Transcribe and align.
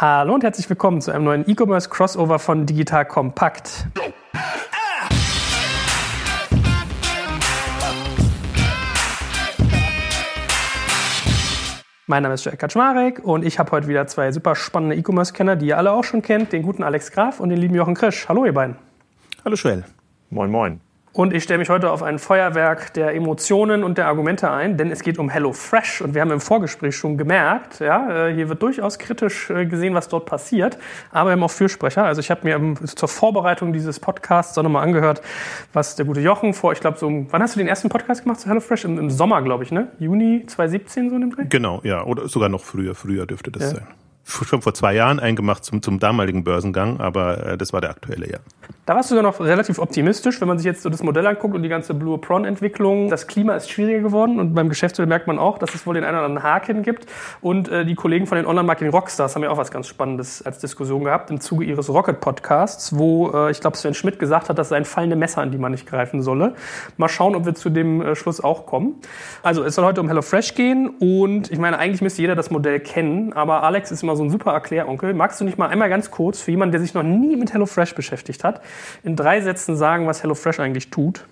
Hallo 0.00 0.32
und 0.32 0.42
herzlich 0.42 0.66
willkommen 0.70 1.02
zu 1.02 1.10
einem 1.10 1.24
neuen 1.24 1.46
E-Commerce 1.46 1.90
Crossover 1.90 2.38
von 2.38 2.64
Digital 2.64 3.04
Kompakt. 3.04 3.86
Mein 12.06 12.22
Name 12.22 12.32
ist 12.32 12.46
Jack 12.46 12.58
Kaczmarek 12.58 13.22
und 13.22 13.44
ich 13.44 13.58
habe 13.58 13.72
heute 13.72 13.88
wieder 13.88 14.06
zwei 14.06 14.32
super 14.32 14.56
spannende 14.56 14.96
E-Commerce-Kenner, 14.96 15.56
die 15.56 15.66
ihr 15.66 15.76
alle 15.76 15.92
auch 15.92 16.04
schon 16.04 16.22
kennt, 16.22 16.54
den 16.54 16.62
guten 16.62 16.82
Alex 16.82 17.12
Graf 17.12 17.38
und 17.38 17.50
den 17.50 17.58
lieben 17.58 17.74
Jochen 17.74 17.94
Krisch. 17.94 18.26
Hallo 18.26 18.46
ihr 18.46 18.54
beiden. 18.54 18.76
Hallo 19.44 19.54
Joel. 19.54 19.84
Moin, 20.30 20.50
moin. 20.50 20.80
Und 21.12 21.34
ich 21.34 21.42
stelle 21.42 21.58
mich 21.58 21.68
heute 21.68 21.90
auf 21.90 22.04
ein 22.04 22.20
Feuerwerk 22.20 22.94
der 22.94 23.14
Emotionen 23.16 23.82
und 23.82 23.98
der 23.98 24.06
Argumente 24.06 24.48
ein, 24.48 24.76
denn 24.76 24.92
es 24.92 25.02
geht 25.02 25.18
um 25.18 25.28
HelloFresh. 25.28 26.02
Und 26.02 26.14
wir 26.14 26.20
haben 26.20 26.30
im 26.30 26.40
Vorgespräch 26.40 26.94
schon 26.94 27.18
gemerkt, 27.18 27.80
ja, 27.80 28.28
äh, 28.28 28.34
hier 28.34 28.48
wird 28.48 28.62
durchaus 28.62 28.96
kritisch 28.98 29.50
äh, 29.50 29.66
gesehen, 29.66 29.94
was 29.94 30.06
dort 30.06 30.26
passiert. 30.26 30.78
Aber 31.10 31.30
wir 31.30 31.32
haben 31.32 31.42
auch 31.42 31.50
Fürsprecher. 31.50 32.04
Also 32.04 32.20
ich 32.20 32.30
habe 32.30 32.44
mir 32.44 32.76
zur 32.86 33.08
Vorbereitung 33.08 33.72
dieses 33.72 33.98
Podcasts 33.98 34.56
auch 34.56 34.62
nochmal 34.62 34.84
angehört, 34.84 35.20
was 35.72 35.96
der 35.96 36.06
gute 36.06 36.20
Jochen 36.20 36.54
vor, 36.54 36.72
ich 36.72 36.80
glaube, 36.80 36.98
so, 36.98 37.26
wann 37.30 37.42
hast 37.42 37.56
du 37.56 37.58
den 37.58 37.68
ersten 37.68 37.88
Podcast 37.88 38.22
gemacht 38.22 38.38
zu 38.38 38.48
HelloFresh? 38.48 38.84
Im, 38.84 38.98
Im, 38.98 39.10
Sommer, 39.10 39.42
glaube 39.42 39.64
ich, 39.64 39.72
ne? 39.72 39.88
Juni 39.98 40.44
2017 40.46 41.10
so 41.10 41.16
in 41.16 41.22
dem 41.22 41.30
Dreh? 41.34 41.44
Genau, 41.48 41.80
ja. 41.82 42.04
Oder 42.04 42.28
sogar 42.28 42.48
noch 42.48 42.62
früher. 42.62 42.94
Früher 42.94 43.26
dürfte 43.26 43.50
das 43.50 43.62
ja. 43.62 43.68
sein 43.70 43.86
schon 44.24 44.62
vor 44.62 44.74
zwei 44.74 44.94
Jahren 44.94 45.18
eingemacht 45.18 45.64
zum, 45.64 45.82
zum 45.82 45.98
damaligen 45.98 46.44
Börsengang, 46.44 47.00
aber 47.00 47.46
äh, 47.46 47.58
das 47.58 47.72
war 47.72 47.80
der 47.80 47.90
aktuelle, 47.90 48.30
ja. 48.30 48.38
Da 48.90 48.96
warst 48.96 49.08
du 49.08 49.14
sogar 49.14 49.30
noch 49.30 49.38
relativ 49.38 49.78
optimistisch, 49.78 50.40
wenn 50.40 50.48
man 50.48 50.58
sich 50.58 50.64
jetzt 50.64 50.82
so 50.82 50.90
das 50.90 51.00
Modell 51.00 51.24
anguckt 51.24 51.54
und 51.54 51.62
die 51.62 51.68
ganze 51.68 51.94
Blue 51.94 52.18
Prawn-Entwicklung. 52.18 53.08
Das 53.08 53.28
Klima 53.28 53.54
ist 53.54 53.70
schwieriger 53.70 54.00
geworden 54.00 54.40
und 54.40 54.52
beim 54.52 54.68
Geschäftsmodell 54.68 55.08
merkt 55.08 55.28
man 55.28 55.38
auch, 55.38 55.58
dass 55.58 55.76
es 55.76 55.86
wohl 55.86 55.94
den 55.94 56.02
einen 56.02 56.16
oder 56.16 56.26
anderen 56.26 56.42
Haken 56.42 56.82
gibt. 56.82 57.06
Und 57.40 57.68
äh, 57.68 57.84
die 57.84 57.94
Kollegen 57.94 58.26
von 58.26 58.34
den 58.34 58.46
Online-Marketing 58.46 58.90
Rockstars 58.90 59.36
haben 59.36 59.44
ja 59.44 59.50
auch 59.50 59.58
was 59.58 59.70
ganz 59.70 59.86
Spannendes 59.86 60.44
als 60.44 60.58
Diskussion 60.58 61.04
gehabt 61.04 61.30
im 61.30 61.40
Zuge 61.40 61.66
ihres 61.66 61.88
Rocket-Podcasts, 61.88 62.98
wo 62.98 63.30
äh, 63.30 63.52
ich 63.52 63.60
glaube 63.60 63.76
Sven 63.76 63.94
Schmidt 63.94 64.18
gesagt 64.18 64.48
hat, 64.48 64.58
das 64.58 64.70
seien 64.70 64.84
fallende 64.84 65.14
Messer, 65.14 65.40
an 65.42 65.52
die 65.52 65.58
man 65.58 65.70
nicht 65.70 65.86
greifen 65.86 66.20
solle. 66.20 66.54
Mal 66.96 67.08
schauen, 67.08 67.36
ob 67.36 67.46
wir 67.46 67.54
zu 67.54 67.70
dem 67.70 68.02
äh, 68.02 68.16
Schluss 68.16 68.42
auch 68.42 68.66
kommen. 68.66 68.96
Also 69.44 69.62
es 69.62 69.76
soll 69.76 69.84
heute 69.84 70.00
um 70.00 70.08
HelloFresh 70.08 70.56
gehen 70.56 70.88
und 70.98 71.52
ich 71.52 71.60
meine, 71.60 71.78
eigentlich 71.78 72.02
müsste 72.02 72.22
jeder 72.22 72.34
das 72.34 72.50
Modell 72.50 72.80
kennen, 72.80 73.34
aber 73.34 73.62
Alex 73.62 73.92
ist 73.92 74.02
immer 74.02 74.16
so 74.16 74.24
ein 74.24 74.30
super 74.30 74.50
Erkläronkel. 74.50 75.14
Magst 75.14 75.40
du 75.40 75.44
nicht 75.44 75.58
mal 75.58 75.68
einmal 75.68 75.88
ganz 75.88 76.10
kurz 76.10 76.40
für 76.42 76.50
jemanden, 76.50 76.72
der 76.72 76.80
sich 76.80 76.92
noch 76.92 77.04
nie 77.04 77.36
mit 77.36 77.52
HelloFresh 77.52 77.94
beschäftigt 77.94 78.42
hat, 78.42 78.60
in 79.02 79.16
drei 79.16 79.40
Sätzen 79.40 79.76
sagen, 79.76 80.06
was 80.06 80.22
HelloFresh 80.22 80.60
eigentlich 80.60 80.90
tut? 80.90 81.24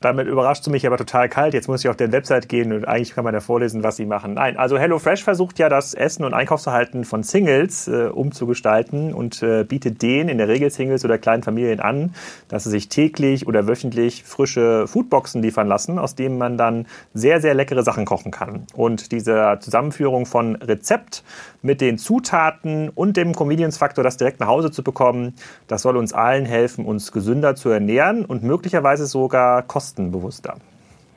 Damit 0.00 0.28
überrascht 0.28 0.66
du 0.66 0.70
mich 0.70 0.86
aber 0.86 0.98
total 0.98 1.30
kalt. 1.30 1.54
Jetzt 1.54 1.68
muss 1.68 1.80
ich 1.80 1.88
auf 1.88 1.96
der 1.96 2.12
Website 2.12 2.50
gehen 2.50 2.72
und 2.74 2.86
eigentlich 2.86 3.14
kann 3.14 3.24
man 3.24 3.32
da 3.32 3.40
vorlesen, 3.40 3.82
was 3.82 3.96
sie 3.96 4.04
machen. 4.04 4.34
Nein, 4.34 4.58
also 4.58 4.78
HelloFresh 4.78 5.24
versucht 5.24 5.58
ja 5.58 5.70
das 5.70 5.94
Essen 5.94 6.24
und 6.24 6.34
Einkaufsverhalten 6.34 7.06
von 7.06 7.22
Singles 7.22 7.88
äh, 7.88 8.08
umzugestalten 8.08 9.14
und 9.14 9.42
äh, 9.42 9.64
bietet 9.64 10.02
denen, 10.02 10.28
in 10.28 10.36
der 10.36 10.48
Regel 10.48 10.70
Singles 10.70 11.02
oder 11.06 11.16
kleinen 11.16 11.42
Familien 11.42 11.80
an, 11.80 12.14
dass 12.48 12.64
sie 12.64 12.70
sich 12.70 12.90
täglich 12.90 13.46
oder 13.46 13.66
wöchentlich 13.66 14.22
frische 14.22 14.86
Foodboxen 14.86 15.40
liefern 15.40 15.66
lassen, 15.66 15.98
aus 15.98 16.14
denen 16.14 16.36
man 16.36 16.58
dann 16.58 16.86
sehr, 17.14 17.40
sehr 17.40 17.54
leckere 17.54 17.82
Sachen 17.82 18.04
kochen 18.04 18.30
kann. 18.30 18.66
Und 18.74 19.12
diese 19.12 19.56
Zusammenführung 19.60 20.26
von 20.26 20.56
Rezept 20.56 21.24
mit 21.66 21.80
den 21.80 21.98
Zutaten 21.98 22.88
und 22.88 23.16
dem 23.16 23.34
Convenience-Faktor, 23.34 24.02
das 24.02 24.16
direkt 24.16 24.40
nach 24.40 24.46
Hause 24.46 24.70
zu 24.70 24.82
bekommen, 24.82 25.34
das 25.66 25.82
soll 25.82 25.96
uns 25.96 26.12
allen 26.12 26.46
helfen, 26.46 26.86
uns 26.86 27.12
gesünder 27.12 27.56
zu 27.56 27.68
ernähren 27.68 28.24
und 28.24 28.42
möglicherweise 28.42 29.06
sogar 29.06 29.62
kostenbewusster. 29.62 30.54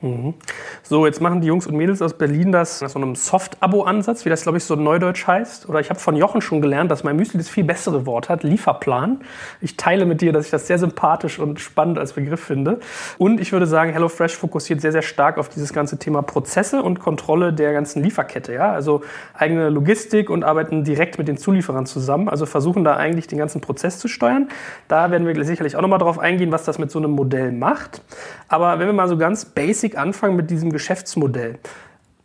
Mhm. 0.02 0.34
So, 0.82 1.04
jetzt 1.04 1.20
machen 1.20 1.42
die 1.42 1.46
Jungs 1.46 1.66
und 1.66 1.76
Mädels 1.76 2.00
aus 2.00 2.14
Berlin 2.14 2.52
das 2.52 2.80
nach 2.80 2.88
so 2.88 2.98
einem 2.98 3.14
Soft-Abo-Ansatz, 3.14 4.24
wie 4.24 4.30
das, 4.30 4.42
glaube 4.42 4.56
ich, 4.56 4.64
so 4.64 4.74
neudeutsch 4.74 5.26
heißt. 5.26 5.68
Oder 5.68 5.80
ich 5.80 5.90
habe 5.90 6.00
von 6.00 6.16
Jochen 6.16 6.40
schon 6.40 6.62
gelernt, 6.62 6.90
dass 6.90 7.04
mein 7.04 7.16
Müsli 7.16 7.36
das 7.36 7.50
viel 7.50 7.64
bessere 7.64 8.06
Wort 8.06 8.30
hat, 8.30 8.42
Lieferplan. 8.42 9.20
Ich 9.60 9.76
teile 9.76 10.06
mit 10.06 10.22
dir, 10.22 10.32
dass 10.32 10.46
ich 10.46 10.50
das 10.50 10.66
sehr 10.66 10.78
sympathisch 10.78 11.38
und 11.38 11.60
spannend 11.60 11.98
als 11.98 12.14
Begriff 12.14 12.40
finde. 12.40 12.80
Und 13.18 13.40
ich 13.40 13.52
würde 13.52 13.66
sagen, 13.66 13.92
HelloFresh 13.92 14.36
fokussiert 14.36 14.80
sehr, 14.80 14.92
sehr 14.92 15.02
stark 15.02 15.36
auf 15.36 15.50
dieses 15.50 15.74
ganze 15.74 15.98
Thema 15.98 16.22
Prozesse 16.22 16.82
und 16.82 16.98
Kontrolle 16.98 17.52
der 17.52 17.74
ganzen 17.74 18.02
Lieferkette. 18.02 18.54
Ja? 18.54 18.72
Also 18.72 19.02
eigene 19.34 19.68
Logistik 19.68 20.30
und 20.30 20.44
arbeiten 20.44 20.82
direkt 20.82 21.18
mit 21.18 21.28
den 21.28 21.36
Zulieferern 21.36 21.84
zusammen. 21.84 22.30
Also 22.30 22.46
versuchen 22.46 22.84
da 22.84 22.96
eigentlich 22.96 23.26
den 23.26 23.38
ganzen 23.38 23.60
Prozess 23.60 23.98
zu 23.98 24.08
steuern. 24.08 24.48
Da 24.88 25.10
werden 25.10 25.26
wir 25.26 25.44
sicherlich 25.44 25.76
auch 25.76 25.82
nochmal 25.82 25.98
drauf 25.98 26.18
eingehen, 26.18 26.52
was 26.52 26.64
das 26.64 26.78
mit 26.78 26.90
so 26.90 26.98
einem 26.98 27.10
Modell 27.10 27.52
macht. 27.52 28.00
Aber 28.48 28.78
wenn 28.78 28.86
wir 28.86 28.94
mal 28.94 29.08
so 29.08 29.18
ganz 29.18 29.44
basic 29.44 29.89
Anfangen 29.96 30.36
mit 30.36 30.50
diesem 30.50 30.70
Geschäftsmodell. 30.70 31.58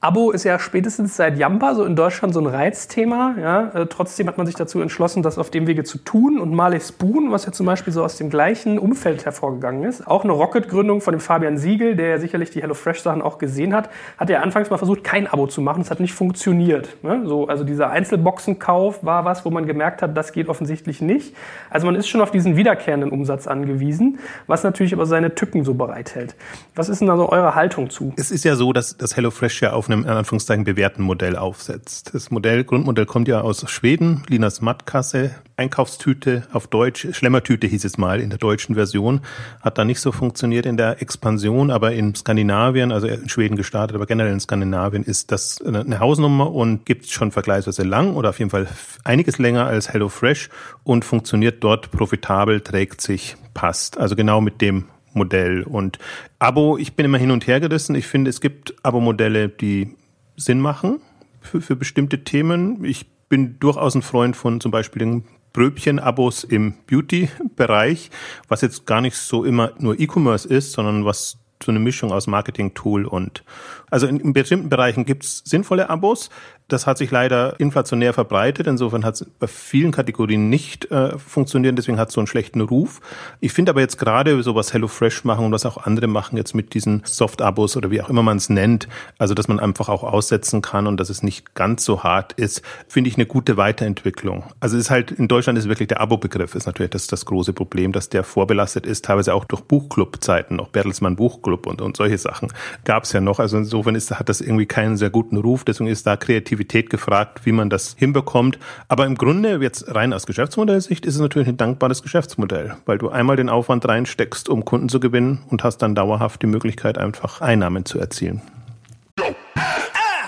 Abo 0.01 0.31
ist 0.31 0.43
ja 0.43 0.59
spätestens 0.59 1.15
seit 1.15 1.37
Jamba 1.37 1.73
so 1.73 1.83
in 1.83 1.95
Deutschland 1.95 2.33
so 2.33 2.39
ein 2.39 2.45
Reizthema. 2.45 3.35
Ja? 3.39 3.69
Äh, 3.73 3.87
trotzdem 3.87 4.27
hat 4.27 4.37
man 4.37 4.45
sich 4.45 4.55
dazu 4.55 4.79
entschlossen, 4.81 5.23
das 5.23 5.37
auf 5.37 5.49
dem 5.49 5.67
Wege 5.67 5.83
zu 5.83 5.97
tun. 5.97 6.39
Und 6.39 6.53
Marley 6.53 6.79
Spoon, 6.79 7.31
was 7.31 7.45
ja 7.45 7.51
zum 7.51 7.65
Beispiel 7.65 7.91
so 7.91 8.03
aus 8.03 8.17
dem 8.17 8.29
gleichen 8.29 8.77
Umfeld 8.77 9.25
hervorgegangen 9.25 9.83
ist, 9.83 10.05
auch 10.05 10.23
eine 10.23 10.33
Rocket-Gründung 10.33 11.01
von 11.01 11.13
dem 11.13 11.19
Fabian 11.19 11.57
Siegel, 11.57 11.95
der 11.95 12.09
ja 12.09 12.19
sicherlich 12.19 12.51
die 12.51 12.61
HelloFresh-Sachen 12.61 13.21
auch 13.21 13.39
gesehen 13.39 13.73
hat, 13.73 13.89
hat 14.17 14.29
ja 14.29 14.41
anfangs 14.41 14.69
mal 14.69 14.77
versucht, 14.77 15.03
kein 15.03 15.27
Abo 15.27 15.47
zu 15.47 15.61
machen. 15.61 15.81
Das 15.81 15.89
hat 15.89 15.99
nicht 15.99 16.13
funktioniert. 16.13 17.03
Ne? 17.03 17.23
So, 17.25 17.47
also 17.47 17.63
dieser 17.63 17.89
Einzelboxenkauf 17.89 19.03
war 19.03 19.25
was, 19.25 19.43
wo 19.43 19.49
man 19.49 19.65
gemerkt 19.65 20.01
hat, 20.01 20.15
das 20.15 20.33
geht 20.33 20.49
offensichtlich 20.49 21.01
nicht. 21.01 21.35
Also 21.71 21.87
man 21.87 21.95
ist 21.95 22.07
schon 22.07 22.21
auf 22.21 22.31
diesen 22.31 22.57
wiederkehrenden 22.57 23.09
Umsatz 23.09 23.47
angewiesen, 23.47 24.19
was 24.45 24.63
natürlich 24.63 24.93
aber 24.93 25.07
seine 25.07 25.33
Tücken 25.33 25.63
so 25.63 25.73
bereithält. 25.73 26.35
Was 26.75 26.89
ist 26.89 27.01
denn 27.01 27.09
also 27.09 27.29
eure 27.29 27.55
Haltung 27.55 27.89
zu? 27.89 28.13
Es 28.17 28.29
ist 28.29 28.45
ja 28.45 28.55
so, 28.55 28.71
dass 28.71 28.97
das 28.97 29.15
HelloFresh 29.15 29.61
ja 29.61 29.73
auf 29.73 29.89
eine 29.89 29.94
einem 29.95 30.05
in 30.05 30.17
Anführungszeichen 30.17 30.63
bewährten 30.63 31.03
Modell 31.03 31.35
aufsetzt. 31.35 32.13
Das 32.13 32.31
Modell, 32.31 32.63
Grundmodell 32.63 33.05
kommt 33.05 33.27
ja 33.27 33.41
aus 33.41 33.69
Schweden, 33.69 34.23
Linas 34.27 34.61
Mattkasse, 34.61 35.35
Einkaufstüte 35.57 36.43
auf 36.51 36.67
Deutsch, 36.67 37.07
Schlemmertüte 37.11 37.65
hieß 37.67 37.85
es 37.85 37.97
mal 37.97 38.19
in 38.19 38.29
der 38.29 38.39
deutschen 38.39 38.75
Version, 38.75 39.21
hat 39.61 39.77
da 39.77 39.85
nicht 39.85 40.01
so 40.01 40.11
funktioniert 40.11 40.65
in 40.65 40.75
der 40.75 41.01
Expansion, 41.01 41.71
aber 41.71 41.93
in 41.93 42.13
Skandinavien, 42.13 42.91
also 42.91 43.07
in 43.07 43.29
Schweden 43.29 43.55
gestartet, 43.55 43.95
aber 43.95 44.05
generell 44.05 44.33
in 44.33 44.39
Skandinavien 44.39 45.03
ist 45.03 45.31
das 45.31 45.61
eine 45.61 45.99
Hausnummer 45.99 46.51
und 46.51 46.85
gibt 46.85 47.05
es 47.05 47.11
schon 47.11 47.31
vergleichsweise 47.31 47.83
lang 47.83 48.15
oder 48.15 48.29
auf 48.29 48.39
jeden 48.39 48.51
Fall 48.51 48.67
einiges 49.03 49.37
länger 49.37 49.65
als 49.65 49.93
HelloFresh 49.93 50.49
und 50.83 51.05
funktioniert 51.05 51.63
dort 51.63 51.91
profitabel, 51.91 52.59
trägt 52.61 53.01
sich, 53.01 53.37
passt. 53.53 53.97
Also 53.97 54.15
genau 54.15 54.41
mit 54.41 54.61
dem 54.61 54.85
Modell. 55.15 55.63
Und 55.63 55.99
Abo, 56.39 56.77
ich 56.77 56.95
bin 56.95 57.05
immer 57.05 57.17
hin 57.17 57.31
und 57.31 57.47
her 57.47 57.59
gerissen. 57.59 57.95
Ich 57.95 58.07
finde, 58.07 58.29
es 58.29 58.41
gibt 58.41 58.75
Abo-Modelle, 58.83 59.49
die 59.49 59.95
Sinn 60.35 60.59
machen 60.59 60.99
für, 61.41 61.61
für 61.61 61.75
bestimmte 61.75 62.23
Themen. 62.23 62.83
Ich 62.83 63.07
bin 63.29 63.59
durchaus 63.59 63.95
ein 63.95 64.01
Freund 64.01 64.35
von 64.35 64.61
zum 64.61 64.71
Beispiel 64.71 64.99
den 64.99 65.23
Bröbchen-Abos 65.53 66.43
im 66.43 66.73
Beauty-Bereich, 66.87 68.11
was 68.49 68.61
jetzt 68.61 68.85
gar 68.85 69.01
nicht 69.01 69.15
so 69.15 69.45
immer 69.45 69.71
nur 69.79 69.99
E-Commerce 69.99 70.47
ist, 70.47 70.73
sondern 70.73 71.05
was 71.05 71.37
so 71.63 71.71
eine 71.71 71.79
Mischung 71.79 72.11
aus 72.11 72.27
Marketing-Tool 72.27 73.05
und 73.05 73.43
also 73.89 74.07
in, 74.07 74.19
in 74.19 74.33
bestimmten 74.33 74.69
Bereichen 74.69 75.05
gibt 75.05 75.23
es 75.23 75.41
sinnvolle 75.45 75.89
Abos. 75.89 76.29
Das 76.67 76.87
hat 76.87 76.97
sich 76.97 77.11
leider 77.11 77.59
inflationär 77.59 78.13
verbreitet. 78.13 78.67
Insofern 78.67 79.05
hat 79.05 79.15
es 79.15 79.25
bei 79.39 79.47
vielen 79.47 79.91
Kategorien 79.91 80.49
nicht 80.49 80.89
äh, 80.91 81.17
funktioniert. 81.17 81.77
Deswegen 81.77 81.99
hat 81.99 82.09
es 82.09 82.15
so 82.15 82.21
einen 82.21 82.27
schlechten 82.27 82.61
Ruf. 82.61 83.01
Ich 83.39 83.53
finde 83.53 83.69
aber 83.71 83.81
jetzt 83.81 83.97
gerade 83.97 84.41
so 84.41 84.55
was 84.55 84.73
HelloFresh 84.73 85.25
machen 85.25 85.45
und 85.45 85.51
was 85.51 85.65
auch 85.65 85.77
andere 85.77 86.07
machen 86.07 86.37
jetzt 86.37 86.55
mit 86.55 86.73
diesen 86.73 87.03
Soft-Abos 87.05 87.77
oder 87.77 87.91
wie 87.91 88.01
auch 88.01 88.09
immer 88.09 88.23
man 88.23 88.37
es 88.37 88.49
nennt, 88.49 88.87
also 89.19 89.33
dass 89.33 89.47
man 89.47 89.59
einfach 89.59 89.89
auch 89.89 90.03
aussetzen 90.03 90.61
kann 90.61 90.87
und 90.87 90.97
dass 90.99 91.09
es 91.09 91.21
nicht 91.21 91.53
ganz 91.53 91.85
so 91.85 92.03
hart 92.03 92.33
ist, 92.33 92.61
finde 92.87 93.09
ich 93.09 93.15
eine 93.15 93.25
gute 93.25 93.57
Weiterentwicklung. 93.57 94.43
Also 94.59 94.77
es 94.77 94.85
ist 94.85 94.89
halt, 94.89 95.11
in 95.11 95.27
Deutschland 95.27 95.59
ist 95.59 95.67
wirklich 95.67 95.87
der 95.87 96.01
Abo-Begriff 96.01 96.55
ist 96.55 96.65
natürlich 96.65 96.91
das, 96.91 97.07
das 97.07 97.25
große 97.25 97.53
Problem, 97.53 97.91
dass 97.91 98.09
der 98.09 98.23
vorbelastet 98.23 98.85
ist, 98.85 99.05
teilweise 99.05 99.33
auch 99.33 99.45
durch 99.45 99.61
Buchclub-Zeiten, 99.61 100.59
auch 100.59 100.69
Bertelsmann 100.69 101.15
Buchclub 101.15 101.67
und, 101.67 101.81
und 101.81 101.95
solche 101.95 102.17
Sachen 102.17 102.51
gab 102.83 103.03
es 103.03 103.13
ja 103.13 103.21
noch. 103.21 103.39
Also 103.39 103.57
insofern 103.57 103.95
ist, 103.95 104.11
hat 104.11 104.29
das 104.29 104.41
irgendwie 104.41 104.65
keinen 104.65 104.97
sehr 104.97 105.09
guten 105.09 105.37
Ruf. 105.37 105.63
Deswegen 105.63 105.89
ist 105.89 106.07
da 106.07 106.17
kreativ 106.17 106.54
Kreativität 106.55 106.89
gefragt, 106.89 107.45
wie 107.45 107.51
man 107.51 107.69
das 107.69 107.95
hinbekommt. 107.97 108.57
Aber 108.87 109.05
im 109.05 109.15
Grunde, 109.15 109.59
jetzt 109.61 109.93
rein 109.93 110.13
aus 110.13 110.25
Geschäftsmodellsicht, 110.25 111.05
ist 111.05 111.15
es 111.15 111.21
natürlich 111.21 111.47
ein 111.49 111.57
dankbares 111.57 112.01
Geschäftsmodell, 112.01 112.77
weil 112.85 112.97
du 112.97 113.09
einmal 113.09 113.35
den 113.35 113.49
Aufwand 113.49 113.87
reinsteckst, 113.87 114.47
um 114.47 114.63
Kunden 114.63 114.89
zu 114.89 114.99
gewinnen 114.99 115.43
und 115.49 115.63
hast 115.63 115.79
dann 115.79 115.95
dauerhaft 115.95 116.41
die 116.41 116.47
Möglichkeit, 116.47 116.97
einfach 116.97 117.41
Einnahmen 117.41 117.85
zu 117.85 117.99
erzielen. 117.99 118.41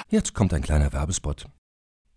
Jetzt 0.09 0.33
kommt 0.33 0.53
ein 0.53 0.61
kleiner 0.61 0.91
Werbespot. 0.93 1.45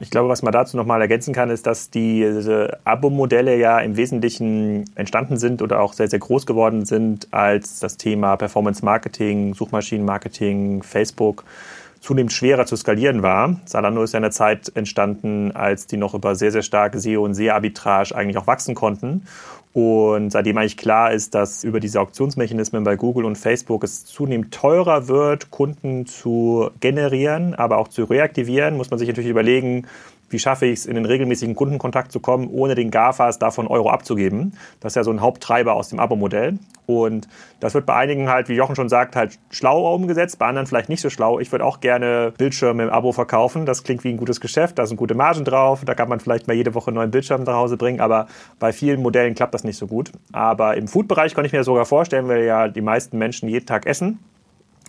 Ich 0.00 0.10
glaube, 0.10 0.28
was 0.28 0.42
man 0.42 0.52
dazu 0.52 0.76
nochmal 0.76 1.00
ergänzen 1.00 1.32
kann, 1.32 1.50
ist, 1.50 1.66
dass 1.66 1.88
diese 1.88 2.80
Abo-Modelle 2.84 3.56
ja 3.56 3.78
im 3.78 3.96
Wesentlichen 3.96 4.84
entstanden 4.96 5.36
sind 5.36 5.62
oder 5.62 5.80
auch 5.80 5.92
sehr, 5.92 6.08
sehr 6.08 6.18
groß 6.18 6.46
geworden 6.46 6.84
sind, 6.84 7.32
als 7.32 7.78
das 7.78 7.96
Thema 7.96 8.36
Performance 8.36 8.84
Marketing, 8.84 9.54
Suchmaschinenmarketing, 9.54 10.82
Facebook 10.82 11.44
zunehmend 12.04 12.32
schwerer 12.32 12.66
zu 12.66 12.76
skalieren 12.76 13.22
war. 13.22 13.60
Salando 13.64 14.02
ist 14.02 14.12
ja 14.12 14.18
in 14.18 14.22
der 14.24 14.30
Zeit 14.30 14.70
entstanden, 14.74 15.52
als 15.52 15.86
die 15.86 15.96
noch 15.96 16.12
über 16.12 16.34
sehr, 16.34 16.52
sehr 16.52 16.62
starke 16.62 17.00
SEO 17.00 17.24
und 17.24 17.34
SEA-Arbitrage 17.34 18.14
eigentlich 18.14 18.36
auch 18.36 18.46
wachsen 18.46 18.74
konnten. 18.74 19.26
Und 19.72 20.30
seitdem 20.30 20.58
eigentlich 20.58 20.76
klar 20.76 21.12
ist, 21.12 21.34
dass 21.34 21.64
über 21.64 21.80
diese 21.80 22.00
Auktionsmechanismen 22.00 22.84
bei 22.84 22.94
Google 22.94 23.24
und 23.24 23.36
Facebook 23.36 23.82
es 23.82 24.04
zunehmend 24.04 24.52
teurer 24.52 25.08
wird, 25.08 25.50
Kunden 25.50 26.06
zu 26.06 26.70
generieren, 26.78 27.54
aber 27.54 27.78
auch 27.78 27.88
zu 27.88 28.04
reaktivieren, 28.04 28.76
muss 28.76 28.90
man 28.90 28.98
sich 28.98 29.08
natürlich 29.08 29.30
überlegen, 29.30 29.86
wie 30.30 30.38
schaffe 30.38 30.66
ich 30.66 30.80
es, 30.80 30.86
in 30.86 30.94
den 30.94 31.04
regelmäßigen 31.04 31.54
Kundenkontakt 31.54 32.12
zu 32.12 32.20
kommen, 32.20 32.48
ohne 32.48 32.74
den 32.74 32.90
GAFAs 32.90 33.38
davon 33.38 33.66
Euro 33.66 33.90
abzugeben. 33.90 34.54
Das 34.80 34.92
ist 34.92 34.96
ja 34.96 35.04
so 35.04 35.10
ein 35.10 35.20
Haupttreiber 35.20 35.74
aus 35.74 35.88
dem 35.88 36.00
Abo-Modell. 36.00 36.58
Und 36.86 37.28
das 37.60 37.72
wird 37.74 37.86
bei 37.86 37.94
einigen 37.94 38.28
halt, 38.28 38.48
wie 38.48 38.54
Jochen 38.54 38.76
schon 38.76 38.88
sagt, 38.88 39.16
halt 39.16 39.38
schlau 39.50 39.94
umgesetzt, 39.94 40.38
bei 40.38 40.46
anderen 40.46 40.66
vielleicht 40.66 40.88
nicht 40.88 41.00
so 41.00 41.08
schlau. 41.08 41.38
Ich 41.38 41.50
würde 41.50 41.64
auch 41.64 41.80
gerne 41.80 42.32
Bildschirme 42.36 42.82
im 42.82 42.90
Abo 42.90 43.12
verkaufen. 43.12 43.64
Das 43.64 43.84
klingt 43.84 44.04
wie 44.04 44.10
ein 44.10 44.18
gutes 44.18 44.40
Geschäft, 44.40 44.78
da 44.78 44.86
sind 44.86 44.96
gute 44.96 45.14
Margen 45.14 45.44
drauf, 45.44 45.82
da 45.84 45.94
kann 45.94 46.08
man 46.08 46.20
vielleicht 46.20 46.46
mal 46.46 46.54
jede 46.54 46.74
Woche 46.74 46.88
einen 46.88 46.96
neuen 46.96 47.10
Bildschirm 47.10 47.44
nach 47.44 47.54
Hause 47.54 47.76
bringen, 47.76 48.00
aber 48.00 48.26
bei 48.58 48.72
vielen 48.72 49.00
Modellen 49.00 49.34
klappt 49.34 49.54
das 49.54 49.64
nicht 49.64 49.78
so 49.78 49.86
gut. 49.86 50.12
Aber 50.32 50.76
im 50.76 50.88
Food-Bereich 50.88 51.34
kann 51.34 51.44
ich 51.44 51.52
mir 51.52 51.64
sogar 51.64 51.86
vorstellen, 51.86 52.28
weil 52.28 52.44
ja 52.44 52.68
die 52.68 52.82
meisten 52.82 53.16
Menschen 53.16 53.48
jeden 53.48 53.66
Tag 53.66 53.86
essen. 53.86 54.18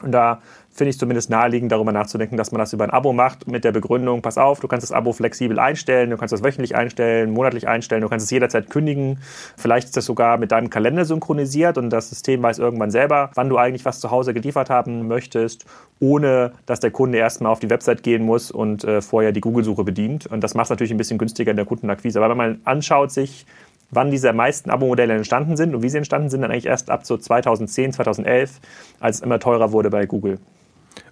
Und 0.01 0.11
da 0.11 0.41
finde 0.75 0.89
ich 0.89 0.99
zumindest 0.99 1.29
naheliegend, 1.29 1.71
darüber 1.71 1.93
nachzudenken, 1.93 2.35
dass 2.35 2.51
man 2.51 2.59
das 2.59 2.73
über 2.73 2.83
ein 2.83 2.89
Abo 2.89 3.13
macht 3.13 3.47
mit 3.47 3.63
der 3.63 3.71
Begründung, 3.71 4.21
pass 4.21 4.37
auf, 4.37 4.59
du 4.59 4.67
kannst 4.67 4.83
das 4.83 4.91
Abo 4.91 5.13
flexibel 5.13 5.57
einstellen, 5.57 6.09
du 6.09 6.17
kannst 6.17 6.33
das 6.33 6.43
wöchentlich 6.43 6.75
einstellen, 6.75 7.31
monatlich 7.31 7.67
einstellen, 7.67 8.01
du 8.01 8.09
kannst 8.09 8.25
es 8.25 8.31
jederzeit 8.31 8.69
kündigen. 8.69 9.19
Vielleicht 9.55 9.87
ist 9.87 9.97
das 9.97 10.05
sogar 10.05 10.37
mit 10.37 10.51
deinem 10.51 10.69
Kalender 10.69 11.05
synchronisiert 11.05 11.77
und 11.77 11.89
das 11.91 12.09
System 12.09 12.43
weiß 12.43 12.59
irgendwann 12.59 12.91
selber, 12.91 13.31
wann 13.35 13.47
du 13.47 13.57
eigentlich 13.57 13.85
was 13.85 14.01
zu 14.01 14.11
Hause 14.11 14.33
geliefert 14.33 14.69
haben 14.69 15.07
möchtest, 15.07 15.65
ohne 16.01 16.51
dass 16.65 16.81
der 16.81 16.91
Kunde 16.91 17.19
erstmal 17.19 17.53
auf 17.53 17.59
die 17.59 17.69
Website 17.69 18.03
gehen 18.03 18.23
muss 18.23 18.51
und 18.51 18.83
äh, 18.83 19.01
vorher 19.01 19.31
die 19.31 19.41
Google-Suche 19.41 19.85
bedient. 19.85 20.27
Und 20.27 20.43
das 20.43 20.55
macht 20.55 20.65
es 20.65 20.69
natürlich 20.71 20.91
ein 20.91 20.97
bisschen 20.97 21.17
günstiger 21.17 21.51
in 21.51 21.57
der 21.57 21.65
Kundenakquise. 21.65 22.19
Aber 22.19 22.29
wenn 22.31 22.37
man 22.37 22.61
anschaut 22.65 23.11
sich, 23.11 23.45
wann 23.91 24.11
diese 24.11 24.33
meisten 24.33 24.69
Abo-Modelle 24.69 25.13
entstanden 25.13 25.55
sind 25.55 25.73
und 25.73 25.83
wie 25.83 25.89
sie 25.89 25.97
entstanden 25.97 26.29
sind, 26.29 26.41
dann 26.41 26.51
eigentlich 26.51 26.65
erst 26.65 26.89
ab 26.89 27.05
so 27.05 27.17
2010, 27.17 27.93
2011, 27.93 28.59
als 28.99 29.17
es 29.17 29.21
immer 29.21 29.39
teurer 29.39 29.71
wurde 29.71 29.89
bei 29.89 30.05
Google. 30.05 30.37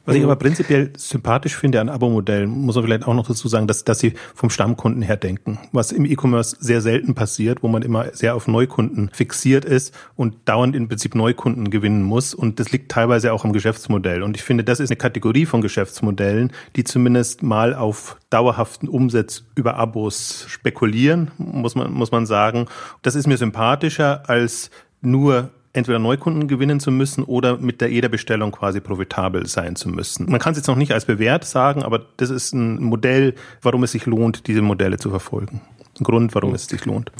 Was 0.06 0.18
ich 0.18 0.24
aber 0.24 0.36
prinzipiell 0.36 0.92
sympathisch 0.98 1.56
finde 1.56 1.80
an 1.80 1.88
Abo-Modellen, 1.88 2.50
muss 2.50 2.76
man 2.76 2.84
vielleicht 2.84 3.08
auch 3.08 3.14
noch 3.14 3.26
dazu 3.26 3.48
sagen, 3.48 3.68
dass, 3.68 3.86
dass 3.86 4.00
sie 4.00 4.14
vom 4.36 4.50
Stammkunden 4.50 5.02
her 5.02 5.16
denken. 5.16 5.60
Was 5.72 5.94
im 5.94 6.06
E-Commerce 6.06 6.58
sehr 6.60 6.82
selten 6.82 7.16
passiert, 7.16 7.64
wo 7.64 7.70
man 7.70 7.84
immer 7.84 8.14
sehr 8.14 8.36
auf 8.36 8.50
Neukunden 8.50 9.10
fixiert 9.14 9.64
ist 9.64 9.98
und 10.18 10.36
dauernd 10.44 10.76
im 10.76 10.90
Prinzip 10.90 11.16
Neukunden 11.16 11.70
gewinnen 11.70 12.04
muss. 12.04 12.34
Und 12.34 12.60
das 12.60 12.74
liegt 12.74 12.92
teilweise 12.92 13.32
auch 13.32 13.46
am 13.46 13.54
Geschäftsmodell. 13.54 14.24
Und 14.24 14.36
ich 14.36 14.44
finde, 14.44 14.66
das 14.66 14.82
ist 14.82 14.90
eine 14.90 14.98
Kategorie 14.98 15.46
von 15.46 15.62
Geschäftsmodellen, 15.62 16.52
die 16.76 16.84
zumindest 16.84 17.42
mal 17.42 17.74
auf 17.74 18.18
dauerhaften 18.30 18.90
Umsatz 18.90 19.46
über 19.56 19.78
Abos 19.78 20.46
spekulieren, 20.50 21.32
muss 21.38 21.76
man, 21.76 21.94
muss 21.94 22.12
man 22.12 22.26
sagen. 22.26 22.66
Das 23.04 23.16
ist 23.16 23.26
mir 23.26 23.38
sympathischer 23.38 24.30
als 24.30 24.70
nur 25.02 25.50
entweder 25.74 26.00
Neukunden 26.00 26.48
gewinnen 26.48 26.80
zu 26.80 26.92
müssen 26.92 27.24
oder 27.24 27.58
mit 27.58 27.82
der 27.82 27.90
jeder 27.90 28.10
Bestellung 28.10 28.52
quasi 28.52 28.80
profitabel 28.80 29.48
sein 29.48 29.76
zu 29.76 29.90
müssen. 29.90 30.30
Man 30.30 30.40
kann 30.40 30.52
es 30.52 30.60
jetzt 30.60 30.68
noch 30.68 30.76
nicht 30.76 30.94
als 30.94 31.06
bewährt 31.06 31.46
sagen, 31.46 31.84
aber 31.84 32.06
das 32.18 32.30
ist 32.30 32.54
ein 32.54 32.82
Modell, 32.82 33.34
warum 33.62 33.84
es 33.84 33.92
sich 33.92 34.06
lohnt, 34.06 34.48
diese 34.48 34.62
Modelle 34.62 34.98
zu 34.98 35.10
verfolgen. 35.10 35.62
Ein 36.00 36.04
Grund, 36.04 36.34
warum 36.34 36.54
es 36.54 36.68
sich 36.68 36.86
lohnt 36.86 37.12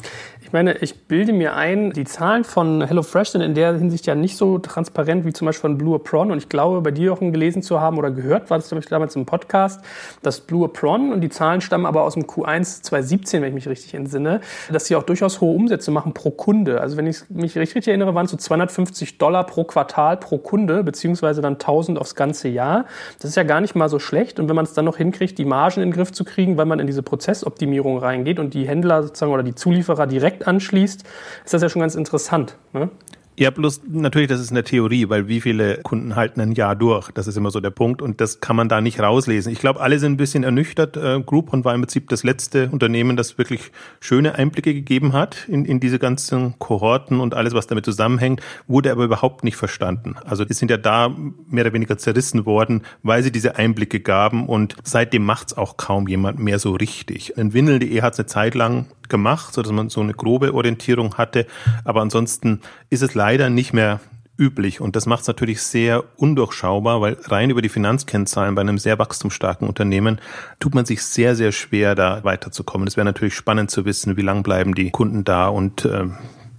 meine, 0.54 0.78
ich 0.78 1.06
bilde 1.06 1.34
mir 1.34 1.54
ein, 1.54 1.92
die 1.92 2.04
Zahlen 2.04 2.44
von 2.44 2.86
HelloFresh 2.86 3.30
sind 3.30 3.42
in 3.42 3.54
der 3.54 3.74
Hinsicht 3.74 4.06
ja 4.06 4.14
nicht 4.14 4.36
so 4.36 4.58
transparent 4.58 5.26
wie 5.26 5.32
zum 5.32 5.46
Beispiel 5.46 5.62
von 5.62 5.76
Blue 5.76 5.96
Apron. 5.96 6.30
Und 6.30 6.38
ich 6.38 6.48
glaube, 6.48 6.80
bei 6.80 6.92
dir 6.92 7.12
auch 7.12 7.20
gelesen 7.20 7.60
zu 7.60 7.80
haben 7.80 7.98
oder 7.98 8.10
gehört, 8.10 8.48
war 8.48 8.58
das, 8.58 8.68
glaube 8.68 8.80
ich, 8.80 8.88
damals 8.88 9.16
im 9.16 9.26
Podcast, 9.26 9.84
dass 10.22 10.40
Blue 10.40 10.64
Apron 10.64 11.12
und 11.12 11.20
die 11.20 11.28
Zahlen 11.28 11.60
stammen 11.60 11.84
aber 11.84 12.02
aus 12.02 12.14
dem 12.14 12.22
Q1 12.22 12.82
2017, 12.82 13.42
wenn 13.42 13.48
ich 13.48 13.54
mich 13.54 13.68
richtig 13.68 13.94
entsinne, 13.94 14.40
dass 14.70 14.86
sie 14.86 14.96
auch 14.96 15.02
durchaus 15.02 15.40
hohe 15.40 15.54
Umsätze 15.54 15.90
machen 15.90 16.14
pro 16.14 16.30
Kunde. 16.30 16.80
Also 16.80 16.96
wenn 16.96 17.06
ich 17.06 17.28
mich 17.28 17.58
richtig 17.58 17.88
erinnere, 17.88 18.14
waren 18.14 18.26
es 18.26 18.30
so 18.30 18.36
250 18.36 19.18
Dollar 19.18 19.44
pro 19.44 19.64
Quartal 19.64 20.16
pro 20.16 20.38
Kunde, 20.38 20.84
beziehungsweise 20.84 21.42
dann 21.42 21.54
1000 21.54 21.98
aufs 21.98 22.14
ganze 22.14 22.48
Jahr. 22.48 22.84
Das 23.18 23.28
ist 23.28 23.36
ja 23.36 23.42
gar 23.42 23.60
nicht 23.60 23.74
mal 23.74 23.88
so 23.88 23.98
schlecht. 23.98 24.38
Und 24.38 24.48
wenn 24.48 24.56
man 24.56 24.64
es 24.64 24.72
dann 24.72 24.84
noch 24.84 24.98
hinkriegt, 24.98 25.36
die 25.36 25.44
Margen 25.44 25.80
in 25.80 25.88
den 25.90 25.94
Griff 25.94 26.12
zu 26.12 26.24
kriegen, 26.24 26.56
weil 26.56 26.66
man 26.66 26.78
in 26.78 26.86
diese 26.86 27.02
Prozessoptimierung 27.02 27.98
reingeht 27.98 28.38
und 28.38 28.54
die 28.54 28.68
Händler 28.68 29.02
sozusagen 29.02 29.32
oder 29.32 29.42
die 29.42 29.56
Zulieferer 29.56 30.06
direkt 30.06 30.43
anschließt, 30.46 31.04
ist 31.44 31.54
das 31.54 31.62
ja 31.62 31.68
schon 31.68 31.80
ganz 31.80 31.94
interessant. 31.94 32.56
Ne? 32.72 32.90
Ja, 33.36 33.50
bloß 33.50 33.82
natürlich, 33.88 34.28
das 34.28 34.40
ist 34.40 34.52
eine 34.52 34.62
Theorie, 34.62 35.08
weil 35.08 35.26
wie 35.26 35.40
viele 35.40 35.78
Kunden 35.78 36.14
halten 36.14 36.40
ein 36.40 36.52
Jahr 36.52 36.76
durch? 36.76 37.10
Das 37.10 37.26
ist 37.26 37.36
immer 37.36 37.50
so 37.50 37.58
der 37.58 37.70
Punkt 37.70 38.00
und 38.00 38.20
das 38.20 38.38
kann 38.38 38.54
man 38.54 38.68
da 38.68 38.80
nicht 38.80 39.00
rauslesen. 39.00 39.52
Ich 39.52 39.58
glaube, 39.58 39.80
alle 39.80 39.98
sind 39.98 40.12
ein 40.12 40.16
bisschen 40.16 40.44
ernüchtert. 40.44 40.96
Äh, 40.96 41.20
Groupon 41.20 41.64
war 41.64 41.74
im 41.74 41.80
Prinzip 41.80 42.08
das 42.10 42.22
letzte 42.22 42.68
Unternehmen, 42.70 43.16
das 43.16 43.36
wirklich 43.36 43.72
schöne 43.98 44.36
Einblicke 44.36 44.72
gegeben 44.72 45.14
hat 45.14 45.48
in, 45.48 45.64
in 45.64 45.80
diese 45.80 45.98
ganzen 45.98 46.56
Kohorten 46.60 47.18
und 47.18 47.34
alles, 47.34 47.54
was 47.54 47.66
damit 47.66 47.84
zusammenhängt, 47.84 48.40
wurde 48.68 48.92
aber 48.92 49.02
überhaupt 49.02 49.42
nicht 49.42 49.56
verstanden. 49.56 50.14
Also 50.24 50.44
die 50.44 50.54
sind 50.54 50.70
ja 50.70 50.76
da 50.76 51.08
mehr 51.48 51.64
oder 51.64 51.72
weniger 51.72 51.98
zerrissen 51.98 52.46
worden, 52.46 52.82
weil 53.02 53.24
sie 53.24 53.32
diese 53.32 53.56
Einblicke 53.56 53.98
gaben 53.98 54.46
und 54.46 54.76
seitdem 54.84 55.24
macht's 55.24 55.54
auch 55.56 55.76
kaum 55.76 56.06
jemand 56.06 56.38
mehr 56.38 56.60
so 56.60 56.74
richtig. 56.74 57.36
In 57.36 57.52
Windeln.de 57.52 58.00
hat 58.00 58.12
es 58.12 58.20
eine 58.20 58.26
Zeit 58.26 58.54
lang 58.54 58.86
gemacht, 59.08 59.54
so 59.54 59.62
dass 59.62 59.72
man 59.72 59.88
so 59.88 60.00
eine 60.00 60.14
grobe 60.14 60.54
Orientierung 60.54 61.14
hatte. 61.14 61.46
Aber 61.84 62.02
ansonsten 62.02 62.60
ist 62.90 63.02
es 63.02 63.14
leider 63.14 63.50
nicht 63.50 63.72
mehr 63.72 64.00
üblich. 64.36 64.80
Und 64.80 64.96
das 64.96 65.06
macht 65.06 65.22
es 65.22 65.28
natürlich 65.28 65.62
sehr 65.62 66.04
undurchschaubar, 66.16 67.00
weil 67.00 67.16
rein 67.24 67.50
über 67.50 67.62
die 67.62 67.68
Finanzkennzahlen 67.68 68.54
bei 68.54 68.62
einem 68.62 68.78
sehr 68.78 68.98
wachstumsstarken 68.98 69.68
Unternehmen 69.68 70.20
tut 70.58 70.74
man 70.74 70.84
sich 70.84 71.02
sehr, 71.02 71.36
sehr 71.36 71.52
schwer, 71.52 71.94
da 71.94 72.24
weiterzukommen. 72.24 72.88
Es 72.88 72.96
wäre 72.96 73.04
natürlich 73.04 73.34
spannend 73.34 73.70
zu 73.70 73.84
wissen, 73.84 74.16
wie 74.16 74.22
lang 74.22 74.42
bleiben 74.42 74.74
die 74.74 74.90
Kunden 74.90 75.24
da 75.24 75.48
und 75.48 75.84
äh, 75.84 76.06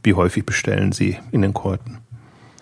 wie 0.04 0.14
häufig 0.14 0.46
bestellen 0.46 0.92
sie 0.92 1.18
in 1.32 1.42
den 1.42 1.54
Kohorten. 1.54 2.05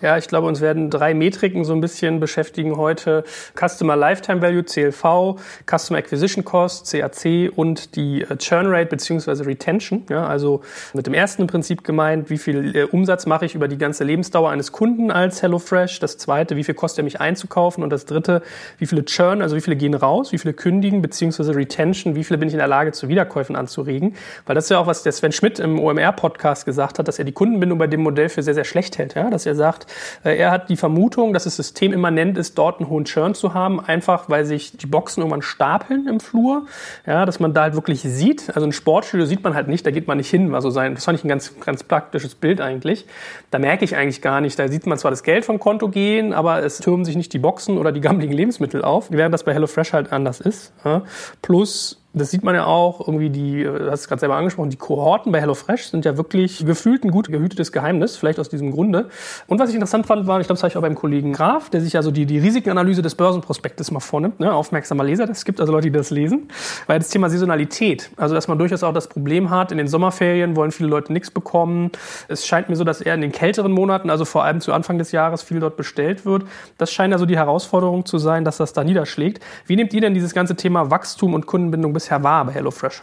Ja, 0.04 0.18
ich 0.18 0.28
glaube, 0.28 0.48
uns 0.48 0.60
werden 0.60 0.90
drei 0.90 1.14
Metriken 1.14 1.64
so 1.64 1.72
ein 1.72 1.80
bisschen 1.80 2.20
beschäftigen 2.20 2.76
heute. 2.76 3.24
Customer 3.58 3.96
Lifetime 3.96 4.42
Value, 4.42 4.62
CLV, 4.62 5.40
Customer 5.66 6.00
Acquisition 6.00 6.44
Cost, 6.44 6.92
CAC 6.92 7.50
und 7.56 7.96
die 7.96 8.24
äh, 8.24 8.36
Churn 8.36 8.66
Rate 8.68 8.88
bzw. 8.88 9.44
Retention. 9.44 10.04
Ja, 10.10 10.28
also 10.28 10.60
mit 10.94 11.08
dem 11.08 11.14
ersten 11.14 11.48
Prinzip 11.48 11.86
gemeint, 11.86 12.30
wie 12.30 12.38
viel 12.38 12.76
äh, 12.76 12.84
Umsatz 12.84 13.26
mache 13.28 13.46
ich 13.46 13.56
über 13.56 13.70
die 13.70 13.78
ganze 13.78 14.04
Lebensdauer 14.04 14.50
eines 14.50 14.74
Kunden 14.74 15.10
als 15.10 15.42
HelloFresh. 15.42 16.02
Das 16.02 16.18
zweite, 16.18 16.58
wie 16.58 16.66
viel 16.66 16.76
kostet 16.76 17.00
er 17.00 17.04
mich 17.06 17.22
einzukaufen. 17.22 17.82
Und 17.82 17.90
das 17.90 18.06
dritte, 18.06 18.42
wie 18.80 18.88
viele 18.88 19.06
Churn, 19.06 19.42
also 19.42 19.56
wie 19.56 19.62
viele 19.62 19.78
gehen 19.78 19.94
raus, 19.94 20.34
wie 20.34 20.38
viele 20.38 20.54
kündigen 20.54 21.02
bzw. 21.02 21.54
Retention, 21.54 22.14
wie 22.16 22.26
viele 22.26 22.40
bin 22.40 22.50
ich 22.50 22.54
in 22.54 22.60
der 22.60 22.68
Lage 22.68 22.92
zu 22.92 23.08
Wiederkäufen 23.08 23.56
anzuregen. 23.56 24.18
Weil 24.46 24.56
das 24.56 24.66
ist 24.66 24.72
ja 24.72 24.80
auch, 24.80 24.88
was 24.88 25.04
der 25.04 25.14
Sven 25.14 25.32
Schmidt 25.32 25.60
im 25.60 25.80
OMR-Podcast 25.80 26.66
gesagt 26.66 27.00
hat, 27.00 27.08
dass 27.08 27.20
er 27.20 27.24
die 27.24 27.32
Kundenbindung 27.32 27.78
bei 27.78 27.88
dem 27.88 28.02
Modell 28.02 28.28
für 28.28 28.44
sehr, 28.44 28.54
sehr 28.54 28.66
schlecht 28.66 28.98
hält. 28.98 29.16
Ja? 29.16 29.30
Dass 29.30 29.46
er 29.46 29.56
sagt, 29.56 29.93
er 30.24 30.52
hat 30.52 30.70
die 30.70 30.78
Vermutung, 30.78 31.34
dass 31.34 31.46
es 31.46 31.56
systemimmanent 31.56 32.38
ist, 32.38 32.58
dort 32.58 32.80
einen 32.80 32.90
hohen 32.90 33.06
Churn 33.06 33.36
zu 33.36 33.54
haben, 33.54 33.80
einfach 33.80 34.30
weil 34.30 34.46
sich 34.46 34.78
die 34.78 34.86
Boxen 34.86 35.22
irgendwann 35.22 35.42
stapeln 35.42 36.08
im 36.08 36.20
Flur, 36.20 36.66
ja, 37.06 37.26
dass 37.26 37.40
man 37.40 37.54
da 37.54 37.64
halt 37.64 37.76
wirklich 37.76 38.02
sieht. 38.02 38.50
Also 38.56 38.68
ein 38.68 38.72
Sportstudio 38.72 39.26
sieht 39.26 39.44
man 39.44 39.56
halt 39.56 39.68
nicht, 39.68 39.86
da 39.86 39.92
geht 39.92 40.08
man 40.08 40.18
nicht 40.18 40.30
hin. 40.30 40.54
Also 40.56 40.70
sein, 40.70 40.96
das 40.96 41.06
fand 41.06 41.18
ich 41.18 41.26
ein 41.26 41.30
ganz, 41.30 41.60
ganz 41.60 41.84
praktisches 41.84 42.36
Bild 42.36 42.62
eigentlich. 42.62 43.06
Da 43.52 43.60
merke 43.60 43.86
ich 43.86 43.96
eigentlich 43.96 44.22
gar 44.22 44.42
nicht. 44.42 44.58
Da 44.60 44.68
sieht 44.68 44.86
man 44.86 44.98
zwar 44.98 45.12
das 45.12 45.24
Geld 45.24 45.46
vom 45.46 45.60
Konto 45.60 45.90
gehen, 45.90 46.34
aber 46.34 46.64
es 46.64 46.80
türmen 46.80 47.06
sich 47.06 47.16
nicht 47.16 47.34
die 47.34 47.40
Boxen 47.40 47.78
oder 47.78 47.92
die 47.92 48.02
gammeligen 48.14 48.34
Lebensmittel 48.34 48.84
auf, 48.84 49.12
während 49.12 49.34
das 49.34 49.44
bei 49.44 49.54
HelloFresh 49.54 49.94
halt 49.94 50.12
anders 50.12 50.42
ist. 50.42 50.74
Ja. 50.84 51.04
Plus 51.42 52.03
das 52.14 52.30
sieht 52.30 52.44
man 52.44 52.54
ja 52.54 52.66
auch 52.66 53.00
irgendwie, 53.08 53.30
die, 53.32 53.64
du 53.64 53.90
hast 53.90 54.02
es 54.02 54.08
gerade 54.08 54.20
selber 54.20 54.36
angesprochen, 54.36 54.70
die 54.70 54.78
Kohorten 54.78 55.32
bei 55.32 55.42
HelloFresh 55.42 55.88
sind 55.88 56.06
ja 56.06 56.16
wirklich 56.16 56.64
gefühlt 56.66 57.04
ein 57.04 57.10
gut 57.10 57.28
gehütetes 57.28 57.72
Geheimnis, 57.72 58.18
vielleicht 58.18 58.40
aus 58.40 58.50
diesem 58.50 58.72
Grunde. 58.72 59.10
Und 59.48 59.60
was 59.60 59.70
ich 59.70 59.76
interessant 59.76 60.06
fand, 60.06 60.28
war, 60.28 60.40
ich 60.40 60.46
glaube, 60.46 60.58
das 60.58 60.64
habe 60.64 60.70
ich 60.70 60.78
auch 60.78 60.82
beim 60.82 60.94
Kollegen 60.94 61.34
Graf, 61.34 61.72
der 61.72 61.82
sich 61.82 61.94
ja 61.94 62.04
so 62.04 62.12
die, 62.12 62.28
die 62.28 62.38
Risikenanalyse 62.38 63.02
des 63.02 63.16
Börsenprospektes 63.16 63.90
mal 63.90 64.00
vornimmt, 64.00 64.40
ne? 64.40 64.54
aufmerksamer 64.54 65.04
Leser, 65.04 65.28
es 65.28 65.44
gibt 65.44 65.60
also 65.60 65.74
Leute, 65.74 65.90
die 65.90 65.98
das 65.98 66.12
lesen, 66.12 66.50
weil 66.86 67.00
das 67.00 67.10
Thema 67.10 67.32
Saisonalität, 67.32 68.12
also 68.16 68.36
dass 68.36 68.48
man 68.48 68.60
durchaus 68.60 68.84
auch 68.84 68.94
das 68.94 69.08
Problem 69.08 69.50
hat, 69.50 69.72
in 69.72 69.80
den 69.80 69.88
Sommerferien 69.88 70.56
wollen 70.56 70.72
viele 70.72 70.90
Leute 70.90 71.12
nichts 71.12 71.32
bekommen. 71.32 71.92
Es 72.28 72.46
scheint 72.46 72.70
mir 72.70 72.76
so, 72.76 72.84
dass 72.84 73.02
eher 73.02 73.16
in 73.16 73.22
den 73.22 73.32
kälteren 73.32 73.72
Monaten, 73.72 74.12
also 74.12 74.24
vor 74.24 74.44
allem 74.44 74.62
zu 74.62 74.72
Anfang 74.72 75.00
des 75.00 75.12
Jahres, 75.12 75.42
viel 75.42 75.60
dort 75.60 75.78
bestellt 75.78 76.26
wird. 76.26 76.44
Das 76.78 76.92
scheint 76.92 77.12
ja 77.12 77.18
so 77.18 77.26
die 77.26 77.38
Herausforderung 77.38 78.06
zu 78.06 78.20
sein, 78.20 78.46
dass 78.46 78.58
das 78.58 78.74
da 78.74 78.84
niederschlägt. 78.84 79.44
Wie 79.66 79.76
nehmt 79.76 79.94
ihr 79.94 80.02
denn 80.02 80.14
dieses 80.14 80.34
ganze 80.34 80.56
Thema 80.56 80.92
Wachstum 80.92 81.34
und 81.34 81.48
Kundenbindung 81.48 81.94
bisher 82.04 82.22
wahr 82.22 82.44
bei 82.46 82.54
HelloFresh? 82.54 83.02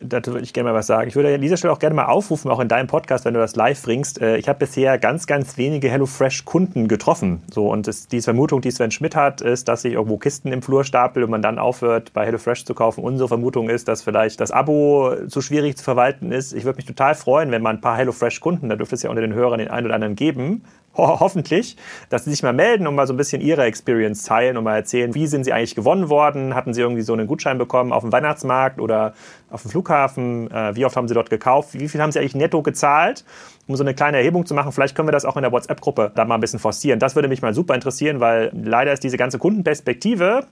Dazu 0.00 0.32
würde 0.32 0.44
ich 0.44 0.52
gerne 0.52 0.70
mal 0.70 0.76
was 0.76 0.86
sagen. 0.86 1.08
Ich 1.08 1.16
würde 1.16 1.34
an 1.34 1.40
dieser 1.40 1.56
Stelle 1.56 1.72
auch 1.72 1.78
gerne 1.78 1.94
mal 1.94 2.04
aufrufen, 2.04 2.50
auch 2.50 2.60
in 2.60 2.68
deinem 2.68 2.86
Podcast, 2.86 3.24
wenn 3.24 3.32
du 3.32 3.40
das 3.40 3.56
live 3.56 3.82
bringst. 3.82 4.20
Äh, 4.20 4.36
ich 4.36 4.46
habe 4.46 4.58
bisher 4.58 4.98
ganz, 4.98 5.26
ganz 5.26 5.56
wenige 5.56 5.88
HelloFresh-Kunden 5.90 6.86
getroffen. 6.86 7.42
So, 7.50 7.70
und 7.70 7.86
das, 7.86 8.06
diese 8.06 8.24
Vermutung, 8.24 8.60
die 8.60 8.70
Sven 8.70 8.90
Schmidt 8.90 9.16
hat, 9.16 9.40
ist, 9.40 9.68
dass 9.68 9.82
sich 9.82 9.94
irgendwo 9.94 10.18
Kisten 10.18 10.52
im 10.52 10.60
Flur 10.60 10.84
stapeln 10.84 11.24
und 11.24 11.30
man 11.30 11.40
dann 11.40 11.58
aufhört, 11.58 12.12
bei 12.12 12.26
HelloFresh 12.26 12.66
zu 12.66 12.74
kaufen. 12.74 13.02
Unsere 13.02 13.28
Vermutung 13.28 13.70
ist, 13.70 13.88
dass 13.88 14.02
vielleicht 14.02 14.40
das 14.40 14.50
Abo 14.50 15.14
zu 15.28 15.40
schwierig 15.40 15.78
zu 15.78 15.84
verwalten 15.84 16.30
ist. 16.30 16.52
Ich 16.52 16.64
würde 16.64 16.76
mich 16.76 16.86
total 16.86 17.14
freuen, 17.14 17.50
wenn 17.50 17.62
man 17.62 17.76
ein 17.76 17.80
paar 17.80 17.96
HelloFresh-Kunden, 17.96 18.68
da 18.68 18.76
dürfte 18.76 18.96
es 18.96 19.02
ja 19.02 19.08
unter 19.08 19.22
den 19.22 19.32
Hörern 19.32 19.60
den 19.60 19.70
einen 19.70 19.86
oder 19.86 19.94
anderen 19.94 20.14
geben, 20.14 20.62
ho 20.96 21.20
hoffentlich, 21.20 21.76
dass 22.08 22.24
sie 22.24 22.30
sich 22.30 22.42
mal 22.42 22.52
melden 22.52 22.86
und 22.86 22.94
mal 22.94 23.06
so 23.06 23.14
ein 23.14 23.16
bisschen 23.16 23.40
ihre 23.40 23.64
Experience 23.64 24.24
teilen 24.24 24.56
und 24.56 24.64
mal 24.64 24.76
erzählen, 24.76 25.14
wie 25.14 25.26
sind 25.26 25.44
sie 25.44 25.52
eigentlich 25.52 25.74
gewonnen 25.74 26.08
worden? 26.08 26.54
Hatten 26.54 26.74
sie 26.74 26.80
irgendwie 26.80 27.02
so 27.02 27.12
einen 27.12 27.26
Gutschein 27.26 27.58
bekommen 27.58 27.92
auf 27.92 28.02
dem 28.02 28.12
Weihnachtsmarkt 28.12 28.80
oder 28.80 29.14
auf 29.50 29.62
dem 29.62 29.70
Flughafen? 29.70 30.50
Äh, 30.50 30.76
wie 30.76 30.84
oft 30.84 30.96
haben 30.96 31.08
sie 31.08 31.14
dort 31.14 31.30
gekauft? 31.30 31.70
Wie 31.72 31.88
viel 31.88 32.00
haben 32.00 32.12
sie 32.12 32.18
eigentlich 32.18 32.34
netto 32.34 32.62
gezahlt? 32.62 33.24
Um 33.66 33.76
so 33.76 33.84
eine 33.84 33.94
kleine 33.94 34.18
Erhebung 34.18 34.46
zu 34.46 34.54
machen, 34.54 34.72
vielleicht 34.72 34.96
können 34.96 35.08
wir 35.08 35.12
das 35.12 35.24
auch 35.24 35.36
in 35.36 35.42
der 35.42 35.52
WhatsApp-Gruppe 35.52 36.12
da 36.14 36.24
mal 36.24 36.36
ein 36.36 36.40
bisschen 36.40 36.58
forcieren. 36.58 36.98
Das 36.98 37.14
würde 37.14 37.28
mich 37.28 37.42
mal 37.42 37.54
super 37.54 37.74
interessieren, 37.74 38.20
weil 38.20 38.50
leider 38.54 38.92
ist 38.92 39.04
diese 39.04 39.16
ganze 39.16 39.38
Kundenperspektive 39.38 40.46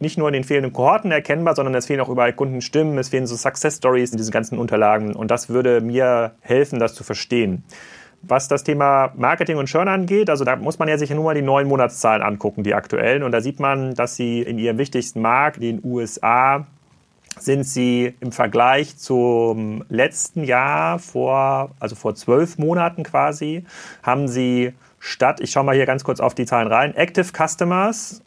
nicht 0.00 0.18
nur 0.18 0.28
in 0.28 0.34
den 0.34 0.44
fehlenden 0.44 0.72
Kohorten 0.72 1.10
erkennbar, 1.10 1.54
sondern 1.54 1.74
es 1.74 1.86
fehlen 1.86 2.00
auch 2.00 2.08
überall 2.08 2.32
Kundenstimmen, 2.32 2.98
es 2.98 3.08
fehlen 3.08 3.26
so 3.26 3.36
Success 3.36 3.76
Stories 3.76 4.10
in 4.10 4.18
diesen 4.18 4.32
ganzen 4.32 4.58
Unterlagen 4.58 5.14
und 5.14 5.30
das 5.30 5.48
würde 5.48 5.80
mir 5.80 6.32
helfen, 6.40 6.78
das 6.78 6.94
zu 6.94 7.04
verstehen. 7.04 7.64
Was 8.26 8.48
das 8.48 8.64
Thema 8.64 9.12
Marketing 9.16 9.58
und 9.58 9.66
Churn 9.66 9.86
angeht, 9.86 10.30
also 10.30 10.44
da 10.44 10.56
muss 10.56 10.78
man 10.78 10.88
ja 10.88 10.96
sich 10.96 11.10
nur 11.10 11.24
mal 11.24 11.34
die 11.34 11.42
neun 11.42 11.68
Monatszahlen 11.68 12.22
angucken, 12.22 12.62
die 12.62 12.74
aktuellen. 12.74 13.22
Und 13.22 13.32
da 13.32 13.42
sieht 13.42 13.60
man, 13.60 13.94
dass 13.94 14.16
sie 14.16 14.40
in 14.40 14.58
ihrem 14.58 14.78
wichtigsten 14.78 15.20
Markt, 15.20 15.62
den 15.62 15.80
USA, 15.84 16.66
sind 17.38 17.64
sie 17.64 18.14
im 18.20 18.32
Vergleich 18.32 18.96
zum 18.96 19.84
letzten 19.88 20.44
Jahr 20.44 20.98
vor, 20.98 21.70
also 21.80 21.94
vor 21.94 22.14
zwölf 22.14 22.58
Monaten 22.58 23.02
quasi, 23.02 23.64
haben 24.02 24.28
sie 24.28 24.72
statt, 24.98 25.40
ich 25.40 25.50
schaue 25.50 25.64
mal 25.64 25.74
hier 25.74 25.86
ganz 25.86 26.04
kurz 26.04 26.20
auf 26.20 26.34
die 26.34 26.46
Zahlen 26.46 26.68
rein, 26.68 26.94
Active 26.94 27.30
Customers 27.32 28.22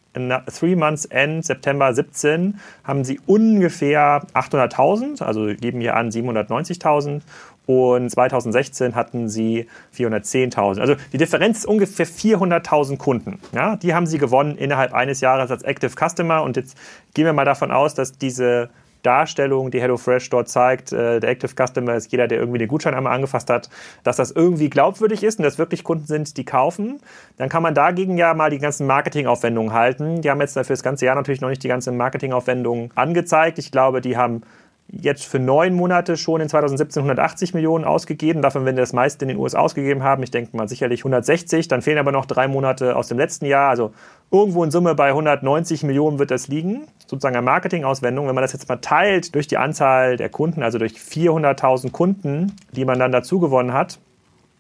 Three 0.51 0.75
Months 0.75 1.05
End 1.05 1.45
September 1.45 1.93
17 1.93 2.59
haben 2.83 3.03
sie 3.03 3.19
ungefähr 3.27 4.25
800.000, 4.33 5.23
also 5.23 5.45
geben 5.45 5.79
hier 5.79 5.95
an 5.95 6.09
790.000 6.09 7.21
und 7.67 8.09
2016 8.09 8.95
hatten 8.95 9.27
sie 9.27 9.67
410.000. 9.95 10.79
Also 10.79 10.95
die 11.11 11.17
Differenz 11.17 11.59
ist 11.59 11.65
ungefähr 11.65 12.07
400.000 12.07 12.97
Kunden. 12.97 13.39
Ja, 13.53 13.75
die 13.75 13.93
haben 13.93 14.07
sie 14.07 14.17
gewonnen 14.17 14.57
innerhalb 14.57 14.93
eines 14.93 15.19
Jahres 15.19 15.51
als 15.51 15.63
Active 15.63 15.91
Customer. 15.91 16.41
Und 16.43 16.55
jetzt 16.55 16.77
gehen 17.13 17.25
wir 17.25 17.33
mal 17.33 17.45
davon 17.45 17.71
aus, 17.71 17.93
dass 17.93 18.17
diese 18.17 18.69
Darstellung, 19.07 19.71
die 19.71 19.79
HelloFresh 19.79 20.29
dort 20.29 20.49
zeigt, 20.49 20.91
äh, 20.91 21.21
der 21.21 21.29
Active 21.29 21.53
Customer 21.55 21.95
ist 21.95 22.11
jeder, 22.11 22.27
der 22.27 22.39
irgendwie 22.39 22.59
den 22.59 22.67
Gutschein 22.67 22.93
einmal 22.93 23.13
angefasst 23.13 23.49
hat, 23.49 23.69
dass 24.03 24.17
das 24.17 24.31
irgendwie 24.31 24.69
glaubwürdig 24.69 25.23
ist 25.23 25.39
und 25.39 25.43
dass 25.43 25.57
wirklich 25.57 25.85
Kunden 25.85 26.05
sind, 26.05 26.35
die 26.35 26.43
kaufen, 26.43 26.99
dann 27.37 27.47
kann 27.47 27.63
man 27.63 27.73
dagegen 27.73 28.17
ja 28.17 28.33
mal 28.33 28.49
die 28.49 28.59
ganzen 28.59 28.85
Marketingaufwendungen 28.85 29.71
halten. 29.71 30.21
Die 30.21 30.29
haben 30.29 30.41
jetzt 30.41 30.53
für 30.53 30.63
das 30.63 30.83
ganze 30.83 31.05
Jahr 31.05 31.15
natürlich 31.15 31.39
noch 31.39 31.49
nicht 31.49 31.63
die 31.63 31.69
ganzen 31.69 31.95
Marketingaufwendungen 31.95 32.91
angezeigt. 32.95 33.59
Ich 33.59 33.71
glaube, 33.71 34.01
die 34.01 34.17
haben 34.17 34.41
jetzt 34.89 35.25
für 35.25 35.39
neun 35.39 35.73
Monate 35.73 36.15
schon 36.17 36.41
in 36.41 36.49
2017 36.49 37.01
180 37.01 37.53
Millionen 37.53 37.83
ausgegeben. 37.83 38.41
Davon, 38.41 38.65
wenn 38.65 38.75
wir 38.75 38.83
das 38.83 38.93
meiste 38.93 39.25
in 39.25 39.29
den 39.29 39.37
USA 39.37 39.59
ausgegeben 39.59 40.03
haben, 40.03 40.23
ich 40.23 40.31
denke 40.31 40.55
mal 40.55 40.67
sicherlich 40.69 41.01
160. 41.01 41.67
Dann 41.67 41.81
fehlen 41.81 41.97
aber 41.97 42.11
noch 42.11 42.25
drei 42.25 42.47
Monate 42.47 42.95
aus 42.95 43.07
dem 43.07 43.17
letzten 43.17 43.45
Jahr. 43.45 43.69
Also 43.69 43.91
irgendwo 44.31 44.63
in 44.63 44.71
Summe 44.71 44.95
bei 44.95 45.09
190 45.09 45.83
Millionen 45.83 46.19
wird 46.19 46.31
das 46.31 46.47
liegen, 46.47 46.87
sozusagen 47.05 47.35
an 47.35 47.45
Marketingauswendung. 47.45 48.27
Wenn 48.27 48.35
man 48.35 48.43
das 48.43 48.53
jetzt 48.53 48.69
mal 48.69 48.77
teilt 48.77 49.35
durch 49.35 49.47
die 49.47 49.57
Anzahl 49.57 50.17
der 50.17 50.29
Kunden, 50.29 50.63
also 50.63 50.77
durch 50.77 50.93
400.000 50.93 51.91
Kunden, 51.91 52.53
die 52.71 52.85
man 52.85 52.99
dann 52.99 53.11
dazu 53.11 53.39
gewonnen 53.39 53.73
hat, 53.73 53.99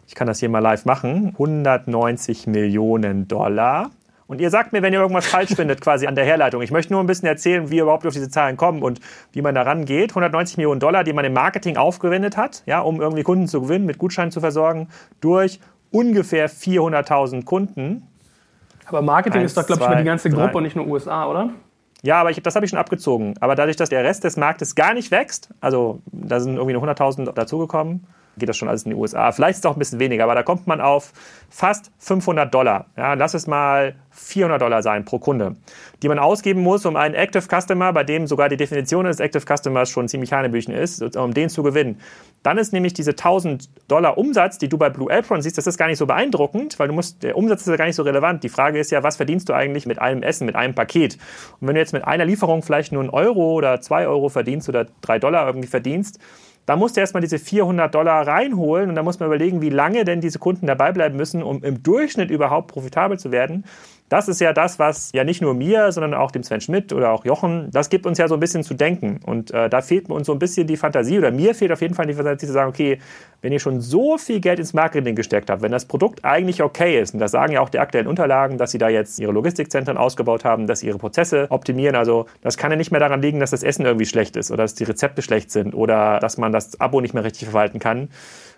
ich 0.07 0.15
kann 0.15 0.27
das 0.27 0.39
hier 0.39 0.49
mal 0.49 0.59
live 0.59 0.85
machen, 0.85 1.29
190 1.33 2.47
Millionen 2.47 3.27
Dollar 3.27 3.91
und 4.27 4.41
ihr 4.41 4.49
sagt 4.49 4.73
mir, 4.73 4.81
wenn 4.81 4.93
ihr 4.93 4.99
irgendwas 4.99 5.25
falsch 5.25 5.55
findet, 5.55 5.81
quasi 5.81 6.05
an 6.05 6.15
der 6.15 6.25
Herleitung. 6.25 6.61
Ich 6.61 6.71
möchte 6.71 6.93
nur 6.93 7.01
ein 7.01 7.07
bisschen 7.07 7.27
erzählen, 7.27 7.71
wie 7.71 7.77
ihr 7.77 7.83
überhaupt 7.83 8.05
auf 8.05 8.13
diese 8.13 8.29
Zahlen 8.29 8.57
kommen 8.57 8.83
und 8.83 8.99
wie 9.31 9.41
man 9.41 9.55
daran 9.55 9.85
geht. 9.85 10.11
190 10.11 10.57
Millionen 10.57 10.79
Dollar, 10.79 11.03
die 11.03 11.13
man 11.13 11.25
im 11.25 11.33
Marketing 11.33 11.77
aufgewendet 11.77 12.35
hat, 12.35 12.63
ja, 12.65 12.81
um 12.81 13.01
irgendwie 13.01 13.23
Kunden 13.23 13.47
zu 13.47 13.61
gewinnen, 13.61 13.85
mit 13.85 13.97
Gutscheinen 13.97 14.31
zu 14.31 14.41
versorgen, 14.41 14.89
durch 15.21 15.59
ungefähr 15.91 16.49
400.000 16.49 17.45
Kunden. 17.45 18.07
Aber 18.85 19.01
Marketing 19.01 19.41
Eins, 19.41 19.51
ist 19.51 19.57
doch, 19.57 19.65
glaube 19.65 19.83
ich, 19.83 19.89
mal 19.89 19.97
die 19.97 20.03
ganze 20.03 20.29
Gruppe 20.29 20.47
drei. 20.47 20.57
und 20.57 20.63
nicht 20.63 20.75
nur 20.75 20.87
USA, 20.87 21.27
oder? 21.27 21.49
Ja, 22.03 22.21
aber 22.21 22.29
ich, 22.29 22.41
das 22.41 22.55
habe 22.55 22.65
ich 22.65 22.69
schon 22.69 22.79
abgezogen. 22.79 23.33
Aber 23.39 23.55
dadurch, 23.55 23.75
dass 23.75 23.89
der 23.89 24.03
Rest 24.03 24.23
des 24.23 24.37
Marktes 24.37 24.75
gar 24.75 24.93
nicht 24.93 25.11
wächst, 25.11 25.49
also 25.61 25.99
da 26.11 26.39
sind 26.39 26.55
irgendwie 26.55 26.73
nur 26.73 26.83
100.000 26.83 27.31
dazugekommen, 27.33 28.05
geht 28.37 28.49
das 28.49 28.57
schon 28.57 28.67
alles 28.67 28.83
in 28.83 28.91
die 28.91 28.95
USA. 28.95 29.31
Vielleicht 29.31 29.57
ist 29.57 29.59
es 29.59 29.65
auch 29.65 29.75
ein 29.75 29.79
bisschen 29.79 29.99
weniger, 29.99 30.23
aber 30.23 30.35
da 30.35 30.43
kommt 30.43 30.67
man 30.67 30.81
auf 30.81 31.13
fast 31.49 31.91
500 31.99 32.53
Dollar. 32.53 32.87
Ja, 32.95 33.13
lass 33.13 33.33
es 33.33 33.47
mal 33.47 33.95
400 34.11 34.61
Dollar 34.61 34.81
sein 34.81 35.05
pro 35.05 35.19
Kunde, 35.19 35.55
die 36.01 36.07
man 36.07 36.19
ausgeben 36.19 36.61
muss, 36.61 36.85
um 36.85 36.95
einen 36.95 37.13
Active 37.13 37.43
Customer, 37.43 37.93
bei 37.93 38.03
dem 38.03 38.27
sogar 38.27 38.49
die 38.49 38.57
Definition 38.57 39.05
des 39.05 39.19
Active 39.19 39.43
Customers 39.45 39.89
schon 39.89 40.07
ziemlich 40.07 40.33
hanebüchen 40.33 40.73
ist, 40.73 41.15
um 41.15 41.33
den 41.33 41.49
zu 41.49 41.63
gewinnen. 41.63 41.99
Dann 42.43 42.57
ist 42.57 42.73
nämlich 42.73 42.93
diese 42.93 43.11
1000 43.11 43.69
Dollar 43.87 44.17
Umsatz, 44.17 44.57
die 44.57 44.69
du 44.69 44.77
bei 44.77 44.89
Blue 44.89 45.11
Apron 45.11 45.41
siehst, 45.41 45.57
das 45.57 45.67
ist 45.67 45.77
gar 45.77 45.87
nicht 45.87 45.97
so 45.97 46.05
beeindruckend, 46.07 46.79
weil 46.79 46.87
du 46.87 46.93
musst, 46.93 47.23
der 47.23 47.37
Umsatz 47.37 47.61
ist 47.61 47.67
ja 47.67 47.75
gar 47.75 47.85
nicht 47.85 47.95
so 47.95 48.03
relevant. 48.03 48.43
Die 48.43 48.49
Frage 48.49 48.79
ist 48.79 48.91
ja, 48.91 49.03
was 49.03 49.17
verdienst 49.17 49.49
du 49.49 49.53
eigentlich 49.53 49.85
mit 49.85 49.99
einem 49.99 50.23
Essen, 50.23 50.45
mit 50.45 50.55
einem 50.55 50.73
Paket? 50.73 51.17
Und 51.59 51.67
wenn 51.67 51.75
du 51.75 51.81
jetzt 51.81 51.93
mit 51.93 52.05
einer 52.05 52.25
Lieferung 52.25 52.63
vielleicht 52.63 52.91
nur 52.91 53.01
einen 53.01 53.09
Euro 53.09 53.53
oder 53.53 53.81
zwei 53.81 54.07
Euro 54.07 54.29
verdienst 54.29 54.67
oder 54.69 54.87
drei 55.01 55.19
Dollar 55.19 55.45
irgendwie 55.45 55.67
verdienst, 55.67 56.19
da 56.67 56.75
musst 56.75 56.97
du 56.97 56.99
erstmal 56.99 57.21
diese 57.21 57.39
400 57.39 57.95
Dollar 57.95 58.27
reinholen 58.27 58.89
und 58.89 58.95
da 58.95 59.01
muss 59.01 59.19
man 59.19 59.27
überlegen, 59.27 59.61
wie 59.61 59.69
lange 59.69 60.03
denn 60.03 60.19
diese 60.19 60.37
Kunden 60.37 60.67
dabei 60.67 60.91
bleiben 60.91 61.15
müssen, 61.15 61.41
um 61.41 61.63
im 61.63 61.81
Durchschnitt 61.81 62.29
überhaupt 62.29 62.67
profitabel 62.67 63.17
zu 63.17 63.31
werden. 63.31 63.63
Das 64.09 64.29
ist 64.29 64.39
ja 64.39 64.53
das, 64.53 64.79
was 64.79 65.11
ja 65.13 65.25
nicht 65.25 65.41
nur 65.41 65.53
mir, 65.53 65.91
sondern 65.91 66.13
auch 66.13 66.31
dem 66.31 66.41
Sven 66.41 66.61
Schmidt 66.61 66.93
oder 66.93 67.11
auch 67.11 67.25
Jochen, 67.25 67.69
das 67.71 67.89
gibt 67.89 68.05
uns 68.05 68.17
ja 68.17 68.29
so 68.29 68.35
ein 68.35 68.39
bisschen 68.39 68.63
zu 68.63 68.73
denken. 68.73 69.19
Und 69.25 69.51
äh, 69.51 69.69
da 69.69 69.81
fehlt 69.81 70.09
uns 70.09 70.27
so 70.27 70.33
ein 70.33 70.39
bisschen 70.39 70.65
die 70.65 70.77
Fantasie 70.77 71.17
oder 71.17 71.31
mir 71.31 71.53
fehlt 71.53 71.73
auf 71.73 71.81
jeden 71.81 71.93
Fall 71.93 72.05
die 72.05 72.13
Fantasie 72.13 72.47
zu 72.47 72.53
sagen, 72.53 72.69
okay, 72.69 72.99
wenn 73.41 73.51
ihr 73.51 73.59
schon 73.59 73.81
so 73.81 74.17
viel 74.17 74.39
Geld 74.39 74.59
ins 74.59 74.73
Marketing 74.73 75.15
gesteckt 75.15 75.49
habt, 75.49 75.61
wenn 75.61 75.71
das 75.71 75.85
Produkt 75.85 76.23
eigentlich 76.23 76.63
okay 76.63 77.01
ist, 77.01 77.13
und 77.13 77.19
das 77.19 77.31
sagen 77.31 77.51
ja 77.51 77.61
auch 77.61 77.69
die 77.69 77.79
aktuellen 77.79 78.07
Unterlagen, 78.07 78.57
dass 78.57 78.71
sie 78.71 78.77
da 78.77 78.87
jetzt 78.87 79.19
ihre 79.19 79.31
Logistikzentren 79.33 79.97
ausgebaut 79.97 80.45
haben, 80.45 80.67
dass 80.67 80.79
sie 80.79 80.87
ihre 80.87 80.97
Prozesse 80.97 81.47
optimieren, 81.49 81.95
also 81.95 82.27
das 82.41 82.57
kann 82.57 82.71
ja 82.71 82.77
nicht 82.77 82.91
mehr 82.91 82.99
daran 83.01 83.21
liegen, 83.21 83.39
dass 83.39 83.51
das 83.51 83.61
Essen 83.61 83.85
irgendwie 83.85 84.05
schlecht 84.05 84.37
ist 84.37 84.51
oder 84.51 84.63
dass 84.63 84.73
die 84.73 84.85
Rezepte 84.85 85.21
schlecht 85.21 85.51
sind 85.51 85.75
oder 85.75 86.19
dass 86.19 86.37
man 86.37 86.51
das 86.51 86.79
Abo 86.79 87.01
nicht 87.01 87.13
mehr 87.13 87.23
richtig 87.23 87.45
verwalten 87.45 87.79
kann 87.79 88.09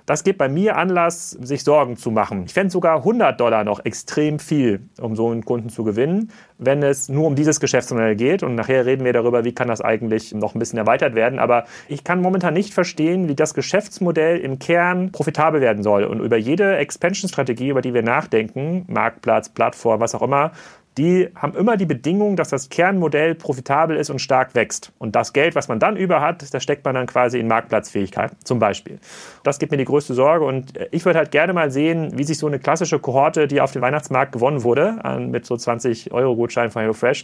das 0.05 0.23
gibt 0.23 0.37
bei 0.39 0.49
mir 0.49 0.77
Anlass, 0.77 1.31
sich 1.31 1.63
Sorgen 1.63 1.97
zu 1.97 2.11
machen. 2.11 2.43
Ich 2.45 2.53
fände 2.53 2.71
sogar 2.71 2.97
100 2.97 3.39
Dollar 3.39 3.63
noch 3.63 3.83
extrem 3.85 4.39
viel, 4.39 4.81
um 4.99 5.15
so 5.15 5.29
einen 5.29 5.45
Kunden 5.45 5.69
zu 5.69 5.83
gewinnen, 5.83 6.31
wenn 6.57 6.81
es 6.83 7.09
nur 7.09 7.27
um 7.27 7.35
dieses 7.35 7.59
Geschäftsmodell 7.59 8.15
geht. 8.15 8.43
Und 8.43 8.55
nachher 8.55 8.85
reden 8.85 9.05
wir 9.05 9.13
darüber, 9.13 9.45
wie 9.45 9.53
kann 9.53 9.67
das 9.67 9.81
eigentlich 9.81 10.33
noch 10.33 10.55
ein 10.55 10.59
bisschen 10.59 10.79
erweitert 10.79 11.15
werden. 11.15 11.39
Aber 11.39 11.65
ich 11.87 12.03
kann 12.03 12.21
momentan 12.21 12.53
nicht 12.53 12.73
verstehen, 12.73 13.27
wie 13.27 13.35
das 13.35 13.53
Geschäftsmodell 13.53 14.39
im 14.39 14.59
Kern 14.59 15.11
profitabel 15.11 15.61
werden 15.61 15.83
soll. 15.83 16.03
Und 16.03 16.19
über 16.21 16.37
jede 16.37 16.77
Expansion-Strategie, 16.77 17.69
über 17.69 17.81
die 17.81 17.93
wir 17.93 18.03
nachdenken, 18.03 18.85
Marktplatz, 18.87 19.49
Plattform, 19.49 19.99
was 19.99 20.15
auch 20.15 20.21
immer, 20.21 20.51
die 20.97 21.29
haben 21.35 21.55
immer 21.55 21.77
die 21.77 21.85
Bedingung, 21.85 22.35
dass 22.35 22.49
das 22.49 22.67
Kernmodell 22.67 23.35
profitabel 23.35 23.95
ist 23.95 24.09
und 24.09 24.19
stark 24.19 24.53
wächst. 24.55 24.91
Und 24.97 25.15
das 25.15 25.31
Geld, 25.31 25.55
was 25.55 25.67
man 25.67 25.79
dann 25.79 25.95
über 25.95 26.19
hat, 26.19 26.53
das 26.53 26.61
steckt 26.61 26.83
man 26.83 26.95
dann 26.95 27.07
quasi 27.07 27.39
in 27.39 27.47
Marktplatzfähigkeit, 27.47 28.31
zum 28.43 28.59
Beispiel. 28.59 28.99
Das 29.43 29.59
gibt 29.59 29.71
mir 29.71 29.77
die 29.77 29.85
größte 29.85 30.13
Sorge. 30.13 30.43
Und 30.43 30.73
ich 30.91 31.05
würde 31.05 31.19
halt 31.19 31.31
gerne 31.31 31.53
mal 31.53 31.71
sehen, 31.71 32.17
wie 32.17 32.23
sich 32.25 32.37
so 32.37 32.47
eine 32.47 32.59
klassische 32.59 32.99
Kohorte, 32.99 33.47
die 33.47 33.61
auf 33.61 33.71
dem 33.71 33.81
Weihnachtsmarkt 33.81 34.33
gewonnen 34.33 34.63
wurde, 34.63 34.95
mit 35.19 35.45
so 35.45 35.55
20 35.55 36.11
Euro 36.11 36.35
Gutschein 36.35 36.69
von 36.69 36.81
HelloFresh, 36.81 37.23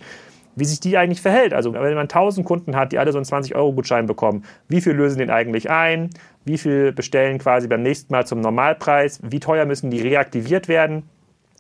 wie 0.55 0.65
sich 0.65 0.79
die 0.79 0.98
eigentlich 0.98 1.22
verhält. 1.22 1.53
Also 1.53 1.74
wenn 1.74 1.81
man 1.81 2.03
1000 2.03 2.48
Kunden 2.48 2.77
hat, 2.77 2.93
die 2.93 2.98
alle 2.98 3.12
so 3.12 3.17
einen 3.17 3.25
20-Euro-Gutschein 3.25 4.05
bekommen, 4.05 4.45
wie 4.69 4.79
viel 4.79 4.93
lösen 4.93 5.17
den 5.17 5.29
eigentlich 5.29 5.69
ein? 5.69 6.12
Wie 6.45 6.57
viel 6.57 6.93
bestellen 6.93 7.39
quasi 7.39 7.67
beim 7.67 7.84
nächsten 7.84 8.13
Mal 8.13 8.25
zum 8.25 8.39
Normalpreis? 8.39 9.19
Wie 9.22 9.41
teuer 9.41 9.65
müssen 9.65 9.89
die 9.89 10.01
reaktiviert 10.01 10.69
werden? 10.69 11.10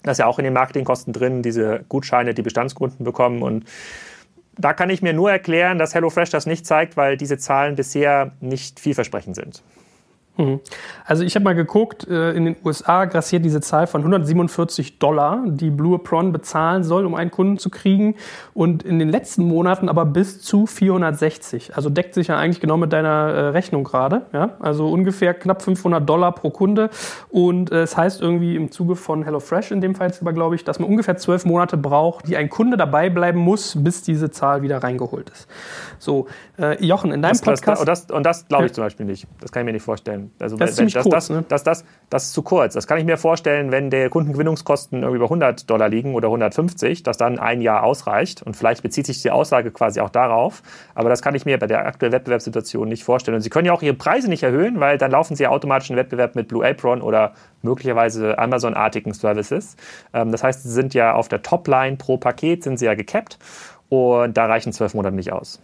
Das 0.05 0.13
ist 0.13 0.19
ja 0.19 0.27
auch 0.27 0.37
in 0.37 0.45
den 0.45 0.53
Marketingkosten 0.53 1.13
drin, 1.13 1.41
diese 1.41 1.83
Gutscheine, 1.89 2.33
die 2.35 2.43
Bestandskunden 2.43 3.03
bekommen. 3.03 3.41
Und 3.41 3.65
da 4.55 4.73
kann 4.73 4.89
ich 4.89 5.01
mir 5.01 5.13
nur 5.13 5.31
erklären, 5.31 5.79
dass 5.79 5.95
HelloFresh 5.95 6.29
das 6.29 6.45
nicht 6.45 6.65
zeigt, 6.65 6.95
weil 6.95 7.17
diese 7.17 7.37
Zahlen 7.37 7.75
bisher 7.75 8.31
nicht 8.39 8.79
vielversprechend 8.79 9.35
sind. 9.35 9.63
Mhm. 10.37 10.59
Also 11.05 11.23
ich 11.23 11.35
habe 11.35 11.45
mal 11.45 11.55
geguckt, 11.55 12.07
äh, 12.07 12.31
in 12.33 12.45
den 12.45 12.55
USA 12.63 13.05
grassiert 13.05 13.45
diese 13.45 13.61
Zahl 13.61 13.87
von 13.87 14.01
147 14.01 14.99
Dollar, 14.99 15.43
die 15.47 15.69
Blue 15.69 15.95
Apron 15.95 16.31
bezahlen 16.31 16.83
soll, 16.83 17.05
um 17.05 17.15
einen 17.15 17.31
Kunden 17.31 17.57
zu 17.57 17.69
kriegen. 17.69 18.15
Und 18.53 18.83
in 18.83 18.99
den 18.99 19.09
letzten 19.09 19.47
Monaten 19.47 19.87
aber 19.87 20.05
bis 20.05 20.41
zu 20.41 20.65
460. 20.65 21.75
Also 21.75 21.89
deckt 21.89 22.13
sich 22.13 22.27
ja 22.27 22.37
eigentlich 22.37 22.59
genau 22.59 22.77
mit 22.77 22.91
deiner 22.91 23.09
äh, 23.09 23.47
Rechnung 23.49 23.83
gerade. 23.83 24.23
Ja? 24.33 24.51
Also 24.59 24.89
ungefähr 24.89 25.33
knapp 25.33 25.61
500 25.61 26.07
Dollar 26.07 26.33
pro 26.33 26.49
Kunde. 26.49 26.89
Und 27.29 27.71
äh, 27.71 27.83
es 27.83 27.95
heißt 27.95 28.21
irgendwie 28.21 28.55
im 28.55 28.71
Zuge 28.71 28.95
von 28.95 29.23
HelloFresh 29.23 29.71
in 29.71 29.81
dem 29.81 29.95
Fall 29.95 30.07
jetzt 30.07 30.21
aber, 30.21 30.33
glaube 30.33 30.55
ich, 30.55 30.63
dass 30.63 30.79
man 30.79 30.89
ungefähr 30.89 31.17
zwölf 31.17 31.45
Monate 31.45 31.77
braucht, 31.77 32.27
die 32.27 32.35
ein 32.35 32.49
Kunde 32.49 32.77
dabei 32.77 33.09
bleiben 33.09 33.39
muss, 33.39 33.75
bis 33.81 34.01
diese 34.01 34.31
Zahl 34.31 34.61
wieder 34.61 34.83
reingeholt 34.83 35.29
ist. 35.29 35.47
So, 35.99 36.27
Jochen, 36.79 37.11
in 37.11 37.21
deinem 37.21 37.31
das, 37.31 37.41
Podcast... 37.41 37.87
Das, 37.87 38.07
das, 38.07 38.15
und 38.15 38.23
das 38.25 38.47
glaube 38.47 38.65
ich 38.65 38.73
zum 38.73 38.83
Beispiel 38.83 39.05
nicht. 39.05 39.27
Das 39.39 39.51
kann 39.51 39.61
ich 39.61 39.65
mir 39.65 39.73
nicht 39.73 39.83
vorstellen. 39.83 40.24
Also 40.39 40.57
das 40.57 40.77
wenn, 40.77 40.87
ist 40.87 40.95
das, 40.95 41.03
kurz, 41.03 41.13
das, 41.13 41.29
ne? 41.29 41.45
das, 41.47 41.63
das, 41.63 41.85
das 42.09 42.23
ist 42.25 42.33
zu 42.33 42.41
kurz. 42.41 42.73
Das 42.73 42.87
kann 42.87 42.97
ich 42.97 43.05
mir 43.05 43.17
vorstellen, 43.17 43.71
wenn 43.71 43.89
der 43.89 44.09
Kundengewinnungskosten 44.09 45.01
irgendwie 45.01 45.17
über 45.17 45.25
100 45.25 45.69
Dollar 45.69 45.89
liegen 45.89 46.13
oder 46.13 46.27
150, 46.27 47.03
dass 47.03 47.17
dann 47.17 47.39
ein 47.39 47.61
Jahr 47.61 47.83
ausreicht. 47.83 48.41
Und 48.41 48.55
vielleicht 48.55 48.83
bezieht 48.83 49.05
sich 49.05 49.21
die 49.21 49.31
Aussage 49.31 49.71
quasi 49.71 49.99
auch 50.01 50.09
darauf. 50.09 50.63
Aber 50.93 51.09
das 51.09 51.21
kann 51.21 51.35
ich 51.35 51.45
mir 51.45 51.57
bei 51.57 51.67
der 51.67 51.85
aktuellen 51.85 52.13
Wettbewerbssituation 52.13 52.87
nicht 52.87 53.03
vorstellen. 53.03 53.35
Und 53.35 53.41
Sie 53.41 53.49
können 53.49 53.65
ja 53.65 53.73
auch 53.73 53.81
Ihre 53.81 53.95
Preise 53.95 54.29
nicht 54.29 54.43
erhöhen, 54.43 54.79
weil 54.79 54.97
dann 54.97 55.11
laufen 55.11 55.35
Sie 55.35 55.43
ja 55.43 55.49
automatisch 55.49 55.89
in 55.89 55.95
Wettbewerb 55.95 56.35
mit 56.35 56.47
Blue 56.47 56.65
Apron 56.65 57.01
oder 57.01 57.33
möglicherweise 57.61 58.37
Amazon-artigen 58.37 59.13
Services. 59.13 59.75
Ähm, 60.13 60.31
das 60.31 60.43
heißt, 60.43 60.63
Sie 60.63 60.71
sind 60.71 60.93
ja 60.93 61.13
auf 61.13 61.27
der 61.27 61.41
Topline 61.41 61.97
pro 61.97 62.17
Paket 62.17 62.63
sind 62.63 62.77
Sie 62.77 62.85
ja 62.85 62.95
gecapped. 62.95 63.37
Und 63.89 64.35
da 64.35 64.45
reichen 64.45 64.73
zwölf 64.73 64.93
Monate 64.93 65.15
nicht 65.15 65.31
aus. 65.31 65.61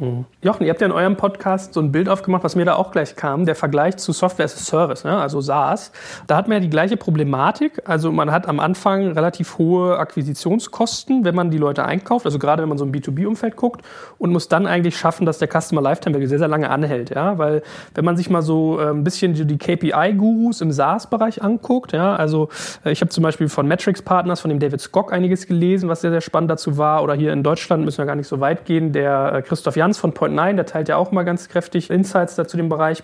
Mhm. 0.00 0.24
Jochen, 0.42 0.64
ihr 0.64 0.70
habt 0.70 0.80
ja 0.80 0.86
in 0.86 0.92
eurem 0.92 1.16
Podcast 1.16 1.74
so 1.74 1.80
ein 1.80 1.92
Bild 1.92 2.08
aufgemacht, 2.08 2.42
was 2.42 2.56
mir 2.56 2.64
da 2.64 2.76
auch 2.76 2.90
gleich 2.90 3.16
kam, 3.16 3.44
der 3.44 3.54
Vergleich 3.54 3.98
zu 3.98 4.12
Software 4.12 4.46
as 4.46 4.54
a 4.54 4.58
Service, 4.58 5.04
ne? 5.04 5.18
also 5.18 5.42
SaaS. 5.42 5.92
Da 6.26 6.36
hat 6.36 6.48
man 6.48 6.56
ja 6.56 6.60
die 6.60 6.70
gleiche 6.70 6.96
Problematik. 6.96 7.82
Also 7.84 8.10
man 8.10 8.32
hat 8.32 8.48
am 8.48 8.60
Anfang 8.60 9.12
relativ 9.12 9.58
hohe 9.58 9.98
Akquisitionskosten, 9.98 11.24
wenn 11.24 11.34
man 11.34 11.50
die 11.50 11.58
Leute 11.58 11.84
einkauft, 11.84 12.24
also 12.24 12.38
gerade 12.38 12.62
wenn 12.62 12.70
man 12.70 12.78
so 12.78 12.84
im 12.84 12.92
B2B-Umfeld 12.92 13.56
guckt 13.56 13.82
und 14.16 14.32
muss 14.32 14.48
dann 14.48 14.66
eigentlich 14.66 14.96
schaffen, 14.96 15.26
dass 15.26 15.38
der 15.38 15.48
Customer 15.48 15.82
Lifetime 15.82 16.14
Value 16.14 16.28
sehr, 16.28 16.38
sehr 16.38 16.48
lange 16.48 16.70
anhält. 16.70 17.10
Ja? 17.10 17.36
Weil 17.36 17.62
wenn 17.94 18.06
man 18.06 18.16
sich 18.16 18.30
mal 18.30 18.42
so 18.42 18.80
äh, 18.80 18.88
ein 18.88 19.04
bisschen 19.04 19.34
die 19.34 19.58
KPI-Gurus 19.58 20.62
im 20.62 20.72
SaaS-Bereich 20.72 21.42
anguckt, 21.42 21.92
ja, 21.92 22.16
also 22.16 22.48
äh, 22.84 22.92
ich 22.92 23.02
habe 23.02 23.10
zum 23.10 23.22
Beispiel 23.22 23.50
von 23.50 23.68
Metrics 23.68 24.00
Partners, 24.00 24.40
von 24.40 24.48
dem 24.48 24.60
David 24.60 24.80
Skock 24.80 25.12
einiges 25.12 25.46
gelesen, 25.46 25.90
was 25.90 26.00
sehr, 26.00 26.10
sehr 26.10 26.22
spannend 26.22 26.50
dazu 26.50 26.78
war. 26.78 27.02
Oder 27.02 27.14
hier 27.14 27.34
in 27.34 27.42
Deutschland 27.42 27.84
müssen 27.84 27.98
wir 27.98 28.06
gar 28.06 28.16
nicht 28.16 28.28
so 28.28 28.40
weit 28.40 28.64
gehen, 28.64 28.92
der 28.92 29.34
äh, 29.34 29.42
Christoph 29.42 29.76
Jan 29.76 29.89
Franz 29.90 29.98
von 29.98 30.12
Point9, 30.12 30.54
der 30.54 30.66
teilt 30.66 30.88
ja 30.88 30.96
auch 30.96 31.10
mal 31.10 31.24
ganz 31.24 31.48
kräftig 31.48 31.90
Insights 31.90 32.36
dazu 32.36 32.56
dem 32.56 32.68
Bereich. 32.68 33.02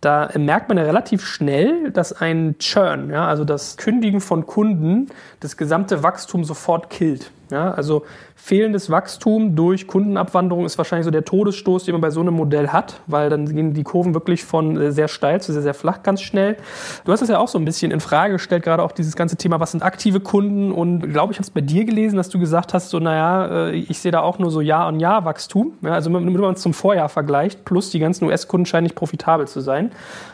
Da 0.00 0.30
merkt 0.36 0.68
man 0.68 0.78
ja 0.78 0.84
relativ 0.84 1.24
schnell, 1.26 1.90
dass 1.90 2.12
ein 2.12 2.56
Churn, 2.58 3.10
ja, 3.10 3.26
also 3.26 3.44
das 3.44 3.76
Kündigen 3.76 4.20
von 4.20 4.46
Kunden, 4.46 5.08
das 5.40 5.56
gesamte 5.56 6.02
Wachstum 6.02 6.44
sofort 6.44 6.90
killt. 6.90 7.30
Ja, 7.52 7.70
also 7.72 8.04
fehlendes 8.34 8.88
Wachstum 8.88 9.54
durch 9.54 9.86
Kundenabwanderung 9.86 10.64
ist 10.64 10.78
wahrscheinlich 10.78 11.04
so 11.04 11.10
der 11.10 11.24
Todesstoß, 11.24 11.84
den 11.84 11.92
man 11.92 12.00
bei 12.00 12.08
so 12.08 12.20
einem 12.20 12.32
Modell 12.32 12.68
hat, 12.68 13.00
weil 13.06 13.28
dann 13.28 13.44
gehen 13.44 13.74
die 13.74 13.82
Kurven 13.82 14.14
wirklich 14.14 14.42
von 14.42 14.80
äh, 14.80 14.90
sehr 14.90 15.06
steil 15.06 15.42
zu 15.42 15.52
sehr, 15.52 15.60
sehr 15.60 15.74
flach 15.74 16.02
ganz 16.02 16.22
schnell. 16.22 16.56
Du 17.04 17.12
hast 17.12 17.20
es 17.20 17.28
ja 17.28 17.38
auch 17.38 17.48
so 17.48 17.58
ein 17.58 17.66
bisschen 17.66 17.92
in 17.92 18.00
Frage 18.00 18.32
gestellt, 18.32 18.62
gerade 18.62 18.82
auch 18.82 18.92
dieses 18.92 19.16
ganze 19.16 19.36
Thema, 19.36 19.60
was 19.60 19.72
sind 19.72 19.82
aktive 19.82 20.20
Kunden 20.20 20.72
und 20.72 21.12
glaube 21.12 21.34
ich, 21.34 21.38
habe 21.38 21.44
es 21.44 21.50
bei 21.50 21.60
dir 21.60 21.84
gelesen, 21.84 22.16
dass 22.16 22.30
du 22.30 22.38
gesagt 22.38 22.72
hast, 22.72 22.88
so 22.88 22.98
naja, 22.98 23.66
äh, 23.66 23.72
ich 23.72 23.98
sehe 23.98 24.12
da 24.12 24.20
auch 24.20 24.38
nur 24.38 24.50
so 24.50 24.62
Jahr 24.62 24.88
on 24.88 24.98
Jahr 24.98 25.26
Wachstum. 25.26 25.74
Ja, 25.82 25.92
also 25.92 26.10
wenn 26.12 26.32
man 26.32 26.54
es 26.54 26.62
zum 26.62 26.72
Vorjahr 26.72 27.10
vergleicht, 27.10 27.66
plus 27.66 27.90
die 27.90 27.98
ganzen 27.98 28.24
US-Kunden 28.24 28.64
scheinen 28.64 28.84
nicht 28.84 28.96
profitabel 28.96 29.46
zu 29.46 29.60
sein. 29.60 29.90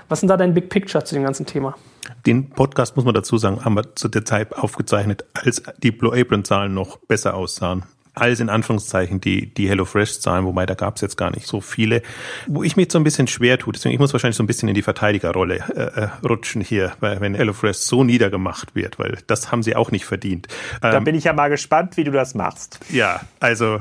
Was 0.09 0.21
sind 0.21 0.29
da 0.29 0.37
dein 0.37 0.55
Big 0.55 0.71
Picture 0.71 1.05
zu 1.05 1.15
dem 1.15 1.25
ganzen 1.25 1.45
Thema? 1.45 1.77
Den 2.27 2.49
Podcast, 2.49 2.97
muss 2.97 3.05
man 3.05 3.15
dazu 3.15 3.37
sagen, 3.37 3.65
haben 3.65 3.75
wir 3.75 3.95
zu 3.95 4.09
der 4.09 4.25
Zeit 4.25 4.55
aufgezeichnet, 4.57 5.25
als 5.35 5.63
die 5.83 5.91
Blue 5.91 6.19
Apron-Zahlen 6.19 6.73
noch 6.73 6.97
besser 6.97 7.35
aussahen 7.35 7.85
alles 8.21 8.41
in 8.41 8.49
Anführungszeichen 8.49 9.21
die, 9.21 9.53
die 9.53 9.69
HelloFresh-Zahlen, 9.69 10.45
wobei 10.45 10.67
da 10.67 10.75
gab 10.75 10.97
es 10.97 11.03
jetzt 11.03 11.17
gar 11.17 11.31
nicht 11.31 11.47
so 11.47 11.61
viele, 11.61 12.03
wo 12.47 12.63
ich 12.63 12.77
mich 12.77 12.91
so 12.91 12.99
ein 12.99 13.05
bisschen 13.05 13.27
schwer 13.27 13.59
tue. 13.59 13.73
Deswegen, 13.73 13.95
ich 13.95 14.01
muss 14.01 14.13
wahrscheinlich 14.13 14.37
so 14.37 14.43
ein 14.43 14.47
bisschen 14.47 14.69
in 14.69 14.75
die 14.75 14.83
Verteidigerrolle 14.83 15.57
äh, 15.75 16.05
äh 16.05 16.09
rutschen 16.27 16.63
hier, 16.63 16.93
weil 17.01 17.21
wenn 17.21 17.35
HelloFresh 17.35 17.77
so 17.77 18.05
niedergemacht 18.05 18.75
wird, 18.75 18.99
weil 18.99 19.19
das 19.27 19.53
haben 19.53 19.63
sie 19.63 19.77
auch 19.77 19.91
nicht 19.91 20.05
verdient. 20.05 20.49
Da 20.81 20.97
ähm, 20.97 21.05
bin 21.05 21.15
ich 21.15 21.25
ja 21.25 21.33
mal 21.33 21.49
gespannt, 21.49 21.97
wie 21.97 22.05
du 22.05 22.11
das 22.11 22.35
machst. 22.35 22.81
Ja, 22.91 23.21
also 23.41 23.81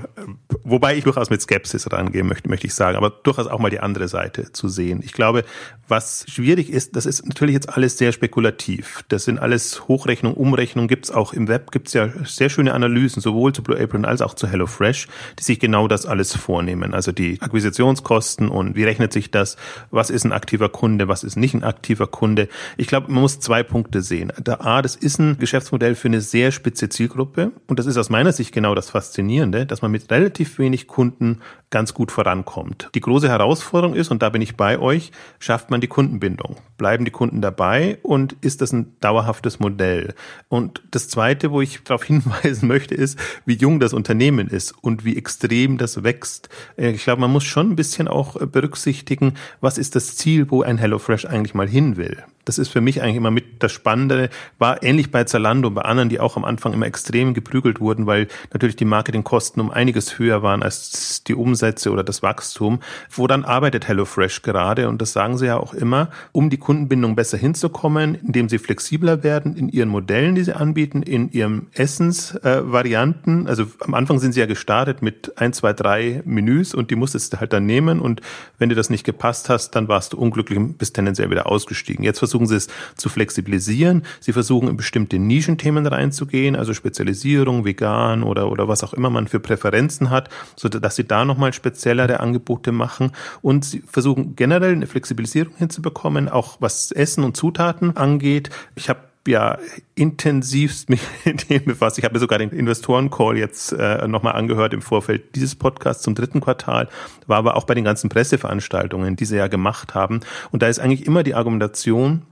wobei 0.64 0.96
ich 0.96 1.04
durchaus 1.04 1.30
mit 1.30 1.42
Skepsis 1.42 1.92
rangehen 1.92 2.28
möchte, 2.28 2.50
möchte 2.50 2.68
ich 2.68 2.74
sagen, 2.74 2.98
aber 2.98 3.10
durchaus 3.10 3.48
auch 3.48 3.60
mal 3.60 3.70
die 3.70 3.80
andere 3.80 4.08
Seite 4.08 4.52
zu 4.52 4.68
sehen. 4.68 5.02
Ich 5.04 5.14
glaube, 5.14 5.44
was 5.88 6.26
schwierig 6.28 6.70
ist, 6.70 6.96
das 6.96 7.06
ist 7.06 7.26
natürlich 7.26 7.54
jetzt 7.54 7.70
alles 7.70 7.98
sehr 7.98 8.12
spekulativ. 8.12 9.04
Das 9.08 9.26
sind 9.26 9.40
alles 9.40 9.88
Hochrechnungen, 9.88 10.38
Umrechnungen, 10.38 10.88
gibt's 10.88 11.12
auch 11.12 11.34
im 11.34 11.48
Web, 11.48 11.72
gibt's 11.72 11.94
ja 11.94 12.10
sehr 12.26 12.50
schöne 12.50 12.74
Analysen, 12.74 13.22
sowohl 13.22 13.54
zu 13.54 13.64
Blue 13.64 13.80
Apron 13.80 14.06
als 14.06 14.22
auch 14.22 14.27
zu 14.36 14.48
HelloFresh, 14.48 15.08
die 15.40 15.44
sich 15.44 15.60
genau 15.60 15.88
das 15.88 16.06
alles 16.06 16.36
vornehmen. 16.36 16.94
Also 16.94 17.12
die 17.12 17.42
Akquisitionskosten 17.42 18.50
und 18.50 18.76
wie 18.76 18.84
rechnet 18.84 19.14
sich 19.14 19.32
das, 19.32 19.58
was 19.92 20.10
ist 20.10 20.26
ein 20.26 20.34
aktiver 20.34 20.70
Kunde, 20.70 21.08
was 21.08 21.24
ist 21.24 21.36
nicht 21.36 21.54
ein 21.54 21.64
aktiver 21.64 22.08
Kunde. 22.08 22.48
Ich 22.78 22.88
glaube, 22.88 23.12
man 23.12 23.22
muss 23.22 23.40
zwei 23.40 23.64
Punkte 23.64 24.02
sehen. 24.02 24.32
Da 24.42 24.56
A, 24.62 24.82
das 24.82 24.96
ist 24.96 25.20
ein 25.20 25.38
Geschäftsmodell 25.38 25.96
für 25.96 26.08
eine 26.08 26.22
sehr 26.22 26.52
spitze 26.52 26.90
Zielgruppe 26.90 27.52
und 27.68 27.80
das 27.80 27.86
ist 27.86 27.98
aus 27.98 28.10
meiner 28.10 28.32
Sicht 28.32 28.52
genau 28.52 28.76
das 28.76 28.90
Faszinierende, 28.90 29.66
dass 29.66 29.82
man 29.82 29.92
mit 29.92 30.10
relativ 30.12 30.60
wenig 30.60 30.88
Kunden 30.88 31.40
ganz 31.70 31.94
gut 31.94 32.12
vorankommt. 32.12 32.90
Die 32.96 33.02
große 33.02 33.28
Herausforderung 33.28 33.96
ist, 33.96 34.10
und 34.10 34.22
da 34.22 34.30
bin 34.30 34.42
ich 34.42 34.56
bei 34.56 34.80
euch, 34.80 35.12
schafft 35.40 35.70
man 35.70 35.82
die 35.82 35.88
Kundenbindung? 35.88 36.58
Bleiben 36.78 37.04
die 37.04 37.12
Kunden 37.12 37.42
dabei 37.42 37.98
und 38.04 38.36
ist 38.42 38.62
das 38.62 38.72
ein 38.72 38.96
dauerhaftes 39.02 39.60
Modell? 39.60 40.14
Und 40.48 40.82
das 40.92 41.10
Zweite, 41.10 41.52
wo 41.52 41.62
ich 41.62 41.84
darauf 41.84 42.04
hinweisen 42.06 42.68
möchte, 42.68 42.96
ist, 42.96 43.20
wie 43.46 43.56
jung 43.56 43.80
das 43.80 43.94
Unternehmen 43.94 44.48
ist 44.48 44.72
und 44.82 45.04
wie 45.04 45.18
extrem 45.18 45.78
das 45.78 46.04
wächst. 46.04 46.50
Äh, 46.78 46.92
ich 46.92 47.04
glaube, 47.04 47.22
man 47.22 47.32
muss 47.32 47.44
schon 47.44 47.72
ein 47.72 47.76
bisschen 47.76 48.08
auch 48.08 48.36
berücksichtigen, 48.36 49.34
was 49.60 49.78
ist 49.78 49.96
das 49.96 50.16
Ziel, 50.16 50.50
wo 50.50 50.62
ein 50.62 50.78
HelloFresh 50.78 51.26
eigentlich 51.26 51.54
mal 51.54 51.68
hin 51.68 51.98
will. 51.98 52.24
Das 52.48 52.58
ist 52.58 52.70
für 52.70 52.80
mich 52.80 53.02
eigentlich 53.02 53.18
immer 53.18 53.32
mit 53.32 53.62
das 53.62 53.74
Spannende. 53.74 54.30
War 54.58 54.82
ähnlich 54.82 55.12
bei 55.12 55.26
Zalando 55.26 55.68
und 55.68 55.74
bei 55.74 55.82
anderen, 55.82 56.08
die 56.08 56.22
auch 56.22 56.38
am 56.38 56.46
Anfang 56.46 56.72
immer 56.72 56.86
extrem 56.86 57.34
geprügelt 57.34 57.82
wurden, 57.82 58.08
weil 58.08 58.28
natürlich 58.54 58.78
die 58.78 58.86
Marketingkosten 58.86 59.62
um 59.62 59.70
einiges 59.70 60.18
höher 60.18 60.44
waren 60.44 60.64
als 60.64 61.24
die 61.26 61.36
Umsätze 61.36 61.92
oder 61.92 62.04
das 62.04 62.24
Wachstum. 62.24 62.80
Wo 63.10 63.28
dann 63.28 63.44
arbeitet 63.44 63.88
HelloFresh 63.88 64.44
gerade 64.44 64.88
und 64.88 65.02
das 65.02 65.12
sagen 65.12 65.38
sie 65.38 65.48
ja 65.48 65.58
auch 65.58 65.74
immer, 65.74 66.10
um 66.32 66.50
die 66.50 66.58
Kundenbindung 66.58 67.16
besser 67.16 67.38
hinzukommen, 67.38 68.16
indem 68.16 68.48
sie 68.48 68.60
flexibler 68.60 69.24
werden 69.24 69.58
in 69.58 69.68
ihren 69.68 69.90
Modellen, 69.90 70.36
die 70.36 70.44
sie 70.44 70.56
anbieten, 70.56 71.02
in 71.02 71.30
ihren 71.32 71.68
Essensvarianten. 71.74 73.46
Äh, 73.46 73.50
also 73.50 73.66
am 73.82 73.94
Anfang 73.94 74.20
sind 74.20 74.32
sie 74.32 74.40
ja 74.40 74.46
gestartet 74.46 75.02
mit 75.02 75.34
ein, 75.38 75.52
zwei, 75.52 75.74
drei 75.74 76.22
Menüs 76.24 76.74
und 76.74 76.92
die 76.92 76.96
musstest 76.96 77.34
du 77.34 77.40
halt 77.42 77.52
dann 77.52 77.66
nehmen 77.66 78.00
und 78.00 78.22
wenn 78.58 78.70
dir 78.70 78.76
das 78.76 78.90
nicht 78.90 79.04
gepasst 79.04 79.50
hast, 79.50 79.72
dann 79.72 79.90
warst 79.90 80.14
du 80.14 80.18
unglücklich 80.18 80.58
und 80.58 80.78
bist 80.78 80.96
tendenziell 80.96 81.30
wieder 81.30 81.48
ausgestiegen. 81.48 82.06
Jetzt 82.06 82.20
versuchen 82.20 82.37
versuchen 82.38 82.48
sie 82.48 82.56
es 82.56 82.68
zu 82.96 83.10
flexibilisieren. 83.10 84.04
Sie 84.20 84.34
versuchen 84.34 84.70
in 84.70 84.78
bestimmte 84.78 85.18
Nischenthemen 85.18 85.86
reinzugehen, 85.88 86.56
also 86.56 86.74
Spezialisierung, 86.74 87.66
vegan 87.66 88.24
oder, 88.24 88.52
oder 88.52 88.68
was 88.68 88.84
auch 88.84 88.94
immer 88.94 89.10
man 89.10 89.28
für 89.28 89.40
Präferenzen 89.40 90.10
hat, 90.10 90.30
so 90.56 90.70
dass 90.70 90.96
sie 90.96 91.06
da 91.06 91.26
nochmal 91.26 91.54
speziellere 91.54 92.20
Angebote 92.20 92.72
machen. 92.72 93.12
Und 93.42 93.66
sie 93.66 93.82
versuchen 93.82 94.36
generell 94.36 94.74
eine 94.74 94.88
Flexibilisierung 94.88 95.54
hinzubekommen, 95.58 96.30
auch 96.30 96.58
was 96.60 96.92
Essen 96.92 97.24
und 97.24 97.36
Zutaten 97.36 97.98
angeht. 97.98 98.50
Ich 98.76 98.90
habe 98.90 99.00
ja 99.28 99.58
intensivst 99.96 100.90
mich 100.90 101.02
mit 101.26 101.50
dem 101.50 101.66
befasst. 101.66 101.98
Ich 101.98 102.04
habe 102.04 102.14
mir 102.14 102.20
sogar 102.20 102.40
den 102.40 102.50
Investoren-Call 102.50 103.38
jetzt 103.38 103.72
äh, 103.74 104.08
nochmal 104.08 104.34
angehört 104.34 104.74
im 104.74 104.82
Vorfeld 104.82 105.36
dieses 105.36 105.56
Podcasts 105.56 106.04
zum 106.04 106.16
dritten 106.16 106.42
Quartal, 106.42 106.90
war 107.26 107.38
aber 107.38 107.56
auch 107.56 107.66
bei 107.66 107.74
den 107.74 107.84
ganzen 107.84 108.10
Presseveranstaltungen, 108.10 109.16
die 109.16 109.26
sie 109.26 109.38
ja 109.38 109.48
gemacht 109.48 109.96
haben. 109.96 110.22
Und 110.52 110.62
da 110.62 110.68
ist 110.68 110.80
eigentlich 110.80 111.06
immer 111.06 111.24
die 111.24 111.36
Argumentation, 111.36 112.24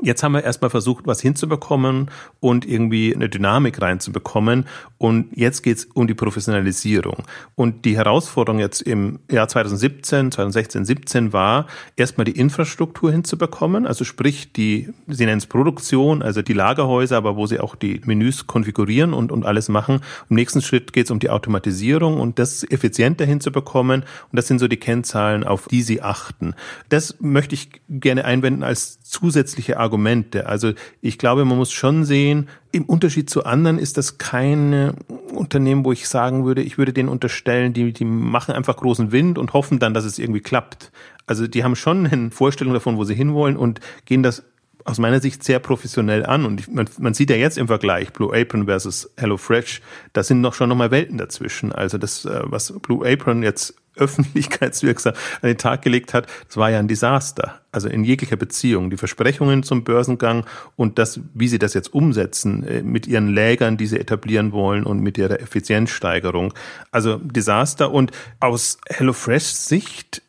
Jetzt 0.00 0.22
haben 0.22 0.32
wir 0.32 0.42
erstmal 0.42 0.70
versucht, 0.70 1.06
was 1.06 1.20
hinzubekommen 1.20 2.10
und 2.40 2.66
irgendwie 2.66 3.14
eine 3.14 3.28
Dynamik 3.28 3.82
reinzubekommen. 3.82 4.64
Und 4.96 5.36
jetzt 5.36 5.62
geht's 5.62 5.86
um 5.92 6.06
die 6.06 6.14
Professionalisierung. 6.14 7.24
Und 7.56 7.84
die 7.84 7.96
Herausforderung 7.96 8.58
jetzt 8.58 8.80
im 8.80 9.18
Jahr 9.30 9.48
2017, 9.48 10.32
2016, 10.32 10.84
17 10.86 11.32
war, 11.34 11.66
erstmal 11.96 12.24
die 12.24 12.38
Infrastruktur 12.38 13.12
hinzubekommen. 13.12 13.86
Also 13.86 14.04
sprich, 14.04 14.52
die, 14.52 14.88
Sie 15.08 15.26
nennen 15.26 15.38
es 15.38 15.46
Produktion, 15.46 16.22
also 16.22 16.40
die 16.40 16.54
Lagerhäuser, 16.54 17.18
aber 17.18 17.36
wo 17.36 17.46
Sie 17.46 17.60
auch 17.60 17.74
die 17.74 18.00
Menüs 18.04 18.46
konfigurieren 18.46 19.12
und, 19.12 19.30
und 19.30 19.44
alles 19.44 19.68
machen. 19.68 20.00
Im 20.30 20.36
nächsten 20.36 20.62
Schritt 20.62 20.94
geht's 20.94 21.10
um 21.10 21.18
die 21.18 21.28
Automatisierung 21.28 22.18
und 22.18 22.38
das 22.38 22.64
effizienter 22.64 23.26
hinzubekommen. 23.26 24.02
Und 24.02 24.36
das 24.38 24.48
sind 24.48 24.58
so 24.58 24.68
die 24.68 24.78
Kennzahlen, 24.78 25.44
auf 25.44 25.68
die 25.68 25.82
Sie 25.82 26.00
achten. 26.00 26.54
Das 26.88 27.16
möchte 27.20 27.54
ich 27.54 27.68
gerne 27.90 28.24
einwenden 28.24 28.62
als 28.62 29.01
zusätzliche 29.12 29.78
Argumente. 29.78 30.46
Also 30.46 30.72
ich 31.02 31.18
glaube, 31.18 31.44
man 31.44 31.58
muss 31.58 31.70
schon 31.70 32.04
sehen, 32.04 32.48
im 32.72 32.84
Unterschied 32.84 33.28
zu 33.28 33.44
anderen 33.44 33.78
ist 33.78 33.98
das 33.98 34.16
kein 34.16 34.94
Unternehmen, 35.34 35.84
wo 35.84 35.92
ich 35.92 36.08
sagen 36.08 36.46
würde, 36.46 36.62
ich 36.62 36.78
würde 36.78 36.94
denen 36.94 37.10
unterstellen, 37.10 37.74
die, 37.74 37.92
die 37.92 38.06
machen 38.06 38.54
einfach 38.54 38.76
großen 38.76 39.12
Wind 39.12 39.38
und 39.38 39.52
hoffen 39.52 39.78
dann, 39.78 39.92
dass 39.92 40.06
es 40.06 40.18
irgendwie 40.18 40.40
klappt. 40.40 40.90
Also 41.26 41.46
die 41.46 41.62
haben 41.62 41.76
schon 41.76 42.06
eine 42.06 42.30
Vorstellung 42.30 42.72
davon, 42.72 42.96
wo 42.96 43.04
sie 43.04 43.14
hinwollen 43.14 43.56
und 43.58 43.80
gehen 44.06 44.22
das 44.22 44.44
aus 44.84 44.98
meiner 44.98 45.20
Sicht 45.20 45.44
sehr 45.44 45.58
professionell 45.58 46.24
an. 46.24 46.46
Und 46.46 46.72
man, 46.72 46.88
man 46.98 47.14
sieht 47.14 47.28
ja 47.28 47.36
jetzt 47.36 47.58
im 47.58 47.66
Vergleich 47.66 48.12
Blue 48.12 48.34
Apron 48.34 48.64
versus 48.64 49.10
HelloFresh, 49.18 49.82
da 50.14 50.22
sind 50.22 50.40
noch 50.40 50.54
schon 50.54 50.70
nochmal 50.70 50.90
Welten 50.90 51.18
dazwischen. 51.18 51.70
Also 51.70 51.98
das, 51.98 52.24
äh, 52.24 52.40
was 52.44 52.72
Blue 52.80 53.06
Apron 53.06 53.42
jetzt 53.42 53.74
öffentlichkeitswirksam 53.96 55.14
an 55.42 55.48
den 55.48 55.58
Tag 55.58 55.82
gelegt 55.82 56.14
hat, 56.14 56.26
das 56.46 56.56
war 56.56 56.70
ja 56.70 56.78
ein 56.78 56.88
Desaster. 56.88 57.60
Also 57.72 57.88
in 57.88 58.04
jeglicher 58.04 58.36
Beziehung. 58.36 58.90
Die 58.90 58.96
Versprechungen 58.96 59.62
zum 59.62 59.84
Börsengang 59.84 60.44
und 60.76 60.98
das, 60.98 61.20
wie 61.34 61.48
sie 61.48 61.58
das 61.58 61.74
jetzt 61.74 61.92
umsetzen, 61.92 62.64
äh, 62.64 62.82
mit 62.82 63.06
ihren 63.06 63.28
Lägern, 63.28 63.76
die 63.76 63.86
sie 63.86 63.98
etablieren 63.98 64.52
wollen 64.52 64.84
und 64.84 65.00
mit 65.00 65.16
ihrer 65.18 65.40
Effizienzsteigerung. 65.40 66.52
Also 66.90 67.16
Desaster. 67.16 67.92
Und 67.92 68.12
aus 68.40 68.78
HelloFresh 68.88 69.44
Sicht 69.44 70.22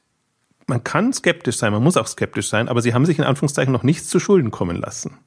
man 0.67 0.84
kann 0.84 1.12
skeptisch 1.12 1.58
sein, 1.58 1.73
man 1.73 1.84
muss 1.84 1.97
auch 1.97 2.08
skeptisch 2.08 2.47
sein, 2.47 2.69
aber 2.69 2.82
sie 2.82 2.93
haben 2.93 3.06
sich 3.06 3.19
in 3.19 3.26
Anführungszeichen 3.26 3.73
noch 3.73 3.84
nichts 3.84 4.08
zu 4.08 4.19
Schulden 4.19 4.49
kommen 4.49 4.78
lassen. 4.78 5.17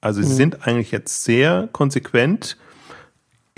Also 0.00 0.22
sie 0.22 0.32
mhm. 0.32 0.36
sind 0.36 0.66
eigentlich 0.66 0.92
jetzt 0.92 1.24
sehr 1.24 1.68
konsequent 1.72 2.56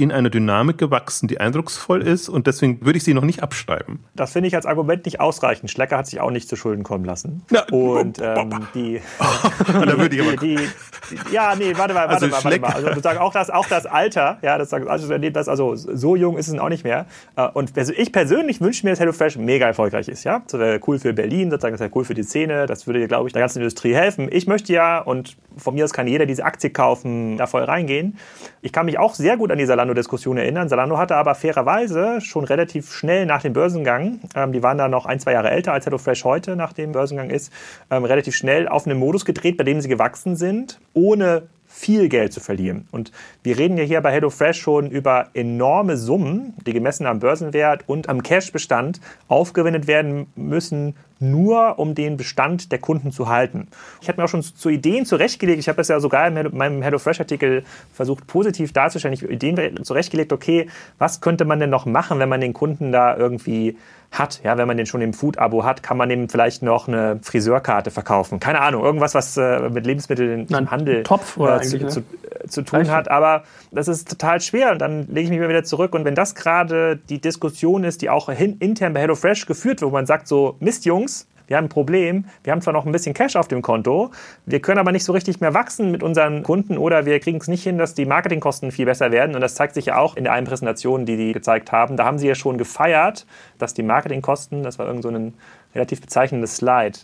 in 0.00 0.12
einer 0.12 0.30
Dynamik 0.30 0.78
gewachsen, 0.78 1.28
die 1.28 1.40
eindrucksvoll 1.40 2.02
ist 2.02 2.28
und 2.28 2.46
deswegen 2.46 2.84
würde 2.84 2.96
ich 2.96 3.04
sie 3.04 3.12
noch 3.12 3.24
nicht 3.24 3.42
abschreiben. 3.42 4.00
Das 4.14 4.32
finde 4.32 4.48
ich 4.48 4.54
als 4.54 4.64
Argument 4.64 5.04
nicht 5.04 5.20
ausreichend. 5.20 5.70
Schlecker 5.70 5.98
hat 5.98 6.06
sich 6.06 6.20
auch 6.20 6.30
nicht 6.30 6.48
zu 6.48 6.56
Schulden 6.56 6.84
kommen 6.84 7.04
lassen. 7.04 7.42
Ja, 7.50 7.64
und 7.70 8.18
ähm, 8.22 8.66
die, 8.74 9.00
da 9.66 9.98
würde 9.98 10.16
ich 10.16 10.22
aber 10.22 10.36
die, 10.40 10.56
die, 10.56 11.34
ja, 11.34 11.54
nee, 11.54 11.72
warte 11.76 11.92
mal, 11.92 12.08
warte 12.08 12.24
also 12.24 12.28
mal, 12.28 12.44
warte 12.44 12.60
mal. 12.60 12.72
Also 12.72 12.88
sozusagen 12.88 13.18
auch 13.18 13.32
das, 13.32 13.50
auch 13.50 13.66
das 13.66 13.84
Alter, 13.84 14.38
ja, 14.42 14.56
das, 14.56 14.72
also, 14.72 15.18
das, 15.18 15.48
also 15.48 15.76
so 15.76 16.16
jung 16.16 16.38
ist 16.38 16.48
es 16.48 16.58
auch 16.58 16.68
nicht 16.70 16.84
mehr. 16.84 17.06
Äh, 17.36 17.48
und 17.48 17.76
also 17.76 17.92
ich 17.94 18.12
persönlich 18.12 18.60
wünsche 18.60 18.86
mir, 18.86 18.90
dass 18.90 19.00
HelloFresh 19.00 19.36
mega 19.36 19.66
erfolgreich 19.66 20.08
ist, 20.08 20.24
ja. 20.24 20.42
Das 20.48 20.58
wäre 20.58 20.80
cool 20.86 20.98
für 20.98 21.12
Berlin, 21.12 21.50
sozusagen, 21.50 21.74
das 21.74 21.80
wäre 21.80 21.90
cool 21.94 22.04
für 22.04 22.14
die 22.14 22.22
Szene, 22.22 22.66
das 22.66 22.86
würde, 22.86 23.06
glaube 23.06 23.28
ich, 23.28 23.34
der 23.34 23.40
ganzen 23.40 23.58
Industrie 23.58 23.94
helfen. 23.94 24.28
Ich 24.30 24.46
möchte 24.46 24.72
ja, 24.72 24.98
und 24.98 25.36
von 25.58 25.74
mir 25.74 25.84
aus 25.84 25.92
kann 25.92 26.06
jeder 26.06 26.24
diese 26.24 26.44
Aktie 26.44 26.70
kaufen, 26.70 27.36
da 27.36 27.46
voll 27.46 27.64
reingehen. 27.64 28.16
Ich 28.62 28.72
kann 28.72 28.86
mich 28.86 28.98
auch 28.98 29.14
sehr 29.14 29.36
gut 29.36 29.50
an 29.50 29.58
dieser 29.58 29.76
Land 29.76 29.89
Zalando-Diskussion 29.90 30.37
erinnern. 30.37 30.68
Zalando 30.68 30.98
hatte 30.98 31.16
aber 31.16 31.35
fairerweise 31.35 32.20
schon 32.20 32.44
relativ 32.44 32.92
schnell 32.92 33.26
nach 33.26 33.42
dem 33.42 33.53
Börsengang, 33.53 34.20
ähm, 34.35 34.53
die 34.53 34.62
waren 34.62 34.79
da 34.79 34.88
noch 34.88 35.07
ein, 35.07 35.20
zwei 35.20 35.33
Jahre 35.33 35.50
älter 35.50 35.72
als 35.72 35.87
HelloFresh 35.87 36.24
heute 36.24 36.57
nach 36.57 36.72
dem 36.72 36.92
Börsengang 36.92 37.31
ist, 37.31 37.53
ähm, 37.90 38.05
relativ 38.05 38.35
schnell 38.35 38.68
auf 38.68 38.87
einen 38.87 38.98
Modus 38.98 39.24
gedreht, 39.24 39.57
bei 39.57 39.64
dem 39.64 39.81
sie 39.81 39.88
gewachsen 39.88 40.37
sind, 40.37 40.81
ohne 40.94 41.42
viel 41.66 42.09
Geld 42.09 42.33
zu 42.33 42.40
verlieren. 42.40 42.88
Und 42.90 43.12
wir 43.42 43.57
reden 43.57 43.79
ja 43.79 43.85
hier 43.85 44.00
bei 44.00 44.12
HelloFresh 44.12 44.61
schon 44.61 44.90
über 44.90 45.29
enorme 45.35 45.96
Summen, 45.96 46.55
die 46.66 46.72
gemessen 46.72 47.07
am 47.07 47.20
Börsenwert 47.20 47.85
und 47.87 48.09
am 48.09 48.22
Cashbestand 48.22 49.00
aufgewendet 49.29 49.87
werden 49.87 50.26
müssen, 50.35 50.94
nur 51.20 51.78
um 51.78 51.94
den 51.94 52.16
Bestand 52.16 52.72
der 52.72 52.78
Kunden 52.78 53.12
zu 53.12 53.28
halten. 53.28 53.68
Ich 54.00 54.09
habe 54.09 54.20
mir 54.20 54.24
auch 54.24 54.28
schon 54.28 54.42
zu 54.42 54.68
Ideen 54.68 55.06
zurechtgelegt. 55.06 55.61
Ich 55.61 55.68
habe 55.68 55.76
das 55.76 55.88
ja 55.88 56.00
sogar 56.00 56.26
in 56.26 56.56
meinem 56.56 56.83
HelloFresh-Artikel 56.83 57.64
versucht, 57.92 58.26
positiv 58.26 58.72
darzustellen. 58.72 59.12
Ich 59.12 59.22
habe 59.22 59.33
Ideen 59.33 59.85
zurechtgelegt, 59.85 60.33
okay, 60.33 60.68
was 60.98 61.20
könnte 61.20 61.44
man 61.44 61.61
denn 61.61 61.70
noch 61.70 61.87
machen, 61.87 62.18
wenn 62.18 62.28
man 62.28 62.40
den 62.40 62.54
Kunden 62.54 62.90
da 62.90 63.16
irgendwie 63.16 63.76
hat. 64.12 64.40
Ja, 64.44 64.59
wenn 64.59 64.66
man 64.66 64.77
den 64.77 64.87
schon 64.87 65.01
im 65.01 65.12
Food-Abo 65.12 65.64
hat, 65.64 65.83
kann 65.83 65.96
man 65.96 66.09
dem 66.09 66.29
vielleicht 66.29 66.62
noch 66.62 66.88
eine 66.88 67.20
Friseurkarte 67.23 67.90
verkaufen. 67.90 68.40
Keine 68.40 68.61
Ahnung, 68.61 68.85
irgendwas, 68.85 69.14
was 69.14 69.37
äh, 69.37 69.68
mit 69.70 69.87
Lebensmitteln 69.87 70.46
im 70.46 70.70
Handel 70.70 71.03
Topf 71.03 71.37
oder 71.37 71.61
äh, 71.61 71.62
zu, 71.62 71.87
zu, 71.87 72.01
äh, 72.01 72.49
zu, 72.49 72.62
tun 72.62 72.90
hat. 72.90 73.11
Aber 73.11 73.44
das 73.70 73.88
ist 73.88 74.09
total 74.09 74.40
schwer 74.40 74.73
und 74.73 74.79
dann 74.79 75.07
lege 75.07 75.23
ich 75.23 75.31
mich 75.31 75.40
mal 75.40 75.49
wieder 75.49 75.64
zurück. 75.64 75.94
Und 75.94 76.05
wenn 76.05 76.14
das 76.14 76.35
gerade 76.35 76.96
die 76.96 77.20
Diskussion 77.20 77.85
ist, 77.85 78.03
die 78.03 78.11
auch 78.11 78.31
hin, 78.31 78.57
intern 78.59 78.92
bei 78.92 79.01
HelloFresh 79.01 79.46
geführt 79.46 79.81
wird, 79.81 79.83
wo 79.83 79.90
man 79.90 80.07
sagt 80.07 80.29
so, 80.29 80.57
Mist, 80.61 80.85
Jungs, 80.85 81.27
wir 81.50 81.56
haben 81.56 81.64
ein 81.64 81.68
Problem, 81.68 82.26
wir 82.44 82.52
haben 82.52 82.62
zwar 82.62 82.72
noch 82.72 82.86
ein 82.86 82.92
bisschen 82.92 83.12
Cash 83.12 83.34
auf 83.34 83.48
dem 83.48 83.60
Konto, 83.60 84.12
wir 84.46 84.60
können 84.60 84.78
aber 84.78 84.92
nicht 84.92 85.04
so 85.04 85.12
richtig 85.12 85.40
mehr 85.40 85.52
wachsen 85.52 85.90
mit 85.90 86.04
unseren 86.04 86.44
Kunden 86.44 86.78
oder 86.78 87.06
wir 87.06 87.18
kriegen 87.18 87.38
es 87.38 87.48
nicht 87.48 87.64
hin, 87.64 87.76
dass 87.76 87.94
die 87.94 88.06
Marketingkosten 88.06 88.70
viel 88.70 88.86
besser 88.86 89.10
werden. 89.10 89.34
Und 89.34 89.40
das 89.40 89.56
zeigt 89.56 89.74
sich 89.74 89.86
ja 89.86 89.98
auch 89.98 90.14
in 90.14 90.22
der 90.22 90.32
einen 90.32 90.46
Präsentation, 90.46 91.06
die 91.06 91.16
die 91.16 91.32
gezeigt 91.32 91.72
haben. 91.72 91.96
Da 91.96 92.04
haben 92.04 92.18
sie 92.18 92.28
ja 92.28 92.36
schon 92.36 92.56
gefeiert, 92.56 93.26
dass 93.58 93.74
die 93.74 93.82
Marketingkosten, 93.82 94.62
das 94.62 94.78
war 94.78 94.86
irgend 94.86 95.02
so 95.02 95.08
ein 95.08 95.34
relativ 95.74 96.00
bezeichnendes 96.00 96.56
Slide, 96.56 97.00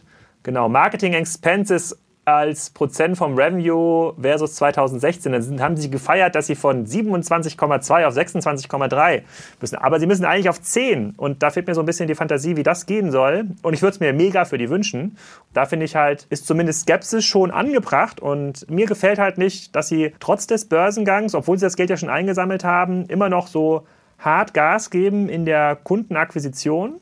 Genau, 0.46 0.68
Marketing 0.68 1.12
Expenses 1.14 1.98
als 2.26 2.70
Prozent 2.70 3.16
vom 3.16 3.38
Revenue 3.38 4.12
versus 4.20 4.56
2016. 4.56 5.30
Dann 5.30 5.62
haben 5.62 5.76
sie 5.76 5.90
gefeiert, 5.90 6.34
dass 6.34 6.48
sie 6.48 6.56
von 6.56 6.84
27,2 6.84 8.04
auf 8.04 8.14
26,3 8.14 9.22
müssen. 9.60 9.76
Aber 9.76 10.00
sie 10.00 10.08
müssen 10.08 10.24
eigentlich 10.24 10.48
auf 10.48 10.60
10. 10.60 11.14
Und 11.16 11.44
da 11.44 11.50
fehlt 11.50 11.68
mir 11.68 11.74
so 11.76 11.80
ein 11.82 11.86
bisschen 11.86 12.08
die 12.08 12.16
Fantasie, 12.16 12.56
wie 12.56 12.64
das 12.64 12.86
gehen 12.86 13.12
soll. 13.12 13.44
Und 13.62 13.74
ich 13.74 13.82
würde 13.82 13.94
es 13.94 14.00
mir 14.00 14.12
mega 14.12 14.44
für 14.44 14.58
die 14.58 14.68
wünschen. 14.68 15.16
Da 15.54 15.66
finde 15.66 15.86
ich 15.86 15.94
halt, 15.94 16.26
ist 16.28 16.48
zumindest 16.48 16.80
Skepsis 16.80 17.24
schon 17.24 17.52
angebracht. 17.52 18.18
Und 18.18 18.68
mir 18.68 18.86
gefällt 18.86 19.20
halt 19.20 19.38
nicht, 19.38 19.76
dass 19.76 19.86
sie 19.86 20.12
trotz 20.18 20.48
des 20.48 20.64
Börsengangs, 20.64 21.32
obwohl 21.36 21.58
sie 21.58 21.66
das 21.66 21.76
Geld 21.76 21.90
ja 21.90 21.96
schon 21.96 22.10
eingesammelt 22.10 22.64
haben, 22.64 23.06
immer 23.06 23.28
noch 23.28 23.46
so 23.46 23.86
hart 24.18 24.52
Gas 24.52 24.90
geben 24.90 25.28
in 25.28 25.44
der 25.44 25.76
Kundenakquisition 25.76 26.96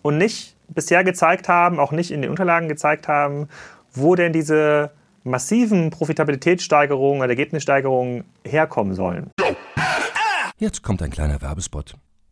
und 0.00 0.16
nicht 0.16 0.56
bisher 0.68 1.04
gezeigt 1.04 1.48
haben, 1.48 1.78
auch 1.78 1.92
nicht 1.92 2.10
in 2.10 2.22
den 2.22 2.30
Unterlagen 2.30 2.68
gezeigt 2.68 3.08
haben, 3.08 3.48
wo 3.98 4.14
denn 4.14 4.32
diese 4.32 4.90
massiven 5.24 5.90
Profitabilitätssteigerungen 5.90 7.20
oder 7.20 7.30
Ergebnissteigerungen 7.30 8.24
herkommen 8.44 8.94
sollen. 8.94 9.30
Jetzt 10.56 10.82
kommt 10.82 11.02
ein 11.02 11.10
kleiner 11.10 11.40
Werbespot. 11.40 11.94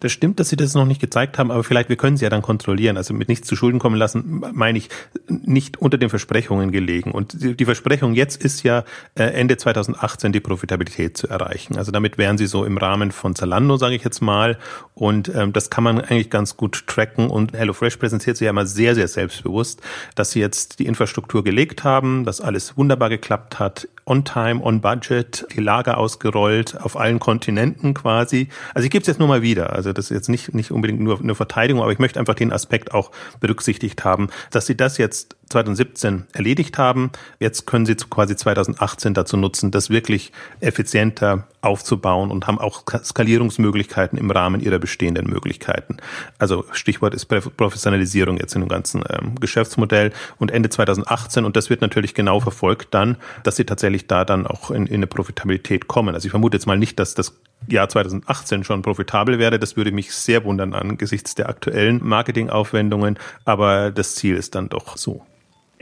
Das 0.00 0.12
stimmt, 0.12 0.40
dass 0.40 0.48
Sie 0.48 0.56
das 0.56 0.74
noch 0.74 0.86
nicht 0.86 1.00
gezeigt 1.00 1.38
haben, 1.38 1.50
aber 1.50 1.62
vielleicht, 1.62 1.88
wir 1.88 1.96
können 1.96 2.16
Sie 2.16 2.24
ja 2.24 2.30
dann 2.30 2.42
kontrollieren. 2.42 2.96
Also 2.96 3.14
mit 3.14 3.28
nichts 3.28 3.46
zu 3.46 3.54
Schulden 3.54 3.78
kommen 3.78 3.96
lassen, 3.96 4.42
meine 4.52 4.78
ich, 4.78 4.88
nicht 5.28 5.76
unter 5.78 5.98
den 5.98 6.08
Versprechungen 6.08 6.72
gelegen. 6.72 7.12
Und 7.12 7.36
die 7.38 7.64
Versprechung 7.64 8.14
jetzt 8.14 8.42
ist 8.42 8.62
ja, 8.62 8.84
äh, 9.14 9.24
Ende 9.24 9.56
2018 9.56 10.32
die 10.32 10.40
Profitabilität 10.40 11.16
zu 11.16 11.28
erreichen. 11.28 11.76
Also 11.76 11.92
damit 11.92 12.18
wären 12.18 12.38
Sie 12.38 12.46
so 12.46 12.64
im 12.64 12.78
Rahmen 12.78 13.12
von 13.12 13.34
Zalando, 13.34 13.76
sage 13.76 13.94
ich 13.94 14.02
jetzt 14.02 14.20
mal. 14.20 14.58
Und 14.94 15.32
ähm, 15.34 15.52
das 15.52 15.70
kann 15.70 15.84
man 15.84 16.00
eigentlich 16.00 16.30
ganz 16.30 16.56
gut 16.56 16.86
tracken. 16.86 17.28
Und 17.28 17.52
HelloFresh 17.52 17.96
präsentiert 17.96 18.36
sich 18.36 18.46
ja 18.46 18.50
immer 18.50 18.66
sehr, 18.66 18.94
sehr 18.94 19.08
selbstbewusst, 19.08 19.82
dass 20.14 20.30
Sie 20.30 20.40
jetzt 20.40 20.78
die 20.78 20.86
Infrastruktur 20.86 21.44
gelegt 21.44 21.84
haben, 21.84 22.24
dass 22.24 22.40
alles 22.40 22.76
wunderbar 22.76 23.10
geklappt 23.10 23.58
hat, 23.58 23.86
on 24.06 24.24
time, 24.24 24.60
on 24.62 24.80
budget, 24.80 25.46
die 25.54 25.60
Lager 25.60 25.98
ausgerollt, 25.98 26.80
auf 26.80 26.98
allen 26.98 27.20
Kontinenten 27.20 27.94
quasi. 27.94 28.48
Also 28.74 28.84
ich 28.86 28.90
gebe 28.90 29.02
es 29.02 29.06
jetzt 29.06 29.18
nur 29.18 29.28
mal 29.28 29.42
wieder. 29.42 29.72
Also 29.72 29.89
Also 29.90 29.94
das 29.96 30.04
ist 30.06 30.14
jetzt 30.14 30.28
nicht, 30.28 30.54
nicht 30.54 30.70
unbedingt 30.70 31.00
nur 31.00 31.18
eine 31.18 31.34
Verteidigung, 31.34 31.82
aber 31.82 31.90
ich 31.90 31.98
möchte 31.98 32.20
einfach 32.20 32.34
den 32.34 32.52
Aspekt 32.52 32.94
auch 32.94 33.10
berücksichtigt 33.40 34.04
haben, 34.04 34.28
dass 34.52 34.66
sie 34.66 34.76
das 34.76 34.98
jetzt 34.98 35.36
2017 35.50 36.26
erledigt 36.32 36.78
haben. 36.78 37.10
Jetzt 37.38 37.66
können 37.66 37.86
sie 37.86 37.94
quasi 37.94 38.36
2018 38.36 39.14
dazu 39.14 39.36
nutzen, 39.36 39.70
das 39.70 39.90
wirklich 39.90 40.32
effizienter 40.60 41.46
aufzubauen 41.60 42.30
und 42.30 42.46
haben 42.46 42.58
auch 42.58 42.84
Skalierungsmöglichkeiten 42.86 44.18
im 44.18 44.30
Rahmen 44.30 44.60
ihrer 44.60 44.78
bestehenden 44.78 45.26
Möglichkeiten. 45.28 45.98
Also 46.38 46.64
Stichwort 46.72 47.14
ist 47.14 47.26
Professionalisierung 47.26 48.38
jetzt 48.38 48.54
in 48.54 48.62
dem 48.62 48.68
ganzen 48.68 49.04
ähm, 49.10 49.34
Geschäftsmodell 49.38 50.12
und 50.38 50.50
Ende 50.50 50.70
2018 50.70 51.44
und 51.44 51.56
das 51.56 51.68
wird 51.68 51.82
natürlich 51.82 52.14
genau 52.14 52.40
verfolgt 52.40 52.94
dann, 52.94 53.16
dass 53.42 53.56
sie 53.56 53.64
tatsächlich 53.64 54.06
da 54.06 54.24
dann 54.24 54.46
auch 54.46 54.70
in, 54.70 54.86
in 54.86 54.96
eine 54.96 55.06
Profitabilität 55.06 55.86
kommen. 55.86 56.14
Also 56.14 56.26
ich 56.26 56.30
vermute 56.30 56.56
jetzt 56.56 56.66
mal 56.66 56.78
nicht, 56.78 56.98
dass 56.98 57.14
das 57.14 57.34
Jahr 57.68 57.88
2018 57.88 58.64
schon 58.64 58.82
profitabel 58.82 59.38
wäre. 59.38 59.58
Das 59.58 59.76
würde 59.76 59.92
mich 59.92 60.12
sehr 60.14 60.44
wundern 60.44 60.72
angesichts 60.72 61.34
der 61.34 61.48
aktuellen 61.48 62.00
Marketingaufwendungen, 62.02 63.18
aber 63.44 63.90
das 63.90 64.14
Ziel 64.14 64.36
ist 64.36 64.54
dann 64.54 64.68
doch 64.68 64.96
so. 64.96 65.26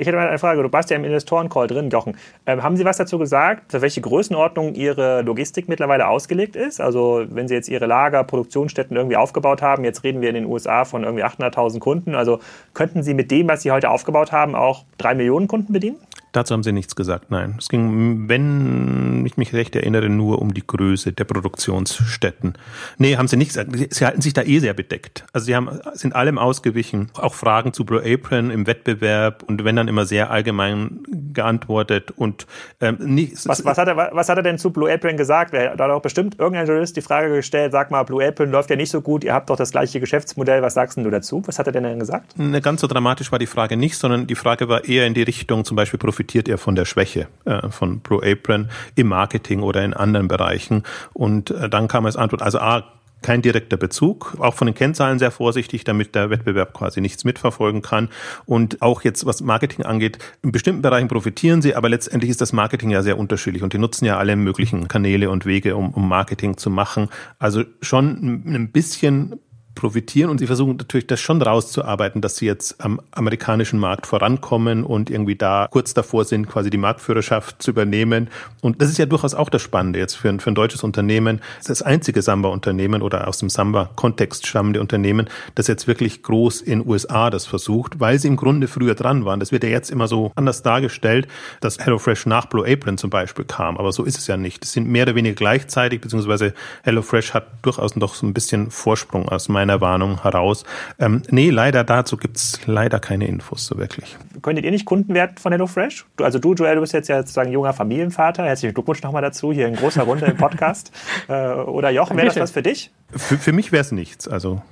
Ich 0.00 0.06
hätte 0.06 0.16
mal 0.16 0.28
eine 0.28 0.38
Frage. 0.38 0.62
Du 0.62 0.72
warst 0.72 0.90
ja 0.90 0.96
im 0.96 1.02
Investorencall 1.02 1.66
drin, 1.66 1.90
Jochen. 1.90 2.16
Ähm, 2.46 2.62
haben 2.62 2.76
Sie 2.76 2.84
was 2.84 2.98
dazu 2.98 3.18
gesagt, 3.18 3.72
für 3.72 3.82
welche 3.82 4.00
Größenordnung 4.00 4.74
Ihre 4.74 5.22
Logistik 5.22 5.68
mittlerweile 5.68 6.06
ausgelegt 6.06 6.54
ist? 6.54 6.80
Also 6.80 7.24
wenn 7.28 7.48
Sie 7.48 7.54
jetzt 7.54 7.68
Ihre 7.68 7.87
Lager, 7.87 8.22
Produktionsstätten 8.22 8.96
irgendwie 8.96 9.16
aufgebaut 9.16 9.61
haben, 9.61 9.82
jetzt 9.82 10.04
reden 10.04 10.20
wir 10.20 10.28
in 10.28 10.37
den 10.37 10.46
USA 10.46 10.84
von 10.84 11.02
irgendwie 11.02 11.24
800.000 11.24 11.80
Kunden. 11.80 12.14
Also 12.14 12.38
könnten 12.74 13.02
Sie 13.02 13.12
mit 13.12 13.32
dem, 13.32 13.48
was 13.48 13.62
Sie 13.62 13.72
heute 13.72 13.90
aufgebaut 13.90 14.30
haben, 14.30 14.54
auch 14.54 14.84
drei 14.98 15.16
Millionen 15.16 15.48
Kunden 15.48 15.72
bedienen? 15.72 15.96
Dazu 16.32 16.54
haben 16.54 16.62
Sie 16.62 16.72
nichts 16.72 16.94
gesagt, 16.94 17.30
nein. 17.30 17.56
Es 17.58 17.68
ging, 17.68 18.28
wenn 18.28 19.24
ich 19.24 19.36
mich 19.36 19.52
recht 19.52 19.74
erinnere, 19.76 20.08
nur 20.08 20.40
um 20.40 20.52
die 20.52 20.66
Größe 20.66 21.12
der 21.12 21.24
Produktionsstätten. 21.24 22.54
Nee, 22.98 23.16
haben 23.16 23.28
Sie 23.28 23.36
nicht 23.36 23.48
gesagt. 23.48 23.70
Sie 23.90 24.04
halten 24.04 24.20
sich 24.20 24.34
da 24.34 24.42
eh 24.42 24.58
sehr 24.58 24.74
bedeckt. 24.74 25.24
Also 25.32 25.46
Sie 25.46 25.56
haben, 25.56 25.80
sind 25.94 26.14
allem 26.14 26.38
ausgewichen. 26.38 27.10
Auch 27.14 27.34
Fragen 27.34 27.72
zu 27.72 27.84
Blue 27.84 28.02
Apron 28.04 28.50
im 28.50 28.66
Wettbewerb 28.66 29.42
und 29.42 29.64
wenn 29.64 29.76
dann 29.76 29.88
immer 29.88 30.04
sehr 30.06 30.30
allgemein 30.30 31.00
geantwortet 31.32 32.12
und 32.16 32.46
ähm, 32.80 32.96
nicht. 33.00 33.46
Was, 33.46 33.64
was, 33.64 33.78
hat 33.78 33.88
er, 33.88 33.96
was 34.12 34.28
hat 34.28 34.36
er 34.36 34.42
denn 34.42 34.58
zu 34.58 34.70
Blue 34.70 34.92
Apron 34.92 35.16
gesagt? 35.16 35.54
Da 35.54 35.72
hat 35.72 35.80
auch 35.80 36.02
bestimmt 36.02 36.38
irgendein 36.38 36.66
Journalist 36.66 36.96
die 36.96 37.02
Frage 37.02 37.34
gestellt, 37.34 37.72
sag 37.72 37.90
mal, 37.90 38.02
Blue 38.02 38.26
Apron 38.26 38.50
läuft 38.50 38.70
ja 38.70 38.76
nicht 38.76 38.90
so 38.90 39.00
gut, 39.00 39.24
ihr 39.24 39.34
habt 39.34 39.50
doch 39.50 39.56
das 39.56 39.70
gleiche 39.70 40.00
Geschäftsmodell, 40.00 40.62
was 40.62 40.74
sagst 40.74 40.98
du 40.98 41.10
dazu? 41.10 41.42
Was 41.46 41.58
hat 41.58 41.66
er 41.66 41.72
denn 41.72 41.84
dann 41.84 41.98
gesagt? 41.98 42.38
Ne, 42.38 42.60
ganz 42.60 42.80
so 42.80 42.86
dramatisch 42.86 43.30
war 43.32 43.38
die 43.38 43.46
Frage 43.46 43.76
nicht, 43.76 43.96
sondern 43.96 44.26
die 44.26 44.34
Frage 44.34 44.68
war 44.68 44.84
eher 44.84 45.06
in 45.06 45.14
die 45.14 45.22
Richtung, 45.22 45.64
zum 45.64 45.76
Beispiel 45.76 45.98
profitiert 45.98 46.48
er 46.48 46.58
von 46.58 46.74
der 46.74 46.84
Schwäche 46.84 47.28
äh, 47.44 47.68
von 47.70 48.00
Blue 48.00 48.22
Apron 48.24 48.68
im 48.94 49.08
Marketing 49.08 49.62
oder 49.62 49.84
in 49.84 49.94
anderen 49.94 50.28
Bereichen. 50.28 50.82
Und 51.12 51.50
äh, 51.50 51.68
dann 51.68 51.88
kam 51.88 52.06
als 52.06 52.16
Antwort, 52.16 52.42
also 52.42 52.58
A, 52.58 52.84
kein 53.22 53.42
direkter 53.42 53.76
Bezug, 53.76 54.37
auch 54.38 54.54
von 54.54 54.66
den 54.66 54.74
Kennzahlen 54.74 55.18
sehr 55.18 55.31
vorsichtig, 55.31 55.85
damit 55.85 56.14
der 56.14 56.31
Wettbewerb 56.31 56.74
quasi 56.74 57.00
nichts 57.00 57.24
mitverfolgen 57.24 57.83
kann. 57.83 58.09
Und 58.46 58.83
auch 58.83 59.02
jetzt, 59.02 59.26
was 59.26 59.40
Marketing 59.40 59.85
angeht, 59.85 60.18
in 60.42 60.52
bestimmten 60.52 60.83
Bereichen 60.83 61.09
profitieren 61.09 61.62
sie, 61.62 61.74
aber 61.74 61.88
letztendlich 61.88 62.31
ist 62.31 62.40
das 62.40 62.52
Marketing 62.52 62.90
ja 62.90 63.02
sehr 63.02 63.18
unterschiedlich 63.18 63.62
und 63.62 63.72
die 63.72 63.78
nutzen 63.78 64.04
ja 64.04 64.18
alle 64.18 64.37
möglichen 64.37 64.88
Kanäle 64.88 65.31
und 65.31 65.46
Wege, 65.46 65.76
um, 65.76 65.90
um 65.90 66.09
Marketing 66.09 66.57
zu 66.57 66.70
machen. 66.70 67.09
Also 67.38 67.64
schon 67.81 68.42
ein 68.46 68.70
bisschen 68.70 69.40
profitieren 69.78 70.28
und 70.28 70.38
sie 70.38 70.46
versuchen 70.46 70.76
natürlich 70.76 71.06
das 71.06 71.20
schon 71.20 71.40
rauszuarbeiten, 71.40 72.20
dass 72.20 72.36
sie 72.36 72.46
jetzt 72.46 72.84
am 72.84 73.00
amerikanischen 73.12 73.78
Markt 73.78 74.06
vorankommen 74.06 74.84
und 74.84 75.08
irgendwie 75.08 75.36
da 75.36 75.68
kurz 75.70 75.94
davor 75.94 76.24
sind, 76.24 76.48
quasi 76.48 76.68
die 76.68 76.78
Marktführerschaft 76.78 77.62
zu 77.62 77.70
übernehmen. 77.70 78.28
Und 78.60 78.82
das 78.82 78.90
ist 78.90 78.98
ja 78.98 79.06
durchaus 79.06 79.34
auch 79.34 79.48
das 79.48 79.62
Spannende 79.62 80.00
jetzt 80.00 80.16
für 80.16 80.28
ein, 80.28 80.40
für 80.40 80.50
ein 80.50 80.56
deutsches 80.56 80.82
Unternehmen. 80.82 81.38
Das 81.58 81.68
ist 81.68 81.80
das 81.80 81.82
einzige 81.82 82.22
Samba-Unternehmen 82.22 83.02
oder 83.02 83.28
aus 83.28 83.38
dem 83.38 83.48
Samba-Kontext 83.48 84.46
stammende 84.46 84.80
Unternehmen, 84.80 85.28
das 85.54 85.68
jetzt 85.68 85.86
wirklich 85.86 86.22
groß 86.24 86.60
in 86.60 86.86
USA 86.86 87.30
das 87.30 87.46
versucht, 87.46 88.00
weil 88.00 88.18
sie 88.18 88.28
im 88.28 88.36
Grunde 88.36 88.66
früher 88.66 88.96
dran 88.96 89.24
waren. 89.24 89.38
Das 89.38 89.52
wird 89.52 89.62
ja 89.62 89.70
jetzt 89.70 89.90
immer 89.90 90.08
so 90.08 90.32
anders 90.34 90.62
dargestellt, 90.62 91.28
dass 91.60 91.78
HelloFresh 91.78 92.26
nach 92.26 92.46
Blue 92.46 92.66
Apron 92.66 92.98
zum 92.98 93.10
Beispiel 93.10 93.44
kam. 93.44 93.78
Aber 93.78 93.92
so 93.92 94.02
ist 94.02 94.18
es 94.18 94.26
ja 94.26 94.36
nicht. 94.36 94.64
Es 94.64 94.72
sind 94.72 94.88
mehr 94.88 95.04
oder 95.04 95.14
weniger 95.14 95.36
gleichzeitig, 95.36 96.00
beziehungsweise 96.00 96.52
HelloFresh 96.82 97.32
hat 97.32 97.46
durchaus 97.62 97.94
noch 97.94 98.14
so 98.14 98.26
ein 98.26 98.34
bisschen 98.34 98.70
Vorsprung 98.70 99.28
aus 99.28 99.48
meiner 99.48 99.67
meiner 99.68 99.81
Warnung 99.81 100.22
heraus. 100.22 100.64
Ähm, 100.98 101.22
nee, 101.31 101.50
leider 101.50 101.85
dazu 101.85 102.16
gibt 102.16 102.37
es 102.37 102.61
leider 102.66 102.98
keine 102.98 103.26
Infos 103.26 103.66
so 103.66 103.78
wirklich. 103.78 104.16
Könntet 104.42 104.64
ihr 104.64 104.70
nicht 104.70 104.87
Kunden 104.87 105.14
werden 105.14 105.37
von 105.37 105.52
HelloFresh? 105.52 106.07
Du, 106.16 106.24
also 106.24 106.38
du, 106.38 106.54
Joel, 106.54 106.76
du 106.76 106.81
bist 106.81 106.94
jetzt 106.94 107.09
ja 107.09 107.18
sozusagen 107.18 107.52
junger 107.52 107.72
Familienvater. 107.72 108.44
Herzlichen 108.44 108.74
Glückwunsch 108.74 109.02
nochmal 109.02 109.22
dazu, 109.22 109.52
hier 109.52 109.68
in 109.68 109.76
großer 109.76 110.02
Runde 110.02 110.26
im 110.26 110.37
Podcast. 110.37 110.90
äh, 111.28 111.52
oder 111.52 111.90
Jochen, 111.90 112.16
wäre 112.16 112.26
das 112.26 112.37
was 112.37 112.50
für 112.50 112.62
dich? 112.62 112.90
Für, 113.11 113.37
für 113.37 113.52
mich 113.52 113.72
wäre 113.72 113.83
es 113.83 113.92
nichts. 113.92 114.26
Also 114.26 114.62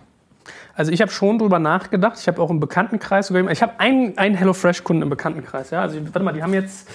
also 0.74 0.92
ich 0.92 1.00
habe 1.00 1.10
schon 1.10 1.38
drüber 1.38 1.58
nachgedacht. 1.58 2.18
Ich 2.20 2.28
habe 2.28 2.40
auch 2.40 2.50
im 2.50 2.60
Bekanntenkreis 2.60 3.28
sogar, 3.28 3.50
ich 3.50 3.62
habe 3.62 3.80
einen, 3.80 4.18
einen 4.18 4.34
HelloFresh-Kunden 4.34 5.02
im 5.02 5.08
Bekanntenkreis. 5.08 5.70
Ja? 5.70 5.80
Also 5.80 5.98
warte 6.04 6.20
mal, 6.20 6.32
die 6.32 6.42
haben 6.42 6.52
jetzt 6.52 6.86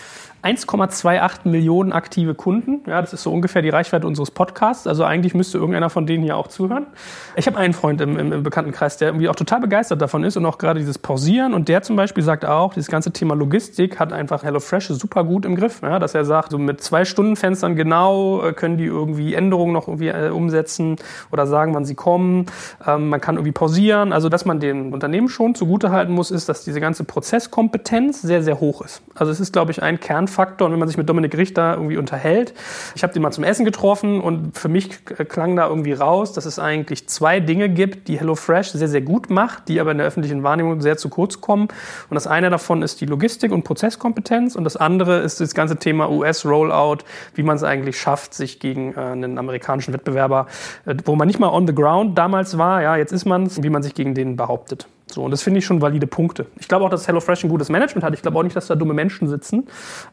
1,28 0.43 1.47
Millionen 1.47 1.93
aktive 1.93 2.33
Kunden. 2.33 2.81
Ja, 2.87 2.99
das 3.01 3.13
ist 3.13 3.23
so 3.23 3.31
ungefähr 3.31 3.61
die 3.61 3.69
Reichweite 3.69 4.07
unseres 4.07 4.31
Podcasts. 4.31 4.87
Also 4.87 5.03
eigentlich 5.03 5.35
müsste 5.35 5.59
irgendeiner 5.59 5.89
von 5.91 6.07
denen 6.07 6.23
hier 6.23 6.35
auch 6.35 6.47
zuhören. 6.47 6.87
Ich 7.35 7.45
habe 7.45 7.57
einen 7.57 7.73
Freund 7.73 8.01
im, 8.01 8.17
im, 8.17 8.31
im, 8.31 8.43
Bekanntenkreis, 8.43 8.97
der 8.97 9.09
irgendwie 9.09 9.29
auch 9.29 9.35
total 9.35 9.61
begeistert 9.61 10.01
davon 10.01 10.23
ist 10.23 10.37
und 10.37 10.45
auch 10.47 10.57
gerade 10.57 10.79
dieses 10.79 10.97
Pausieren. 10.97 11.53
Und 11.53 11.69
der 11.69 11.83
zum 11.83 11.95
Beispiel 11.95 12.23
sagt 12.23 12.45
auch, 12.45 12.73
dieses 12.73 12.89
ganze 12.89 13.11
Thema 13.11 13.35
Logistik 13.35 13.99
hat 13.99 14.13
einfach 14.13 14.43
HelloFresh 14.43 14.87
super 14.87 15.23
gut 15.23 15.45
im 15.45 15.55
Griff. 15.55 15.81
Ja, 15.83 15.99
dass 15.99 16.15
er 16.15 16.25
sagt, 16.25 16.51
so 16.51 16.57
mit 16.57 16.81
zwei 16.81 17.05
Stundenfenstern 17.05 17.75
genau 17.75 18.43
äh, 18.43 18.53
können 18.53 18.77
die 18.77 18.85
irgendwie 18.85 19.35
Änderungen 19.35 19.73
noch 19.73 19.87
irgendwie 19.87 20.07
äh, 20.07 20.29
umsetzen 20.29 20.95
oder 21.31 21.45
sagen, 21.45 21.75
wann 21.75 21.85
sie 21.85 21.95
kommen. 21.95 22.47
Ähm, 22.87 23.09
man 23.09 23.21
kann 23.21 23.35
irgendwie 23.35 23.51
pausieren. 23.51 24.11
Also 24.11 24.27
dass 24.27 24.45
man 24.45 24.59
dem 24.59 24.91
Unternehmen 24.91 25.29
schon 25.29 25.53
zugutehalten 25.53 26.15
muss, 26.15 26.31
ist, 26.31 26.49
dass 26.49 26.63
diese 26.63 26.81
ganze 26.81 27.03
Prozesskompetenz 27.03 28.23
sehr, 28.23 28.41
sehr 28.41 28.59
hoch 28.59 28.81
ist. 28.81 29.03
Also 29.13 29.31
es 29.31 29.39
ist, 29.39 29.53
glaube 29.53 29.71
ich, 29.71 29.83
ein 29.83 29.99
Kern 29.99 30.27
Faktor. 30.31 30.65
Und 30.65 30.73
wenn 30.73 30.79
man 30.79 30.87
sich 30.87 30.97
mit 30.97 31.07
Dominik 31.07 31.37
Richter 31.37 31.75
irgendwie 31.75 31.97
unterhält, 31.97 32.53
ich 32.95 33.03
habe 33.03 33.13
den 33.13 33.21
mal 33.21 33.31
zum 33.31 33.43
Essen 33.43 33.65
getroffen 33.65 34.21
und 34.21 34.57
für 34.57 34.69
mich 34.69 35.05
klang 35.05 35.55
da 35.55 35.67
irgendwie 35.67 35.93
raus, 35.93 36.33
dass 36.33 36.45
es 36.45 36.57
eigentlich 36.57 37.07
zwei 37.07 37.39
Dinge 37.39 37.69
gibt, 37.69 38.07
die 38.07 38.19
HelloFresh 38.19 38.71
sehr, 38.71 38.87
sehr 38.87 39.01
gut 39.01 39.29
macht, 39.29 39.67
die 39.67 39.79
aber 39.79 39.91
in 39.91 39.97
der 39.97 40.07
öffentlichen 40.07 40.43
Wahrnehmung 40.43 40.81
sehr 40.81 40.97
zu 40.97 41.09
kurz 41.09 41.41
kommen. 41.41 41.67
Und 42.09 42.15
das 42.15 42.27
eine 42.27 42.49
davon 42.49 42.81
ist 42.81 43.01
die 43.01 43.05
Logistik 43.05 43.51
und 43.51 43.63
Prozesskompetenz 43.63 44.55
und 44.55 44.63
das 44.63 44.77
andere 44.77 45.19
ist 45.19 45.39
das 45.39 45.53
ganze 45.53 45.77
Thema 45.77 46.09
US-Rollout, 46.09 46.99
wie 47.35 47.43
man 47.43 47.55
es 47.55 47.63
eigentlich 47.63 47.99
schafft, 47.99 48.33
sich 48.33 48.59
gegen 48.59 48.93
äh, 48.93 48.99
einen 48.99 49.37
amerikanischen 49.37 49.93
Wettbewerber, 49.93 50.47
äh, 50.85 50.95
wo 51.05 51.15
man 51.15 51.27
nicht 51.27 51.39
mal 51.39 51.49
on 51.49 51.67
the 51.67 51.75
ground 51.75 52.17
damals 52.17 52.57
war, 52.57 52.81
ja, 52.81 52.95
jetzt 52.95 53.11
ist 53.11 53.25
man 53.25 53.43
es, 53.43 53.61
wie 53.61 53.69
man 53.69 53.83
sich 53.83 53.93
gegen 53.93 54.15
den 54.15 54.35
behauptet. 54.35 54.87
So, 55.13 55.23
und 55.23 55.31
das 55.31 55.43
finde 55.43 55.59
ich 55.59 55.65
schon 55.65 55.81
valide 55.81 56.07
Punkte. 56.07 56.45
Ich 56.59 56.67
glaube 56.67 56.85
auch, 56.85 56.89
dass 56.89 57.07
HelloFresh 57.07 57.43
ein 57.43 57.49
gutes 57.49 57.69
Management 57.69 58.03
hat. 58.03 58.13
Ich 58.13 58.21
glaube 58.21 58.37
auch 58.37 58.43
nicht, 58.43 58.55
dass 58.55 58.67
da 58.67 58.75
dumme 58.75 58.93
Menschen 58.93 59.27
sitzen. 59.27 59.67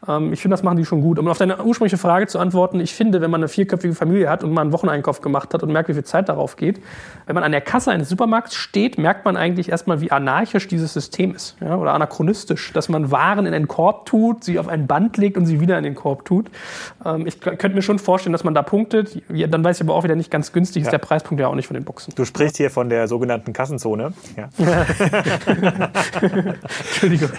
Ähm, 0.07 0.33
ich 0.33 0.41
finde, 0.41 0.53
das 0.53 0.63
machen 0.63 0.77
die 0.77 0.85
schon 0.85 1.01
gut. 1.01 1.19
Um 1.19 1.27
auf 1.27 1.37
deine 1.37 1.63
ursprüngliche 1.63 1.97
Frage 1.97 2.27
zu 2.27 2.39
antworten, 2.39 2.79
ich 2.79 2.93
finde, 2.93 3.21
wenn 3.21 3.31
man 3.31 3.41
eine 3.41 3.47
vierköpfige 3.47 3.95
Familie 3.95 4.29
hat 4.29 4.43
und 4.43 4.51
mal 4.51 4.61
einen 4.61 4.73
Wocheneinkauf 4.73 5.21
gemacht 5.21 5.53
hat 5.53 5.63
und 5.63 5.71
merkt, 5.71 5.89
wie 5.89 5.93
viel 5.93 6.03
Zeit 6.03 6.27
darauf 6.27 6.57
geht, 6.57 6.81
wenn 7.25 7.35
man 7.35 7.43
an 7.43 7.51
der 7.51 7.61
Kasse 7.61 7.91
eines 7.91 8.09
Supermarkts 8.09 8.55
steht, 8.55 8.97
merkt 8.97 9.25
man 9.25 9.37
eigentlich 9.37 9.69
erstmal, 9.69 10.01
wie 10.01 10.11
anarchisch 10.11 10.67
dieses 10.67 10.93
System 10.93 11.33
ist. 11.33 11.55
Ja? 11.61 11.77
Oder 11.77 11.93
anachronistisch, 11.93 12.73
dass 12.73 12.89
man 12.89 13.11
Waren 13.11 13.45
in 13.45 13.53
einen 13.53 13.67
Korb 13.67 14.05
tut, 14.05 14.43
sie 14.43 14.59
auf 14.59 14.67
ein 14.67 14.87
Band 14.87 15.17
legt 15.17 15.37
und 15.37 15.45
sie 15.45 15.61
wieder 15.61 15.77
in 15.77 15.83
den 15.83 15.95
Korb 15.95 16.25
tut. 16.25 16.47
Ähm, 17.05 17.25
ich 17.25 17.39
könnte 17.39 17.69
mir 17.69 17.81
schon 17.81 17.99
vorstellen, 17.99 18.33
dass 18.33 18.43
man 18.43 18.53
da 18.53 18.63
punktet. 18.63 19.21
Dann 19.29 19.63
weiß 19.63 19.77
ich 19.77 19.83
aber 19.83 19.95
auch 19.95 20.03
wieder 20.03 20.15
nicht 20.15 20.31
ganz 20.31 20.51
günstig, 20.51 20.81
ist 20.81 20.87
ja. 20.87 20.91
der 20.91 20.97
Preispunkt 20.97 21.39
ja 21.39 21.47
auch 21.47 21.55
nicht 21.55 21.67
von 21.67 21.75
den 21.75 21.85
Boxen. 21.85 22.13
Du 22.15 22.25
sprichst 22.25 22.57
hier 22.57 22.69
von 22.69 22.89
der 22.89 23.07
sogenannten 23.07 23.53
Kassenzone. 23.53 24.13
Ja. 24.35 24.49
Entschuldigung. 26.87 27.29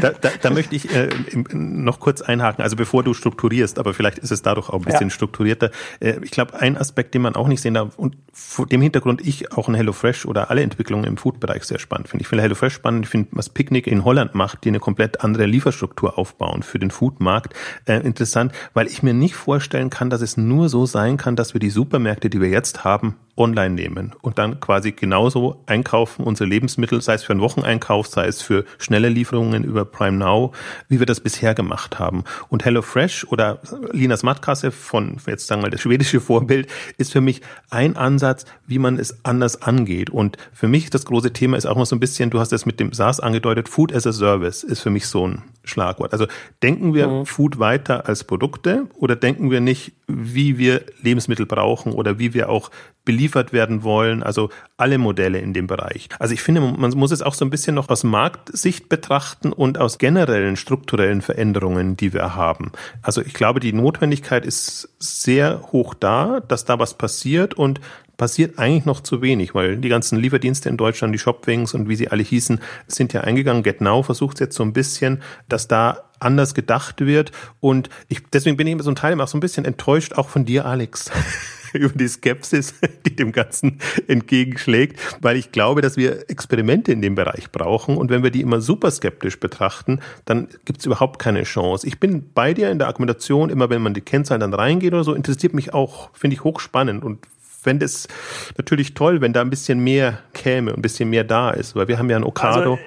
Da, 0.00 0.10
da, 0.10 0.30
da, 0.40 0.50
möchte 0.50 0.76
ich 0.76 0.94
äh, 0.94 1.08
noch 1.52 2.00
kurz 2.00 2.22
einhaken, 2.22 2.62
also 2.62 2.76
bevor 2.76 3.02
du 3.02 3.14
strukturierst, 3.14 3.78
aber 3.78 3.94
vielleicht 3.94 4.18
ist 4.18 4.30
es 4.30 4.42
dadurch 4.42 4.68
auch 4.68 4.74
ein 4.74 4.82
bisschen 4.82 5.08
ja. 5.08 5.14
strukturierter. 5.14 5.70
Äh, 6.00 6.20
ich 6.22 6.30
glaube, 6.30 6.60
ein 6.60 6.76
Aspekt, 6.76 7.14
den 7.14 7.22
man 7.22 7.34
auch 7.34 7.48
nicht 7.48 7.60
sehen 7.60 7.74
darf, 7.74 7.98
und 7.98 8.16
vor 8.32 8.66
dem 8.66 8.80
Hintergrund 8.80 9.26
ich 9.26 9.52
auch 9.52 9.68
ein 9.68 9.74
HelloFresh 9.74 10.26
oder 10.26 10.50
alle 10.50 10.62
Entwicklungen 10.62 11.04
im 11.04 11.16
Food-Bereich 11.16 11.64
sehr 11.64 11.78
spannend 11.78 12.08
finde. 12.08 12.22
Ich 12.22 12.28
finde 12.28 12.42
HelloFresh 12.42 12.74
spannend, 12.74 13.06
ich 13.06 13.10
finde, 13.10 13.30
was 13.32 13.48
Picnic 13.48 13.86
in 13.86 14.04
Holland 14.04 14.34
macht, 14.34 14.64
die 14.64 14.68
eine 14.68 14.80
komplett 14.80 15.22
andere 15.22 15.46
Lieferstruktur 15.46 16.18
aufbauen 16.18 16.62
für 16.62 16.78
den 16.78 16.90
Foodmarkt, 16.90 17.54
äh, 17.86 17.98
interessant, 17.98 18.52
weil 18.74 18.86
ich 18.86 19.02
mir 19.02 19.14
nicht 19.14 19.34
vorstellen 19.34 19.90
kann, 19.90 20.10
dass 20.10 20.20
es 20.20 20.36
nur 20.36 20.68
so 20.68 20.86
sein 20.86 21.16
kann, 21.16 21.36
dass 21.36 21.54
wir 21.54 21.60
die 21.60 21.70
Supermärkte, 21.70 22.30
die 22.30 22.40
wir 22.40 22.48
jetzt 22.48 22.84
haben, 22.84 23.16
online 23.36 23.74
nehmen 23.74 24.12
und 24.20 24.38
dann 24.38 24.60
quasi 24.60 24.92
genauso 24.92 25.62
einkaufen, 25.66 26.19
unsere 26.22 26.48
Lebensmittel, 26.48 27.00
sei 27.00 27.14
es 27.14 27.24
für 27.24 27.32
einen 27.32 27.40
Wocheneinkauf, 27.40 28.06
sei 28.06 28.26
es 28.26 28.42
für 28.42 28.64
schnelle 28.78 29.08
Lieferungen 29.08 29.64
über 29.64 29.84
Prime 29.84 30.16
Now, 30.16 30.52
wie 30.88 30.98
wir 30.98 31.06
das 31.06 31.20
bisher 31.20 31.54
gemacht 31.54 31.98
haben. 31.98 32.24
Und 32.48 32.64
HelloFresh 32.64 33.26
oder 33.28 33.60
Linas 33.92 34.22
Matkasse 34.22 34.70
von, 34.70 35.16
jetzt 35.26 35.46
sagen 35.46 35.60
wir 35.60 35.66
mal, 35.66 35.70
das 35.70 35.80
schwedische 35.80 36.20
Vorbild, 36.20 36.68
ist 36.98 37.12
für 37.12 37.20
mich 37.20 37.40
ein 37.70 37.96
Ansatz, 37.96 38.44
wie 38.66 38.78
man 38.78 38.98
es 38.98 39.24
anders 39.24 39.62
angeht. 39.62 40.10
Und 40.10 40.36
für 40.52 40.68
mich 40.68 40.90
das 40.90 41.04
große 41.04 41.32
Thema 41.32 41.56
ist 41.56 41.66
auch 41.66 41.76
noch 41.76 41.86
so 41.86 41.96
ein 41.96 42.00
bisschen, 42.00 42.30
du 42.30 42.40
hast 42.40 42.52
es 42.52 42.66
mit 42.66 42.80
dem 42.80 42.92
SaaS 42.92 43.20
angedeutet, 43.20 43.68
Food 43.68 43.94
as 43.94 44.06
a 44.06 44.12
Service 44.12 44.62
ist 44.62 44.80
für 44.80 44.90
mich 44.90 45.06
so 45.06 45.26
ein 45.26 45.42
Schlagwort. 45.64 46.12
Also 46.12 46.26
denken 46.62 46.94
wir 46.94 47.08
mhm. 47.08 47.26
Food 47.26 47.58
weiter 47.58 48.06
als 48.06 48.24
Produkte 48.24 48.86
oder 48.94 49.16
denken 49.16 49.50
wir 49.50 49.60
nicht, 49.60 49.92
wie 50.06 50.58
wir 50.58 50.82
Lebensmittel 51.02 51.46
brauchen 51.46 51.92
oder 51.92 52.18
wie 52.18 52.34
wir 52.34 52.48
auch 52.48 52.70
beliefert 53.04 53.52
werden 53.52 53.82
wollen, 53.82 54.22
also 54.22 54.50
alle 54.76 54.98
Modelle 54.98 55.38
in 55.38 55.52
dem 55.52 55.66
Bereich. 55.66 56.08
Also 56.18 56.34
ich 56.34 56.42
finde, 56.42 56.60
man 56.60 56.90
muss 56.92 57.10
es 57.10 57.22
auch 57.22 57.34
so 57.34 57.44
ein 57.44 57.50
bisschen 57.50 57.74
noch 57.74 57.88
aus 57.88 58.04
Marktsicht 58.04 58.88
betrachten 58.88 59.52
und 59.52 59.78
aus 59.78 59.98
generellen 59.98 60.56
strukturellen 60.56 61.22
Veränderungen, 61.22 61.96
die 61.96 62.12
wir 62.12 62.34
haben. 62.34 62.72
Also 63.02 63.22
ich 63.22 63.34
glaube, 63.34 63.60
die 63.60 63.72
Notwendigkeit 63.72 64.44
ist 64.44 64.90
sehr 64.98 65.62
hoch 65.72 65.94
da, 65.94 66.40
dass 66.40 66.64
da 66.64 66.78
was 66.78 66.94
passiert 66.94 67.54
und 67.54 67.80
passiert 68.20 68.58
eigentlich 68.58 68.84
noch 68.84 69.00
zu 69.00 69.22
wenig, 69.22 69.54
weil 69.54 69.78
die 69.78 69.88
ganzen 69.88 70.18
Lieferdienste 70.18 70.68
in 70.68 70.76
Deutschland, 70.76 71.14
die 71.14 71.18
Shopwings 71.18 71.72
und 71.72 71.88
wie 71.88 71.96
sie 71.96 72.08
alle 72.08 72.22
hießen, 72.22 72.60
sind 72.86 73.14
ja 73.14 73.22
eingegangen. 73.22 73.62
GetNow 73.62 74.04
versucht 74.04 74.40
jetzt 74.40 74.56
so 74.56 74.62
ein 74.62 74.74
bisschen, 74.74 75.22
dass 75.48 75.68
da 75.68 76.02
anders 76.18 76.54
gedacht 76.54 77.00
wird. 77.00 77.32
Und 77.60 77.88
ich, 78.08 78.20
deswegen 78.30 78.58
bin 78.58 78.66
ich 78.66 78.82
so 78.82 78.90
ein 78.90 78.94
Teil 78.94 79.18
auch 79.22 79.26
so 79.26 79.38
ein 79.38 79.40
bisschen 79.40 79.64
enttäuscht, 79.64 80.12
auch 80.12 80.28
von 80.28 80.44
dir, 80.44 80.66
Alex. 80.66 81.10
über 81.72 81.94
die 81.94 82.08
Skepsis, 82.08 82.74
die 83.06 83.16
dem 83.16 83.32
Ganzen 83.32 83.78
entgegenschlägt, 84.06 85.00
weil 85.22 85.38
ich 85.38 85.50
glaube, 85.50 85.80
dass 85.80 85.96
wir 85.96 86.28
Experimente 86.28 86.92
in 86.92 87.00
dem 87.00 87.14
Bereich 87.14 87.50
brauchen 87.50 87.96
und 87.96 88.10
wenn 88.10 88.22
wir 88.22 88.30
die 88.30 88.42
immer 88.42 88.60
super 88.60 88.90
skeptisch 88.90 89.40
betrachten, 89.40 90.00
dann 90.26 90.48
gibt 90.66 90.80
es 90.80 90.86
überhaupt 90.86 91.20
keine 91.20 91.44
Chance. 91.44 91.86
Ich 91.86 92.00
bin 92.00 92.28
bei 92.34 92.52
dir 92.52 92.70
in 92.70 92.78
der 92.78 92.88
Argumentation, 92.88 93.48
immer 93.48 93.70
wenn 93.70 93.80
man 93.80 93.94
die 93.94 94.00
Kennzahlen 94.02 94.40
dann 94.40 94.52
reingeht 94.52 94.92
oder 94.92 95.04
so, 95.04 95.14
interessiert 95.14 95.54
mich 95.54 95.72
auch, 95.72 96.10
finde 96.12 96.34
ich 96.34 96.44
hochspannend 96.44 97.02
und 97.02 97.20
fände 97.62 97.84
es 97.84 98.08
natürlich 98.56 98.94
toll, 98.94 99.20
wenn 99.20 99.32
da 99.32 99.40
ein 99.40 99.50
bisschen 99.50 99.80
mehr 99.80 100.18
käme, 100.32 100.72
ein 100.72 100.82
bisschen 100.82 101.10
mehr 101.10 101.24
da 101.24 101.50
ist, 101.50 101.76
weil 101.76 101.88
wir 101.88 101.98
haben 101.98 102.10
ja 102.10 102.16
ein 102.16 102.24
Okado. 102.24 102.72
Also, 102.72 102.78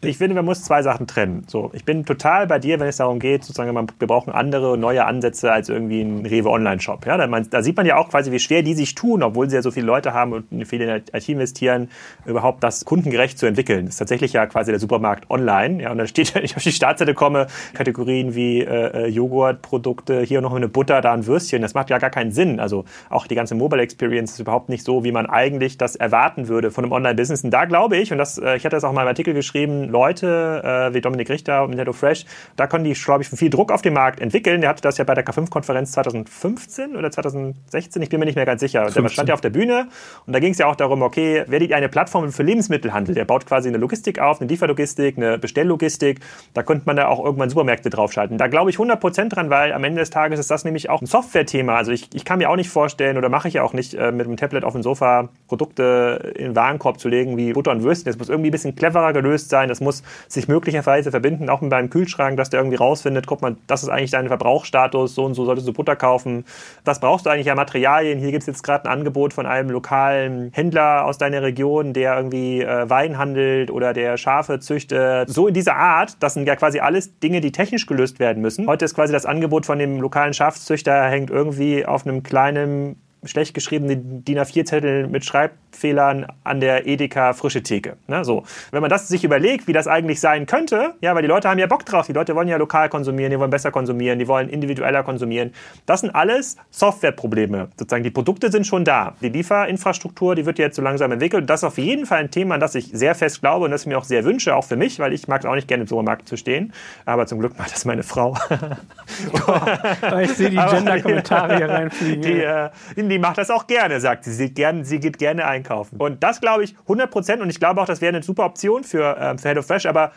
ich 0.00 0.18
finde, 0.18 0.36
man 0.36 0.44
muss 0.44 0.62
zwei 0.62 0.82
Sachen 0.82 1.08
trennen. 1.08 1.44
So, 1.48 1.70
ich 1.72 1.84
bin 1.84 2.04
total 2.04 2.46
bei 2.46 2.60
dir, 2.60 2.78
wenn 2.78 2.86
es 2.86 2.98
darum 2.98 3.18
geht, 3.18 3.42
sozusagen, 3.42 3.74
wir 3.74 4.06
brauchen 4.06 4.32
andere, 4.32 4.78
neue 4.78 5.04
Ansätze 5.04 5.50
als 5.50 5.68
irgendwie 5.68 6.02
ein 6.02 6.24
Rewe 6.24 6.50
Online-Shop. 6.50 7.04
Ja, 7.04 7.16
da, 7.16 7.26
da, 7.26 7.62
sieht 7.62 7.76
man 7.76 7.84
ja 7.84 7.96
auch 7.96 8.08
quasi, 8.08 8.30
wie 8.30 8.38
schwer 8.38 8.62
die 8.62 8.74
sich 8.74 8.94
tun, 8.94 9.24
obwohl 9.24 9.50
sie 9.50 9.56
ja 9.56 9.62
so 9.62 9.72
viele 9.72 9.86
Leute 9.86 10.14
haben 10.14 10.32
und 10.32 10.66
viele 10.66 10.84
in 10.84 11.02
IT 11.12 11.28
investieren, 11.28 11.88
überhaupt 12.26 12.62
das 12.62 12.84
kundengerecht 12.84 13.38
zu 13.38 13.46
entwickeln. 13.46 13.86
Das 13.86 13.94
ist 13.94 13.98
tatsächlich 13.98 14.32
ja 14.32 14.46
quasi 14.46 14.70
der 14.70 14.78
Supermarkt 14.78 15.30
online. 15.30 15.82
Ja, 15.82 15.90
und 15.90 15.98
da 15.98 16.06
steht, 16.06 16.32
wenn 16.34 16.44
ich 16.44 16.56
auf 16.56 16.62
die 16.62 16.72
Startseite 16.72 17.14
komme, 17.14 17.48
Kategorien 17.74 18.36
wie 18.36 18.60
äh, 18.60 19.06
äh, 19.06 19.06
Joghurtprodukte, 19.08 20.22
hier 20.22 20.40
noch 20.40 20.54
eine 20.54 20.68
Butter, 20.68 21.00
da 21.00 21.12
ein 21.12 21.26
Würstchen. 21.26 21.60
Das 21.60 21.74
macht 21.74 21.90
ja 21.90 21.98
gar 21.98 22.10
keinen 22.10 22.30
Sinn. 22.30 22.60
Also 22.60 22.84
auch 23.10 23.26
die 23.26 23.34
ganze 23.34 23.56
Mobile 23.56 23.82
Experience 23.82 24.32
ist 24.32 24.40
überhaupt 24.40 24.68
nicht 24.68 24.84
so, 24.84 25.02
wie 25.02 25.10
man 25.10 25.26
eigentlich 25.26 25.76
das 25.76 25.96
erwarten 25.96 26.46
würde 26.46 26.70
von 26.70 26.84
einem 26.84 26.92
Online-Business. 26.92 27.42
Und 27.42 27.50
da 27.50 27.64
glaube 27.64 27.96
ich, 27.96 28.12
und 28.12 28.18
das, 28.18 28.38
äh, 28.38 28.56
ich 28.56 28.64
hatte 28.64 28.76
das 28.76 28.84
auch 28.84 28.92
mal 28.92 29.02
im 29.02 29.08
Artikel 29.08 29.34
geschrieben, 29.34 29.87
Leute 29.88 30.62
äh, 30.64 30.94
wie 30.94 31.00
Dominik 31.00 31.30
Richter 31.30 31.62
und 31.62 31.70
Nintendo 31.70 31.92
Fresh, 31.92 32.26
da 32.56 32.66
können 32.66 32.84
die, 32.84 32.92
glaube 32.92 33.22
ich, 33.22 33.28
viel 33.28 33.50
Druck 33.50 33.72
auf 33.72 33.82
den 33.82 33.94
Markt 33.94 34.20
entwickeln. 34.20 34.60
Der 34.60 34.70
hatte 34.70 34.82
das 34.82 34.98
ja 34.98 35.04
bei 35.04 35.14
der 35.14 35.24
K5-Konferenz 35.24 35.92
2015 35.92 36.96
oder 36.96 37.10
2016, 37.10 38.02
ich 38.02 38.08
bin 38.08 38.20
mir 38.20 38.26
nicht 38.26 38.36
mehr 38.36 38.46
ganz 38.46 38.60
sicher. 38.60 38.82
15. 38.82 39.02
Der 39.02 39.08
stand 39.10 39.28
ja 39.28 39.34
auf 39.34 39.40
der 39.40 39.50
Bühne 39.50 39.88
und 40.26 40.32
da 40.32 40.40
ging 40.40 40.52
es 40.52 40.58
ja 40.58 40.66
auch 40.66 40.76
darum, 40.76 41.02
okay, 41.02 41.44
werdet 41.46 41.70
ihr 41.70 41.76
eine 41.76 41.88
Plattform 41.88 42.30
für 42.32 42.42
Lebensmittelhandel? 42.42 43.14
Der 43.14 43.24
baut 43.24 43.46
quasi 43.46 43.68
eine 43.68 43.78
Logistik 43.78 44.18
auf, 44.18 44.40
eine 44.40 44.48
Lieferlogistik, 44.48 45.16
eine 45.16 45.38
Bestelllogistik. 45.38 46.20
Da 46.54 46.62
könnte 46.62 46.84
man 46.86 46.96
da 46.96 47.08
auch 47.08 47.24
irgendwann 47.24 47.50
Supermärkte 47.50 47.90
draufschalten. 47.90 48.38
Da 48.38 48.46
glaube 48.46 48.70
ich 48.70 48.76
100% 48.76 49.28
dran, 49.28 49.50
weil 49.50 49.72
am 49.72 49.84
Ende 49.84 50.00
des 50.00 50.10
Tages 50.10 50.38
ist 50.38 50.50
das 50.50 50.64
nämlich 50.64 50.90
auch 50.90 51.00
ein 51.00 51.06
Software-Thema. 51.06 51.76
Also 51.76 51.92
ich, 51.92 52.08
ich 52.14 52.24
kann 52.24 52.38
mir 52.38 52.50
auch 52.50 52.56
nicht 52.56 52.70
vorstellen 52.70 53.16
oder 53.16 53.28
mache 53.28 53.48
ich 53.48 53.54
ja 53.54 53.62
auch 53.62 53.72
nicht, 53.72 53.94
äh, 53.94 54.12
mit 54.12 54.26
einem 54.26 54.36
Tablet 54.36 54.64
auf 54.64 54.72
dem 54.72 54.82
Sofa 54.82 55.28
Produkte 55.46 56.32
in 56.36 56.46
den 56.46 56.56
Warenkorb 56.56 57.00
zu 57.00 57.08
legen 57.08 57.36
wie 57.36 57.52
Butter 57.52 57.70
und 57.70 57.82
Würstchen. 57.82 58.06
Das 58.06 58.18
muss 58.18 58.28
irgendwie 58.28 58.50
ein 58.50 58.52
bisschen 58.52 58.74
cleverer 58.74 59.12
gelöst 59.12 59.48
sein. 59.48 59.68
Das 59.68 59.77
muss 59.80 60.02
sich 60.28 60.48
möglicherweise 60.48 61.10
verbinden, 61.10 61.48
auch 61.50 61.60
mit 61.60 61.70
meinem 61.70 61.90
Kühlschrank, 61.90 62.36
dass 62.36 62.50
der 62.50 62.60
irgendwie 62.60 62.76
rausfindet, 62.76 63.26
guck 63.26 63.42
mal, 63.42 63.56
das 63.66 63.82
ist 63.82 63.88
eigentlich 63.88 64.10
dein 64.10 64.28
Verbrauchsstatus, 64.28 65.14
so 65.14 65.24
und 65.24 65.34
so 65.34 65.44
solltest 65.44 65.68
du 65.68 65.72
Butter 65.72 65.96
kaufen. 65.96 66.44
Was 66.84 67.00
brauchst 67.00 67.26
du 67.26 67.30
eigentlich 67.30 67.50
an 67.50 67.56
Materialien? 67.56 68.18
Hier 68.18 68.30
gibt 68.30 68.42
es 68.42 68.46
jetzt 68.46 68.62
gerade 68.62 68.84
ein 68.84 68.98
Angebot 68.98 69.32
von 69.32 69.46
einem 69.46 69.70
lokalen 69.70 70.50
Händler 70.52 71.04
aus 71.04 71.18
deiner 71.18 71.42
Region, 71.42 71.92
der 71.92 72.16
irgendwie 72.16 72.62
äh, 72.62 72.88
Wein 72.88 73.18
handelt 73.18 73.70
oder 73.70 73.92
der 73.92 74.16
Schafe 74.16 74.60
züchtet. 74.60 75.28
So 75.28 75.48
in 75.48 75.54
dieser 75.54 75.76
Art, 75.76 76.16
das 76.20 76.34
sind 76.34 76.46
ja 76.46 76.56
quasi 76.56 76.80
alles 76.80 77.18
Dinge, 77.18 77.40
die 77.40 77.52
technisch 77.52 77.86
gelöst 77.86 78.18
werden 78.18 78.42
müssen. 78.42 78.66
Heute 78.66 78.84
ist 78.84 78.94
quasi 78.94 79.12
das 79.12 79.26
Angebot 79.26 79.66
von 79.66 79.78
dem 79.78 80.00
lokalen 80.00 80.34
Schafzüchter 80.34 81.04
hängt 81.08 81.30
irgendwie 81.30 81.84
auf 81.86 82.06
einem 82.06 82.22
kleinen 82.22 82.96
schlecht 83.24 83.54
geschriebene 83.54 83.96
DIN 83.96 84.38
A4-Zettel 84.38 85.08
mit 85.08 85.24
Schreibfehlern 85.24 86.26
an 86.44 86.60
der 86.60 86.86
Edeka 86.86 87.32
frische 87.32 87.62
Theke. 87.62 87.96
Ne, 88.06 88.24
so. 88.24 88.44
Wenn 88.70 88.80
man 88.80 88.90
das 88.90 89.08
sich 89.08 89.24
überlegt, 89.24 89.66
wie 89.66 89.72
das 89.72 89.88
eigentlich 89.88 90.20
sein 90.20 90.46
könnte, 90.46 90.94
ja, 91.00 91.14
weil 91.14 91.22
die 91.22 91.28
Leute 91.28 91.48
haben 91.48 91.58
ja 91.58 91.66
Bock 91.66 91.84
drauf, 91.84 92.06
die 92.06 92.12
Leute 92.12 92.34
wollen 92.34 92.48
ja 92.48 92.56
lokal 92.56 92.88
konsumieren, 92.88 93.30
die 93.30 93.38
wollen 93.38 93.50
besser 93.50 93.70
konsumieren, 93.70 94.18
die 94.18 94.28
wollen 94.28 94.48
individueller 94.48 95.02
konsumieren. 95.02 95.52
Das 95.86 96.00
sind 96.00 96.10
alles 96.10 96.56
Softwareprobleme. 96.70 97.70
Sozusagen 97.76 98.04
die 98.04 98.10
Produkte 98.10 98.50
sind 98.52 98.66
schon 98.66 98.84
da. 98.84 99.14
Die 99.20 99.30
Lieferinfrastruktur, 99.30 100.34
die 100.34 100.46
wird 100.46 100.58
jetzt 100.58 100.76
so 100.76 100.82
langsam 100.82 101.10
entwickelt. 101.10 101.50
Das 101.50 101.60
ist 101.60 101.64
auf 101.64 101.78
jeden 101.78 102.06
Fall 102.06 102.20
ein 102.20 102.30
Thema, 102.30 102.54
an 102.54 102.60
das 102.60 102.74
ich 102.74 102.90
sehr 102.92 103.14
fest 103.14 103.40
glaube 103.40 103.64
und 103.64 103.72
das 103.72 103.82
ich 103.82 103.88
mir 103.88 103.98
auch 103.98 104.04
sehr 104.04 104.24
wünsche, 104.24 104.54
auch 104.54 104.64
für 104.64 104.76
mich, 104.76 105.00
weil 105.00 105.12
ich 105.12 105.28
mag 105.28 105.40
es 105.40 105.46
auch 105.46 105.54
nicht 105.54 105.66
gerne 105.66 105.82
im 105.82 105.88
Supermarkt 105.88 106.28
zu 106.28 106.36
stehen. 106.36 106.72
Aber 107.04 107.26
zum 107.26 107.40
Glück 107.40 107.58
macht 107.58 107.72
das 107.72 107.84
meine 107.84 108.02
Frau. 108.02 108.36
oh, 109.32 110.18
ich 110.18 110.32
sehe 110.34 110.50
die 110.50 110.56
Gender-Kommentare 110.70 111.56
hier 111.56 111.68
reinfliegen. 111.68 112.22
Die, 112.22 112.42
äh, 112.42 112.70
die 113.08 113.18
macht 113.18 113.38
das 113.38 113.50
auch 113.50 113.66
gerne, 113.66 114.00
sagt 114.00 114.24
sie. 114.24 114.32
Sie, 114.32 114.52
gern, 114.52 114.84
sie 114.84 115.00
geht 115.00 115.18
gerne 115.18 115.46
einkaufen. 115.46 115.96
Und 115.98 116.22
das 116.22 116.40
glaube 116.40 116.64
ich 116.64 116.76
100 116.82 117.10
Prozent. 117.10 117.42
Und 117.42 117.50
ich 117.50 117.58
glaube 117.58 117.80
auch, 117.80 117.86
das 117.86 118.00
wäre 118.00 118.14
eine 118.14 118.22
super 118.22 118.44
Option 118.44 118.84
für, 118.84 119.16
äh, 119.16 119.38
für 119.38 119.48
HelloFresh. 119.48 119.86
Aber 119.86 120.12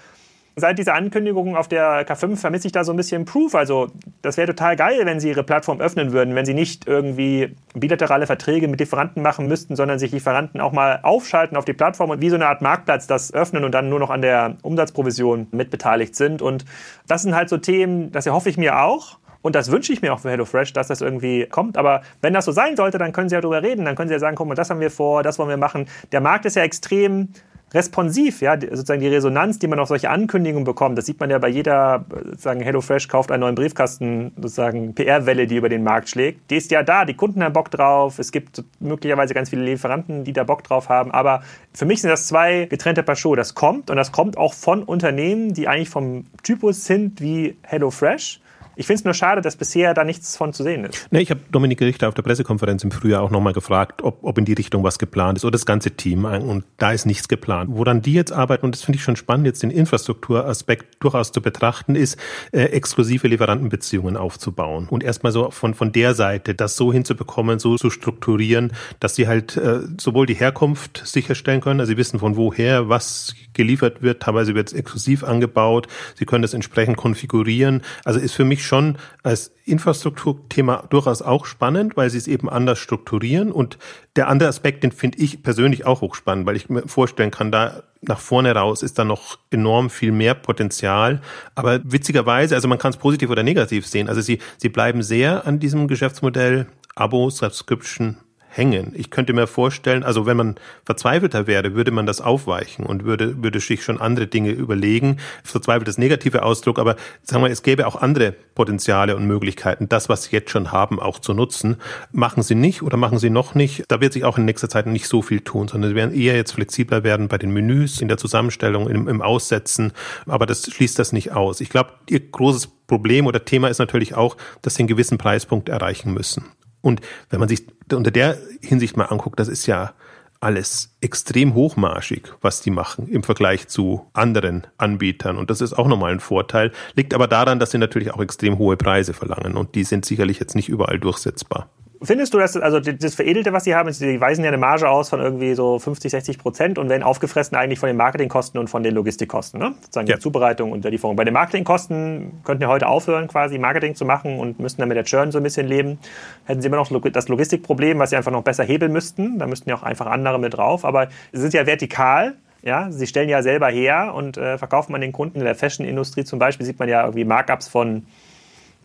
seit 0.56 0.78
dieser 0.78 0.96
Ankündigung 0.96 1.56
auf 1.56 1.68
der 1.68 2.06
K5 2.06 2.38
vermisse 2.38 2.68
ich 2.68 2.72
da 2.72 2.84
so 2.84 2.92
ein 2.92 2.98
bisschen 2.98 3.26
Proof. 3.26 3.56
Also 3.56 3.88
das 4.22 4.38
wäre 4.38 4.48
total 4.48 4.76
geil, 4.76 5.02
wenn 5.06 5.20
sie 5.20 5.30
ihre 5.30 5.44
Plattform 5.44 5.80
öffnen 5.80 6.12
würden, 6.12 6.36
wenn 6.36 6.46
sie 6.46 6.54
nicht 6.54 6.88
irgendwie 6.88 7.56
bilaterale 7.74 8.28
Verträge 8.28 8.68
mit 8.68 8.80
Lieferanten 8.80 9.24
machen 9.24 9.48
müssten, 9.48 9.76
sondern 9.76 10.00
sich 10.00 10.12
Lieferanten 10.12 10.60
auch 10.60 10.72
mal 10.72 11.00
aufschalten 11.04 11.58
auf 11.58 11.66
die 11.66 11.74
Plattform 11.74 12.10
und 12.10 12.22
wie 12.22 12.30
so 12.30 12.36
eine 12.36 12.48
Art 12.48 12.62
Marktplatz 12.62 13.08
das 13.08 13.34
öffnen 13.34 13.64
und 13.64 13.72
dann 13.72 13.90
nur 13.90 14.00
noch 14.00 14.10
an 14.10 14.22
der 14.22 14.58
Umsatzprovision 14.62 15.48
mitbeteiligt 15.52 16.16
sind. 16.16 16.42
Und 16.42 16.66
das 17.08 17.24
sind 17.24 17.36
halt 17.36 17.50
so 17.50 17.58
Themen, 17.58 18.12
das 18.12 18.26
erhoffe 18.26 18.50
ich 18.50 18.58
mir 18.58 18.82
auch. 18.82 19.18
Und 19.42 19.56
das 19.56 19.72
wünsche 19.72 19.94
ich 19.94 20.02
mir 20.02 20.14
auch 20.14 20.20
für 20.20 20.30
HelloFresh, 20.30 20.74
dass 20.74 20.88
das 20.88 21.02
irgendwie 21.02 21.46
kommt. 21.48 21.78
Aber 21.78 22.02
wenn 22.22 22.34
das 22.34 22.46
so 22.46 22.52
sein 22.52 22.76
sollte, 22.76 22.98
dann 22.98 23.12
können 23.12 23.30
Sie 23.30 23.36
ja 23.36 23.42
darüber 23.42 23.64
reden. 23.64 23.86
Dann 23.86 23.96
können 23.96 24.10
Sie 24.10 24.14
ja 24.14 24.20
sagen, 24.20 24.36
guck 24.36 24.48
mal, 24.48 24.56
das 24.56 24.70
haben 24.70 24.80
wir 24.80 24.92
vor, 24.92 25.24
das 25.24 25.40
wollen 25.40 25.50
wir 25.50 25.58
machen. 25.58 25.88
Der 26.12 26.22
Markt 26.22 26.46
ist 26.46 26.56
ja 26.56 26.64
extrem 26.64 27.30
responsiv, 27.74 28.42
ja, 28.42 28.60
sozusagen 28.60 29.00
die 29.00 29.08
Resonanz, 29.08 29.60
die 29.60 29.68
man 29.68 29.80
auf 29.80 29.88
solche 29.88 30.10
Ankündigungen 30.10 30.66
bekommt, 30.66 30.98
das 30.98 31.06
sieht 31.06 31.20
man 31.20 31.30
ja 31.30 31.38
bei 31.38 31.48
jeder, 31.48 32.06
sozusagen 32.26 32.60
HelloFresh 32.62 33.08
kauft 33.08 33.32
einen 33.32 33.42
neuen 33.42 33.56
Briefkasten, 33.56 34.34
sozusagen 34.36 34.94
PR-Welle, 34.94 35.48
die 35.48 35.56
über 35.56 35.70
den 35.70 35.84
Markt 35.84 36.10
schlägt. 36.10 36.52
Die 36.52 36.58
ist 36.58 36.72
ja 36.72 36.84
da, 36.84 37.06
die 37.06 37.14
Kunden 37.14 37.44
haben 37.44 37.54
Bock 37.54 37.72
drauf, 37.72 38.20
es 38.20 38.32
gibt 38.32 38.64
möglicherweise 38.80 39.34
ganz 39.34 39.50
viele 39.50 39.64
Lieferanten, 39.64 40.24
die 40.24 40.34
da 40.34 40.44
Bock 40.44 40.64
drauf 40.64 40.90
haben, 40.90 41.12
aber 41.12 41.44
für 41.74 41.86
mich 41.86 42.02
sind 42.02 42.10
das 42.10 42.28
zwei 42.28 42.66
getrennte 42.66 43.04
Paar 43.04 43.16
Schuhe. 43.16 43.38
Das 43.38 43.56
kommt 43.56 43.90
und 43.90 43.96
das 43.96 44.12
kommt 44.12 44.38
auch 44.38 44.54
von 44.54 44.84
Unternehmen, 44.84 45.54
die 45.54 45.68
eigentlich 45.68 45.90
vom 45.90 46.26
Typus 46.44 46.86
sind 46.86 47.22
wie 47.22 47.56
HelloFresh 47.64 48.42
ich 48.76 48.88
finde 48.88 49.00
es 49.00 49.06
nur 49.06 49.14
schade, 49.14 49.42
dass 49.42 49.56
bisher 49.56 49.94
da 49.94 50.04
nichts 50.04 50.38
von 50.38 50.54
zu 50.54 50.64
sehen 50.64 50.86
ist. 50.86 51.08
Nee, 51.12 51.20
ich 51.20 51.32
habe 51.32 51.42
Dominik 51.52 51.82
Richter 51.82 52.08
auf 52.08 52.14
der 52.14 52.22
Pressekonferenz 52.22 52.84
im 52.84 52.92
Frühjahr 52.92 53.22
auch 53.22 53.32
nochmal 53.32 53.54
gefragt, 53.54 54.02
ob, 54.02 54.24
ob 54.24 54.38
in 54.38 54.46
die 54.46 54.54
Richtung 54.54 54.84
was 54.84 55.00
geplant 55.00 55.38
ist 55.38 55.46
oder 55.46 55.52
das 55.52 55.66
ganze 55.66 55.92
Team. 55.92 56.26
Und 56.26 56.66
da 56.78 56.92
ist 56.92 57.06
nichts 57.06 57.28
geplant. 57.28 57.70
Woran 57.74 58.02
die 58.02 58.14
jetzt 58.14 58.32
arbeiten, 58.32 58.66
und 58.66 58.76
das 58.76 58.84
finde 58.84 58.98
ich 58.98 59.04
schon 59.04 59.16
spannend, 59.16 59.46
jetzt 59.46 59.64
den 59.64 59.72
Infrastrukturaspekt 59.72 61.04
durchaus 61.04 61.32
zu 61.32 61.42
betrachten, 61.42 61.96
ist, 61.96 62.18
äh, 62.52 62.64
exklusive 62.64 63.28
Lieferantenbeziehungen 63.28 64.18
aufzubauen. 64.18 64.88
Und 64.90 65.04
erstmal 65.04 65.32
so 65.32 65.52
von, 65.52 65.74
von 65.74 65.92
der 65.92 66.14
Seite, 66.14 66.56
das 66.56 66.76
so 66.76 66.94
hinzubekommen, 66.94 67.60
so 67.60 67.76
zu 67.78 67.90
strukturieren, 67.90 68.74
dass 69.00 69.16
sie 69.16 69.28
halt 69.28 69.58
äh, 69.58 69.80
sowohl 70.00 70.26
die 70.26 70.36
Herkunft 70.36 71.02
sicherstellen 71.06 71.62
können, 71.62 71.80
also 71.80 71.92
sie 71.92 71.98
wissen 71.98 72.20
von 72.20 72.36
woher 72.36 72.90
was 72.90 73.36
geliefert 73.54 74.02
wird, 74.02 74.22
teilweise 74.22 74.56
wird 74.56 74.70
es 74.70 74.74
exklusiv 74.74 75.24
angebaut, 75.24 75.88
sie 76.16 76.26
können 76.26 76.42
das 76.42 76.54
entsprechend 76.54 76.98
konfigurieren. 76.98 77.82
Also 78.06 78.20
ist 78.20 78.34
für 78.34 78.46
mich 78.46 78.61
ich 78.62 78.68
schon 78.68 78.98
als 79.24 79.52
Infrastrukturthema 79.66 80.88
durchaus 80.90 81.22
auch 81.22 81.46
spannend, 81.46 81.98
weil 81.98 82.10
sie 82.10 82.18
es 82.18 82.28
eben 82.28 82.50
anders 82.50 82.80
strukturieren. 82.80 83.52
Und 83.52 83.78
der 84.16 84.28
andere 84.28 84.50
Aspekt, 84.50 84.84
den 84.84 84.92
finde 84.92 85.18
ich 85.18 85.44
persönlich 85.44 85.86
auch 85.86 86.02
hochspannend, 86.02 86.46
weil 86.46 86.56
ich 86.56 86.70
mir 86.70 86.88
vorstellen 86.88 87.32
kann, 87.32 87.52
da 87.52 87.84
nach 88.02 88.20
vorne 88.20 88.54
raus 88.56 88.82
ist 88.82 88.98
da 88.98 89.04
noch 89.04 89.38
enorm 89.52 89.90
viel 89.90 90.12
mehr 90.12 90.34
Potenzial. 90.34 91.22
Aber 91.56 91.82
witzigerweise, 91.84 92.56
also 92.56 92.68
man 92.68 92.80
kann 92.80 92.92
es 92.92 92.98
positiv 92.98 93.30
oder 93.30 93.44
negativ 93.44 93.86
sehen. 93.86 94.10
Also 94.10 94.22
sie, 94.22 94.40
sie 94.58 94.70
bleiben 94.70 95.04
sehr 95.04 95.46
an 95.46 95.60
diesem 95.60 95.88
Geschäftsmodell 95.88 96.68
Abo, 96.96 97.30
Subscription, 97.30 98.18
hängen. 98.52 98.92
Ich 98.96 99.10
könnte 99.10 99.32
mir 99.32 99.48
vorstellen, 99.48 100.04
also 100.04 100.26
wenn 100.26 100.36
man 100.36 100.56
verzweifelter 100.86 101.48
wäre, 101.48 101.74
würde 101.74 101.92
man 101.92 102.06
das 102.06 102.20
aufweichen 102.20 102.86
und 102.86 103.06
würde, 103.06 103.42
würde 103.42 103.62
sich 103.62 103.84
schon 103.84 104.00
andere 104.00 104.28
Dinge 104.28 104.52
überlegen. 104.52 105.18
Verzweifelt 105.44 105.88
ist 105.88 105.98
negative 105.98 106.44
Ausdruck, 106.44 106.78
aber 106.78 106.98
sagen 107.24 107.44
wir, 107.44 107.50
es 107.50 107.64
gäbe 107.64 107.88
auch 107.88 107.96
andere 107.96 108.34
Potenziale 108.54 109.16
und 109.16 109.26
Möglichkeiten, 109.26 109.88
das, 109.88 110.10
was 110.10 110.26
Sie 110.26 110.36
jetzt 110.36 110.52
schon 110.52 110.74
haben, 110.74 111.00
auch 111.00 111.20
zu 111.20 111.34
nutzen. 111.34 111.78
Machen 112.12 112.44
Sie 112.44 112.56
nicht 112.56 112.84
oder 112.84 112.98
machen 112.98 113.20
Sie 113.20 113.30
noch 113.30 113.56
nicht. 113.56 113.86
Da 113.88 114.02
wird 114.02 114.12
sich 114.12 114.26
auch 114.26 114.38
in 114.38 114.46
nächster 114.46 114.68
Zeit 114.68 114.86
nicht 114.86 115.08
so 115.08 115.22
viel 115.22 115.40
tun, 115.40 115.70
sondern 115.70 115.92
Sie 115.92 115.96
werden 115.96 116.14
eher 116.14 116.36
jetzt 116.36 116.52
flexibler 116.52 117.06
werden 117.06 117.30
bei 117.30 117.38
den 117.38 117.52
Menüs, 117.52 118.02
in 118.02 118.10
der 118.10 118.18
Zusammenstellung, 118.18 118.90
im, 118.90 119.08
im 119.08 119.22
Aussetzen. 119.22 119.94
Aber 120.26 120.46
das 120.46 120.70
schließt 120.70 121.00
das 121.00 121.14
nicht 121.14 121.32
aus. 121.32 121.62
Ich 121.62 121.70
glaube, 121.70 121.92
Ihr 122.10 122.20
großes 122.20 122.68
Problem 122.88 123.28
oder 123.28 123.46
Thema 123.46 123.70
ist 123.70 123.80
natürlich 123.80 124.16
auch, 124.16 124.36
dass 124.62 124.76
Sie 124.76 124.82
einen 124.82 124.90
gewissen 124.90 125.18
Preispunkt 125.18 125.70
erreichen 125.70 126.14
müssen. 126.14 126.44
Und 126.82 127.02
wenn 127.30 127.40
man 127.40 127.50
sich 127.50 127.66
unter 127.92 128.12
der 128.12 128.38
Hinsicht 128.62 128.98
mal 128.98 129.06
anguckt, 129.06 129.40
das 129.40 129.48
ist 129.48 129.66
ja 129.68 129.94
alles 130.40 130.96
extrem 131.02 131.54
hochmarschig, 131.54 132.24
was 132.42 132.62
die 132.62 132.72
machen 132.72 133.08
im 133.08 133.22
Vergleich 133.22 133.68
zu 133.68 134.08
anderen 134.14 134.66
Anbietern. 134.78 135.38
Und 135.38 135.52
das 135.52 135.62
ist 135.62 135.74
auch 135.74 135.88
nochmal 135.88 136.12
ein 136.12 136.20
Vorteil. 136.20 136.72
Liegt 136.96 137.14
aber 137.14 137.28
daran, 137.28 137.60
dass 137.60 137.72
sie 137.72 137.78
natürlich 137.78 138.12
auch 138.12 138.22
extrem 138.22 138.58
hohe 138.58 138.76
Preise 138.76 139.14
verlangen. 139.14 139.56
Und 139.56 139.76
die 139.76 139.84
sind 139.84 140.04
sicherlich 140.04 140.40
jetzt 140.40 140.56
nicht 140.56 140.68
überall 140.68 141.00
durchsetzbar. 141.00 141.70
Findest 142.04 142.34
du, 142.34 142.40
dass 142.40 142.58
also 142.58 142.80
das 142.80 143.14
Veredelte, 143.14 143.54
was 143.54 143.64
sie 143.64 143.76
haben, 143.76 143.92
sie 143.92 144.20
weisen 144.20 144.44
ja 144.44 144.48
eine 144.48 144.58
Marge 144.58 144.90
aus 144.90 145.10
von 145.10 145.20
irgendwie 145.20 145.54
so 145.54 145.78
50, 145.78 146.10
60 146.10 146.40
Prozent 146.40 146.78
und 146.80 146.90
werden 146.90 147.04
aufgefressen 147.04 147.56
eigentlich 147.56 147.78
von 147.78 147.88
den 147.88 147.98
Marketingkosten 147.98 148.60
und 148.60 148.70
von 148.70 148.82
den 148.82 148.96
Logistikkosten, 148.96 149.60
ne? 149.60 149.76
Sozusagen 149.82 150.08
ja. 150.08 150.16
die 150.16 150.22
Zubereitung 150.22 150.72
und 150.72 150.84
der 150.84 150.90
Lieferung. 150.90 151.16
Bei 151.16 151.26
den 151.26 151.36
Marketingkosten 151.36 152.42
könnten 152.44 152.64
ja 152.64 152.70
heute 152.70 152.88
aufhören, 152.88 153.28
quasi 153.28 153.60
Marketing 153.60 153.94
zu 153.94 154.06
machen 154.06 154.40
und 154.40 154.60
müssten 154.60 154.82
dann 154.82 154.90
mit 154.90 154.98
der 154.98 155.04
Churn 155.04 155.32
so 155.32 155.38
ein 155.38 155.44
bisschen 155.44 155.68
leben. 155.68 156.00
Hätten 156.46 156.62
sie 156.62 156.68
immer 156.70 156.78
noch 156.78 156.90
das 157.12 157.28
Logistikproblem, 157.28 158.00
was 158.00 158.10
sie 158.10 158.16
einfach 158.16 158.32
noch 158.32 158.44
besser 158.44 158.64
hebeln 158.64 158.92
müssten. 158.92 159.38
Da 159.38 159.46
müssten 159.46 159.70
ja 159.70 159.76
auch 159.76 159.84
einfach 159.84 160.08
andere 160.08 160.40
mit 160.40 160.56
drauf. 160.56 160.86
Aber 160.86 161.10
sie 161.32 161.42
sind 161.42 161.54
ja 161.54 161.68
vertikal. 161.68 162.34
Ja, 162.64 162.92
sie 162.92 163.06
stellen 163.08 163.30
ja 163.30 163.44
selber 163.44 163.70
her 163.70 164.14
und 164.16 164.38
äh, 164.38 164.58
verkaufen 164.58 164.94
an 164.96 165.02
den 165.02 165.12
Kunden 165.12 165.40
in 165.40 165.46
der 165.46 165.56
Fashion-Industrie 165.56 166.24
zum 166.26 166.38
Beispiel, 166.38 166.64
sieht 166.66 166.78
man 166.78 166.90
ja 166.90 167.02
irgendwie 167.02 167.26
Markups 167.26 167.68
von 167.68 168.06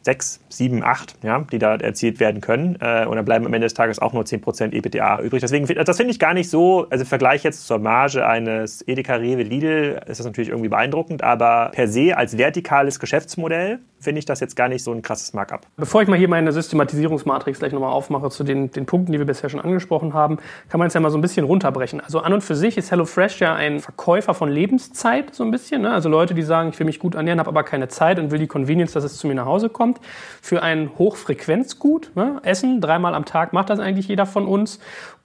sechs, 0.06 0.40
sieben, 0.48 0.82
acht, 0.82 1.16
ja, 1.22 1.44
die 1.52 1.58
da 1.58 1.74
erzielt 1.74 2.18
werden 2.20 2.40
können. 2.40 2.78
Äh, 2.80 3.04
und 3.06 3.16
dann 3.16 3.24
bleiben 3.24 3.44
am 3.44 3.52
Ende 3.52 3.66
des 3.66 3.74
Tages 3.74 3.98
auch 3.98 4.14
nur 4.14 4.22
10% 4.22 4.72
EBITDA 4.72 5.20
übrig. 5.20 5.42
Deswegen, 5.42 5.66
das 5.66 5.96
finde 5.96 6.12
ich 6.12 6.18
gar 6.18 6.32
nicht 6.32 6.48
so, 6.48 6.86
also 6.88 7.02
im 7.02 7.08
Vergleich 7.08 7.42
jetzt 7.42 7.66
zur 7.66 7.78
Marge 7.78 8.26
eines 8.26 8.86
Edeka, 8.86 9.16
Rewe, 9.16 9.42
Lidl 9.42 10.00
ist 10.06 10.18
das 10.20 10.26
natürlich 10.26 10.48
irgendwie 10.48 10.68
beeindruckend, 10.68 11.22
aber 11.22 11.70
per 11.72 11.88
se 11.88 12.16
als 12.16 12.38
vertikales 12.38 12.98
Geschäftsmodell 13.00 13.80
finde 13.98 14.18
ich 14.18 14.24
das 14.24 14.40
jetzt 14.40 14.56
gar 14.56 14.68
nicht 14.68 14.84
so 14.84 14.92
ein 14.92 15.02
krasses 15.02 15.32
Markup. 15.32 15.66
Bevor 15.76 16.02
ich 16.02 16.08
mal 16.08 16.18
hier 16.18 16.28
meine 16.28 16.52
Systematisierungsmatrix 16.52 17.58
gleich 17.58 17.72
nochmal 17.72 17.92
aufmache 17.92 18.30
zu 18.30 18.44
den, 18.44 18.70
den 18.70 18.86
Punkten, 18.86 19.12
die 19.12 19.18
wir 19.18 19.26
bisher 19.26 19.48
schon 19.48 19.60
angesprochen 19.60 20.14
haben, 20.14 20.38
kann 20.68 20.78
man 20.78 20.88
es 20.88 20.94
ja 20.94 21.00
mal 21.00 21.10
so 21.10 21.18
ein 21.18 21.22
bisschen 21.22 21.44
runterbrechen. 21.46 22.00
Also 22.00 22.20
an 22.20 22.32
und 22.32 22.42
für 22.42 22.54
sich 22.54 22.76
ist 22.76 22.90
HelloFresh 22.90 23.40
ja 23.40 23.54
ein 23.54 23.80
Verkäufer 23.80 24.34
von 24.34 24.50
Lebenszeit, 24.50 25.34
so 25.34 25.44
ein 25.44 25.50
bisschen. 25.50 25.82
Ne? 25.82 25.92
Also 25.92 26.08
Leute, 26.08 26.34
die 26.34 26.42
sagen, 26.42 26.70
ich 26.70 26.78
will 26.78 26.86
mich 26.86 26.98
gut 26.98 27.14
ernähren, 27.14 27.38
habe 27.38 27.48
aber 27.48 27.64
keine 27.64 27.88
Zeit 27.88 28.18
und 28.18 28.30
will 28.30 28.38
die 28.38 28.46
Convenience, 28.46 28.92
dass 28.92 29.04
es 29.04 29.16
zu 29.16 29.26
mir 29.26 29.34
nach 29.34 29.46
Hause 29.46 29.68
kommt. 29.68 30.00
Für 30.42 30.62
ein 30.62 30.90
Hochfrequenzgut, 30.98 32.12
ne? 32.14 32.40
Essen, 32.42 32.80
dreimal 32.80 33.14
am 33.14 33.24
Tag 33.24 33.52
macht 33.52 33.70
das 33.70 33.78
eigentlich 33.78 34.08
jeder 34.08 34.26
von 34.26 34.46
uns 34.46 34.78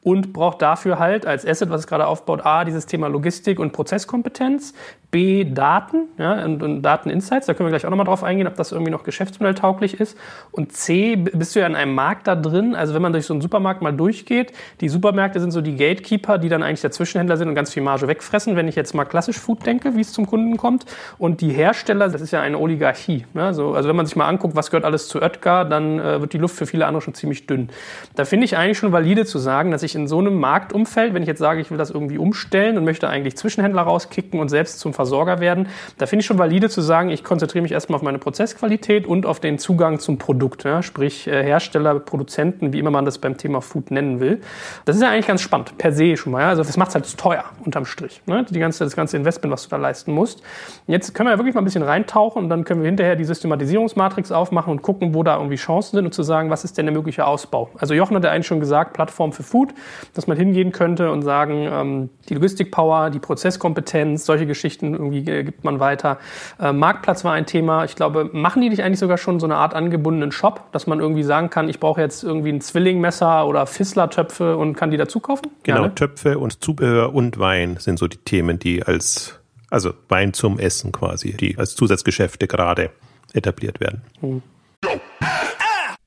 und 0.04 0.34
braucht 0.34 0.62
dafür 0.62 1.00
halt 1.00 1.26
als 1.26 1.46
Asset, 1.46 1.70
was 1.70 1.82
es 1.82 1.88
gerade 1.88 2.08
aufbaut, 2.08 2.46
A, 2.46 2.66
dieses 2.66 2.86
Thema 2.86 3.08
Logistik 3.08 3.60
und 3.60 3.72
Prozesskompetenz, 3.72 4.74
B, 5.12 5.44
Daten 5.44 6.08
ja, 6.18 6.44
und, 6.46 6.64
und 6.64 6.82
Dateninsights, 6.82 7.46
da 7.46 7.54
können 7.54 7.68
wir 7.68 7.72
gleich 7.72 7.86
auch 7.86 7.90
nochmal 7.90 8.06
drauf 8.06 8.24
eingehen, 8.24 8.48
ob 8.48 8.56
das 8.56 8.72
irgendwie 8.72 8.92
noch 8.92 9.04
geschäftsmodelltauglich 9.04 10.00
ist. 10.00 10.18
Und 10.52 10.72
C, 10.72 11.18
bist 11.18 11.56
du 11.56 11.60
ja 11.60 11.68
in 11.68 11.76
einem 11.76 11.94
Markt 11.94 12.28
da 12.28 12.36
drin, 12.36 12.76
also 12.76 12.94
wenn 12.94 13.02
man 13.02 13.12
durch 13.12 13.26
so 13.26 13.34
einen 13.34 13.42
Supermarkt 13.42 13.82
mal 13.82 13.92
durchgeht, 13.92 14.54
die 14.80 14.88
Supermärkte 14.88 15.40
sind 15.42 15.52
so 15.52 15.62
die 15.62 15.76
Gatekeeper, 15.76 16.38
die 16.38 16.48
dann 16.48 16.64
eigentlich 16.64 16.82
der 16.82 16.92
Zwischenhändler 16.92 17.36
sind 17.36 17.50
und 17.50 17.56
ganz 17.56 17.74
viel 17.74 17.84
Marge 17.84 18.08
wegfressen, 18.08 18.56
wenn 18.56 18.68
ich 18.68 18.76
jetzt 18.76 18.96
mal 18.96 19.06
klassisch 19.06 19.38
Food 19.38 19.66
denke, 19.66 19.96
wie 19.96 20.02
es 20.02 20.14
zum 20.14 20.26
Kunden 20.26 20.56
kommt 20.58 20.86
und 21.18 21.42
die 21.42 21.50
Hersteller, 21.50 22.08
das 22.08 22.22
ist 22.22 22.32
ja 22.32 22.42
eine 22.42 22.58
Oligarchie, 22.58 23.26
ja, 23.34 23.54
so, 23.54 23.74
also 23.74 23.90
wenn 23.90 23.96
man 23.98 24.06
sich 24.06 24.16
mal 24.16 24.28
anguckt, 24.28 24.56
was 24.56 24.72
gehört 24.72 24.86
alles 24.86 25.10
zu 25.10 25.22
Oetker, 25.22 25.66
dann 25.66 26.00
äh, 26.00 26.22
wird 26.22 26.32
die 26.32 26.38
Luft 26.38 26.56
für 26.56 26.66
viele 26.66 26.86
andere 26.86 27.02
schon 27.02 27.14
ziemlich 27.14 27.48
dünn. 27.48 27.70
Da 28.16 28.24
finde 28.24 28.46
ich 28.46 28.56
eigentlich 28.56 28.78
schon 28.78 28.94
valide 28.94 29.26
zu 29.26 29.40
sagen, 29.40 29.72
dass 29.72 29.84
ich 29.84 29.94
in 29.96 30.08
so 30.08 30.20
einem 30.20 30.40
Marktumfeld, 30.40 31.14
wenn 31.14 31.22
ich 31.22 31.28
jetzt 31.28 31.40
sage, 31.40 31.60
ich 31.60 31.70
will 31.70 31.78
das 31.78 31.90
irgendwie 31.90 32.18
umstellen 32.18 32.78
und 32.78 32.86
möchte 32.86 33.10
eigentlich 33.10 33.36
Zwischenhändler 33.36 33.82
rauskicken 33.82 34.40
und 34.40 34.48
selbst 34.50 34.80
zum 34.80 34.94
Versorger 35.02 35.40
werden, 35.40 35.68
da 35.98 36.06
finde 36.06 36.22
ich 36.22 36.26
schon 36.26 36.38
valide 36.38 36.70
zu 36.70 36.82
sagen, 36.82 37.10
ich 37.10 37.24
konzentriere 37.24 37.64
mich 37.64 37.72
erstmal 37.72 37.98
auf 37.98 38.04
meine 38.04 38.20
Prozessqualität 38.20 39.06
und 39.08 39.26
auf 39.26 39.40
den 39.40 39.60
Zugang 39.60 40.00
zum 40.00 40.18
Produkt, 40.18 40.64
ja, 40.64 40.82
sprich 40.82 41.28
äh, 41.28 41.44
Hersteller, 41.44 42.00
Produzenten, 42.00 42.74
wie 42.74 42.80
immer 42.80 42.92
man 42.92 43.06
das 43.06 43.18
beim 43.18 43.38
Thema 43.38 43.62
Food 43.62 43.92
nennen 43.92 44.20
will. 44.20 44.42
Das 44.86 44.96
ist 44.96 45.02
ja 45.02 45.10
eigentlich 45.10 45.28
ganz 45.28 45.42
spannend, 45.42 45.78
per 45.78 45.92
se 45.92 46.16
schon 46.18 46.34
mal. 46.34 46.42
Ja. 46.42 46.50
Also 46.50 46.64
das 46.64 46.78
macht 46.78 46.90
es 46.90 46.96
halt 46.96 47.18
teuer, 47.18 47.44
unterm 47.66 47.86
Strich, 47.86 48.22
ne? 48.26 48.46
Die 48.50 48.60
ganze, 48.60 48.84
das 48.84 48.96
ganze 48.96 49.18
Investment, 49.18 49.52
was 49.52 49.64
du 49.64 49.70
da 49.70 49.78
leisten 49.78 50.14
musst. 50.14 50.42
Jetzt 50.88 51.14
können 51.14 51.28
wir 51.28 51.32
ja 51.32 51.38
wirklich 51.38 51.56
mal 51.56 51.62
ein 51.62 51.66
bisschen 51.66 51.84
reintauchen 51.84 52.44
und 52.44 52.50
dann 52.50 52.64
können 52.64 52.82
wir 52.82 52.88
hinterher 52.88 53.16
die 53.16 53.26
Systematisierungsmatrix 53.26 54.32
aufmachen 54.32 54.72
und 54.72 54.82
gucken, 54.82 55.14
wo 55.14 55.24
da 55.24 55.38
irgendwie 55.38 55.58
Chancen 55.58 55.98
sind 55.98 56.06
und 56.06 56.14
zu 56.14 56.24
sagen, 56.24 56.50
was 56.50 56.64
ist 56.64 56.78
denn 56.78 56.86
der 56.86 56.94
mögliche 56.94 57.26
Ausbau. 57.26 57.70
Also 57.78 57.94
Jochen 57.94 58.16
hat 58.16 58.24
ja 58.24 58.32
eigentlich 58.32 58.48
schon 58.48 58.60
gesagt, 58.60 58.94
Plattform 58.94 59.34
für 59.34 59.44
Food 59.44 59.74
dass 60.14 60.28
man 60.28 60.38
hingehen 60.38 60.72
könnte 60.72 61.12
und 61.12 61.22
sagen, 61.22 61.68
ähm, 61.72 62.10
die 62.30 62.34
Logistikpower, 62.34 63.10
die 63.10 63.20
Prozesskompetenz, 63.20 64.26
solche 64.26 64.46
Geschichten 64.46 64.91
irgendwie 64.94 65.30
äh, 65.30 65.44
gibt 65.44 65.64
man 65.64 65.80
weiter. 65.80 66.18
Äh, 66.60 66.74
Marktplatz 66.74 67.24
war 67.24 67.34
ein 67.34 67.46
Thema. 67.46 67.86
Ich 67.86 67.96
glaube, 67.96 68.30
machen 68.34 68.62
die 68.62 68.70
nicht 68.70 68.84
eigentlich 68.84 69.00
sogar 69.00 69.18
schon 69.18 69.40
so 69.40 69.46
eine 69.46 69.56
Art 69.56 69.74
angebundenen 69.74 70.32
Shop, 70.32 70.72
dass 70.72 70.88
man 70.88 71.00
irgendwie 71.00 71.24
sagen 71.24 71.50
kann, 71.50 71.70
ich 71.70 71.80
brauche 71.80 72.02
jetzt 72.02 72.24
irgendwie 72.24 72.52
ein 72.52 72.62
Zwillingmesser 72.62 73.48
oder 73.48 73.66
Fissler-Töpfe 73.66 74.58
und 74.58 74.76
kann 74.76 74.92
die 74.92 74.98
dazu 74.98 75.20
kaufen? 75.20 75.48
Genau, 75.64 75.80
Gerne. 75.80 75.96
Töpfe 75.96 76.40
und 76.40 76.64
Zubehör 76.64 77.14
und 77.14 77.40
Wein 77.40 77.78
sind 77.78 78.00
so 78.00 78.08
die 78.08 78.18
Themen, 78.18 78.60
die 78.60 78.84
als, 78.84 79.40
also 79.70 79.94
Wein 80.10 80.34
zum 80.34 80.60
Essen 80.60 80.92
quasi, 80.92 81.36
die 81.36 81.58
als 81.58 81.76
Zusatzgeschäfte 81.76 82.48
gerade 82.48 82.92
etabliert 83.34 83.80
werden. 83.80 84.02
Hm. 84.20 84.42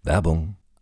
Werbung 0.02 0.56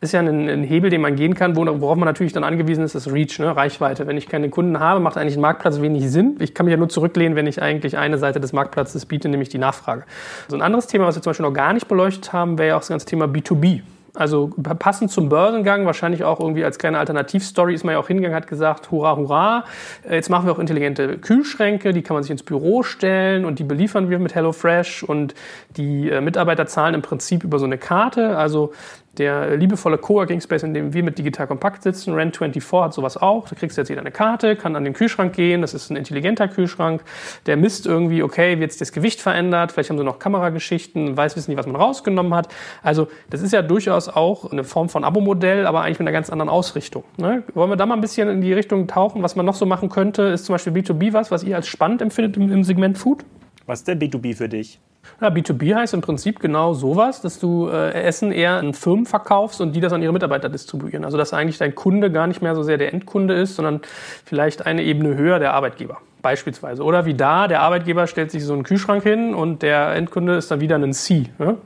ist 0.00 0.12
ja 0.12 0.20
ein, 0.20 0.48
ein, 0.48 0.62
Hebel, 0.62 0.90
den 0.90 1.00
man 1.00 1.16
gehen 1.16 1.34
kann, 1.34 1.56
worauf 1.56 1.96
man 1.96 2.06
natürlich 2.06 2.32
dann 2.32 2.44
angewiesen 2.44 2.84
ist, 2.84 2.94
ist 2.94 3.12
Reach, 3.12 3.38
ne? 3.40 3.56
Reichweite. 3.56 4.06
Wenn 4.06 4.16
ich 4.16 4.28
keine 4.28 4.48
Kunden 4.48 4.78
habe, 4.78 5.00
macht 5.00 5.16
eigentlich 5.16 5.36
ein 5.36 5.40
Marktplatz 5.40 5.80
wenig 5.80 6.08
Sinn. 6.10 6.36
Ich 6.38 6.54
kann 6.54 6.66
mich 6.66 6.72
ja 6.72 6.76
nur 6.76 6.88
zurücklehnen, 6.88 7.34
wenn 7.34 7.48
ich 7.48 7.60
eigentlich 7.60 7.98
eine 7.98 8.18
Seite 8.18 8.38
des 8.38 8.52
Marktplatzes 8.52 9.06
biete, 9.06 9.28
nämlich 9.28 9.48
die 9.48 9.58
Nachfrage. 9.58 10.04
So 10.46 10.56
ein 10.56 10.62
anderes 10.62 10.86
Thema, 10.86 11.06
was 11.06 11.16
wir 11.16 11.22
zum 11.22 11.30
Beispiel 11.30 11.46
noch 11.46 11.54
gar 11.54 11.72
nicht 11.72 11.88
beleuchtet 11.88 12.32
haben, 12.32 12.58
wäre 12.58 12.68
ja 12.68 12.76
auch 12.76 12.80
das 12.80 12.88
ganze 12.88 13.06
Thema 13.06 13.24
B2B. 13.24 13.82
Also 14.18 14.48
passend 14.48 15.12
zum 15.12 15.28
Börsengang, 15.28 15.86
wahrscheinlich 15.86 16.24
auch 16.24 16.40
irgendwie 16.40 16.64
als 16.64 16.78
kleine 16.78 16.98
Alternativstory 16.98 17.72
ist 17.74 17.84
man 17.84 17.92
ja 17.92 18.00
auch 18.00 18.08
hingegangen, 18.08 18.34
hat 18.34 18.48
gesagt, 18.48 18.90
hurra, 18.90 19.16
hurra, 19.16 19.64
äh, 20.08 20.16
jetzt 20.16 20.28
machen 20.28 20.46
wir 20.46 20.52
auch 20.52 20.58
intelligente 20.58 21.18
Kühlschränke, 21.18 21.92
die 21.92 22.02
kann 22.02 22.14
man 22.14 22.24
sich 22.24 22.32
ins 22.32 22.42
Büro 22.42 22.82
stellen 22.82 23.44
und 23.44 23.60
die 23.60 23.64
beliefern 23.64 24.10
wir 24.10 24.18
mit 24.18 24.34
HelloFresh 24.34 25.04
und 25.04 25.34
die 25.76 26.10
äh, 26.10 26.20
Mitarbeiter 26.20 26.66
zahlen 26.66 26.94
im 26.94 27.02
Prinzip 27.02 27.44
über 27.44 27.60
so 27.60 27.66
eine 27.66 27.78
Karte. 27.78 28.36
Also 28.36 28.72
der 29.16 29.56
liebevolle 29.56 29.98
Coworking 29.98 30.40
Space, 30.40 30.62
in 30.62 30.74
dem 30.74 30.92
wir 30.92 31.02
mit 31.02 31.18
Digital 31.18 31.46
Kompakt 31.46 31.82
sitzen, 31.82 32.14
Rent24 32.14 32.84
hat 32.84 32.94
sowas 32.94 33.16
auch. 33.16 33.48
Da 33.48 33.56
kriegst 33.56 33.76
du 33.76 33.80
jetzt 33.80 33.88
jeder 33.88 34.00
eine 34.00 34.12
Karte, 34.12 34.54
kann 34.54 34.76
an 34.76 34.84
den 34.84 34.92
Kühlschrank 34.92 35.34
gehen. 35.34 35.60
Das 35.60 35.74
ist 35.74 35.90
ein 35.90 35.96
intelligenter 35.96 36.46
Kühlschrank. 36.46 37.02
Der 37.46 37.56
misst 37.56 37.86
irgendwie, 37.86 38.22
okay, 38.22 38.58
wie 38.58 38.62
jetzt 38.62 38.80
das 38.80 38.92
Gewicht 38.92 39.20
verändert. 39.20 39.72
Vielleicht 39.72 39.90
haben 39.90 39.98
sie 39.98 40.04
noch 40.04 40.18
Kamerageschichten, 40.18 41.16
weiß 41.16 41.36
wissen 41.36 41.50
nicht, 41.50 41.58
was 41.58 41.66
man 41.66 41.76
rausgenommen 41.76 42.34
hat. 42.34 42.48
Also, 42.82 43.08
das 43.30 43.42
ist 43.42 43.52
ja 43.52 43.62
durchaus 43.62 44.08
auch, 44.08 44.52
eine 44.52 44.64
Form 44.64 44.88
von 44.88 45.04
Abo-Modell, 45.04 45.66
aber 45.66 45.82
eigentlich 45.82 45.98
mit 45.98 46.08
einer 46.08 46.12
ganz 46.12 46.30
anderen 46.30 46.48
Ausrichtung. 46.48 47.04
Ne? 47.16 47.42
Wollen 47.54 47.70
wir 47.70 47.76
da 47.76 47.86
mal 47.86 47.94
ein 47.94 48.00
bisschen 48.00 48.28
in 48.28 48.40
die 48.40 48.52
Richtung 48.52 48.86
tauchen? 48.86 49.22
Was 49.22 49.36
man 49.36 49.46
noch 49.46 49.54
so 49.54 49.66
machen 49.66 49.88
könnte, 49.88 50.22
ist 50.22 50.44
zum 50.44 50.54
Beispiel 50.54 50.72
B2B 50.72 51.12
was, 51.12 51.30
was 51.30 51.42
ihr 51.42 51.56
als 51.56 51.66
spannend 51.66 52.02
empfindet 52.02 52.36
im, 52.36 52.52
im 52.52 52.62
Segment 52.62 52.98
Food? 52.98 53.24
Was 53.66 53.80
ist 53.80 53.88
denn 53.88 53.98
B2B 53.98 54.36
für 54.36 54.48
dich? 54.48 54.80
Ja, 55.20 55.28
B2B 55.28 55.74
heißt 55.74 55.94
im 55.94 56.00
Prinzip 56.00 56.40
genau 56.40 56.74
sowas, 56.74 57.20
dass 57.20 57.38
du 57.38 57.68
äh, 57.68 57.92
Essen 57.92 58.32
eher 58.32 58.52
an 58.52 58.74
Firmen 58.74 59.06
verkaufst 59.06 59.60
und 59.60 59.72
die 59.74 59.80
das 59.80 59.92
an 59.92 60.02
ihre 60.02 60.12
Mitarbeiter 60.12 60.48
distribuieren. 60.48 61.04
Also 61.04 61.18
dass 61.18 61.32
eigentlich 61.32 61.58
dein 61.58 61.74
Kunde 61.74 62.10
gar 62.10 62.26
nicht 62.26 62.42
mehr 62.42 62.54
so 62.54 62.62
sehr 62.62 62.78
der 62.78 62.92
Endkunde 62.92 63.34
ist, 63.34 63.56
sondern 63.56 63.80
vielleicht 64.24 64.66
eine 64.66 64.82
Ebene 64.82 65.16
höher 65.16 65.38
der 65.38 65.54
Arbeitgeber. 65.54 65.98
Beispielsweise. 66.22 66.82
Oder 66.82 67.04
wie 67.06 67.14
da, 67.14 67.48
der 67.48 67.60
Arbeitgeber 67.60 68.06
stellt 68.06 68.30
sich 68.30 68.44
so 68.44 68.52
einen 68.52 68.64
Kühlschrank 68.64 69.02
hin 69.02 69.34
und 69.34 69.62
der 69.62 69.94
Endkunde 69.94 70.36
ist 70.36 70.50
dann 70.50 70.60
wieder 70.60 70.76
ein 70.76 70.92
C. 70.92 71.26
Ne? 71.38 71.56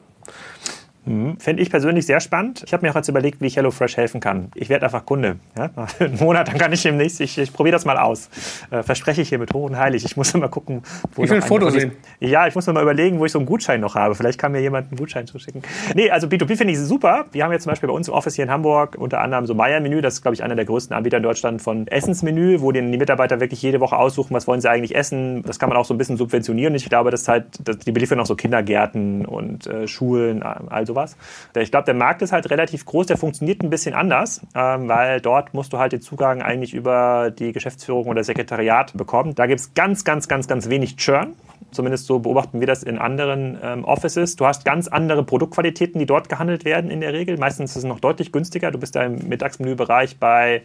Mhm. 1.05 1.37
Fände 1.39 1.63
ich 1.63 1.71
persönlich 1.71 2.07
sehr 2.07 2.21
spannend. 2.21 2.63
Ich 2.65 2.73
habe 2.73 2.87
mir 2.87 2.93
auch 2.93 2.97
jetzt 2.97 3.09
überlegt, 3.09 3.41
wie 3.41 3.47
ich 3.47 3.57
HelloFresh 3.57 3.97
helfen 3.97 4.21
kann. 4.21 4.51
Ich 4.55 4.69
werde 4.69 4.85
einfach 4.85 5.05
Kunde. 5.05 5.37
Ja? 5.57 5.71
Nach 5.77 6.01
einem 6.01 6.17
Monat, 6.19 6.49
dann 6.49 6.59
kann 6.59 6.73
ich 6.73 6.83
demnächst, 6.83 7.21
ich, 7.21 7.39
ich 7.39 7.53
probiere 7.53 7.73
das 7.73 7.85
mal 7.85 7.97
aus. 7.97 8.29
Äh, 8.71 8.83
verspreche 8.83 9.23
ich 9.23 9.29
hier 9.29 9.39
mit 9.39 9.53
hoch 9.53 9.65
und 9.65 9.77
heilig. 9.77 10.05
Ich 10.05 10.17
muss 10.17 10.33
mal 10.35 10.49
gucken, 10.49 10.83
wo 11.15 11.25
ich 11.25 11.31
will 11.31 11.39
ein 11.39 11.43
Foto 11.43 11.71
sehen. 11.71 11.93
Ja, 12.21 12.47
ich 12.47 12.55
muss 12.55 12.67
mir 12.67 12.73
mal 12.73 12.83
überlegen, 12.83 13.19
wo 13.19 13.25
ich 13.25 13.33
so 13.33 13.39
einen 13.39 13.47
Gutschein 13.47 13.81
noch 13.81 13.97
habe. 13.97 14.15
Vielleicht 14.15 14.39
kann 14.39 14.53
mir 14.53 14.61
jemand 14.61 14.89
einen 14.91 14.99
Gutschein 14.99 15.27
zuschicken. 15.27 15.63
Nee, 15.95 16.11
also 16.11 16.29
B2B 16.29 16.57
finde 16.57 16.73
ich 16.73 16.79
super. 16.79 17.27
Wir 17.33 17.45
haben 17.45 17.53
jetzt 17.53 17.65
zum 17.65 17.71
Beispiel 17.71 17.89
bei 17.89 17.95
uns 17.95 18.07
im 18.07 18.15
Office 18.15 18.37
hier 18.37 18.45
in 18.45 18.51
Hamburg 18.51 18.97
unter 18.99 19.21
anderem 19.21 19.47
so 19.47 19.55
Meier-Menü. 19.55 20.03
Das 20.03 20.15
ist, 20.15 20.23
glaube 20.23 20.35
ich, 20.35 20.45
einer 20.45 20.55
der 20.55 20.65
größten 20.65 20.95
Anbieter 20.97 21.17
in 21.17 21.23
Deutschland 21.25 21.63
von 21.63 21.89
Essensmenü, 21.89 22.61
wo 22.61 22.71
die 22.71 22.83
Mitarbeiter 22.83 23.41
wirklich 23.41 23.61
jede 23.63 23.81
Woche 23.81 23.97
aussuchen, 23.97 24.35
was 24.35 24.47
wollen 24.47 24.61
sie 24.61 24.71
eigentlich 24.71 24.95
essen. 24.95 25.43
Das 25.43 25.59
kann 25.59 25.69
man 25.69 25.79
auch 25.79 25.85
so 25.85 25.95
ein 25.95 25.99
bisschen 25.99 26.17
subventionieren. 26.17 26.75
Ich 26.77 26.89
glaube, 26.89 27.11
das 27.11 27.23
ist 27.23 27.29
halt, 27.29 27.87
die 27.87 27.93
beliefern 27.93 28.21
auch 28.21 28.27
so 28.27 28.37
Kindergärten 28.37 29.27
und 29.27 29.67
äh, 29.67 29.89
Schulen, 29.89 30.43
all 30.43 30.87
sowas. 30.93 31.17
Ich 31.57 31.71
glaube, 31.71 31.85
der 31.85 31.95
Markt 31.95 32.23
ist 32.23 32.33
halt 32.33 32.51
relativ 32.51 32.85
groß, 32.85 33.07
der 33.07 33.17
funktioniert 33.17 33.63
ein 33.63 33.71
bisschen 33.71 33.95
anders, 33.95 34.41
ähm, 34.55 34.89
weil 34.89 35.21
dort 35.21 35.55
musst 35.55 35.73
du 35.73 35.79
halt 35.79 35.93
den 35.93 36.01
Zugang 36.01 36.43
eigentlich 36.43 36.75
über 36.75 37.31
die 37.31 37.53
Geschäftsführung 37.53 38.07
oder 38.07 38.25
Sekretariat 38.25 38.93
bekommen. 38.97 39.35
Da 39.35 39.47
gibt 39.47 39.61
es 39.61 39.75
ganz, 39.75 40.05
ganz, 40.05 40.29
ganz, 40.29 40.47
ganz 40.49 40.69
wenig 40.69 40.97
Churn. 40.97 41.35
Zumindest 41.71 42.07
so 42.07 42.19
beobachten 42.19 42.61
wir 42.61 42.67
das 42.67 42.83
in 42.83 42.99
anderen 42.99 43.59
ähm, 43.63 43.85
Offices. 43.85 44.37
Du 44.37 44.47
hast 44.47 44.65
ganz 44.65 44.89
andere 44.89 45.25
Produktqualitäten, 45.25 45.99
die 45.99 46.07
dort 46.07 46.29
gehandelt 46.29 46.67
werden 46.67 46.91
in 46.91 47.01
der 47.01 47.15
Regel. 47.15 47.39
Meistens 47.39 47.71
ist 47.71 47.77
es 47.79 47.85
noch 47.85 48.01
deutlich 48.01 48.31
günstiger. 48.31 48.71
Du 48.71 48.79
bist 48.79 48.95
da 48.95 49.03
im 49.03 49.27
Mittagsmenübereich 49.29 50.19
bei 50.19 50.63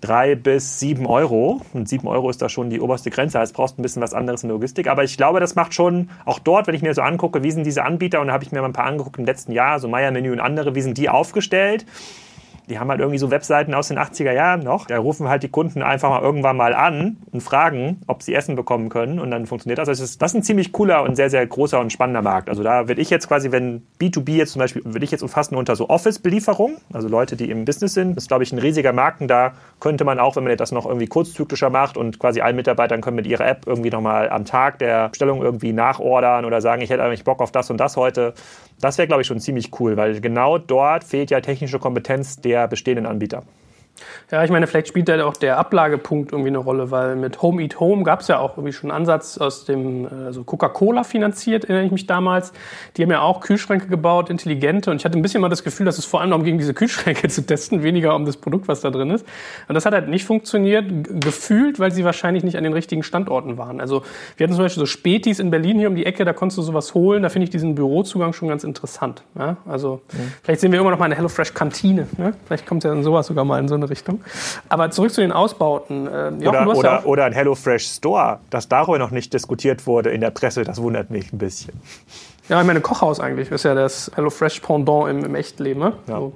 drei 0.00 0.34
bis 0.34 0.80
sieben 0.80 1.06
Euro. 1.06 1.60
Und 1.72 1.88
sieben 1.88 2.08
Euro 2.08 2.30
ist 2.30 2.42
da 2.42 2.48
schon 2.48 2.70
die 2.70 2.80
oberste 2.80 3.10
Grenze. 3.10 3.38
Also 3.38 3.54
brauchst 3.54 3.78
ein 3.78 3.82
bisschen 3.82 4.02
was 4.02 4.14
anderes 4.14 4.42
in 4.42 4.48
der 4.48 4.56
Logistik. 4.56 4.88
Aber 4.88 5.04
ich 5.04 5.16
glaube, 5.16 5.40
das 5.40 5.54
macht 5.54 5.74
schon 5.74 6.10
auch 6.24 6.38
dort, 6.38 6.66
wenn 6.66 6.74
ich 6.74 6.82
mir 6.82 6.94
so 6.94 7.02
angucke, 7.02 7.42
wie 7.42 7.50
sind 7.50 7.64
diese 7.64 7.84
Anbieter, 7.84 8.20
und 8.20 8.28
da 8.28 8.32
habe 8.32 8.44
ich 8.44 8.52
mir 8.52 8.60
mal 8.60 8.68
ein 8.68 8.72
paar 8.72 8.86
angeguckt 8.86 9.18
im 9.18 9.24
letzten 9.24 9.52
Jahr, 9.52 9.78
so 9.80 9.88
Meier 9.88 10.10
Menü 10.10 10.32
und 10.32 10.40
andere, 10.40 10.74
wie 10.74 10.82
sind 10.82 10.98
die 10.98 11.08
aufgestellt? 11.08 11.86
Die 12.70 12.78
haben 12.78 12.88
halt 12.88 13.00
irgendwie 13.00 13.18
so 13.18 13.30
Webseiten 13.30 13.74
aus 13.74 13.88
den 13.88 13.98
80er 13.98 14.32
Jahren 14.32 14.62
noch. 14.62 14.86
Da 14.86 14.98
rufen 14.98 15.28
halt 15.28 15.42
die 15.42 15.48
Kunden 15.48 15.82
einfach 15.82 16.08
mal 16.08 16.22
irgendwann 16.22 16.56
mal 16.56 16.74
an 16.74 17.18
und 17.32 17.42
fragen, 17.42 18.00
ob 18.06 18.22
sie 18.22 18.34
Essen 18.34 18.54
bekommen 18.54 18.88
können 18.88 19.18
und 19.18 19.30
dann 19.30 19.46
funktioniert 19.46 19.78
das. 19.78 19.88
Also 19.88 20.02
das 20.04 20.12
ist 20.12 20.34
ein 20.34 20.42
ziemlich 20.42 20.72
cooler 20.72 21.02
und 21.02 21.16
sehr, 21.16 21.28
sehr 21.28 21.44
großer 21.46 21.80
und 21.80 21.92
spannender 21.92 22.22
Markt. 22.22 22.48
Also 22.48 22.62
da 22.62 22.88
würde 22.88 23.02
ich 23.02 23.10
jetzt 23.10 23.28
quasi, 23.28 23.50
wenn 23.50 23.82
B2B 24.00 24.30
jetzt 24.36 24.52
zum 24.52 24.60
Beispiel, 24.60 24.82
würde 24.84 25.04
ich 25.04 25.10
jetzt 25.10 25.22
umfassen 25.22 25.56
unter 25.56 25.74
so 25.74 25.88
Office-Belieferung, 25.88 26.78
also 26.92 27.08
Leute, 27.08 27.36
die 27.36 27.50
im 27.50 27.64
Business 27.64 27.94
sind. 27.94 28.16
Das 28.16 28.24
ist, 28.24 28.28
glaube 28.28 28.44
ich, 28.44 28.52
ein 28.52 28.58
riesiger 28.58 28.92
Markt 28.92 29.20
und 29.20 29.28
da 29.28 29.52
könnte 29.80 30.04
man 30.04 30.20
auch, 30.20 30.36
wenn 30.36 30.44
man 30.44 30.56
das 30.56 30.70
noch 30.70 30.86
irgendwie 30.86 31.06
kurzzyklischer 31.06 31.70
macht 31.70 31.96
und 31.96 32.20
quasi 32.20 32.40
allen 32.40 32.56
Mitarbeitern 32.56 33.00
können 33.00 33.16
mit 33.16 33.26
ihrer 33.26 33.46
App 33.46 33.66
irgendwie 33.66 33.90
nochmal 33.90 34.30
am 34.30 34.44
Tag 34.44 34.78
der 34.78 35.08
Bestellung 35.08 35.42
irgendwie 35.42 35.72
nachordern 35.72 36.44
oder 36.44 36.60
sagen, 36.60 36.82
ich 36.82 36.90
hätte 36.90 37.02
eigentlich 37.02 37.24
Bock 37.24 37.40
auf 37.40 37.50
das 37.50 37.70
und 37.70 37.78
das 37.78 37.96
heute. 37.96 38.34
Das 38.80 38.96
wäre, 38.96 39.06
glaube 39.06 39.22
ich, 39.22 39.28
schon 39.28 39.40
ziemlich 39.40 39.78
cool, 39.78 39.96
weil 39.96 40.20
genau 40.20 40.58
dort 40.58 41.04
fehlt 41.04 41.30
ja 41.30 41.40
technische 41.40 41.78
Kompetenz 41.78 42.36
der 42.40 42.66
bestehenden 42.66 43.06
Anbieter. 43.06 43.42
Ja, 44.30 44.44
ich 44.44 44.50
meine, 44.50 44.66
vielleicht 44.66 44.88
spielt 44.88 45.08
da 45.08 45.24
auch 45.24 45.36
der 45.36 45.58
Ablagepunkt 45.58 46.32
irgendwie 46.32 46.48
eine 46.48 46.58
Rolle, 46.58 46.90
weil 46.90 47.16
mit 47.16 47.42
Home 47.42 47.62
Eat 47.62 47.80
Home 47.80 48.04
gab 48.04 48.20
es 48.20 48.28
ja 48.28 48.38
auch 48.38 48.56
irgendwie 48.56 48.72
schon 48.72 48.90
einen 48.90 49.00
Ansatz 49.00 49.38
aus 49.38 49.64
dem 49.64 50.06
also 50.06 50.44
Coca-Cola 50.44 51.04
finanziert, 51.04 51.64
erinnere 51.64 51.86
ich 51.86 51.92
mich 51.92 52.06
damals. 52.06 52.52
Die 52.96 53.02
haben 53.02 53.10
ja 53.10 53.22
auch 53.22 53.40
Kühlschränke 53.40 53.88
gebaut, 53.88 54.30
intelligente. 54.30 54.90
Und 54.90 54.98
ich 54.98 55.04
hatte 55.04 55.18
ein 55.18 55.22
bisschen 55.22 55.40
mal 55.40 55.48
das 55.48 55.64
Gefühl, 55.64 55.86
dass 55.86 55.98
es 55.98 56.04
vor 56.04 56.20
allem 56.20 56.30
darum 56.30 56.44
ging, 56.44 56.58
diese 56.58 56.74
Kühlschränke 56.74 57.28
zu 57.28 57.44
testen, 57.44 57.82
weniger 57.82 58.14
um 58.14 58.24
das 58.24 58.36
Produkt, 58.36 58.68
was 58.68 58.80
da 58.80 58.90
drin 58.90 59.10
ist. 59.10 59.26
Und 59.68 59.74
das 59.74 59.86
hat 59.86 59.94
halt 59.94 60.08
nicht 60.08 60.24
funktioniert, 60.24 60.86
gefühlt, 61.20 61.78
weil 61.78 61.92
sie 61.92 62.04
wahrscheinlich 62.04 62.44
nicht 62.44 62.56
an 62.56 62.64
den 62.64 62.72
richtigen 62.72 63.02
Standorten 63.02 63.58
waren. 63.58 63.80
Also 63.80 64.02
wir 64.36 64.44
hatten 64.44 64.54
zum 64.54 64.64
Beispiel 64.64 64.80
so 64.80 64.86
Spätis 64.86 65.38
in 65.38 65.50
Berlin 65.50 65.78
hier 65.78 65.88
um 65.88 65.94
die 65.94 66.06
Ecke, 66.06 66.24
da 66.24 66.32
konntest 66.32 66.58
du 66.58 66.62
sowas 66.62 66.94
holen. 66.94 67.22
Da 67.22 67.28
finde 67.28 67.44
ich 67.44 67.50
diesen 67.50 67.74
Bürozugang 67.74 68.32
schon 68.32 68.48
ganz 68.48 68.64
interessant. 68.64 69.22
Ja? 69.38 69.56
Also 69.66 70.00
mhm. 70.12 70.32
vielleicht 70.42 70.60
sehen 70.60 70.72
wir 70.72 70.80
immer 70.80 70.90
noch 70.90 70.98
mal 70.98 71.06
eine 71.06 71.16
HelloFresh-Kantine. 71.16 72.06
Ne? 72.16 72.34
Vielleicht 72.46 72.66
kommt 72.66 72.84
ja 72.84 72.90
dann 72.90 73.02
sowas 73.02 73.26
sogar 73.26 73.44
mal 73.44 73.58
in 73.58 73.68
so 73.68 73.74
eine 73.74 73.89
Richtung. 73.90 74.22
Aber 74.68 74.90
zurück 74.90 75.12
zu 75.12 75.20
den 75.20 75.32
Ausbauten. 75.32 76.06
Äh, 76.06 76.30
Jochen, 76.42 76.68
oder, 76.68 76.76
oder, 76.76 76.90
ja 76.90 77.04
oder 77.04 77.24
ein 77.24 77.32
HelloFresh 77.32 77.86
Store, 77.86 78.40
dass 78.48 78.68
darüber 78.68 78.98
noch 78.98 79.10
nicht 79.10 79.32
diskutiert 79.34 79.86
wurde 79.86 80.10
in 80.10 80.20
der 80.20 80.30
Presse, 80.30 80.64
das 80.64 80.80
wundert 80.80 81.10
mich 81.10 81.32
ein 81.32 81.38
bisschen. 81.38 81.74
Ja, 82.48 82.60
ich 82.60 82.66
meine, 82.66 82.80
Kochhaus 82.80 83.20
eigentlich 83.20 83.50
ist 83.50 83.64
ja 83.64 83.74
das 83.74 84.10
HelloFresh 84.14 84.60
Pendant 84.60 85.08
im, 85.08 85.24
im 85.24 85.34
Echtleben. 85.34 85.82
Ne? 85.82 85.92
Ja. 86.08 86.18
So. 86.18 86.32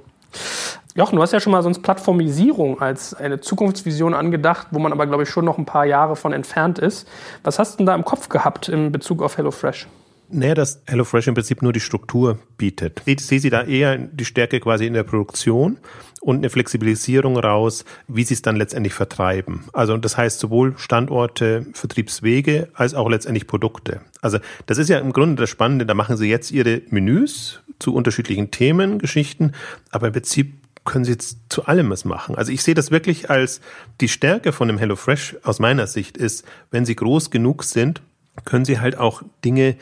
Jochen, 0.97 1.17
du 1.17 1.21
hast 1.21 1.33
ja 1.33 1.41
schon 1.41 1.51
mal 1.51 1.61
sonst 1.61 1.81
Plattformisierung 1.81 2.79
als 2.79 3.13
eine 3.13 3.41
Zukunftsvision 3.41 4.13
angedacht, 4.13 4.67
wo 4.71 4.79
man 4.79 4.93
aber, 4.93 5.07
glaube 5.07 5.23
ich, 5.23 5.29
schon 5.29 5.43
noch 5.43 5.57
ein 5.57 5.65
paar 5.65 5.85
Jahre 5.85 6.15
von 6.15 6.31
entfernt 6.31 6.79
ist. 6.79 7.05
Was 7.43 7.59
hast 7.59 7.73
du 7.73 7.77
denn 7.77 7.85
da 7.87 7.95
im 7.95 8.05
Kopf 8.05 8.29
gehabt 8.29 8.69
in 8.69 8.93
Bezug 8.93 9.21
auf 9.21 9.37
HelloFresh? 9.37 9.87
Naja, 10.29 10.55
dass 10.55 10.81
HelloFresh 10.87 11.27
im 11.27 11.35
Prinzip 11.35 11.61
nur 11.61 11.73
die 11.73 11.79
Struktur 11.79 12.39
bietet. 12.57 13.01
Ich 13.05 13.19
sehe 13.21 13.39
sie 13.39 13.49
da 13.49 13.63
eher 13.63 13.97
die 13.97 14.25
Stärke 14.25 14.59
quasi 14.59 14.85
in 14.85 14.93
der 14.93 15.03
Produktion 15.03 15.77
und 16.21 16.37
eine 16.37 16.49
Flexibilisierung 16.49 17.37
raus, 17.37 17.85
wie 18.07 18.23
sie 18.23 18.33
es 18.33 18.41
dann 18.41 18.55
letztendlich 18.55 18.93
vertreiben. 18.93 19.65
Also 19.73 19.95
das 19.97 20.17
heißt 20.17 20.39
sowohl 20.39 20.73
Standorte, 20.77 21.67
Vertriebswege 21.73 22.69
als 22.73 22.95
auch 22.95 23.09
letztendlich 23.09 23.45
Produkte. 23.45 24.01
Also 24.21 24.39
das 24.65 24.79
ist 24.79 24.89
ja 24.89 24.97
im 24.97 25.13
Grunde 25.13 25.41
das 25.43 25.51
Spannende. 25.51 25.85
Da 25.85 25.93
machen 25.93 26.17
sie 26.17 26.27
jetzt 26.27 26.51
ihre 26.51 26.81
Menüs 26.89 27.61
zu 27.77 27.93
unterschiedlichen 27.93 28.49
Themen, 28.49 28.97
Geschichten, 28.97 29.51
aber 29.91 30.07
im 30.07 30.13
Prinzip 30.13 30.53
können 30.85 31.05
sie 31.05 31.11
jetzt 31.11 31.37
zu 31.49 31.65
allem 31.65 31.89
was 31.89 32.05
machen. 32.05 32.35
Also 32.35 32.51
ich 32.51 32.63
sehe 32.63 32.75
das 32.75 32.91
wirklich 32.91 33.29
als 33.29 33.61
die 34.01 34.07
Stärke 34.07 34.51
von 34.51 34.67
dem 34.67 34.77
HelloFresh 34.77 35.37
aus 35.43 35.59
meiner 35.59 35.87
Sicht 35.87 36.17
ist, 36.17 36.45
wenn 36.71 36.85
sie 36.85 36.95
groß 36.95 37.31
genug 37.31 37.63
sind, 37.63 38.01
können 38.45 38.65
sie 38.65 38.79
halt 38.79 38.97
auch 38.97 39.23
Dinge 39.43 39.75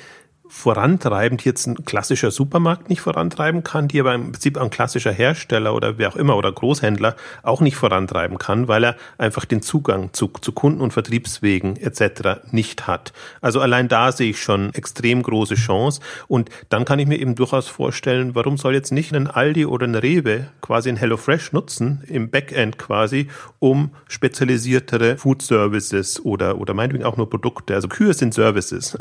vorantreiben, 0.47 1.37
die 1.37 1.45
jetzt 1.45 1.67
ein 1.67 1.85
klassischer 1.85 2.29
Supermarkt 2.29 2.89
nicht 2.89 3.01
vorantreiben 3.01 3.63
kann, 3.63 3.87
die 3.87 3.99
aber 3.99 4.13
im 4.13 4.33
Prinzip 4.33 4.57
ein 4.57 4.69
klassischer 4.69 5.11
Hersteller 5.11 5.73
oder 5.73 5.97
wer 5.97 6.09
auch 6.09 6.15
immer 6.15 6.35
oder 6.35 6.51
Großhändler 6.51 7.15
auch 7.43 7.61
nicht 7.61 7.77
vorantreiben 7.77 8.37
kann, 8.37 8.67
weil 8.67 8.83
er 8.83 8.95
einfach 9.17 9.45
den 9.45 9.61
Zugang 9.61 10.11
zu, 10.11 10.27
zu 10.41 10.51
Kunden 10.51 10.81
und 10.81 10.91
Vertriebswegen 10.91 11.77
etc. 11.77 12.41
nicht 12.51 12.87
hat. 12.87 13.13
Also 13.41 13.61
allein 13.61 13.87
da 13.87 14.11
sehe 14.11 14.31
ich 14.31 14.41
schon 14.41 14.73
extrem 14.73 15.23
große 15.23 15.55
Chance 15.55 16.01
und 16.27 16.49
dann 16.69 16.83
kann 16.85 16.99
ich 16.99 17.07
mir 17.07 17.19
eben 17.19 17.35
durchaus 17.35 17.67
vorstellen, 17.67 18.35
warum 18.35 18.57
soll 18.57 18.73
jetzt 18.73 18.91
nicht 18.91 19.13
ein 19.13 19.27
Aldi 19.27 19.65
oder 19.65 19.87
ein 19.87 19.95
Rewe 19.95 20.47
quasi 20.61 20.89
ein 20.89 20.97
HelloFresh 20.97 21.53
nutzen, 21.53 22.03
im 22.07 22.29
Backend 22.29 22.77
quasi, 22.77 23.27
um 23.59 23.91
spezialisiertere 24.09 25.17
Food 25.17 25.41
Services 25.41 26.23
oder, 26.23 26.59
oder 26.59 26.73
meinetwegen 26.73 27.05
auch 27.05 27.17
nur 27.17 27.29
Produkte, 27.29 27.75
also 27.75 27.87
Kühe 27.87 28.13
sind 28.13 28.33
Services, 28.33 28.97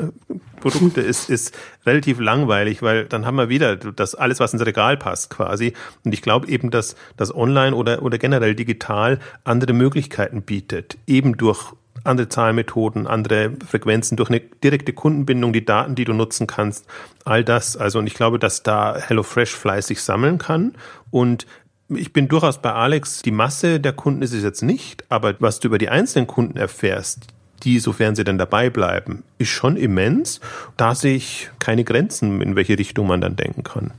Produkte 0.61 1.01
ist, 1.01 1.29
ist 1.29 1.42
ist 1.45 1.57
relativ 1.85 2.19
langweilig, 2.19 2.81
weil 2.81 3.05
dann 3.05 3.25
haben 3.25 3.35
wir 3.35 3.49
wieder 3.49 3.75
das 3.75 4.15
alles, 4.15 4.39
was 4.39 4.53
ins 4.53 4.65
Regal 4.65 4.97
passt 4.97 5.29
quasi. 5.29 5.73
Und 6.03 6.13
ich 6.13 6.21
glaube 6.21 6.47
eben, 6.47 6.71
dass 6.71 6.95
das 7.17 7.33
Online 7.33 7.75
oder, 7.75 8.01
oder 8.01 8.17
generell 8.17 8.55
digital 8.55 9.19
andere 9.43 9.73
Möglichkeiten 9.73 10.41
bietet, 10.41 10.97
eben 11.07 11.37
durch 11.37 11.73
andere 12.03 12.27
Zahlmethoden, 12.27 13.07
andere 13.07 13.53
Frequenzen, 13.65 14.17
durch 14.17 14.29
eine 14.29 14.39
direkte 14.39 14.93
Kundenbindung, 14.93 15.53
die 15.53 15.63
Daten, 15.63 15.95
die 15.95 16.03
du 16.03 16.13
nutzen 16.13 16.47
kannst, 16.47 16.85
all 17.23 17.43
das. 17.43 17.77
Also, 17.77 17.99
und 17.99 18.07
ich 18.07 18.13
glaube, 18.13 18.39
dass 18.39 18.63
da 18.63 18.97
HelloFresh 18.97 19.51
fleißig 19.51 20.01
sammeln 20.01 20.37
kann 20.37 20.73
und 21.11 21.45
ich 21.89 22.13
bin 22.13 22.27
durchaus 22.27 22.61
bei 22.61 22.71
Alex, 22.71 23.21
die 23.21 23.31
Masse 23.31 23.79
der 23.79 23.93
Kunden 23.93 24.21
ist 24.21 24.33
es 24.33 24.41
jetzt 24.41 24.63
nicht, 24.63 25.03
aber 25.09 25.35
was 25.39 25.59
du 25.59 25.67
über 25.67 25.77
die 25.77 25.89
einzelnen 25.89 26.27
Kunden 26.27 26.57
erfährst, 26.57 27.27
die, 27.63 27.79
sofern 27.79 28.15
sie 28.15 28.23
denn 28.23 28.37
dabei 28.37 28.69
bleiben, 28.69 29.23
ist 29.37 29.49
schon 29.49 29.77
immens. 29.77 30.39
Da 30.77 30.95
sehe 30.95 31.15
ich 31.15 31.49
keine 31.59 31.83
Grenzen, 31.83 32.41
in 32.41 32.55
welche 32.55 32.77
Richtung 32.77 33.07
man 33.07 33.21
dann 33.21 33.35
denken 33.35 33.63
kann. 33.63 33.91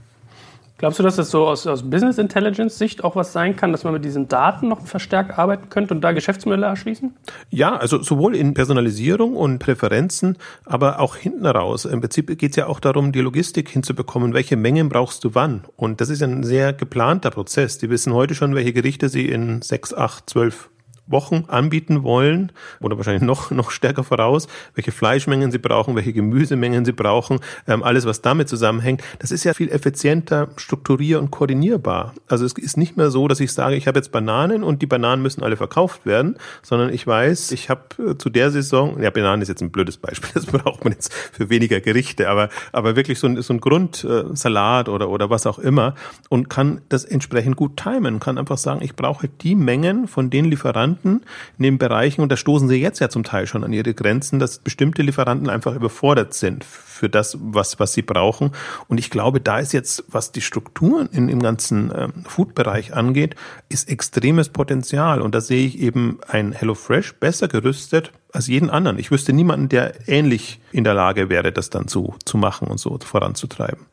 Glaubst 0.76 0.98
du, 0.98 1.04
dass 1.04 1.14
das 1.16 1.30
so 1.30 1.46
aus, 1.46 1.68
aus 1.68 1.88
Business 1.88 2.18
Intelligence 2.18 2.76
Sicht 2.76 3.04
auch 3.04 3.14
was 3.14 3.32
sein 3.32 3.54
kann, 3.54 3.70
dass 3.70 3.84
man 3.84 3.92
mit 3.92 4.04
diesen 4.04 4.26
Daten 4.26 4.68
noch 4.68 4.84
verstärkt 4.86 5.38
arbeiten 5.38 5.70
könnte 5.70 5.94
und 5.94 6.00
da 6.00 6.10
Geschäftsmodelle 6.10 6.66
erschließen? 6.66 7.14
Ja, 7.48 7.76
also 7.76 8.02
sowohl 8.02 8.34
in 8.34 8.54
Personalisierung 8.54 9.36
und 9.36 9.60
Präferenzen, 9.60 10.36
aber 10.66 10.98
auch 10.98 11.14
hinten 11.14 11.46
raus. 11.46 11.84
Im 11.84 12.00
Prinzip 12.00 12.36
geht 12.38 12.50
es 12.50 12.56
ja 12.56 12.66
auch 12.66 12.80
darum, 12.80 13.12
die 13.12 13.20
Logistik 13.20 13.68
hinzubekommen. 13.68 14.34
Welche 14.34 14.56
Mengen 14.56 14.88
brauchst 14.88 15.22
du 15.22 15.34
wann? 15.34 15.62
Und 15.76 16.00
das 16.00 16.10
ist 16.10 16.22
ein 16.22 16.42
sehr 16.42 16.72
geplanter 16.72 17.30
Prozess. 17.30 17.78
Die 17.78 17.88
wissen 17.88 18.12
heute 18.12 18.34
schon, 18.34 18.56
welche 18.56 18.72
Gerichte 18.72 19.08
sie 19.08 19.28
in 19.28 19.62
sechs, 19.62 19.94
acht, 19.94 20.28
zwölf 20.28 20.70
Wochen 21.06 21.44
anbieten 21.48 22.02
wollen 22.02 22.52
oder 22.80 22.96
wahrscheinlich 22.96 23.22
noch, 23.22 23.50
noch 23.50 23.70
stärker 23.70 24.04
voraus, 24.04 24.48
welche 24.74 24.90
Fleischmengen 24.90 25.50
sie 25.50 25.58
brauchen, 25.58 25.94
welche 25.96 26.12
Gemüsemengen 26.12 26.84
sie 26.84 26.92
brauchen, 26.92 27.40
ähm, 27.66 27.82
alles, 27.82 28.06
was 28.06 28.22
damit 28.22 28.48
zusammenhängt. 28.48 29.02
Das 29.18 29.30
ist 29.30 29.44
ja 29.44 29.52
viel 29.52 29.68
effizienter 29.68 30.48
strukturier- 30.56 31.18
und 31.18 31.30
koordinierbar. 31.30 32.14
Also 32.26 32.46
es 32.46 32.54
ist 32.54 32.78
nicht 32.78 32.96
mehr 32.96 33.10
so, 33.10 33.28
dass 33.28 33.40
ich 33.40 33.52
sage, 33.52 33.76
ich 33.76 33.86
habe 33.86 33.98
jetzt 33.98 34.12
Bananen 34.12 34.64
und 34.64 34.80
die 34.80 34.86
Bananen 34.86 35.22
müssen 35.22 35.42
alle 35.42 35.56
verkauft 35.56 36.06
werden, 36.06 36.36
sondern 36.62 36.92
ich 36.92 37.06
weiß, 37.06 37.52
ich 37.52 37.68
habe 37.68 37.82
äh, 37.98 38.16
zu 38.16 38.30
der 38.30 38.50
Saison, 38.50 39.00
ja, 39.02 39.10
Bananen 39.10 39.42
ist 39.42 39.48
jetzt 39.48 39.60
ein 39.60 39.70
blödes 39.70 39.98
Beispiel, 39.98 40.30
das 40.34 40.46
braucht 40.46 40.84
man 40.84 40.94
jetzt 40.94 41.12
für 41.12 41.50
weniger 41.50 41.80
Gerichte, 41.80 42.30
aber, 42.30 42.48
aber 42.72 42.96
wirklich 42.96 43.18
so 43.18 43.26
ein, 43.26 43.40
so 43.42 43.52
ein 43.52 43.60
Grundsalat 43.60 44.88
oder, 44.88 45.10
oder 45.10 45.28
was 45.28 45.46
auch 45.46 45.58
immer 45.58 45.94
und 46.30 46.48
kann 46.48 46.80
das 46.88 47.04
entsprechend 47.04 47.56
gut 47.56 47.76
timen, 47.76 48.20
kann 48.20 48.38
einfach 48.38 48.58
sagen, 48.58 48.80
ich 48.82 48.96
brauche 48.96 49.28
die 49.28 49.54
Mengen 49.54 50.08
von 50.08 50.30
den 50.30 50.46
Lieferanten 50.46 50.93
in 51.02 51.22
den 51.58 51.78
Bereichen 51.78 52.20
und 52.20 52.30
da 52.30 52.36
stoßen 52.36 52.68
sie 52.68 52.76
jetzt 52.76 53.00
ja 53.00 53.08
zum 53.08 53.24
Teil 53.24 53.46
schon 53.46 53.64
an 53.64 53.72
ihre 53.72 53.94
Grenzen, 53.94 54.38
dass 54.38 54.58
bestimmte 54.58 55.02
Lieferanten 55.02 55.48
einfach 55.48 55.74
überfordert 55.74 56.34
sind 56.34 56.64
für 56.64 57.08
das, 57.08 57.36
was, 57.40 57.80
was 57.80 57.92
sie 57.92 58.02
brauchen. 58.02 58.52
Und 58.88 58.98
ich 58.98 59.10
glaube, 59.10 59.40
da 59.40 59.58
ist 59.58 59.72
jetzt, 59.72 60.04
was 60.08 60.32
die 60.32 60.40
Strukturen 60.40 61.08
in, 61.12 61.28
im 61.28 61.42
ganzen 61.42 61.92
ähm, 61.94 62.24
Food-Bereich 62.26 62.94
angeht, 62.94 63.34
ist 63.68 63.88
extremes 63.88 64.48
Potenzial. 64.48 65.20
Und 65.20 65.34
da 65.34 65.40
sehe 65.40 65.66
ich 65.66 65.78
eben 65.80 66.18
ein 66.28 66.52
HelloFresh 66.52 67.14
besser 67.14 67.48
gerüstet 67.48 68.12
als 68.32 68.46
jeden 68.46 68.70
anderen. 68.70 68.98
Ich 68.98 69.10
wüsste 69.10 69.32
niemanden, 69.32 69.68
der 69.68 70.08
ähnlich 70.08 70.60
in 70.72 70.84
der 70.84 70.94
Lage 70.94 71.28
wäre, 71.28 71.52
das 71.52 71.70
dann 71.70 71.88
zu, 71.88 72.14
zu 72.24 72.36
machen 72.36 72.68
und 72.68 72.78
so 72.78 72.98
voranzutreiben. 72.98 73.86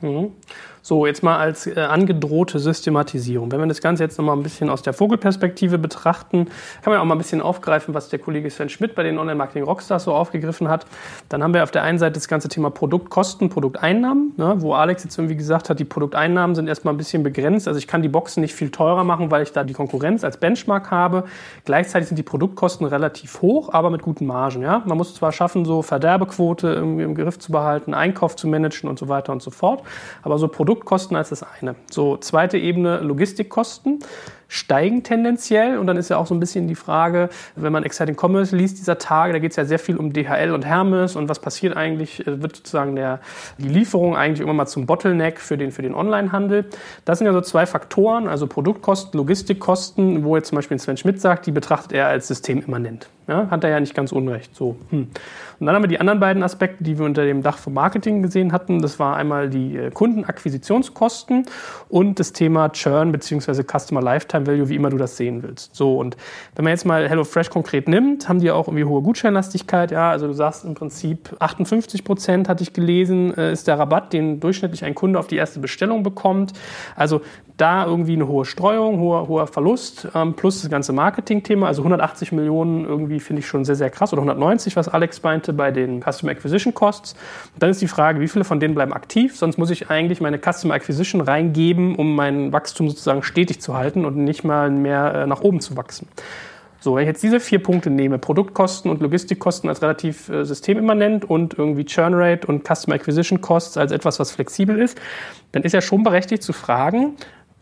Mhm. 0.00 0.32
So, 0.86 1.06
jetzt 1.06 1.22
mal 1.22 1.38
als 1.38 1.66
äh, 1.66 1.80
angedrohte 1.80 2.58
Systematisierung. 2.58 3.50
Wenn 3.50 3.58
wir 3.58 3.66
das 3.66 3.80
Ganze 3.80 4.02
jetzt 4.02 4.18
nochmal 4.18 4.36
ein 4.36 4.42
bisschen 4.42 4.68
aus 4.68 4.82
der 4.82 4.92
Vogelperspektive 4.92 5.78
betrachten, 5.78 6.44
kann 6.82 6.92
man 6.92 7.00
auch 7.00 7.06
mal 7.06 7.14
ein 7.14 7.18
bisschen 7.18 7.40
aufgreifen, 7.40 7.94
was 7.94 8.10
der 8.10 8.18
Kollege 8.18 8.50
Sven 8.50 8.68
Schmidt 8.68 8.94
bei 8.94 9.02
den 9.02 9.16
Online-Marketing-Rockstars 9.16 10.04
so 10.04 10.12
aufgegriffen 10.12 10.68
hat. 10.68 10.84
Dann 11.30 11.42
haben 11.42 11.54
wir 11.54 11.62
auf 11.62 11.70
der 11.70 11.84
einen 11.84 11.98
Seite 11.98 12.12
das 12.12 12.28
ganze 12.28 12.50
Thema 12.50 12.68
Produktkosten, 12.68 13.48
Produkteinnahmen, 13.48 14.34
ne, 14.36 14.56
wo 14.58 14.74
Alex 14.74 15.04
jetzt 15.04 15.16
irgendwie 15.16 15.36
gesagt 15.36 15.70
hat, 15.70 15.78
die 15.78 15.86
Produkteinnahmen 15.86 16.54
sind 16.54 16.68
erstmal 16.68 16.92
ein 16.92 16.98
bisschen 16.98 17.22
begrenzt. 17.22 17.66
Also 17.66 17.78
ich 17.78 17.86
kann 17.86 18.02
die 18.02 18.10
Boxen 18.10 18.42
nicht 18.42 18.54
viel 18.54 18.68
teurer 18.68 19.04
machen, 19.04 19.30
weil 19.30 19.42
ich 19.42 19.52
da 19.52 19.64
die 19.64 19.72
Konkurrenz 19.72 20.22
als 20.22 20.36
Benchmark 20.36 20.90
habe. 20.90 21.24
Gleichzeitig 21.64 22.08
sind 22.08 22.18
die 22.18 22.22
Produktkosten 22.22 22.86
relativ 22.86 23.40
hoch, 23.40 23.72
aber 23.72 23.88
mit 23.88 24.02
guten 24.02 24.26
Margen. 24.26 24.60
Ja? 24.60 24.82
Man 24.84 24.98
muss 24.98 25.14
zwar 25.14 25.32
schaffen, 25.32 25.64
so 25.64 25.80
Verderbequote 25.80 26.68
irgendwie 26.68 27.04
im 27.04 27.14
Griff 27.14 27.38
zu 27.38 27.52
behalten, 27.52 27.94
Einkauf 27.94 28.36
zu 28.36 28.46
managen 28.48 28.90
und 28.90 28.98
so 28.98 29.08
weiter 29.08 29.32
und 29.32 29.40
so 29.40 29.50
fort. 29.50 29.82
Aber 30.22 30.36
so 30.36 30.46
Produkt 30.46 30.73
Produktkosten 30.74 31.16
als 31.16 31.28
das 31.28 31.44
eine. 31.44 31.76
So, 31.90 32.16
zweite 32.16 32.58
Ebene 32.58 32.98
Logistikkosten 32.98 34.00
steigen 34.48 35.02
tendenziell. 35.02 35.78
Und 35.78 35.86
dann 35.86 35.96
ist 35.96 36.10
ja 36.10 36.16
auch 36.16 36.26
so 36.26 36.34
ein 36.34 36.40
bisschen 36.40 36.68
die 36.68 36.74
Frage, 36.74 37.28
wenn 37.56 37.72
man 37.72 37.82
Exciting 37.82 38.16
Commerce 38.16 38.54
liest 38.54 38.78
dieser 38.78 38.98
Tage, 38.98 39.32
da 39.32 39.38
geht 39.38 39.50
es 39.50 39.56
ja 39.56 39.64
sehr 39.64 39.78
viel 39.78 39.96
um 39.96 40.12
DHL 40.12 40.52
und 40.52 40.64
Hermes 40.64 41.16
und 41.16 41.28
was 41.28 41.38
passiert 41.38 41.76
eigentlich, 41.76 42.26
äh, 42.26 42.42
wird 42.42 42.56
sozusagen 42.56 42.96
der, 42.96 43.20
die 43.58 43.68
Lieferung 43.68 44.16
eigentlich 44.16 44.40
immer 44.40 44.52
mal 44.52 44.66
zum 44.66 44.86
Bottleneck 44.86 45.40
für 45.40 45.56
den, 45.56 45.72
für 45.72 45.82
den 45.82 45.94
Onlinehandel. 45.94 46.66
Das 47.04 47.18
sind 47.18 47.26
ja 47.26 47.32
so 47.32 47.40
zwei 47.40 47.66
Faktoren, 47.66 48.28
also 48.28 48.46
Produktkosten, 48.46 49.18
Logistikkosten, 49.18 50.24
wo 50.24 50.36
jetzt 50.36 50.48
zum 50.48 50.56
Beispiel 50.56 50.78
Sven 50.78 50.96
Schmidt 50.96 51.20
sagt, 51.20 51.46
die 51.46 51.52
betrachtet 51.52 51.92
er 51.92 52.08
als 52.08 52.28
systemimmanent. 52.28 53.08
Ja, 53.26 53.48
hat 53.50 53.64
er 53.64 53.70
ja 53.70 53.80
nicht 53.80 53.94
ganz 53.94 54.12
unrecht. 54.12 54.54
So. 54.54 54.76
Hm. 54.90 55.08
Und 55.64 55.68
dann 55.68 55.76
haben 55.76 55.82
wir 55.84 55.88
die 55.88 55.98
anderen 55.98 56.20
beiden 56.20 56.42
Aspekte, 56.42 56.84
die 56.84 56.98
wir 56.98 57.06
unter 57.06 57.24
dem 57.24 57.42
Dach 57.42 57.56
vom 57.56 57.72
Marketing 57.72 58.20
gesehen 58.20 58.52
hatten. 58.52 58.82
Das 58.82 58.98
war 58.98 59.16
einmal 59.16 59.48
die 59.48 59.78
äh, 59.78 59.90
Kundenakquisitionskosten 59.90 61.46
und 61.88 62.20
das 62.20 62.34
Thema 62.34 62.68
Churn 62.68 63.12
bzw. 63.12 63.62
Customer 63.62 64.02
Lifetime 64.02 64.46
Value, 64.46 64.68
wie 64.68 64.74
immer 64.74 64.90
du 64.90 64.98
das 64.98 65.16
sehen 65.16 65.42
willst. 65.42 65.74
So, 65.74 65.96
und 65.96 66.18
wenn 66.54 66.64
man 66.64 66.72
jetzt 66.72 66.84
mal 66.84 67.08
HelloFresh 67.08 67.48
konkret 67.48 67.88
nimmt, 67.88 68.28
haben 68.28 68.40
die 68.40 68.50
auch 68.50 68.68
irgendwie 68.68 68.84
hohe 68.84 69.00
Gutscheinlastigkeit. 69.00 69.90
Ja, 69.90 70.10
also 70.10 70.26
du 70.26 70.34
sagst 70.34 70.66
im 70.66 70.74
Prinzip 70.74 71.34
58 71.38 72.04
Prozent, 72.04 72.50
hatte 72.50 72.62
ich 72.62 72.74
gelesen, 72.74 73.34
äh, 73.34 73.50
ist 73.50 73.66
der 73.66 73.78
Rabatt, 73.78 74.12
den 74.12 74.40
durchschnittlich 74.40 74.84
ein 74.84 74.94
Kunde 74.94 75.18
auf 75.18 75.28
die 75.28 75.36
erste 75.36 75.60
Bestellung 75.60 76.02
bekommt. 76.02 76.52
Also 76.94 77.22
da 77.56 77.86
irgendwie 77.86 78.14
eine 78.14 78.26
hohe 78.26 78.44
Streuung, 78.44 78.98
hoher, 78.98 79.28
hoher 79.28 79.46
Verlust, 79.46 80.08
ähm, 80.14 80.34
plus 80.34 80.62
das 80.62 80.70
ganze 80.70 80.92
Marketing-Thema. 80.92 81.68
Also 81.68 81.82
180 81.82 82.32
Millionen 82.32 82.84
irgendwie 82.84 83.20
finde 83.20 83.40
ich 83.40 83.46
schon 83.46 83.64
sehr, 83.64 83.76
sehr 83.76 83.90
krass. 83.90 84.12
Oder 84.12 84.22
190, 84.22 84.74
was 84.74 84.88
Alex 84.88 85.22
meinte 85.22 85.52
bei 85.52 85.70
den 85.70 86.02
Customer 86.02 86.32
Acquisition 86.32 86.74
Costs. 86.74 87.12
Und 87.52 87.62
dann 87.62 87.70
ist 87.70 87.80
die 87.80 87.86
Frage, 87.86 88.20
wie 88.20 88.28
viele 88.28 88.44
von 88.44 88.58
denen 88.58 88.74
bleiben 88.74 88.92
aktiv? 88.92 89.36
Sonst 89.36 89.56
muss 89.56 89.70
ich 89.70 89.88
eigentlich 89.88 90.20
meine 90.20 90.38
Customer 90.38 90.74
Acquisition 90.74 91.20
reingeben, 91.20 91.94
um 91.94 92.16
mein 92.16 92.52
Wachstum 92.52 92.88
sozusagen 92.88 93.22
stetig 93.22 93.60
zu 93.60 93.76
halten 93.76 94.04
und 94.04 94.16
nicht 94.16 94.42
mal 94.42 94.70
mehr 94.70 95.14
äh, 95.14 95.26
nach 95.26 95.40
oben 95.42 95.60
zu 95.60 95.76
wachsen. 95.76 96.08
So, 96.84 96.96
wenn 96.96 97.04
ich 97.04 97.08
jetzt 97.08 97.22
diese 97.22 97.40
vier 97.40 97.62
Punkte 97.62 97.88
nehme, 97.88 98.18
Produktkosten 98.18 98.90
und 98.90 99.00
Logistikkosten 99.00 99.70
als 99.70 99.80
relativ 99.80 100.28
äh, 100.28 100.44
systemimmanent 100.44 101.24
und 101.24 101.54
irgendwie 101.56 101.86
Churn 101.86 102.12
Rate 102.12 102.46
und 102.46 102.68
Customer 102.68 102.96
Acquisition 102.96 103.40
Costs 103.40 103.78
als 103.78 103.90
etwas, 103.90 104.20
was 104.20 104.32
flexibel 104.32 104.78
ist, 104.78 105.00
dann 105.52 105.62
ist 105.62 105.72
ja 105.72 105.80
schon 105.80 106.02
berechtigt 106.02 106.42
zu 106.42 106.52
fragen, 106.52 107.14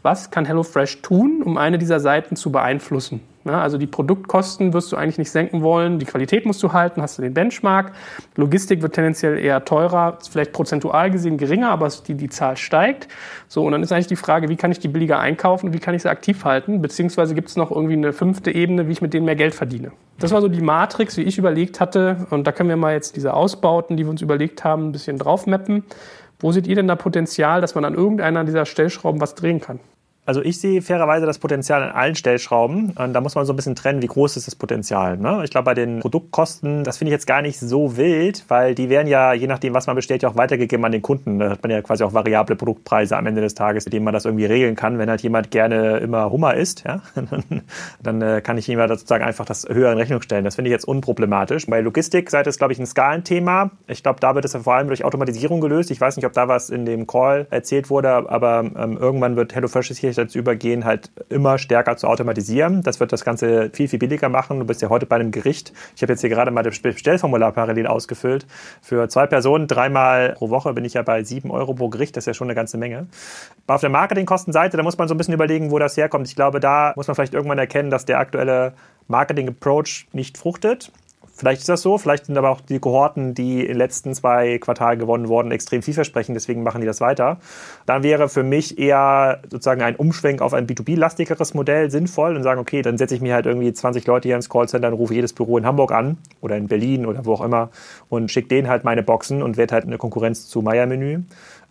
was 0.02 0.30
kann 0.30 0.44
HelloFresh 0.44 1.02
tun, 1.02 1.42
um 1.44 1.56
eine 1.56 1.78
dieser 1.78 2.00
Seiten 2.00 2.36
zu 2.36 2.50
beeinflussen? 2.50 3.20
Ja, 3.44 3.60
also 3.60 3.76
die 3.76 3.88
Produktkosten 3.88 4.72
wirst 4.72 4.92
du 4.92 4.96
eigentlich 4.96 5.18
nicht 5.18 5.30
senken 5.30 5.62
wollen, 5.62 5.98
die 5.98 6.06
Qualität 6.06 6.46
musst 6.46 6.62
du 6.62 6.72
halten, 6.72 7.02
hast 7.02 7.18
du 7.18 7.22
den 7.22 7.34
Benchmark. 7.34 7.92
Logistik 8.36 8.82
wird 8.82 8.94
tendenziell 8.94 9.36
eher 9.36 9.64
teurer, 9.64 10.18
vielleicht 10.30 10.52
prozentual 10.52 11.10
gesehen 11.10 11.38
geringer, 11.38 11.70
aber 11.70 11.88
die, 12.06 12.14
die 12.14 12.28
Zahl 12.28 12.56
steigt. 12.56 13.08
So, 13.48 13.64
und 13.64 13.72
dann 13.72 13.82
ist 13.82 13.90
eigentlich 13.90 14.06
die 14.06 14.16
Frage, 14.16 14.48
wie 14.48 14.54
kann 14.54 14.70
ich 14.70 14.78
die 14.78 14.86
billiger 14.86 15.18
einkaufen 15.18 15.66
und 15.66 15.72
wie 15.72 15.80
kann 15.80 15.94
ich 15.94 16.02
sie 16.02 16.08
aktiv 16.08 16.44
halten? 16.44 16.82
Beziehungsweise 16.82 17.34
gibt 17.34 17.48
es 17.48 17.56
noch 17.56 17.72
irgendwie 17.72 17.94
eine 17.94 18.12
fünfte 18.12 18.52
Ebene, 18.52 18.86
wie 18.86 18.92
ich 18.92 19.02
mit 19.02 19.12
denen 19.12 19.26
mehr 19.26 19.36
Geld 19.36 19.54
verdiene. 19.54 19.90
Das 20.20 20.30
war 20.30 20.40
so 20.40 20.46
die 20.46 20.60
Matrix, 20.60 21.16
wie 21.16 21.22
ich 21.22 21.36
überlegt 21.36 21.80
hatte. 21.80 22.28
Und 22.30 22.46
da 22.46 22.52
können 22.52 22.68
wir 22.68 22.76
mal 22.76 22.92
jetzt 22.92 23.16
diese 23.16 23.34
Ausbauten, 23.34 23.96
die 23.96 24.04
wir 24.04 24.10
uns 24.10 24.22
überlegt 24.22 24.62
haben, 24.62 24.88
ein 24.88 24.92
bisschen 24.92 25.18
draufmappen. 25.18 25.82
Wo 26.38 26.52
seht 26.52 26.68
ihr 26.68 26.76
denn 26.76 26.86
da 26.86 26.94
Potenzial, 26.94 27.60
dass 27.60 27.74
man 27.74 27.84
an 27.84 27.94
irgendeiner 27.94 28.44
dieser 28.44 28.66
Stellschrauben 28.66 29.20
was 29.20 29.34
drehen 29.34 29.60
kann? 29.60 29.80
Also 30.24 30.40
ich 30.40 30.60
sehe 30.60 30.82
fairerweise 30.82 31.26
das 31.26 31.38
Potenzial 31.38 31.82
an 31.82 31.90
allen 31.90 32.14
Stellschrauben. 32.14 32.90
Und 32.90 33.12
da 33.12 33.20
muss 33.20 33.34
man 33.34 33.44
so 33.44 33.52
ein 33.52 33.56
bisschen 33.56 33.74
trennen, 33.74 34.02
wie 34.02 34.06
groß 34.06 34.36
ist 34.36 34.46
das 34.46 34.54
Potenzial. 34.54 35.16
Ne? 35.16 35.40
Ich 35.42 35.50
glaube, 35.50 35.64
bei 35.64 35.74
den 35.74 35.98
Produktkosten, 35.98 36.84
das 36.84 36.98
finde 36.98 37.10
ich 37.10 37.14
jetzt 37.14 37.26
gar 37.26 37.42
nicht 37.42 37.58
so 37.58 37.96
wild, 37.96 38.44
weil 38.46 38.76
die 38.76 38.88
werden 38.88 39.08
ja, 39.08 39.32
je 39.32 39.48
nachdem, 39.48 39.74
was 39.74 39.88
man 39.88 39.96
bestellt, 39.96 40.22
ja 40.22 40.28
auch 40.28 40.36
weitergegeben 40.36 40.84
an 40.84 40.92
den 40.92 41.02
Kunden. 41.02 41.40
Da 41.40 41.50
hat 41.50 41.62
man 41.62 41.72
ja 41.72 41.82
quasi 41.82 42.04
auch 42.04 42.12
variable 42.12 42.54
Produktpreise 42.54 43.16
am 43.16 43.26
Ende 43.26 43.40
des 43.40 43.54
Tages, 43.54 43.84
mit 43.84 43.94
denen 43.94 44.04
man 44.04 44.14
das 44.14 44.24
irgendwie 44.24 44.44
regeln 44.44 44.76
kann. 44.76 44.98
Wenn 44.98 45.10
halt 45.10 45.22
jemand 45.22 45.50
gerne 45.50 45.96
immer 45.96 46.30
Hummer 46.30 46.54
isst, 46.54 46.84
ja, 46.84 47.02
dann, 48.02 48.22
äh, 48.22 48.40
kann 48.42 48.58
ich 48.58 48.68
ihm 48.68 48.78
sozusagen 48.86 49.24
einfach 49.24 49.44
das 49.44 49.66
höher 49.68 49.90
in 49.90 49.98
Rechnung 49.98 50.22
stellen. 50.22 50.44
Das 50.44 50.54
finde 50.54 50.68
ich 50.68 50.72
jetzt 50.72 50.86
unproblematisch. 50.86 51.66
Bei 51.66 51.80
Logistikseite 51.80 52.48
ist, 52.48 52.58
glaube 52.58 52.72
ich, 52.72 52.78
ein 52.78 52.86
Skalenthema. 52.86 53.72
Ich 53.88 54.04
glaube, 54.04 54.20
da 54.20 54.36
wird 54.36 54.44
es 54.44 54.52
ja 54.52 54.60
vor 54.60 54.74
allem 54.74 54.86
durch 54.86 55.04
Automatisierung 55.04 55.60
gelöst. 55.60 55.90
Ich 55.90 56.00
weiß 56.00 56.14
nicht, 56.14 56.26
ob 56.26 56.32
da 56.32 56.46
was 56.46 56.70
in 56.70 56.86
dem 56.86 57.08
Call 57.08 57.48
erzählt 57.50 57.90
wurde, 57.90 58.30
aber 58.30 58.64
ähm, 58.76 58.96
irgendwann 58.96 59.34
wird 59.34 59.52
HelloFresh 59.52 59.92
hier 59.98 60.11
wirklich 60.16 60.28
dazu 60.28 60.38
übergehen, 60.38 60.84
halt 60.84 61.10
immer 61.28 61.58
stärker 61.58 61.96
zu 61.96 62.06
automatisieren. 62.06 62.82
Das 62.82 63.00
wird 63.00 63.12
das 63.12 63.24
Ganze 63.24 63.70
viel, 63.72 63.88
viel 63.88 63.98
billiger 63.98 64.28
machen. 64.28 64.58
Du 64.58 64.66
bist 64.66 64.82
ja 64.82 64.88
heute 64.88 65.06
bei 65.06 65.16
einem 65.16 65.30
Gericht. 65.30 65.72
Ich 65.96 66.02
habe 66.02 66.12
jetzt 66.12 66.20
hier 66.20 66.30
gerade 66.30 66.50
mal 66.50 66.62
das 66.62 66.78
Bestellformular 66.78 67.52
parallel 67.52 67.86
ausgefüllt. 67.86 68.46
Für 68.80 69.08
zwei 69.08 69.26
Personen 69.26 69.66
dreimal 69.66 70.34
pro 70.34 70.50
Woche 70.50 70.72
bin 70.74 70.84
ich 70.84 70.94
ja 70.94 71.02
bei 71.02 71.24
sieben 71.24 71.50
Euro 71.50 71.74
pro 71.74 71.88
Gericht. 71.88 72.16
Das 72.16 72.22
ist 72.22 72.26
ja 72.26 72.34
schon 72.34 72.48
eine 72.48 72.54
ganze 72.54 72.78
Menge. 72.78 73.06
Auf 73.66 73.80
der 73.80 73.90
Marketingkostenseite, 73.90 74.76
da 74.76 74.82
muss 74.82 74.98
man 74.98 75.08
so 75.08 75.14
ein 75.14 75.18
bisschen 75.18 75.34
überlegen, 75.34 75.70
wo 75.70 75.78
das 75.78 75.96
herkommt. 75.96 76.28
Ich 76.28 76.36
glaube, 76.36 76.60
da 76.60 76.92
muss 76.96 77.06
man 77.06 77.14
vielleicht 77.14 77.34
irgendwann 77.34 77.58
erkennen, 77.58 77.90
dass 77.90 78.04
der 78.04 78.18
aktuelle 78.18 78.74
Marketing-Approach 79.08 80.06
nicht 80.12 80.38
fruchtet. 80.38 80.92
Vielleicht 81.42 81.62
ist 81.62 81.68
das 81.68 81.82
so, 81.82 81.98
vielleicht 81.98 82.26
sind 82.26 82.38
aber 82.38 82.50
auch 82.50 82.60
die 82.60 82.78
Kohorten, 82.78 83.34
die 83.34 83.62
in 83.62 83.66
den 83.66 83.76
letzten 83.76 84.14
zwei 84.14 84.58
Quartalen 84.58 85.00
gewonnen 85.00 85.26
wurden, 85.26 85.50
extrem 85.50 85.82
vielversprechend, 85.82 86.36
deswegen 86.36 86.62
machen 86.62 86.82
die 86.82 86.86
das 86.86 87.00
weiter. 87.00 87.38
Dann 87.84 88.04
wäre 88.04 88.28
für 88.28 88.44
mich 88.44 88.78
eher 88.78 89.40
sozusagen 89.50 89.82
ein 89.82 89.96
Umschwenk 89.96 90.40
auf 90.40 90.54
ein 90.54 90.68
B2B-lastigeres 90.68 91.56
Modell 91.56 91.90
sinnvoll 91.90 92.36
und 92.36 92.44
sagen, 92.44 92.60
okay, 92.60 92.80
dann 92.82 92.96
setze 92.96 93.16
ich 93.16 93.20
mir 93.20 93.34
halt 93.34 93.46
irgendwie 93.46 93.72
20 93.72 94.06
Leute 94.06 94.28
hier 94.28 94.36
ins 94.36 94.48
Callcenter 94.48 94.86
und 94.86 94.94
rufe 94.94 95.14
jedes 95.14 95.32
Büro 95.32 95.58
in 95.58 95.66
Hamburg 95.66 95.90
an 95.90 96.18
oder 96.40 96.56
in 96.56 96.68
Berlin 96.68 97.06
oder 97.06 97.26
wo 97.26 97.32
auch 97.32 97.40
immer 97.40 97.70
und 98.08 98.30
schicke 98.30 98.46
denen 98.46 98.68
halt 98.68 98.84
meine 98.84 99.02
Boxen 99.02 99.42
und 99.42 99.56
werde 99.56 99.74
halt 99.74 99.84
eine 99.84 99.98
Konkurrenz 99.98 100.46
zu 100.46 100.62
Meier-Menü. 100.62 101.22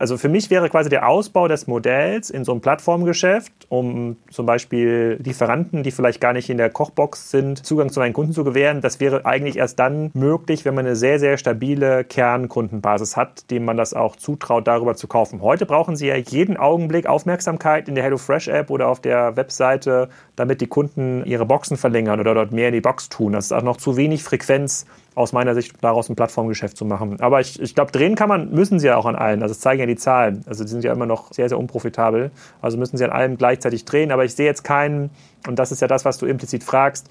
Also 0.02 0.18
für 0.18 0.30
mich 0.30 0.50
wäre 0.50 0.68
quasi 0.68 0.90
der 0.90 1.08
Ausbau 1.08 1.48
des 1.48 1.68
Modells 1.68 2.32
in 2.32 2.44
so 2.44 2.54
einem 2.54 2.62
Plattformgeschäft, 2.62 3.54
um 3.70 4.18
zum 4.32 4.48
Beispiel 4.48 5.20
Lieferanten, 5.24 5.84
die 5.84 5.92
vielleicht 5.92 6.20
gar 6.20 6.34
nicht 6.34 6.50
in 6.50 6.58
der 6.58 6.72
Kochbox 6.72 7.30
sind, 7.30 7.64
Zugang 7.64 7.92
zu 7.92 8.00
meinen 8.00 8.14
Kunden 8.14 8.34
zu 8.34 8.44
gewähren. 8.44 8.82
Das 8.82 9.00
wäre 9.00 9.28
eigentlich 9.28 9.58
erst 9.58 9.78
dann 9.78 10.10
möglich, 10.16 10.66
wenn 10.66 10.74
man 10.74 10.88
eine 10.88 10.96
sehr, 10.96 11.20
sehr 11.20 11.38
stabile 11.38 12.04
Kernkundenbasis 12.04 13.16
hat, 13.16 13.52
dem 13.52 13.64
man 13.64 13.78
das 13.78 13.94
auch 13.94 14.16
zutraut, 14.16 14.66
darüber 14.66 14.96
zu 14.96 15.06
kaufen. 15.06 15.40
Heute 15.44 15.68
brauchen 15.68 15.96
sie 15.96 16.08
ja 16.08 16.16
jeden 16.16 16.58
Augenblick 16.58 17.06
Aufmerksamkeit 17.06 17.88
in 17.88 17.94
der 17.94 18.04
HelloFresh-App 18.04 18.72
oder 18.72 18.88
auf 18.88 19.02
der 19.02 19.38
Webseite, 19.38 20.10
damit 20.36 20.62
die 20.62 20.68
Kunden 20.68 21.24
ihre 21.28 21.46
Boxen 21.46 21.78
verlängern 21.78 22.20
oder 22.20 22.34
dort 22.34 22.54
mehr 22.54 22.70
in 22.70 22.74
die 22.74 22.82
Box 22.82 23.10
tun. 23.10 23.34
Das 23.34 23.46
ist 23.46 23.52
auch 23.52 23.62
noch 23.62 23.78
zu 23.78 23.98
wenig 23.98 24.24
Frequenz 24.24 24.88
aus 25.14 25.34
meiner 25.34 25.54
Sicht 25.54 25.74
daraus 25.82 26.10
ein 26.10 26.16
Plattformgeschäft 26.16 26.78
zu 26.78 26.86
machen. 26.86 27.20
Aber 27.20 27.42
ich, 27.42 27.62
ich 27.62 27.76
glaube, 27.76 27.92
drehen 27.92 28.16
kann 28.16 28.30
man, 28.30 28.52
müssen 28.52 28.80
sie 28.80 28.88
ja 28.88 28.96
auch 28.96 29.06
an 29.06 29.16
allen. 29.16 29.42
Also 29.42 29.52
es 29.52 29.60
zeigen 29.60 29.82
ja 29.82 29.86
die 29.86 29.98
Zahlen. 29.98 30.44
Also 30.48 30.64
die 30.64 30.70
sind 30.70 30.84
ja 30.84 30.94
immer 30.94 31.06
noch 31.06 31.34
sehr, 31.34 31.50
sehr 31.50 31.60
unprofitabel. 31.60 32.32
Also 32.62 32.78
müssen 32.78 32.98
sie 32.98 33.04
an 33.04 33.12
allem 33.12 33.38
gleichzeitig 33.38 33.84
drehen. 33.84 34.12
Aber 34.12 34.24
ich 34.24 34.36
sehe 34.36 34.46
jetzt 34.46 34.64
keinen, 34.64 35.10
und 35.48 35.60
das 35.60 35.72
ist 35.72 35.82
ja 35.82 35.88
das, 35.88 36.06
was 36.06 36.18
du 36.18 36.26
implizit 36.26 36.64
fragst, 36.64 37.10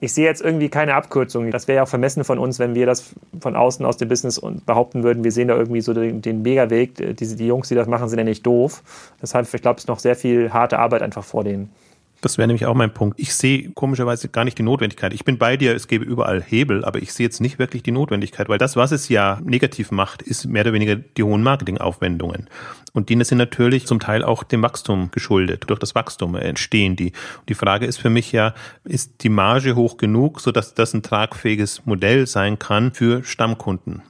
ich 0.00 0.12
sehe 0.12 0.26
jetzt 0.26 0.42
irgendwie 0.42 0.68
keine 0.68 0.94
Abkürzung. 0.94 1.50
Das 1.50 1.66
wäre 1.66 1.78
ja 1.78 1.82
auch 1.82 1.88
vermessen 1.88 2.22
von 2.22 2.38
uns, 2.38 2.58
wenn 2.58 2.74
wir 2.74 2.86
das 2.86 3.14
von 3.40 3.56
außen 3.56 3.84
aus 3.84 3.96
dem 3.96 4.08
Business 4.08 4.40
behaupten 4.64 5.02
würden, 5.02 5.24
wir 5.24 5.32
sehen 5.32 5.48
da 5.48 5.56
irgendwie 5.56 5.80
so 5.80 5.92
den, 5.92 6.22
den 6.22 6.42
Megaweg. 6.42 6.94
Die, 6.94 7.14
die 7.14 7.46
Jungs, 7.46 7.68
die 7.68 7.74
das 7.74 7.88
machen, 7.88 8.08
sind 8.08 8.18
ja 8.18 8.24
nicht 8.24 8.46
doof. 8.46 8.82
Deshalb, 9.20 9.52
ich 9.52 9.62
glaube, 9.62 9.78
es 9.78 9.84
ist 9.84 9.88
noch 9.88 9.98
sehr 9.98 10.14
viel 10.14 10.52
harte 10.52 10.78
Arbeit 10.78 11.02
einfach 11.02 11.24
vor 11.24 11.42
denen. 11.42 11.72
Das 12.20 12.36
wäre 12.36 12.48
nämlich 12.48 12.66
auch 12.66 12.74
mein 12.74 12.92
Punkt. 12.92 13.20
Ich 13.20 13.32
sehe 13.32 13.70
komischerweise 13.70 14.28
gar 14.28 14.44
nicht 14.44 14.58
die 14.58 14.64
Notwendigkeit. 14.64 15.12
Ich 15.12 15.24
bin 15.24 15.38
bei 15.38 15.56
dir, 15.56 15.74
es 15.74 15.86
gäbe 15.86 16.04
überall 16.04 16.42
Hebel, 16.42 16.84
aber 16.84 17.00
ich 17.00 17.12
sehe 17.12 17.26
jetzt 17.26 17.40
nicht 17.40 17.60
wirklich 17.60 17.84
die 17.84 17.92
Notwendigkeit, 17.92 18.48
weil 18.48 18.58
das, 18.58 18.74
was 18.74 18.90
es 18.90 19.08
ja 19.08 19.40
negativ 19.44 19.92
macht, 19.92 20.22
ist 20.22 20.46
mehr 20.46 20.62
oder 20.62 20.72
weniger 20.72 20.96
die 20.96 21.22
hohen 21.22 21.44
Marketingaufwendungen. 21.44 22.48
Und 22.92 23.08
die 23.08 23.22
sind 23.22 23.38
natürlich 23.38 23.86
zum 23.86 24.00
Teil 24.00 24.24
auch 24.24 24.42
dem 24.42 24.62
Wachstum 24.62 25.10
geschuldet. 25.12 25.64
Durch 25.68 25.78
das 25.78 25.94
Wachstum 25.94 26.34
entstehen 26.34 26.96
die. 26.96 27.12
Und 27.38 27.48
die 27.48 27.54
Frage 27.54 27.86
ist 27.86 27.98
für 27.98 28.10
mich 28.10 28.32
ja, 28.32 28.52
ist 28.82 29.22
die 29.22 29.28
Marge 29.28 29.76
hoch 29.76 29.96
genug, 29.96 30.40
sodass 30.40 30.74
das 30.74 30.94
ein 30.94 31.04
tragfähiges 31.04 31.86
Modell 31.86 32.26
sein 32.26 32.58
kann 32.58 32.92
für 32.92 33.22
Stammkunden? 33.22 34.02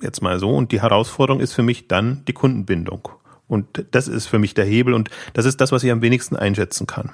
Jetzt 0.00 0.22
mal 0.22 0.38
so. 0.38 0.50
Und 0.50 0.70
die 0.70 0.82
Herausforderung 0.82 1.40
ist 1.40 1.54
für 1.54 1.62
mich 1.64 1.88
dann 1.88 2.24
die 2.28 2.32
Kundenbindung. 2.32 3.08
Und 3.46 3.84
das 3.90 4.08
ist 4.08 4.26
für 4.26 4.38
mich 4.38 4.54
der 4.54 4.64
Hebel 4.64 4.94
und 4.94 5.10
das 5.34 5.44
ist 5.44 5.60
das, 5.60 5.70
was 5.70 5.84
ich 5.84 5.90
am 5.90 6.02
wenigsten 6.02 6.36
einschätzen 6.36 6.86
kann 6.86 7.12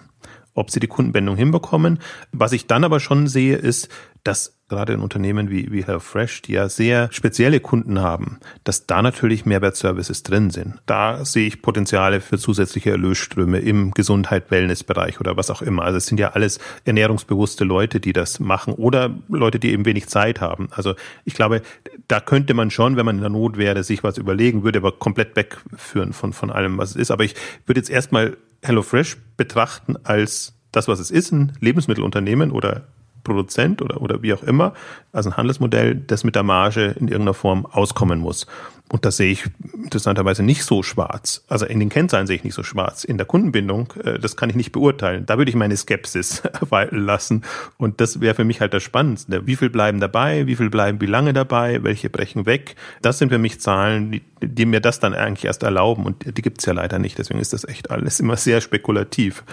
ob 0.55 0.71
sie 0.71 0.81
die 0.81 0.87
Kundenbindung 0.87 1.37
hinbekommen. 1.37 1.99
Was 2.33 2.53
ich 2.53 2.67
dann 2.67 2.85
aber 2.85 3.01
schon 3.01 3.27
sehe, 3.27 3.57
ist, 3.57 3.89
dass 4.25 4.61
gerade 4.71 4.93
in 4.93 5.01
Unternehmen 5.01 5.51
wie, 5.51 5.71
wie 5.73 5.85
HelloFresh, 5.85 6.43
die 6.43 6.53
ja 6.53 6.69
sehr 6.69 7.09
spezielle 7.13 7.61
Kunden 7.61 8.01
haben, 8.01 8.39
dass 8.63 8.87
da 8.87 9.03
natürlich 9.03 9.45
Mehrwertservices 9.45 10.23
drin 10.23 10.51
sind. 10.51 10.77
Da 10.87 11.25
sehe 11.25 11.47
ich 11.47 11.61
Potenziale 11.61 12.21
für 12.21 12.39
zusätzliche 12.39 12.91
Erlösströme 12.93 13.59
im 13.59 13.91
Gesundheit-Wellness-Bereich 13.91 15.21
oder 15.21 15.37
was 15.37 15.51
auch 15.51 15.61
immer. 15.61 15.83
Also 15.83 15.99
es 15.99 16.07
sind 16.07 16.21
ja 16.21 16.31
alles 16.31 16.61
ernährungsbewusste 16.85 17.65
Leute, 17.65 17.99
die 17.99 18.13
das 18.13 18.39
machen 18.39 18.73
oder 18.73 19.11
Leute, 19.29 19.59
die 19.59 19.73
eben 19.73 19.85
wenig 19.85 20.09
Zeit 20.09 20.41
haben. 20.41 20.69
Also 20.71 20.95
ich 21.25 21.35
glaube, 21.35 21.63
da 22.07 22.21
könnte 22.21 22.55
man 22.55 22.71
schon, 22.71 22.97
wenn 22.97 23.07
man 23.07 23.17
in 23.17 23.23
der 23.23 23.31
Not 23.31 23.57
wäre, 23.57 23.83
sich 23.83 24.05
was 24.05 24.19
überlegen, 24.19 24.63
würde 24.63 24.79
aber 24.79 24.93
komplett 24.93 25.35
wegführen 25.35 26.13
von, 26.13 26.33
von 26.33 26.51
allem, 26.51 26.79
was 26.79 26.91
es 26.91 26.97
ist. 26.97 27.11
Aber 27.11 27.25
ich 27.25 27.35
würde 27.67 27.81
jetzt 27.81 27.91
erstmal 27.91 28.37
HelloFresh 28.63 29.17
betrachten 29.37 29.97
als 30.05 30.55
das, 30.73 30.89
was 30.89 31.01
es 31.01 31.11
ist, 31.11 31.33
ein 31.33 31.53
Lebensmittelunternehmen 31.61 32.51
oder 32.51 32.83
Produzent 33.25 33.83
oder, 33.83 34.01
oder 34.01 34.23
wie 34.23 34.33
auch 34.33 34.43
immer, 34.43 34.73
also 35.13 35.31
ein 35.31 35.37
Handelsmodell, 35.37 35.95
das 35.95 36.25
mit 36.25 36.35
der 36.35 36.43
Marge 36.43 36.95
in 36.99 37.09
irgendeiner 37.09 37.35
Form 37.35 37.67
auskommen 37.67 38.19
muss. 38.19 38.47
Und 38.93 39.05
das 39.05 39.17
sehe 39.17 39.31
ich 39.31 39.45
interessanterweise 39.85 40.43
nicht 40.43 40.65
so 40.65 40.83
schwarz. 40.83 41.45
Also 41.49 41.65
in 41.65 41.79
den 41.79 41.91
Kennzahlen 41.91 42.27
sehe 42.27 42.37
ich 42.37 42.45
nicht 42.45 42.55
so 42.55 42.65
schwarz. 42.65 43.05
In 43.05 43.19
der 43.19 43.27
Kundenbindung, 43.27 43.93
äh, 44.05 44.19
das 44.19 44.37
kann 44.37 44.51
ich 44.51 44.57
nicht 44.57 44.73
beurteilen. 44.73 45.27
Da 45.27 45.39
würde 45.39 45.49
ich 45.49 45.57
meine 45.57 45.77
Skepsis 45.77 46.43
lassen. 46.91 47.43
Und 47.79 48.01
das 48.01 48.21
wäre 48.21 48.35
für 48.35 48.45
mich 48.45 48.61
halt 48.61 48.75
das 48.75 48.83
Spannendste. 48.83 49.47
Wie 49.47 49.55
viel 49.55 49.71
bleiben 49.71 50.01
dabei? 50.01 50.47
Wie 50.49 50.57
viel 50.57 50.71
bleiben 50.71 51.01
wie 51.01 51.07
lange 51.07 51.33
dabei? 51.33 51.85
Welche 51.85 52.11
brechen 52.11 52.47
weg? 52.47 52.75
Das 53.01 53.19
sind 53.19 53.29
für 53.29 53.39
mich 53.39 53.61
Zahlen, 53.61 54.11
die, 54.11 54.23
die 54.43 54.67
mir 54.67 54.81
das 54.81 54.99
dann 54.99 55.15
eigentlich 55.15 55.45
erst 55.45 55.63
erlauben. 55.63 56.05
Und 56.05 56.37
die 56.37 56.43
gibt's 56.43 56.67
ja 56.67 56.73
leider 56.73 56.99
nicht. 56.99 57.17
Deswegen 57.17 57.39
ist 57.39 57.53
das 57.53 57.65
echt 57.65 57.93
alles 57.93 58.19
immer 58.19 58.37
sehr 58.37 58.61
spekulativ. 58.61 59.45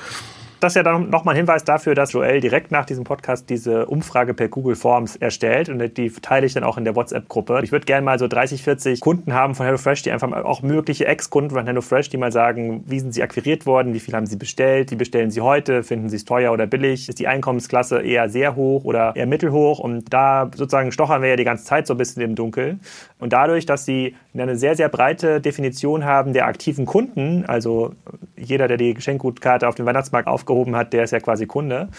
Das 0.59 0.71
ist 0.71 0.75
ja 0.75 0.83
dann 0.83 1.11
nochmal 1.11 1.35
ein 1.35 1.37
Hinweis 1.37 1.63
dafür, 1.63 1.93
dass 1.93 2.13
Joel 2.13 2.39
direkt 2.39 2.71
nach 2.71 2.85
diesem 2.85 3.03
Podcast 3.03 3.47
diese 3.47 3.85
Umfrage 3.85 4.33
per 4.33 4.47
Google 4.47 4.75
Forms 4.75 5.15
erstellt 5.15 5.69
und 5.69 5.79
die 5.97 6.09
teile 6.09 6.47
ich 6.47 6.53
dann 6.53 6.63
auch 6.63 6.79
in 6.79 6.83
der 6.83 6.95
WhatsApp-Gruppe. 6.95 7.59
Ich 7.63 7.71
würde 7.71 7.85
gerne 7.85 8.03
mal 8.03 8.17
so 8.17 8.27
30, 8.27 8.63
40 8.63 8.99
Kunden 8.99 9.33
haben 9.33 9.53
von 9.53 9.67
HelloFresh, 9.67 10.01
die 10.01 10.11
einfach 10.11 10.31
auch 10.31 10.63
mögliche 10.63 11.05
Ex-Kunden 11.05 11.51
von 11.51 11.63
HelloFresh, 11.67 12.09
die 12.09 12.17
mal 12.17 12.31
sagen, 12.31 12.83
wie 12.87 12.99
sind 12.99 13.13
sie 13.13 13.21
akquiriert 13.21 13.67
worden, 13.67 13.93
wie 13.93 13.99
viel 13.99 14.15
haben 14.15 14.25
sie 14.25 14.35
bestellt, 14.35 14.89
wie 14.89 14.95
bestellen 14.95 15.29
sie 15.29 15.41
heute, 15.41 15.83
finden 15.83 16.09
sie 16.09 16.15
es 16.15 16.25
teuer 16.25 16.51
oder 16.51 16.65
billig, 16.65 17.07
ist 17.07 17.19
die 17.19 17.27
Einkommensklasse 17.27 18.01
eher 18.01 18.27
sehr 18.27 18.55
hoch 18.55 18.83
oder 18.83 19.15
eher 19.15 19.27
mittelhoch 19.27 19.77
und 19.77 20.11
da 20.11 20.49
sozusagen 20.55 20.91
stochern 20.91 21.21
wir 21.21 21.29
ja 21.29 21.35
die 21.35 21.43
ganze 21.43 21.65
Zeit 21.65 21.85
so 21.85 21.93
ein 21.93 21.97
bisschen 21.97 22.23
im 22.23 22.33
Dunkeln. 22.33 22.79
Und 23.19 23.31
dadurch, 23.31 23.67
dass 23.67 23.85
sie 23.85 24.15
eine 24.33 24.55
sehr, 24.55 24.75
sehr 24.75 24.89
breite 24.89 25.41
Definition 25.41 26.05
haben 26.05 26.33
der 26.33 26.45
aktiven 26.45 26.85
Kunden, 26.85 27.45
also 27.45 27.93
jeder, 28.35 28.67
der 28.67 28.77
die 28.77 28.93
Geschenkgutkarte 28.93 29.67
auf 29.67 29.75
dem 29.75 29.85
Weihnachtsmarkt 29.85 30.27
aufgehoben 30.47 30.75
hat, 30.75 30.93
der 30.93 31.03
ist 31.03 31.11
ja 31.11 31.19
quasi 31.19 31.45
Kunde. 31.45 31.89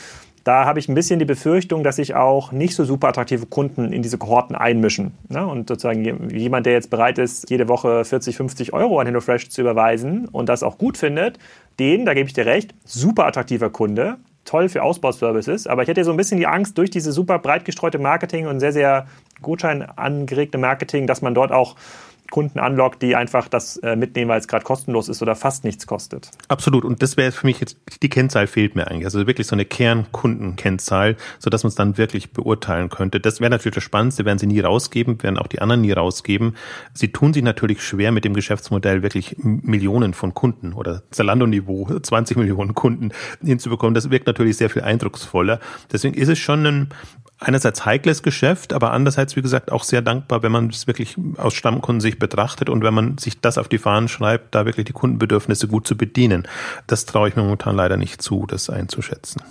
Da 0.44 0.64
habe 0.64 0.78
ich 0.78 0.88
ein 0.88 0.94
bisschen 0.94 1.18
die 1.18 1.26
Befürchtung, 1.26 1.84
dass 1.84 1.96
sich 1.96 2.14
auch 2.14 2.52
nicht 2.52 2.74
so 2.74 2.84
super 2.84 3.08
attraktive 3.08 3.44
Kunden 3.44 3.92
in 3.92 4.00
diese 4.00 4.16
Kohorten 4.16 4.56
einmischen. 4.56 5.12
Ne? 5.28 5.46
Und 5.46 5.68
sozusagen 5.68 6.30
jemand, 6.30 6.64
der 6.64 6.72
jetzt 6.72 6.88
bereit 6.88 7.18
ist, 7.18 7.50
jede 7.50 7.68
Woche 7.68 8.04
40, 8.04 8.36
50 8.36 8.72
Euro 8.72 8.98
an 8.98 9.06
HelloFresh 9.06 9.50
zu 9.50 9.60
überweisen 9.60 10.26
und 10.26 10.48
das 10.48 10.62
auch 10.62 10.78
gut 10.78 10.96
findet, 10.96 11.38
den, 11.78 12.06
da 12.06 12.14
gebe 12.14 12.28
ich 12.28 12.32
dir 12.32 12.46
recht, 12.46 12.74
super 12.84 13.26
attraktiver 13.26 13.68
Kunde, 13.68 14.16
toll 14.46 14.70
für 14.70 14.82
Ausbauservices. 14.82 15.66
Aber 15.66 15.82
ich 15.82 15.88
hätte 15.88 16.02
so 16.04 16.12
ein 16.12 16.16
bisschen 16.16 16.38
die 16.38 16.46
Angst, 16.46 16.78
durch 16.78 16.88
diese 16.88 17.12
super 17.12 17.38
breit 17.38 17.66
gestreute 17.66 17.98
Marketing 17.98 18.46
und 18.46 18.60
sehr, 18.60 18.72
sehr 18.72 19.06
Gutschein 19.42 19.82
angeregte 19.82 20.56
Marketing, 20.56 21.06
dass 21.06 21.20
man 21.20 21.34
dort 21.34 21.52
auch 21.52 21.76
Kunden 22.30 22.58
anlockt, 22.58 23.02
die 23.02 23.16
einfach 23.16 23.48
das 23.48 23.78
äh, 23.78 23.96
mitnehmen, 23.96 24.30
weil 24.30 24.38
es 24.38 24.48
gerade 24.48 24.64
kostenlos 24.64 25.08
ist 25.08 25.22
oder 25.22 25.34
fast 25.34 25.64
nichts 25.64 25.86
kostet. 25.86 26.30
Absolut. 26.48 26.84
Und 26.84 27.02
das 27.02 27.16
wäre 27.16 27.32
für 27.32 27.46
mich 27.46 27.60
jetzt, 27.60 27.78
die 28.02 28.08
Kennzahl 28.08 28.46
fehlt 28.46 28.76
mir 28.76 28.88
eigentlich. 28.88 29.06
Also 29.06 29.26
wirklich 29.26 29.46
so 29.46 29.56
eine 29.56 29.64
Kernkundenkennzahl, 29.64 31.16
sodass 31.38 31.62
man 31.62 31.68
es 31.68 31.74
dann 31.74 31.96
wirklich 31.96 32.32
beurteilen 32.32 32.90
könnte. 32.90 33.20
Das 33.20 33.40
wäre 33.40 33.50
natürlich 33.50 33.76
das 33.76 33.84
Spannendste, 33.84 34.24
werden 34.24 34.38
sie 34.38 34.46
nie 34.46 34.60
rausgeben, 34.60 35.22
werden 35.22 35.38
auch 35.38 35.46
die 35.46 35.60
anderen 35.60 35.80
nie 35.80 35.92
rausgeben. 35.92 36.54
Sie 36.92 37.12
tun 37.12 37.32
sich 37.32 37.42
natürlich 37.42 37.82
schwer 37.82 38.12
mit 38.12 38.24
dem 38.24 38.34
Geschäftsmodell 38.34 39.02
wirklich 39.02 39.36
Millionen 39.38 40.12
von 40.12 40.34
Kunden 40.34 40.74
oder 40.74 41.02
Zalando-Niveau, 41.10 41.98
20 42.02 42.36
Millionen 42.36 42.74
Kunden 42.74 43.12
hinzubekommen. 43.42 43.94
Das 43.94 44.10
wirkt 44.10 44.26
natürlich 44.26 44.56
sehr 44.56 44.70
viel 44.70 44.82
eindrucksvoller. 44.82 45.60
Deswegen 45.90 46.14
ist 46.14 46.28
es 46.28 46.38
schon 46.38 46.66
ein, 46.66 46.88
einerseits 47.40 47.84
heikles 47.84 48.22
Geschäft, 48.22 48.72
aber 48.72 48.92
andererseits, 48.92 49.36
wie 49.36 49.42
gesagt, 49.42 49.70
auch 49.70 49.84
sehr 49.84 50.02
dankbar, 50.02 50.42
wenn 50.42 50.52
man 50.52 50.68
es 50.68 50.86
wirklich 50.86 51.16
aus 51.36 51.54
Stammkundensicht 51.54 52.18
betrachtet 52.18 52.68
und 52.68 52.82
wenn 52.82 52.94
man 52.94 53.18
sich 53.18 53.40
das 53.40 53.58
auf 53.58 53.68
die 53.68 53.78
Fahnen 53.78 54.08
schreibt, 54.08 54.54
da 54.54 54.66
wirklich 54.66 54.86
die 54.86 54.92
Kundenbedürfnisse 54.92 55.68
gut 55.68 55.86
zu 55.86 55.96
bedienen. 55.96 56.48
Das 56.86 57.06
traue 57.06 57.28
ich 57.28 57.36
mir 57.36 57.42
momentan 57.42 57.76
leider 57.76 57.96
nicht 57.96 58.22
zu, 58.22 58.46
das 58.46 58.70
einzuschätzen. 58.70 59.42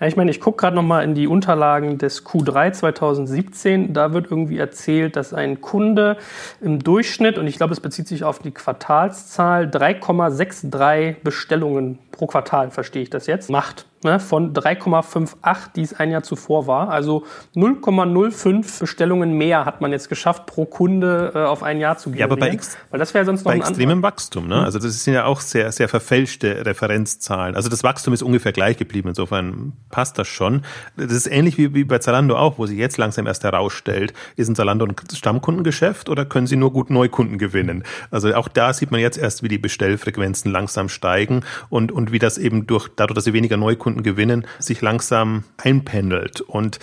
Ja, 0.00 0.08
ich 0.08 0.16
meine, 0.16 0.30
ich 0.32 0.40
gucke 0.40 0.56
gerade 0.56 0.74
noch 0.74 0.82
mal 0.82 1.04
in 1.04 1.14
die 1.14 1.28
Unterlagen 1.28 1.98
des 1.98 2.26
Q3 2.26 2.72
2017. 2.72 3.92
Da 3.94 4.12
wird 4.12 4.28
irgendwie 4.28 4.58
erzählt, 4.58 5.14
dass 5.14 5.32
ein 5.32 5.60
Kunde 5.60 6.16
im 6.60 6.80
Durchschnitt, 6.80 7.38
und 7.38 7.46
ich 7.46 7.56
glaube, 7.56 7.72
es 7.72 7.80
bezieht 7.80 8.08
sich 8.08 8.24
auf 8.24 8.40
die 8.40 8.50
Quartalszahl, 8.50 9.66
3,63 9.66 11.16
Bestellungen 11.22 12.00
pro 12.14 12.26
Quartal, 12.26 12.70
verstehe 12.70 13.02
ich 13.02 13.10
das 13.10 13.26
jetzt, 13.26 13.50
macht 13.50 13.86
ne, 14.04 14.20
von 14.20 14.52
3,58, 14.52 15.72
die 15.74 15.82
es 15.82 15.94
ein 15.94 16.10
Jahr 16.10 16.22
zuvor 16.22 16.66
war. 16.68 16.90
Also 16.90 17.24
0,05 17.56 18.80
Bestellungen 18.80 19.32
mehr 19.32 19.64
hat 19.64 19.80
man 19.80 19.90
jetzt 19.90 20.08
geschafft, 20.08 20.46
pro 20.46 20.66
Kunde 20.66 21.32
äh, 21.34 21.38
auf 21.38 21.62
ein 21.62 21.80
Jahr 21.80 21.98
zu 21.98 22.10
gehen. 22.10 22.20
Ja, 22.20 22.26
aber 22.26 22.36
bei, 22.36 22.50
ex 22.50 22.76
Weil 22.90 23.00
das 23.00 23.14
wäre 23.14 23.24
sonst 23.24 23.44
noch 23.44 23.52
bei 23.52 23.56
extremem 23.56 24.02
Wachstum. 24.02 24.46
Ne? 24.46 24.62
Also 24.62 24.78
das 24.78 25.02
sind 25.02 25.14
ja 25.14 25.24
auch 25.24 25.40
sehr, 25.40 25.72
sehr 25.72 25.88
verfälschte 25.88 26.64
Referenzzahlen. 26.64 27.56
Also 27.56 27.68
das 27.68 27.82
Wachstum 27.82 28.14
ist 28.14 28.22
ungefähr 28.22 28.52
gleich 28.52 28.76
geblieben. 28.76 29.08
Insofern 29.08 29.72
passt 29.90 30.18
das 30.18 30.28
schon. 30.28 30.62
Das 30.96 31.10
ist 31.10 31.26
ähnlich 31.26 31.58
wie, 31.58 31.74
wie 31.74 31.84
bei 31.84 31.98
Zalando 31.98 32.36
auch, 32.36 32.58
wo 32.58 32.66
sich 32.66 32.78
jetzt 32.78 32.98
langsam 32.98 33.26
erst 33.26 33.42
herausstellt, 33.42 34.12
ist 34.36 34.48
ein 34.48 34.54
Zalando 34.54 34.84
ein 34.84 34.94
Stammkundengeschäft 35.12 36.08
oder 36.08 36.24
können 36.24 36.46
sie 36.46 36.56
nur 36.56 36.72
gut 36.72 36.90
Neukunden 36.90 37.38
gewinnen? 37.38 37.84
Also 38.10 38.34
auch 38.34 38.48
da 38.48 38.72
sieht 38.72 38.90
man 38.90 39.00
jetzt 39.00 39.16
erst, 39.16 39.42
wie 39.42 39.48
die 39.48 39.58
Bestellfrequenzen 39.58 40.52
langsam 40.52 40.88
steigen 40.88 41.42
und, 41.70 41.90
und 41.90 42.03
wie 42.12 42.18
das 42.18 42.38
eben 42.38 42.66
durch, 42.66 42.88
dadurch, 42.96 43.14
dass 43.14 43.24
sie 43.24 43.32
weniger 43.32 43.56
Neukunden 43.56 43.84
Kunden 43.84 44.02
gewinnen, 44.02 44.46
sich 44.58 44.80
langsam 44.80 45.44
einpendelt. 45.58 46.40
Und 46.40 46.78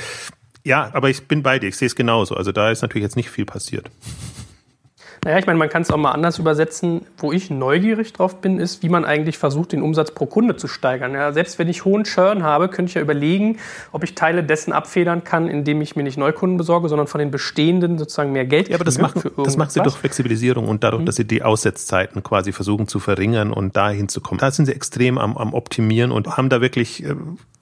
ja, 0.64 0.92
aber 0.94 1.10
ich 1.10 1.28
bin 1.28 1.42
bei 1.42 1.58
dir, 1.58 1.68
ich 1.68 1.78
sehe 1.78 1.88
es 1.88 1.96
genauso. 1.96 2.36
Also 2.36 2.52
da 2.52 2.70
ist 2.70 2.84
natürlich 2.84 3.04
jetzt 3.04 3.16
nicht 3.16 3.30
viel 3.30 3.46
passiert. 3.46 3.90
Naja, 5.24 5.38
ich 5.38 5.46
meine, 5.46 5.60
man 5.60 5.70
kann 5.70 5.84
es 5.84 5.92
auch 5.92 5.98
mal 5.98 6.12
anders 6.12 6.40
übersetzen. 6.40 7.06
Wo 7.18 7.32
ich 7.32 7.52
neugierig 7.52 8.12
drauf 8.12 8.42
bin, 8.42 8.60
ist, 8.60 8.82
wie 8.82 8.90
man 8.90 9.06
eigentlich 9.06 9.38
versucht, 9.38 9.72
den 9.72 9.84
Umsatz 9.84 10.12
pro 10.12 10.26
Kunde 10.26 10.56
zu 10.56 10.68
steigern. 10.68 11.14
Ja, 11.14 11.32
selbst 11.32 11.60
wenn 11.60 11.68
ich 11.68 11.86
hohen 11.86 12.06
Churn 12.06 12.42
habe, 12.42 12.70
könnte 12.70 12.90
ich 12.90 12.96
ja 12.96 13.02
überlegen, 13.02 13.58
ob 13.92 14.04
ich 14.04 14.16
Teile 14.16 14.44
dessen 14.44 14.74
abfedern 14.74 15.24
kann, 15.24 15.48
indem 15.48 15.80
ich 15.82 15.96
mir 15.96 16.02
nicht 16.02 16.18
Neukunden 16.18 16.58
besorge, 16.58 16.90
sondern 16.90 17.06
von 17.06 17.20
den 17.20 17.30
bestehenden 17.30 18.00
sozusagen 18.00 18.32
mehr 18.32 18.46
Geld 18.46 18.70
Ja, 18.70 18.78
aber 18.78 18.84
das 18.84 18.98
machen, 18.98 19.30
das 19.38 19.58
macht 19.58 19.72
sie 19.72 19.82
durch 19.82 19.96
Flexibilisierung 19.96 20.68
und 20.68 20.84
dadurch, 20.84 21.04
mhm. 21.04 21.06
dass 21.06 21.18
sie 21.18 21.26
die 21.26 21.44
Aussetzzeiten 21.44 22.24
quasi 22.24 22.52
versuchen 22.52 22.88
zu 22.88 23.00
verringern 23.00 23.54
und 23.54 23.76
dahin 23.76 24.10
zu 24.10 24.22
kommen. 24.22 24.40
Da 24.40 24.50
sind 24.50 24.66
sie 24.66 24.74
extrem 24.74 25.20
am, 25.20 25.38
am 25.38 25.54
Optimieren 25.54 26.12
und 26.12 26.36
haben 26.36 26.50
da 26.50 26.62
wirklich 26.62 27.04
äh, 27.04 27.14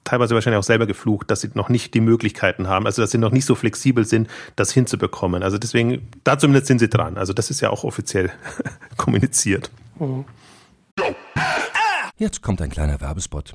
teilweise 0.04 0.34
wahrscheinlich 0.34 0.58
auch 0.58 0.64
selber 0.64 0.86
geflucht, 0.86 1.30
dass 1.30 1.40
sie 1.40 1.50
noch 1.54 1.68
nicht 1.68 1.94
die 1.94 2.00
Möglichkeiten 2.00 2.68
haben, 2.68 2.86
also 2.86 3.02
dass 3.02 3.10
sie 3.10 3.18
noch 3.18 3.32
nicht 3.32 3.44
so 3.44 3.54
flexibel 3.54 4.04
sind, 4.04 4.28
das 4.56 4.72
hinzubekommen. 4.72 5.42
Also 5.42 5.58
deswegen, 5.58 6.08
da 6.24 6.38
zumindest 6.38 6.66
sind 6.66 6.78
sie 6.78 6.88
dran. 6.88 7.16
Also 7.16 7.32
das 7.32 7.50
ist 7.50 7.60
ja 7.60 7.70
auch 7.70 7.84
offiziell 7.84 8.30
kommuniziert. 8.96 9.70
Jetzt 12.16 12.42
kommt 12.42 12.60
ein 12.62 12.70
kleiner 12.70 13.00
Werbespot. 13.00 13.54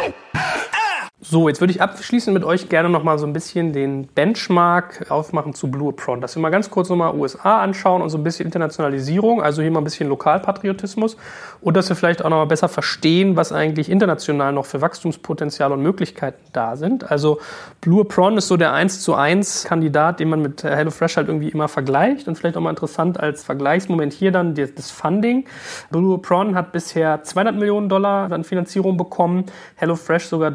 So, 1.23 1.47
jetzt 1.47 1.61
würde 1.61 1.71
ich 1.71 1.83
abschließend 1.83 2.33
mit 2.33 2.43
euch 2.43 2.67
gerne 2.67 2.89
noch 2.89 3.03
mal 3.03 3.19
so 3.19 3.27
ein 3.27 3.33
bisschen 3.33 3.73
den 3.73 4.07
Benchmark 4.07 5.05
aufmachen 5.11 5.53
zu 5.53 5.69
Blue 5.69 5.89
Apron. 5.89 6.19
Dass 6.19 6.35
wir 6.35 6.41
mal 6.41 6.49
ganz 6.49 6.71
kurz 6.71 6.89
nochmal 6.89 7.13
USA 7.13 7.61
anschauen 7.61 8.01
und 8.01 8.09
so 8.09 8.17
ein 8.17 8.23
bisschen 8.23 8.47
Internationalisierung, 8.47 9.39
also 9.39 9.61
hier 9.61 9.69
mal 9.69 9.81
ein 9.81 9.83
bisschen 9.83 10.09
Lokalpatriotismus 10.09 11.17
und 11.61 11.77
dass 11.77 11.89
wir 11.89 11.95
vielleicht 11.95 12.25
auch 12.25 12.29
noch 12.31 12.37
mal 12.37 12.45
besser 12.45 12.69
verstehen, 12.69 13.35
was 13.35 13.51
eigentlich 13.51 13.91
international 13.91 14.51
noch 14.51 14.65
für 14.65 14.81
Wachstumspotenzial 14.81 15.71
und 15.71 15.83
Möglichkeiten 15.83 16.41
da 16.53 16.75
sind. 16.75 17.11
Also 17.11 17.39
Blue 17.81 18.01
Apron 18.01 18.37
ist 18.37 18.47
so 18.47 18.57
der 18.57 18.73
1 18.73 19.01
zu 19.01 19.13
1 19.13 19.65
Kandidat, 19.65 20.19
den 20.19 20.27
man 20.27 20.41
mit 20.41 20.63
HelloFresh 20.63 21.17
halt 21.17 21.27
irgendwie 21.27 21.49
immer 21.49 21.67
vergleicht 21.67 22.27
und 22.27 22.35
vielleicht 22.35 22.57
auch 22.57 22.61
mal 22.61 22.71
interessant 22.71 23.19
als 23.19 23.43
Vergleichsmoment 23.43 24.11
hier 24.11 24.31
dann 24.31 24.55
das 24.55 24.89
Funding. 24.89 25.45
Blue 25.91 26.15
Apron 26.15 26.55
hat 26.55 26.71
bisher 26.71 27.21
200 27.21 27.55
Millionen 27.55 27.89
Dollar 27.89 28.31
an 28.31 28.43
Finanzierung 28.43 28.97
bekommen, 28.97 29.45
HelloFresh 29.75 30.25
sogar 30.25 30.49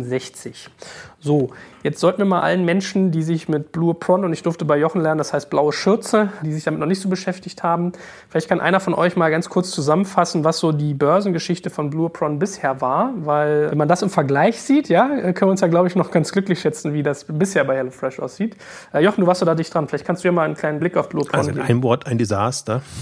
365 0.00 0.70
65. 0.70 0.70
So, 1.24 1.50
jetzt 1.84 2.00
sollten 2.00 2.18
wir 2.18 2.24
mal 2.24 2.40
allen 2.40 2.64
Menschen, 2.64 3.12
die 3.12 3.22
sich 3.22 3.48
mit 3.48 3.70
Blue 3.70 3.92
Apron 3.92 4.24
und 4.24 4.32
ich 4.32 4.42
durfte 4.42 4.64
bei 4.64 4.76
Jochen 4.76 5.00
lernen, 5.00 5.18
das 5.18 5.32
heißt 5.32 5.50
blaue 5.50 5.72
Schürze, 5.72 6.30
die 6.42 6.52
sich 6.52 6.64
damit 6.64 6.80
noch 6.80 6.88
nicht 6.88 7.00
so 7.00 7.08
beschäftigt 7.08 7.62
haben, 7.62 7.92
vielleicht 8.28 8.48
kann 8.48 8.60
einer 8.60 8.80
von 8.80 8.92
euch 8.92 9.14
mal 9.14 9.30
ganz 9.30 9.48
kurz 9.48 9.70
zusammenfassen, 9.70 10.42
was 10.42 10.58
so 10.58 10.72
die 10.72 10.94
Börsengeschichte 10.94 11.70
von 11.70 11.90
Blue 11.90 12.06
Apron 12.06 12.40
bisher 12.40 12.80
war, 12.80 13.12
weil 13.18 13.70
wenn 13.70 13.78
man 13.78 13.86
das 13.86 14.02
im 14.02 14.10
Vergleich 14.10 14.60
sieht, 14.60 14.88
ja, 14.88 15.06
können 15.06 15.42
wir 15.42 15.50
uns 15.50 15.60
ja 15.60 15.68
glaube 15.68 15.86
ich 15.86 15.94
noch 15.94 16.10
ganz 16.10 16.32
glücklich 16.32 16.60
schätzen, 16.60 16.92
wie 16.92 17.04
das 17.04 17.24
bisher 17.28 17.62
bei 17.62 17.76
HelloFresh 17.76 18.18
aussieht. 18.18 18.56
Äh, 18.92 19.04
Jochen, 19.04 19.20
du 19.20 19.28
warst 19.28 19.38
so 19.38 19.46
da 19.46 19.54
dicht 19.54 19.72
dran, 19.72 19.86
vielleicht 19.86 20.04
kannst 20.04 20.24
du 20.24 20.28
ja 20.28 20.32
mal 20.32 20.42
einen 20.42 20.56
kleinen 20.56 20.80
Blick 20.80 20.96
auf 20.96 21.08
Blue 21.08 21.22
Apron 21.22 21.38
Also 21.38 21.50
in 21.50 21.56
geben. 21.56 21.68
einem 21.68 21.82
Wort 21.84 22.08
ein 22.08 22.18
Desaster. 22.18 22.82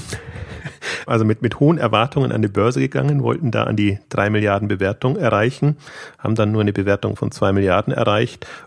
Also 1.06 1.24
mit, 1.24 1.42
mit 1.42 1.58
hohen 1.58 1.78
Erwartungen 1.78 2.30
an 2.30 2.42
die 2.42 2.48
Börse 2.48 2.80
gegangen, 2.80 3.22
wollten 3.22 3.50
da 3.50 3.64
an 3.64 3.74
die 3.74 3.98
drei 4.10 4.30
Milliarden 4.30 4.68
Bewertung 4.68 5.16
erreichen, 5.16 5.76
haben 6.18 6.34
dann 6.34 6.52
nur 6.52 6.60
eine 6.60 6.72
Bewertung 6.72 7.16
von 7.16 7.30
zwei 7.32 7.52
Milliarden 7.52 7.92
erreicht 7.92 8.09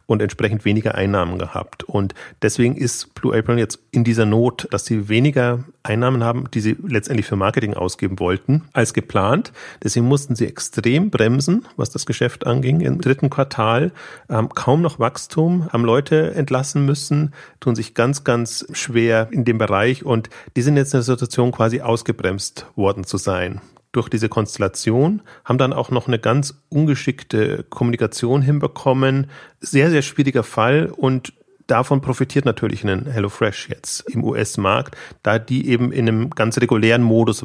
und 0.06 0.22
entsprechend 0.22 0.66
weniger 0.66 0.96
Einnahmen 0.96 1.38
gehabt. 1.38 1.84
Und 1.84 2.14
deswegen 2.42 2.76
ist 2.76 3.14
Blue 3.16 3.38
Apron 3.38 3.58
jetzt 3.58 3.80
in 3.92 4.04
dieser 4.04 4.26
Not, 4.26 4.68
dass 4.72 4.86
sie 4.86 5.10
weniger 5.10 5.64
Einnahmen 5.84 6.24
haben, 6.24 6.50
die 6.54 6.62
sie 6.62 6.78
letztendlich 6.88 7.26
für 7.26 7.36
Marketing 7.36 7.74
ausgeben 7.74 8.20
wollten, 8.20 8.64
als 8.74 8.94
geplant. 8.94 9.52
Deswegen 9.84 10.08
mussten 10.08 10.36
sie 10.36 10.48
extrem 10.48 11.10
bremsen, 11.10 11.66
was 11.76 11.90
das 11.90 12.06
Geschäft 12.06 12.48
anging. 12.48 12.82
Im 12.82 13.02
dritten 13.02 13.30
Quartal 13.30 13.92
ähm, 14.30 14.50
kaum 14.50 14.82
noch 14.82 15.00
Wachstum, 15.00 15.68
haben 15.72 15.84
Leute 15.84 16.34
entlassen 16.36 16.86
müssen, 16.86 17.34
tun 17.60 17.76
sich 17.76 17.94
ganz, 17.94 18.24
ganz 18.24 18.66
schwer 18.72 19.28
in 19.32 19.46
dem 19.46 19.58
Bereich 19.58 20.06
und 20.06 20.30
die 20.56 20.62
sind 20.62 20.78
jetzt 20.78 20.94
in 20.94 21.00
der 21.00 21.04
Situation 21.04 21.52
quasi 21.52 21.82
ausgebremst 21.82 22.66
worden 22.76 23.04
zu 23.04 23.18
sein 23.18 23.62
durch 23.94 24.10
diese 24.10 24.28
Konstellation, 24.28 25.22
haben 25.46 25.58
dann 25.58 25.72
auch 25.72 25.90
noch 25.90 26.08
eine 26.08 26.20
ganz 26.20 26.62
ungeschickte 26.68 27.64
Kommunikation 27.70 28.42
hinbekommen. 28.42 29.28
Sehr, 29.62 29.90
sehr 29.90 30.02
schwieriger 30.02 30.44
Fall 30.44 30.92
und 30.94 31.32
davon 31.68 32.02
profitiert 32.02 32.44
natürlich 32.44 32.84
ein 32.84 33.06
HelloFresh 33.06 33.70
jetzt 33.70 34.02
im 34.10 34.24
US-Markt, 34.24 34.98
da 35.22 35.40
die 35.40 35.70
eben 35.70 35.94
in 35.94 36.08
einem 36.08 36.30
ganz 36.32 36.58
regulären 36.58 37.04
Modus 37.04 37.44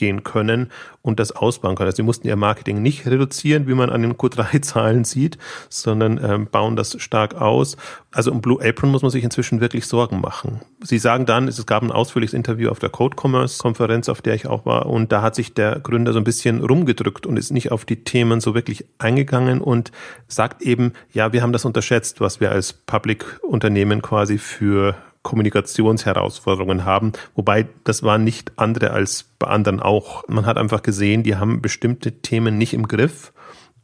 weitergehen 0.00 0.22
können 0.22 0.70
und 1.02 1.20
das 1.20 1.32
ausbauen 1.32 1.76
können. 1.76 1.88
Also 1.88 1.96
sie 1.96 2.02
mussten 2.02 2.26
ihr 2.26 2.36
Marketing 2.36 2.82
nicht 2.82 3.06
reduzieren, 3.06 3.66
wie 3.66 3.74
man 3.74 3.90
an 3.90 4.02
den 4.02 4.14
Q3-Zahlen 4.14 5.04
sieht, 5.04 5.38
sondern 5.68 6.20
ähm, 6.22 6.46
bauen 6.50 6.76
das 6.76 7.00
stark 7.00 7.34
aus. 7.34 7.76
Also 8.12 8.32
um 8.32 8.40
Blue 8.40 8.62
Apron 8.62 8.90
muss 8.90 9.02
man 9.02 9.10
sich 9.10 9.24
inzwischen 9.24 9.60
wirklich 9.60 9.86
Sorgen 9.86 10.20
machen. 10.20 10.60
Sie 10.82 10.98
sagen 10.98 11.26
dann, 11.26 11.48
es 11.48 11.64
gab 11.66 11.82
ein 11.82 11.92
ausführliches 11.92 12.34
Interview 12.34 12.70
auf 12.70 12.78
der 12.78 12.90
Code 12.90 13.16
Commerce 13.20 13.58
Konferenz, 13.58 14.08
auf 14.08 14.22
der 14.22 14.34
ich 14.34 14.46
auch 14.46 14.66
war, 14.66 14.86
und 14.86 15.12
da 15.12 15.22
hat 15.22 15.34
sich 15.34 15.54
der 15.54 15.80
Gründer 15.80 16.12
so 16.12 16.18
ein 16.18 16.24
bisschen 16.24 16.62
rumgedrückt 16.62 17.26
und 17.26 17.36
ist 17.36 17.50
nicht 17.50 17.72
auf 17.72 17.84
die 17.84 18.04
Themen 18.04 18.40
so 18.40 18.54
wirklich 18.54 18.84
eingegangen 18.98 19.60
und 19.60 19.92
sagt 20.28 20.62
eben, 20.62 20.92
ja, 21.12 21.32
wir 21.32 21.42
haben 21.42 21.52
das 21.52 21.64
unterschätzt, 21.64 22.20
was 22.20 22.40
wir 22.40 22.50
als 22.50 22.72
Public-Unternehmen 22.72 24.02
quasi 24.02 24.38
für 24.38 24.96
Kommunikationsherausforderungen 25.22 26.84
haben, 26.84 27.12
wobei 27.34 27.68
das 27.84 28.02
waren 28.02 28.24
nicht 28.24 28.52
andere 28.56 28.90
als 28.90 29.24
bei 29.38 29.48
anderen 29.48 29.80
auch. 29.80 30.26
Man 30.28 30.46
hat 30.46 30.56
einfach 30.56 30.82
gesehen, 30.82 31.22
die 31.22 31.36
haben 31.36 31.60
bestimmte 31.60 32.20
Themen 32.20 32.56
nicht 32.56 32.72
im 32.72 32.88
Griff 32.88 33.32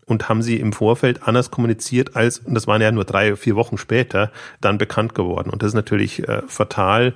und 0.06 0.28
haben 0.28 0.40
sie 0.40 0.58
im 0.58 0.72
Vorfeld 0.72 1.24
anders 1.24 1.50
kommuniziert 1.50 2.16
als, 2.16 2.38
und 2.38 2.54
das 2.54 2.66
waren 2.66 2.80
ja 2.80 2.90
nur 2.92 3.04
drei, 3.04 3.36
vier 3.36 3.56
Wochen 3.56 3.76
später, 3.76 4.30
dann 4.60 4.78
bekannt 4.78 5.14
geworden. 5.14 5.50
Und 5.50 5.62
das 5.62 5.68
ist 5.68 5.74
natürlich 5.74 6.26
äh, 6.28 6.42
fatal, 6.46 7.14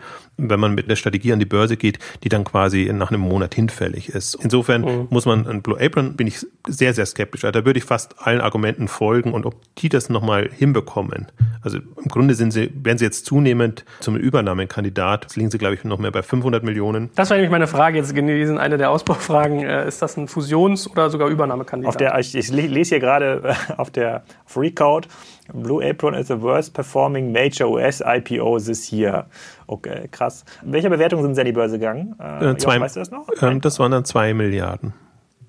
wenn 0.49 0.61
man 0.61 0.75
mit 0.75 0.87
einer 0.87 0.97
Strategie 0.97 1.33
an 1.33 1.39
die 1.39 1.45
Börse 1.45 1.77
geht, 1.77 1.99
die 2.23 2.29
dann 2.29 2.45
quasi 2.45 2.91
nach 2.93 3.11
einem 3.11 3.21
Monat 3.21 3.55
hinfällig 3.55 4.09
ist. 4.09 4.37
Insofern 4.37 4.83
mhm. 4.83 5.07
muss 5.11 5.27
man 5.27 5.47
an 5.47 5.63
Blue 5.63 5.81
Apron, 5.81 6.17
bin 6.17 6.27
ich 6.27 6.47
sehr, 6.67 6.95
sehr 6.95 7.07
skeptisch. 7.07 7.45
Also 7.45 7.61
da 7.61 7.67
würde 7.67 7.79
ich 7.79 7.85
fast 7.85 8.15
allen 8.19 8.41
Argumenten 8.41 8.89
folgen 8.89 9.33
und 9.33 9.47
ob 9.47 9.57
die 9.77 9.89
das 9.89 10.09
nochmal 10.09 10.51
hinbekommen. 10.57 11.27
Also 11.63 11.79
im 11.79 12.09
Grunde 12.09 12.35
sind 12.35 12.53
sie, 12.53 12.71
werden 12.75 12.99
sie 12.99 13.05
jetzt 13.05 13.27
zunehmend 13.27 13.85
zum 14.01 14.17
Übernahmekandidat. 14.17 15.25
Jetzt 15.25 15.37
liegen 15.37 15.51
sie, 15.51 15.59
glaube 15.59 15.75
ich, 15.75 15.85
noch 15.85 15.99
mehr 15.99 16.11
bei 16.11 16.23
500 16.23 16.63
Millionen. 16.63 17.11
Das 17.15 17.31
war 17.31 17.37
nämlich 17.37 17.51
meine 17.51 17.67
Frage 17.67 17.99
jetzt 17.99 18.15
gewesen, 18.15 18.59
eine 18.59 18.79
der 18.79 18.91
Ausbaufragen. 18.91 19.61
Äh, 19.61 19.87
Ist 19.87 20.03
das 20.03 20.17
ein 20.17 20.29
Fusions- 20.29 20.91
oder 20.91 21.11
sogar 21.11 21.29
Übernahmekandidat? 21.29 21.89
Auf 21.89 21.97
der, 21.97 22.19
ich, 22.19 22.35
ich 22.35 22.51
lese 22.51 22.91
hier 22.91 23.01
gerade 23.01 23.57
auf 23.77 23.91
der 23.91 24.23
Freecode, 24.47 25.09
Blue 25.53 25.83
Apron 25.83 26.15
is 26.15 26.29
the 26.29 26.41
worst 26.41 26.75
performing 26.75 27.33
major 27.33 27.69
US 27.69 28.01
IPO 28.01 28.65
this 28.65 28.91
year. 28.93 29.27
Okay, 29.67 30.09
krass. 30.11 30.45
Welche 30.63 30.91
Bewertung 30.91 31.23
sind 31.23 31.35
Sie 31.35 31.41
an 31.41 31.47
die 31.47 31.53
Börse 31.53 31.79
gegangen? 31.79 32.15
Äh, 32.19 32.57
zwei, 32.57 32.77
Joch, 32.77 32.83
weißt 32.83 32.97
du 32.97 33.01
das 33.01 33.11
noch? 33.11 33.29
Ähm, 33.41 33.61
das 33.61 33.79
waren 33.79 33.93
dann 33.93 34.05
zwei 34.05 34.35
Milliarden. 34.35 34.93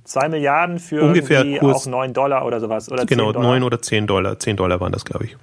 Zwei 0.03 0.29
Milliarden 0.29 0.79
für 0.79 1.03
Ungefähr 1.03 1.59
Kurs, 1.59 1.87
auch 1.87 1.91
9 1.91 2.13
Dollar 2.13 2.45
oder 2.45 2.59
sowas. 2.59 2.91
Oder 2.91 3.05
genau, 3.05 3.31
10 3.31 3.33
Dollar. 3.33 3.49
9 3.49 3.63
oder 3.63 3.81
10 3.81 4.07
Dollar. 4.07 4.39
10 4.39 4.57
Dollar 4.57 4.79
waren 4.79 4.91
das, 4.91 5.05
glaube 5.05 5.25
ich. 5.25 5.37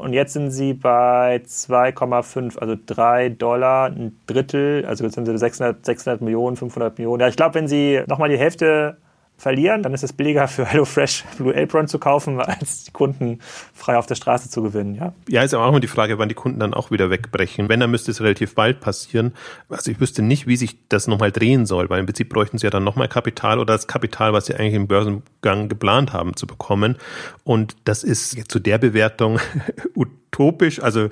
Und 0.00 0.14
jetzt 0.14 0.32
sind 0.32 0.50
sie 0.50 0.72
bei 0.72 1.42
2,5, 1.46 2.58
also 2.58 2.74
3 2.86 3.30
Dollar, 3.30 3.86
ein 3.90 4.18
Drittel, 4.26 4.86
also 4.86 5.04
jetzt 5.04 5.14
sind 5.14 5.26
sie 5.26 5.36
600, 5.36 5.84
600 5.84 6.22
Millionen, 6.22 6.56
500 6.56 6.96
Millionen. 6.96 7.20
Ja, 7.20 7.28
ich 7.28 7.36
glaube, 7.36 7.54
wenn 7.54 7.68
sie 7.68 8.02
nochmal 8.06 8.30
die 8.30 8.38
Hälfte 8.38 8.96
verlieren, 9.40 9.82
dann 9.82 9.94
ist 9.94 10.04
es 10.04 10.12
billiger 10.12 10.46
für 10.48 10.66
HelloFresh 10.70 11.24
Blue 11.38 11.56
Apron 11.56 11.88
zu 11.88 11.98
kaufen, 11.98 12.40
als 12.40 12.84
die 12.84 12.90
Kunden 12.90 13.38
frei 13.72 13.96
auf 13.96 14.04
der 14.04 14.14
Straße 14.14 14.50
zu 14.50 14.62
gewinnen. 14.62 14.94
Ja, 14.94 15.14
ja 15.28 15.42
ist 15.42 15.54
aber 15.54 15.64
auch 15.64 15.70
immer 15.70 15.80
die 15.80 15.88
Frage, 15.88 16.18
wann 16.18 16.28
die 16.28 16.34
Kunden 16.34 16.60
dann 16.60 16.74
auch 16.74 16.90
wieder 16.90 17.08
wegbrechen. 17.08 17.68
Wenn, 17.70 17.80
dann 17.80 17.90
müsste 17.90 18.10
es 18.10 18.20
relativ 18.20 18.54
bald 18.54 18.80
passieren. 18.80 19.32
Also 19.70 19.90
ich 19.90 19.98
wüsste 19.98 20.20
nicht, 20.20 20.46
wie 20.46 20.56
sich 20.56 20.76
das 20.90 21.06
nochmal 21.06 21.32
drehen 21.32 21.64
soll, 21.64 21.88
weil 21.88 22.00
im 22.00 22.06
Prinzip 22.06 22.28
bräuchten 22.28 22.58
sie 22.58 22.66
ja 22.66 22.70
dann 22.70 22.84
nochmal 22.84 23.08
Kapital 23.08 23.58
oder 23.58 23.72
das 23.72 23.86
Kapital, 23.86 24.34
was 24.34 24.46
sie 24.46 24.54
eigentlich 24.54 24.74
im 24.74 24.86
Börsengang 24.86 25.70
geplant 25.70 26.12
haben 26.12 26.36
zu 26.36 26.46
bekommen. 26.46 26.96
Und 27.42 27.76
das 27.84 28.04
ist 28.04 28.50
zu 28.52 28.58
der 28.58 28.76
Bewertung 28.76 29.40
utopisch. 29.94 30.80
Also 30.80 31.08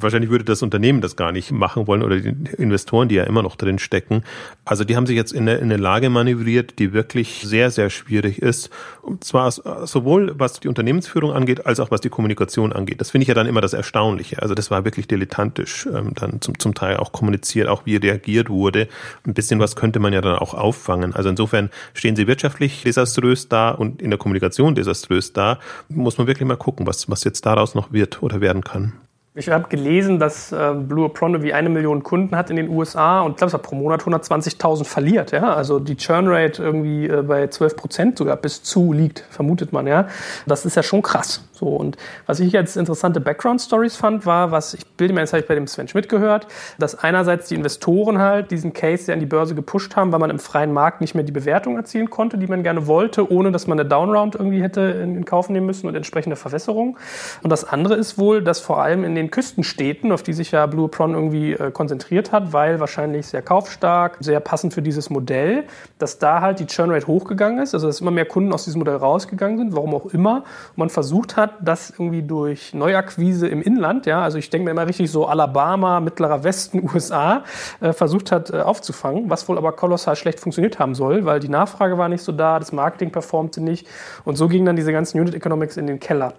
wahrscheinlich 0.00 0.30
würde 0.30 0.44
das 0.44 0.62
Unternehmen 0.62 1.00
das 1.00 1.16
gar 1.16 1.32
nicht 1.32 1.50
machen 1.52 1.86
wollen 1.86 2.02
oder 2.02 2.18
die 2.18 2.34
Investoren, 2.56 3.08
die 3.08 3.16
ja 3.16 3.24
immer 3.24 3.42
noch 3.42 3.56
drin 3.56 3.78
stecken. 3.78 4.24
Also 4.64 4.84
die 4.84 4.96
haben 4.96 5.06
sich 5.06 5.16
jetzt 5.16 5.32
in 5.32 5.48
eine, 5.48 5.56
in 5.58 5.64
eine 5.64 5.76
Lage 5.76 6.10
manövriert, 6.10 6.78
die 6.78 6.92
wirklich 6.92 7.42
sehr, 7.44 7.70
sehr 7.70 7.90
schwierig 7.90 8.40
ist. 8.40 8.70
Und 9.02 9.24
zwar 9.24 9.50
sowohl 9.50 10.34
was 10.38 10.60
die 10.60 10.68
Unternehmensführung 10.68 11.32
angeht, 11.32 11.66
als 11.66 11.80
auch 11.80 11.90
was 11.90 12.00
die 12.00 12.08
Kommunikation 12.08 12.72
angeht. 12.72 13.00
Das 13.00 13.10
finde 13.10 13.22
ich 13.22 13.28
ja 13.28 13.34
dann 13.34 13.46
immer 13.46 13.60
das 13.60 13.72
Erstaunliche. 13.72 14.42
Also 14.42 14.54
das 14.54 14.70
war 14.70 14.84
wirklich 14.84 15.08
dilettantisch 15.08 15.86
ähm, 15.86 16.12
dann 16.14 16.40
zum, 16.40 16.58
zum 16.58 16.74
Teil 16.74 16.96
auch 16.96 17.12
kommuniziert, 17.12 17.68
auch 17.68 17.86
wie 17.86 17.96
reagiert 17.96 18.48
wurde. 18.50 18.88
Ein 19.26 19.34
bisschen 19.34 19.60
was 19.60 19.76
könnte 19.76 20.00
man 20.00 20.12
ja 20.12 20.20
dann 20.20 20.36
auch 20.36 20.54
auffangen. 20.54 21.14
Also 21.14 21.28
insofern 21.28 21.70
stehen 21.92 22.16
sie 22.16 22.26
wirtschaftlich 22.26 22.82
desaströs 22.82 23.48
da 23.48 23.70
und 23.70 24.02
in 24.02 24.10
der 24.10 24.18
Kommunikation 24.18 24.74
desaströs 24.74 25.32
da. 25.32 25.58
Muss 25.88 26.18
man 26.18 26.26
wirklich 26.26 26.46
mal 26.46 26.56
gucken, 26.56 26.86
was, 26.86 27.08
was 27.10 27.24
jetzt 27.24 27.46
daraus 27.46 27.74
noch 27.74 27.92
wird 27.92 28.22
oder 28.22 28.40
werden 28.40 28.64
kann. 28.64 28.92
Ich 29.36 29.48
habe 29.48 29.68
gelesen, 29.68 30.20
dass 30.20 30.52
äh, 30.52 30.74
Blue 30.74 31.06
Apron 31.06 31.42
wie 31.42 31.52
eine 31.52 31.68
Million 31.68 32.04
Kunden 32.04 32.36
hat 32.36 32.50
in 32.50 32.56
den 32.56 32.68
USA 32.68 33.20
und 33.22 33.36
glaube, 33.36 33.48
es 33.48 33.54
hat 33.54 33.62
pro 33.62 33.74
Monat 33.74 34.02
120.000 34.02 34.84
verliert. 34.84 35.32
Ja? 35.32 35.54
Also 35.54 35.80
die 35.80 35.96
Churn-Rate 35.96 36.62
irgendwie 36.62 37.08
äh, 37.08 37.22
bei 37.22 37.48
12 37.48 37.74
Prozent 37.74 38.18
sogar 38.18 38.36
bis 38.36 38.62
zu 38.62 38.92
liegt, 38.92 39.26
vermutet 39.30 39.72
man. 39.72 39.88
Ja, 39.88 40.06
Das 40.46 40.64
ist 40.64 40.76
ja 40.76 40.84
schon 40.84 41.02
krass. 41.02 41.42
So, 41.50 41.66
und 41.66 41.96
was 42.26 42.40
ich 42.40 42.52
jetzt 42.52 42.76
interessante 42.76 43.20
Background-Stories 43.20 43.96
fand, 43.96 44.26
war, 44.26 44.50
was 44.50 44.74
ich 44.74 44.86
bilde 44.96 45.14
mir, 45.14 45.20
jetzt 45.20 45.32
ich 45.32 45.46
bei 45.46 45.54
dem 45.54 45.66
Sven 45.66 45.88
Schmidt 45.88 46.08
gehört, 46.08 46.46
dass 46.78 46.96
einerseits 46.96 47.48
die 47.48 47.54
Investoren 47.54 48.18
halt 48.18 48.50
diesen 48.50 48.72
Case 48.72 49.04
sehr 49.04 49.14
an 49.14 49.20
die 49.20 49.26
Börse 49.26 49.54
gepusht 49.54 49.96
haben, 49.96 50.12
weil 50.12 50.18
man 50.18 50.30
im 50.30 50.40
freien 50.40 50.72
Markt 50.72 51.00
nicht 51.00 51.14
mehr 51.14 51.24
die 51.24 51.32
Bewertung 51.32 51.76
erzielen 51.76 52.10
konnte, 52.10 52.38
die 52.38 52.48
man 52.48 52.64
gerne 52.64 52.86
wollte, 52.86 53.30
ohne 53.32 53.52
dass 53.52 53.66
man 53.66 53.78
eine 53.78 53.88
Downround 53.88 54.34
irgendwie 54.34 54.62
hätte 54.62 54.80
in, 54.80 55.16
in 55.16 55.24
Kauf 55.24 55.48
nehmen 55.48 55.66
müssen 55.66 55.86
und 55.86 55.94
entsprechende 55.94 56.36
Verwässerung. 56.36 56.98
Und 57.42 57.50
das 57.50 57.64
andere 57.64 57.94
ist 57.94 58.18
wohl, 58.18 58.42
dass 58.42 58.58
vor 58.60 58.82
allem 58.82 59.04
in 59.04 59.14
den 59.14 59.23
Küstenstädten, 59.30 60.10
auf 60.10 60.22
die 60.22 60.32
sich 60.32 60.50
ja 60.50 60.66
Blue 60.66 60.86
Apron 60.86 61.14
irgendwie 61.14 61.52
äh, 61.52 61.70
konzentriert 61.70 62.32
hat, 62.32 62.52
weil 62.52 62.80
wahrscheinlich 62.80 63.26
sehr 63.26 63.42
kaufstark, 63.42 64.16
sehr 64.20 64.40
passend 64.40 64.74
für 64.74 64.82
dieses 64.82 65.08
Modell, 65.08 65.64
dass 65.98 66.18
da 66.18 66.40
halt 66.40 66.58
die 66.58 66.66
Churn-Rate 66.66 67.06
hochgegangen 67.06 67.62
ist, 67.62 67.74
also 67.74 67.86
dass 67.86 68.00
immer 68.00 68.10
mehr 68.10 68.26
Kunden 68.26 68.52
aus 68.52 68.64
diesem 68.64 68.80
Modell 68.80 68.96
rausgegangen 68.96 69.58
sind, 69.58 69.76
warum 69.76 69.94
auch 69.94 70.06
immer. 70.06 70.38
Und 70.70 70.78
man 70.78 70.90
versucht 70.90 71.36
hat, 71.36 71.44
hat, 71.44 71.56
das 71.60 71.90
irgendwie 71.90 72.22
durch 72.22 72.74
Neuakquise 72.74 73.46
im 73.48 73.62
Inland, 73.62 74.06
ja, 74.06 74.22
also 74.22 74.38
ich 74.38 74.50
denke 74.50 74.64
mir 74.64 74.70
immer 74.70 74.86
richtig 74.86 75.10
so 75.10 75.26
Alabama, 75.26 76.00
mittlerer 76.00 76.42
Westen, 76.42 76.88
USA, 76.94 77.44
äh, 77.80 77.92
versucht 77.92 78.32
hat 78.32 78.50
äh, 78.50 78.60
aufzufangen, 78.60 79.30
was 79.30 79.48
wohl 79.48 79.58
aber 79.58 79.72
kolossal 79.72 80.16
schlecht 80.16 80.40
funktioniert 80.40 80.78
haben 80.78 80.94
soll, 80.94 81.24
weil 81.24 81.40
die 81.40 81.48
Nachfrage 81.48 81.98
war 81.98 82.08
nicht 82.08 82.22
so 82.22 82.32
da, 82.32 82.58
das 82.58 82.72
Marketing 82.72 83.10
performte 83.10 83.60
nicht 83.60 83.86
und 84.24 84.36
so 84.36 84.48
gingen 84.48 84.66
dann 84.66 84.76
diese 84.76 84.92
ganzen 84.92 85.20
Unit 85.20 85.34
Economics 85.34 85.76
in 85.76 85.86
den 85.86 86.00
Keller. 86.00 86.34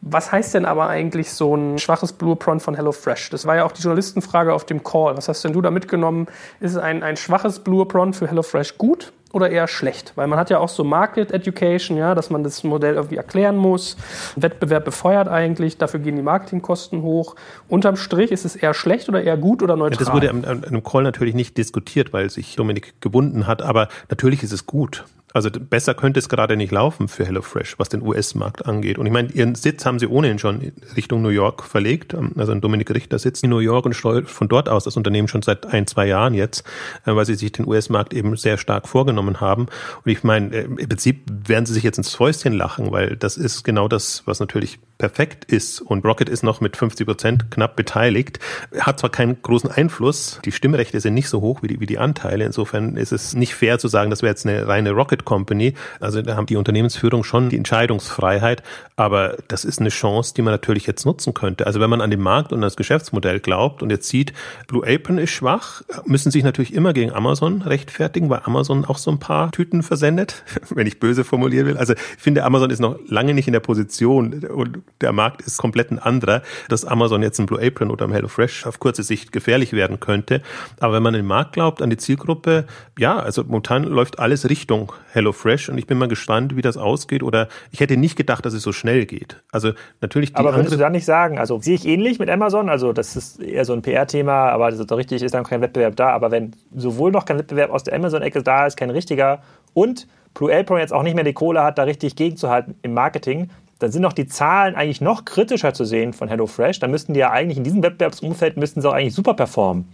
Was 0.00 0.30
heißt 0.30 0.54
denn 0.54 0.64
aber 0.64 0.88
eigentlich 0.88 1.32
so 1.32 1.54
ein 1.56 1.78
schwaches 1.78 2.12
Blue 2.12 2.32
Apron 2.32 2.60
von 2.60 2.74
HelloFresh? 2.74 3.30
Das 3.30 3.46
war 3.46 3.56
ja 3.56 3.64
auch 3.64 3.72
die 3.72 3.82
Journalistenfrage 3.82 4.54
auf 4.54 4.64
dem 4.64 4.84
Call. 4.84 5.16
Was 5.16 5.28
hast 5.28 5.44
denn 5.44 5.52
du 5.52 5.60
da 5.60 5.70
mitgenommen? 5.70 6.28
Ist 6.60 6.76
ein, 6.76 7.02
ein 7.02 7.16
schwaches 7.16 7.58
Blue 7.58 7.82
Apron 7.82 8.14
für 8.14 8.28
HelloFresh 8.28 8.78
gut 8.78 9.12
oder 9.32 9.50
eher 9.50 9.66
schlecht? 9.66 10.12
Weil 10.14 10.28
man 10.28 10.38
hat 10.38 10.50
ja 10.50 10.58
auch 10.58 10.68
so 10.68 10.84
Market 10.84 11.32
Education, 11.32 11.96
ja, 11.96 12.14
dass 12.14 12.30
man 12.30 12.44
das 12.44 12.62
Modell 12.62 12.94
irgendwie 12.94 13.16
erklären 13.16 13.56
muss. 13.56 13.96
Wettbewerb 14.36 14.84
befeuert 14.84 15.26
eigentlich, 15.26 15.78
dafür 15.78 15.98
gehen 15.98 16.14
die 16.14 16.22
Marketingkosten 16.22 17.02
hoch. 17.02 17.34
Unterm 17.68 17.96
Strich 17.96 18.30
ist 18.30 18.44
es 18.44 18.54
eher 18.54 18.74
schlecht 18.74 19.08
oder 19.08 19.22
eher 19.22 19.36
gut 19.36 19.62
oder 19.62 19.76
neutral? 19.76 20.00
Ja, 20.00 20.04
das 20.04 20.14
wurde 20.14 20.30
an 20.30 20.64
einem 20.64 20.84
Call 20.84 21.02
natürlich 21.02 21.34
nicht 21.34 21.58
diskutiert, 21.58 22.12
weil 22.12 22.30
sich 22.30 22.54
Dominik 22.54 23.00
gebunden 23.00 23.48
hat, 23.48 23.62
aber 23.62 23.88
natürlich 24.08 24.44
ist 24.44 24.52
es 24.52 24.64
gut. 24.64 25.04
Also 25.34 25.50
besser 25.50 25.94
könnte 25.94 26.18
es 26.18 26.28
gerade 26.28 26.56
nicht 26.56 26.72
laufen 26.72 27.06
für 27.08 27.26
HelloFresh, 27.26 27.78
was 27.78 27.88
den 27.88 28.02
US-Markt 28.02 28.66
angeht. 28.66 28.98
Und 28.98 29.06
ich 29.06 29.12
meine, 29.12 29.30
ihren 29.30 29.54
Sitz 29.54 29.84
haben 29.84 29.98
sie 29.98 30.06
ohnehin 30.06 30.38
schon 30.38 30.72
Richtung 30.96 31.22
New 31.22 31.28
York 31.28 31.64
verlegt. 31.64 32.16
Also 32.36 32.54
Dominik 32.54 32.90
Richter 32.90 33.18
sitzt 33.18 33.44
in 33.44 33.50
New 33.50 33.58
York 33.58 33.84
und 33.84 33.94
steuert 33.94 34.30
von 34.30 34.48
dort 34.48 34.68
aus 34.68 34.84
das 34.84 34.96
Unternehmen 34.96 35.28
schon 35.28 35.42
seit 35.42 35.66
ein, 35.66 35.86
zwei 35.86 36.06
Jahren 36.06 36.34
jetzt, 36.34 36.64
äh, 37.04 37.14
weil 37.14 37.26
sie 37.26 37.34
sich 37.34 37.52
den 37.52 37.66
US-Markt 37.66 38.14
eben 38.14 38.36
sehr 38.36 38.56
stark 38.56 38.88
vorgenommen 38.88 39.40
haben. 39.40 39.66
Und 40.04 40.10
ich 40.10 40.24
meine, 40.24 40.54
äh, 40.54 40.64
im 40.64 40.76
Prinzip 40.76 41.24
werden 41.46 41.66
sie 41.66 41.74
sich 41.74 41.82
jetzt 41.82 41.98
ins 41.98 42.14
Fäustchen 42.14 42.54
lachen, 42.54 42.90
weil 42.90 43.16
das 43.16 43.36
ist 43.36 43.64
genau 43.64 43.88
das, 43.88 44.22
was 44.24 44.40
natürlich 44.40 44.78
perfekt 44.98 45.44
ist. 45.44 45.80
Und 45.80 46.04
Rocket 46.04 46.28
ist 46.28 46.42
noch 46.42 46.60
mit 46.60 46.76
50 46.76 47.06
Prozent 47.06 47.50
knapp 47.50 47.76
beteiligt, 47.76 48.40
hat 48.78 48.98
zwar 48.98 49.10
keinen 49.10 49.40
großen 49.40 49.70
Einfluss, 49.70 50.40
die 50.44 50.52
Stimmrechte 50.52 51.00
sind 51.00 51.14
nicht 51.14 51.28
so 51.28 51.40
hoch 51.40 51.62
wie 51.62 51.68
die, 51.68 51.80
wie 51.80 51.86
die 51.86 51.98
Anteile. 51.98 52.44
Insofern 52.44 52.96
ist 52.96 53.12
es 53.12 53.34
nicht 53.34 53.54
fair 53.54 53.78
zu 53.78 53.88
sagen, 53.88 54.10
das 54.10 54.22
wäre 54.22 54.30
jetzt 54.30 54.44
eine 54.44 54.66
reine 54.66 54.90
Rocket 54.90 55.24
Company. 55.24 55.74
Also 56.00 56.20
da 56.20 56.36
haben 56.36 56.46
die 56.46 56.56
Unternehmensführung 56.56 57.22
schon 57.22 57.48
die 57.48 57.56
Entscheidungsfreiheit, 57.56 58.62
aber 58.96 59.36
das 59.46 59.64
ist 59.64 59.80
eine 59.80 59.90
Chance, 59.90 60.34
die 60.34 60.42
man 60.42 60.52
natürlich 60.52 60.86
jetzt 60.86 61.06
nutzen 61.06 61.32
könnte. 61.32 61.66
Also 61.66 61.80
wenn 61.80 61.90
man 61.90 62.00
an 62.00 62.10
den 62.10 62.20
Markt 62.20 62.52
und 62.52 62.60
das 62.60 62.76
Geschäftsmodell 62.76 63.38
glaubt 63.38 63.82
und 63.82 63.90
jetzt 63.90 64.08
sieht, 64.08 64.32
Blue 64.66 64.86
Apron 64.86 65.18
ist 65.18 65.30
schwach, 65.30 65.82
müssen 66.04 66.32
sich 66.32 66.42
natürlich 66.42 66.74
immer 66.74 66.92
gegen 66.92 67.12
Amazon 67.12 67.62
rechtfertigen, 67.62 68.28
weil 68.30 68.40
Amazon 68.44 68.84
auch 68.84 68.98
so 68.98 69.12
ein 69.12 69.20
paar 69.20 69.52
Tüten 69.52 69.84
versendet, 69.84 70.42
wenn 70.70 70.86
ich 70.86 70.98
böse 70.98 71.22
formulieren 71.22 71.66
will. 71.66 71.76
Also 71.76 71.92
ich 71.92 72.00
finde, 72.22 72.44
Amazon 72.44 72.70
ist 72.70 72.80
noch 72.80 72.98
lange 73.06 73.34
nicht 73.34 73.46
in 73.46 73.52
der 73.52 73.60
Position 73.60 74.44
und 74.44 74.82
der 75.00 75.12
Markt 75.12 75.42
ist 75.42 75.58
komplett 75.58 75.90
ein 75.90 75.98
anderer, 75.98 76.42
dass 76.68 76.84
Amazon 76.84 77.22
jetzt 77.22 77.38
ein 77.38 77.46
Blue 77.46 77.60
Apron 77.64 77.90
oder 77.90 78.06
ein 78.06 78.12
HelloFresh 78.12 78.66
auf 78.66 78.78
kurze 78.80 79.02
Sicht 79.02 79.32
gefährlich 79.32 79.72
werden 79.72 80.00
könnte. 80.00 80.42
Aber 80.80 80.94
wenn 80.94 81.02
man 81.02 81.14
an 81.14 81.20
den 81.20 81.26
Markt 81.26 81.52
glaubt, 81.52 81.82
an 81.82 81.90
die 81.90 81.96
Zielgruppe, 81.96 82.66
ja, 82.98 83.18
also 83.18 83.44
momentan 83.44 83.84
läuft 83.84 84.18
alles 84.18 84.48
Richtung 84.48 84.92
HelloFresh 85.12 85.68
und 85.68 85.78
ich 85.78 85.86
bin 85.86 85.98
mal 85.98 86.08
gespannt, 86.08 86.56
wie 86.56 86.62
das 86.62 86.76
ausgeht. 86.76 87.22
Oder 87.22 87.48
ich 87.70 87.80
hätte 87.80 87.96
nicht 87.96 88.16
gedacht, 88.16 88.44
dass 88.44 88.54
es 88.54 88.62
so 88.62 88.72
schnell 88.72 89.06
geht. 89.06 89.42
Also 89.52 89.72
natürlich. 90.00 90.36
aber 90.36 90.54
würdest 90.54 90.74
du 90.74 90.78
da 90.78 90.90
nicht 90.90 91.04
sagen, 91.04 91.38
also 91.38 91.60
sehe 91.60 91.74
ich 91.74 91.86
ähnlich 91.86 92.18
mit 92.18 92.30
Amazon, 92.30 92.68
also 92.68 92.92
das 92.92 93.16
ist 93.16 93.40
eher 93.40 93.64
so 93.64 93.72
ein 93.72 93.82
PR-Thema, 93.82 94.50
aber 94.50 94.72
so 94.72 94.84
richtig 94.94 95.22
ist 95.22 95.34
dann 95.34 95.44
kein 95.44 95.60
Wettbewerb 95.60 95.96
da. 95.96 96.10
Aber 96.10 96.30
wenn 96.30 96.52
sowohl 96.74 97.10
noch 97.10 97.24
kein 97.24 97.38
Wettbewerb 97.38 97.70
aus 97.70 97.84
der 97.84 97.94
Amazon-Ecke 97.94 98.42
da 98.42 98.66
ist, 98.66 98.76
kein 98.76 98.90
richtiger 98.90 99.42
und 99.74 100.06
Blue 100.34 100.54
Apron 100.54 100.78
jetzt 100.78 100.92
auch 100.92 101.02
nicht 101.02 101.14
mehr 101.14 101.24
die 101.24 101.32
Kohle 101.32 101.62
hat, 101.62 101.78
da 101.78 101.84
richtig 101.84 102.14
gegenzuhalten 102.14 102.76
im 102.82 102.94
Marketing, 102.94 103.50
dann 103.78 103.92
sind 103.92 104.04
auch 104.04 104.12
die 104.12 104.26
Zahlen 104.26 104.74
eigentlich 104.74 105.00
noch 105.00 105.24
kritischer 105.24 105.72
zu 105.72 105.84
sehen 105.84 106.12
von 106.12 106.28
HelloFresh. 106.28 106.80
Dann 106.80 106.90
müssten 106.90 107.14
die 107.14 107.20
ja 107.20 107.30
eigentlich 107.30 107.58
in 107.58 107.64
diesem 107.64 107.82
Wettbewerbsumfeld 107.82 108.56
müssten 108.56 108.80
sie 108.80 108.88
auch 108.88 108.94
eigentlich 108.94 109.14
super 109.14 109.34
performen. 109.34 109.88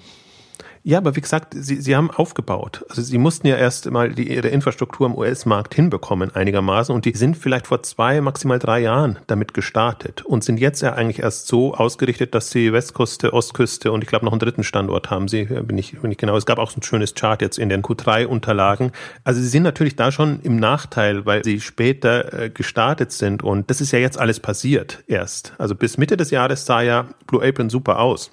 Ja, 0.86 0.98
aber 0.98 1.16
wie 1.16 1.22
gesagt, 1.22 1.54
sie, 1.56 1.80
sie 1.80 1.96
haben 1.96 2.10
aufgebaut. 2.10 2.84
Also 2.90 3.00
sie 3.00 3.16
mussten 3.16 3.46
ja 3.46 3.56
erst 3.56 3.90
mal 3.90 4.10
die, 4.12 4.30
ihre 4.30 4.48
Infrastruktur 4.48 5.06
im 5.06 5.16
US-Markt 5.16 5.74
hinbekommen 5.74 6.36
einigermaßen 6.36 6.94
und 6.94 7.06
die 7.06 7.16
sind 7.16 7.38
vielleicht 7.38 7.68
vor 7.68 7.82
zwei, 7.82 8.20
maximal 8.20 8.58
drei 8.58 8.80
Jahren 8.80 9.18
damit 9.26 9.54
gestartet 9.54 10.26
und 10.26 10.44
sind 10.44 10.60
jetzt 10.60 10.82
ja 10.82 10.92
eigentlich 10.92 11.20
erst 11.20 11.46
so 11.46 11.72
ausgerichtet, 11.72 12.34
dass 12.34 12.50
sie 12.50 12.74
Westküste, 12.74 13.32
Ostküste 13.32 13.92
und 13.92 14.04
ich 14.04 14.10
glaube 14.10 14.26
noch 14.26 14.32
einen 14.32 14.40
dritten 14.40 14.62
Standort 14.62 15.08
haben 15.08 15.26
sie, 15.26 15.46
bin 15.46 15.78
ich, 15.78 15.98
bin 15.98 16.10
ich 16.10 16.18
genau. 16.18 16.36
Es 16.36 16.44
gab 16.44 16.58
auch 16.58 16.70
so 16.70 16.80
ein 16.80 16.82
schönes 16.82 17.14
Chart 17.14 17.40
jetzt 17.40 17.58
in 17.58 17.70
den 17.70 17.80
Q3-Unterlagen. 17.80 18.92
Also 19.24 19.40
sie 19.40 19.48
sind 19.48 19.62
natürlich 19.62 19.96
da 19.96 20.12
schon 20.12 20.40
im 20.42 20.56
Nachteil, 20.56 21.24
weil 21.24 21.44
sie 21.44 21.62
später 21.62 22.30
äh, 22.38 22.50
gestartet 22.50 23.10
sind 23.10 23.42
und 23.42 23.70
das 23.70 23.80
ist 23.80 23.90
ja 23.92 24.00
jetzt 24.00 24.18
alles 24.18 24.38
passiert 24.38 25.02
erst. 25.06 25.54
Also 25.56 25.74
bis 25.74 25.96
Mitte 25.96 26.18
des 26.18 26.30
Jahres 26.30 26.66
sah 26.66 26.82
ja 26.82 27.06
Blue 27.26 27.42
Apron 27.42 27.70
super 27.70 28.00
aus. 28.00 28.30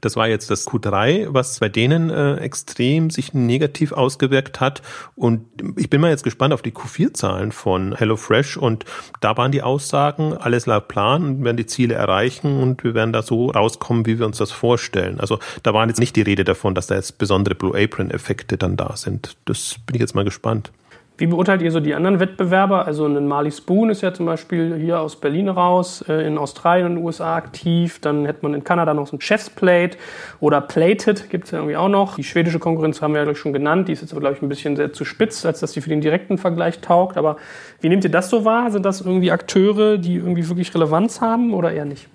Das 0.00 0.16
war 0.16 0.28
jetzt 0.28 0.50
das 0.50 0.66
Q3, 0.66 1.28
was 1.30 1.60
bei 1.60 1.68
denen 1.68 2.10
äh, 2.10 2.36
extrem 2.36 3.10
sich 3.10 3.34
negativ 3.34 3.92
ausgewirkt 3.92 4.60
hat. 4.60 4.82
Und 5.14 5.46
ich 5.76 5.90
bin 5.90 6.00
mal 6.00 6.10
jetzt 6.10 6.24
gespannt 6.24 6.54
auf 6.54 6.62
die 6.62 6.72
Q4-Zahlen 6.72 7.52
von 7.52 7.94
HelloFresh. 7.94 8.56
Und 8.56 8.84
da 9.20 9.36
waren 9.36 9.52
die 9.52 9.62
Aussagen, 9.62 10.34
alles 10.34 10.66
laut 10.66 10.88
Plan, 10.88 11.38
wir 11.38 11.44
werden 11.46 11.56
die 11.56 11.66
Ziele 11.66 11.94
erreichen 11.94 12.60
und 12.60 12.84
wir 12.84 12.94
werden 12.94 13.12
da 13.12 13.22
so 13.22 13.50
rauskommen, 13.50 14.06
wie 14.06 14.18
wir 14.18 14.26
uns 14.26 14.38
das 14.38 14.52
vorstellen. 14.52 15.20
Also 15.20 15.38
da 15.62 15.74
waren 15.74 15.88
jetzt 15.88 16.00
nicht 16.00 16.16
die 16.16 16.22
Rede 16.22 16.44
davon, 16.44 16.74
dass 16.74 16.86
da 16.86 16.94
jetzt 16.94 17.18
besondere 17.18 17.54
Blue 17.54 17.76
Apron-Effekte 17.76 18.56
dann 18.56 18.76
da 18.76 18.96
sind. 18.96 19.36
Das 19.44 19.76
bin 19.86 19.96
ich 19.96 20.00
jetzt 20.00 20.14
mal 20.14 20.24
gespannt. 20.24 20.72
Wie 21.18 21.26
beurteilt 21.26 21.62
ihr 21.62 21.70
so 21.70 21.80
die 21.80 21.94
anderen 21.94 22.20
Wettbewerber? 22.20 22.84
Also 22.84 23.06
ein 23.06 23.26
Marley 23.26 23.50
Spoon 23.50 23.88
ist 23.88 24.02
ja 24.02 24.12
zum 24.12 24.26
Beispiel 24.26 24.76
hier 24.76 25.00
aus 25.00 25.16
Berlin 25.16 25.48
raus, 25.48 26.04
äh, 26.06 26.26
in 26.26 26.36
Australien 26.36 26.98
und 26.98 27.04
USA 27.04 27.36
aktiv. 27.36 28.00
Dann 28.02 28.26
hätte 28.26 28.40
man 28.42 28.52
in 28.52 28.64
Kanada 28.64 28.92
noch 28.92 29.06
so 29.06 29.16
ein 29.16 29.22
Chef's 29.22 29.48
Plate 29.48 29.96
oder 30.40 30.60
Plated 30.60 31.30
gibt 31.30 31.46
es 31.46 31.52
ja 31.52 31.58
irgendwie 31.58 31.76
auch 31.76 31.88
noch. 31.88 32.16
Die 32.16 32.24
schwedische 32.24 32.58
Konkurrenz 32.58 33.00
haben 33.00 33.14
wir 33.14 33.24
ja 33.24 33.34
schon 33.34 33.54
genannt. 33.54 33.88
Die 33.88 33.92
ist 33.92 34.02
jetzt 34.02 34.12
aber, 34.12 34.20
glaube 34.20 34.36
ich, 34.36 34.42
ein 34.42 34.50
bisschen 34.50 34.76
sehr 34.76 34.92
zu 34.92 35.06
spitz, 35.06 35.46
als 35.46 35.60
dass 35.60 35.72
die 35.72 35.80
für 35.80 35.88
den 35.88 36.02
direkten 36.02 36.36
Vergleich 36.36 36.80
taugt. 36.80 37.16
Aber 37.16 37.38
wie 37.80 37.88
nehmt 37.88 38.04
ihr 38.04 38.10
das 38.10 38.28
so 38.28 38.44
wahr? 38.44 38.70
Sind 38.70 38.84
das 38.84 39.00
irgendwie 39.00 39.30
Akteure, 39.30 39.96
die 39.96 40.16
irgendwie 40.16 40.46
wirklich 40.46 40.74
Relevanz 40.74 41.22
haben 41.22 41.54
oder 41.54 41.72
eher 41.72 41.86
nicht? 41.86 42.08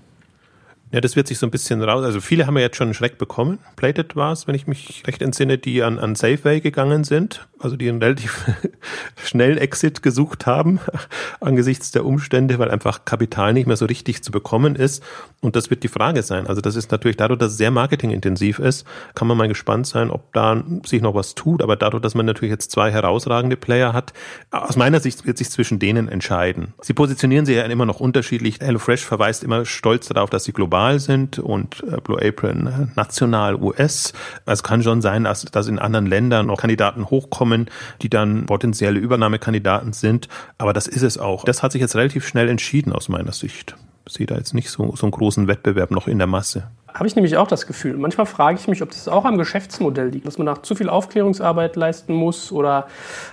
Ja, 0.94 1.00
das 1.00 1.16
wird 1.16 1.28
sich 1.28 1.40
so 1.40 1.48
ein 1.48 1.52
bisschen 1.52 1.82
raus. 1.82 2.04
Also 2.04 2.20
viele 2.20 2.48
haben 2.48 2.58
ja 2.58 2.64
jetzt 2.64 2.76
schon 2.76 2.88
einen 2.88 2.94
Schreck 2.94 3.18
bekommen. 3.18 3.60
Plated 3.78 4.18
war 4.18 4.34
es, 4.34 4.46
wenn 4.46 4.56
ich 4.56 4.68
mich 4.68 5.04
recht 5.08 5.22
entsinne, 5.22 5.58
die 5.58 5.84
an, 5.84 5.98
an 6.00 6.16
Safeway 6.16 6.60
gegangen 6.60 7.06
sind, 7.06 7.48
also 7.60 7.78
die 7.78 7.88
einen 7.88 8.02
relativ 8.02 8.44
schnellen 9.24 9.58
Exit 9.58 10.04
gesucht 10.04 10.46
haben 10.46 10.82
angesichts 11.40 11.92
der 11.92 12.06
Umstände, 12.06 12.60
weil 12.60 12.70
einfach 12.70 13.06
Kapital 13.06 13.54
nicht 13.54 13.68
mehr 13.68 13.78
so 13.78 13.86
richtig 13.86 14.22
zu 14.22 14.32
bekommen 14.32 14.76
ist. 14.76 15.02
Und 15.40 15.56
das 15.56 15.70
wird 15.70 15.84
die 15.84 15.88
Frage 15.88 16.24
sein. 16.24 16.46
Also 16.46 16.60
das 16.60 16.76
ist 16.76 16.92
natürlich 16.92 17.16
dadurch, 17.16 17.40
dass 17.40 17.54
es 17.54 17.58
sehr 17.58 17.72
marketingintensiv 17.72 18.60
ist, 18.60 18.86
kann 19.16 19.30
man 19.30 19.38
mal 19.38 19.48
gespannt 19.48 19.88
sein, 19.88 20.12
ob 20.12 20.34
da 20.34 20.62
sich 20.86 21.02
noch 21.02 21.16
was 21.16 21.36
tut. 21.36 21.64
Aber 21.64 21.78
dadurch, 21.78 22.02
dass 22.02 22.16
man 22.16 22.26
natürlich 22.26 22.52
jetzt 22.52 22.70
zwei 22.70 22.92
herausragende 22.92 23.56
Player 23.56 23.94
hat, 23.94 24.12
aus 24.52 24.76
meiner 24.76 25.00
Sicht 25.00 25.26
wird 25.26 25.38
sich 25.38 25.50
zwischen 25.50 25.80
denen 25.80 26.10
entscheiden. 26.10 26.74
Sie 26.82 26.94
positionieren 26.94 27.46
sich 27.46 27.56
ja 27.56 27.64
immer 27.64 27.86
noch 27.86 28.02
unterschiedlich. 28.02 28.60
HelloFresh 28.60 29.06
verweist 29.06 29.42
immer 29.46 29.64
stolz 29.64 30.10
darauf, 30.10 30.30
dass 30.30 30.44
sie 30.44 30.52
global 30.52 30.81
global 30.82 31.00
sind 31.00 31.40
und 31.40 31.84
äh, 31.84 32.02
Blue 32.02 32.20
Apron 32.22 32.92
national 32.96 33.56
US. 33.56 34.14
Es 34.46 34.64
kann 34.64 34.82
schon 34.82 35.02
sein, 35.02 35.26
dass, 35.26 35.46
dass 35.46 35.68
in 35.68 35.80
anderen 35.80 36.08
Ländern 36.08 36.48
noch 36.48 36.60
Kandidaten 36.60 37.10
hochkommen, 37.10 37.70
die 38.02 38.10
dann 38.10 38.46
potenzielle 38.48 39.00
Übernahmekandidaten 39.00 39.94
sind. 39.94 40.28
Aber 40.58 40.74
das 40.74 40.88
ist 40.88 41.04
es 41.04 41.18
auch. 41.18 41.44
Das 41.44 41.62
hat 41.62 41.72
sich 41.72 41.82
jetzt 41.82 41.96
relativ 41.96 42.28
schnell 42.28 42.50
entschieden 42.50 42.94
aus 42.94 43.10
meiner 43.10 43.32
Sicht. 43.32 43.76
Ich 44.08 44.14
sehe 44.14 44.26
da 44.26 44.36
jetzt 44.36 44.54
nicht 44.54 44.70
so, 44.70 44.96
so 44.96 45.06
einen 45.06 45.12
großen 45.12 45.48
Wettbewerb 45.48 45.92
noch 45.92 46.08
in 46.08 46.18
der 46.18 46.28
Masse. 46.28 46.64
Habe 46.94 47.08
ich 47.08 47.16
nämlich 47.16 47.38
auch 47.38 47.48
das 47.48 47.68
Gefühl. 47.68 47.98
Manchmal 47.98 48.26
frage 48.26 48.58
ich 48.60 48.68
mich, 48.68 48.82
ob 48.82 48.90
das 48.90 49.08
auch 49.08 49.26
am 49.26 49.38
Geschäftsmodell 49.38 50.10
liegt, 50.10 50.28
dass 50.28 50.38
man 50.38 50.46
nach 50.46 50.62
zu 50.62 50.76
viel 50.76 50.90
Aufklärungsarbeit 50.90 51.76
leisten 51.76 52.14
muss 52.14 52.52
oder 52.52 52.88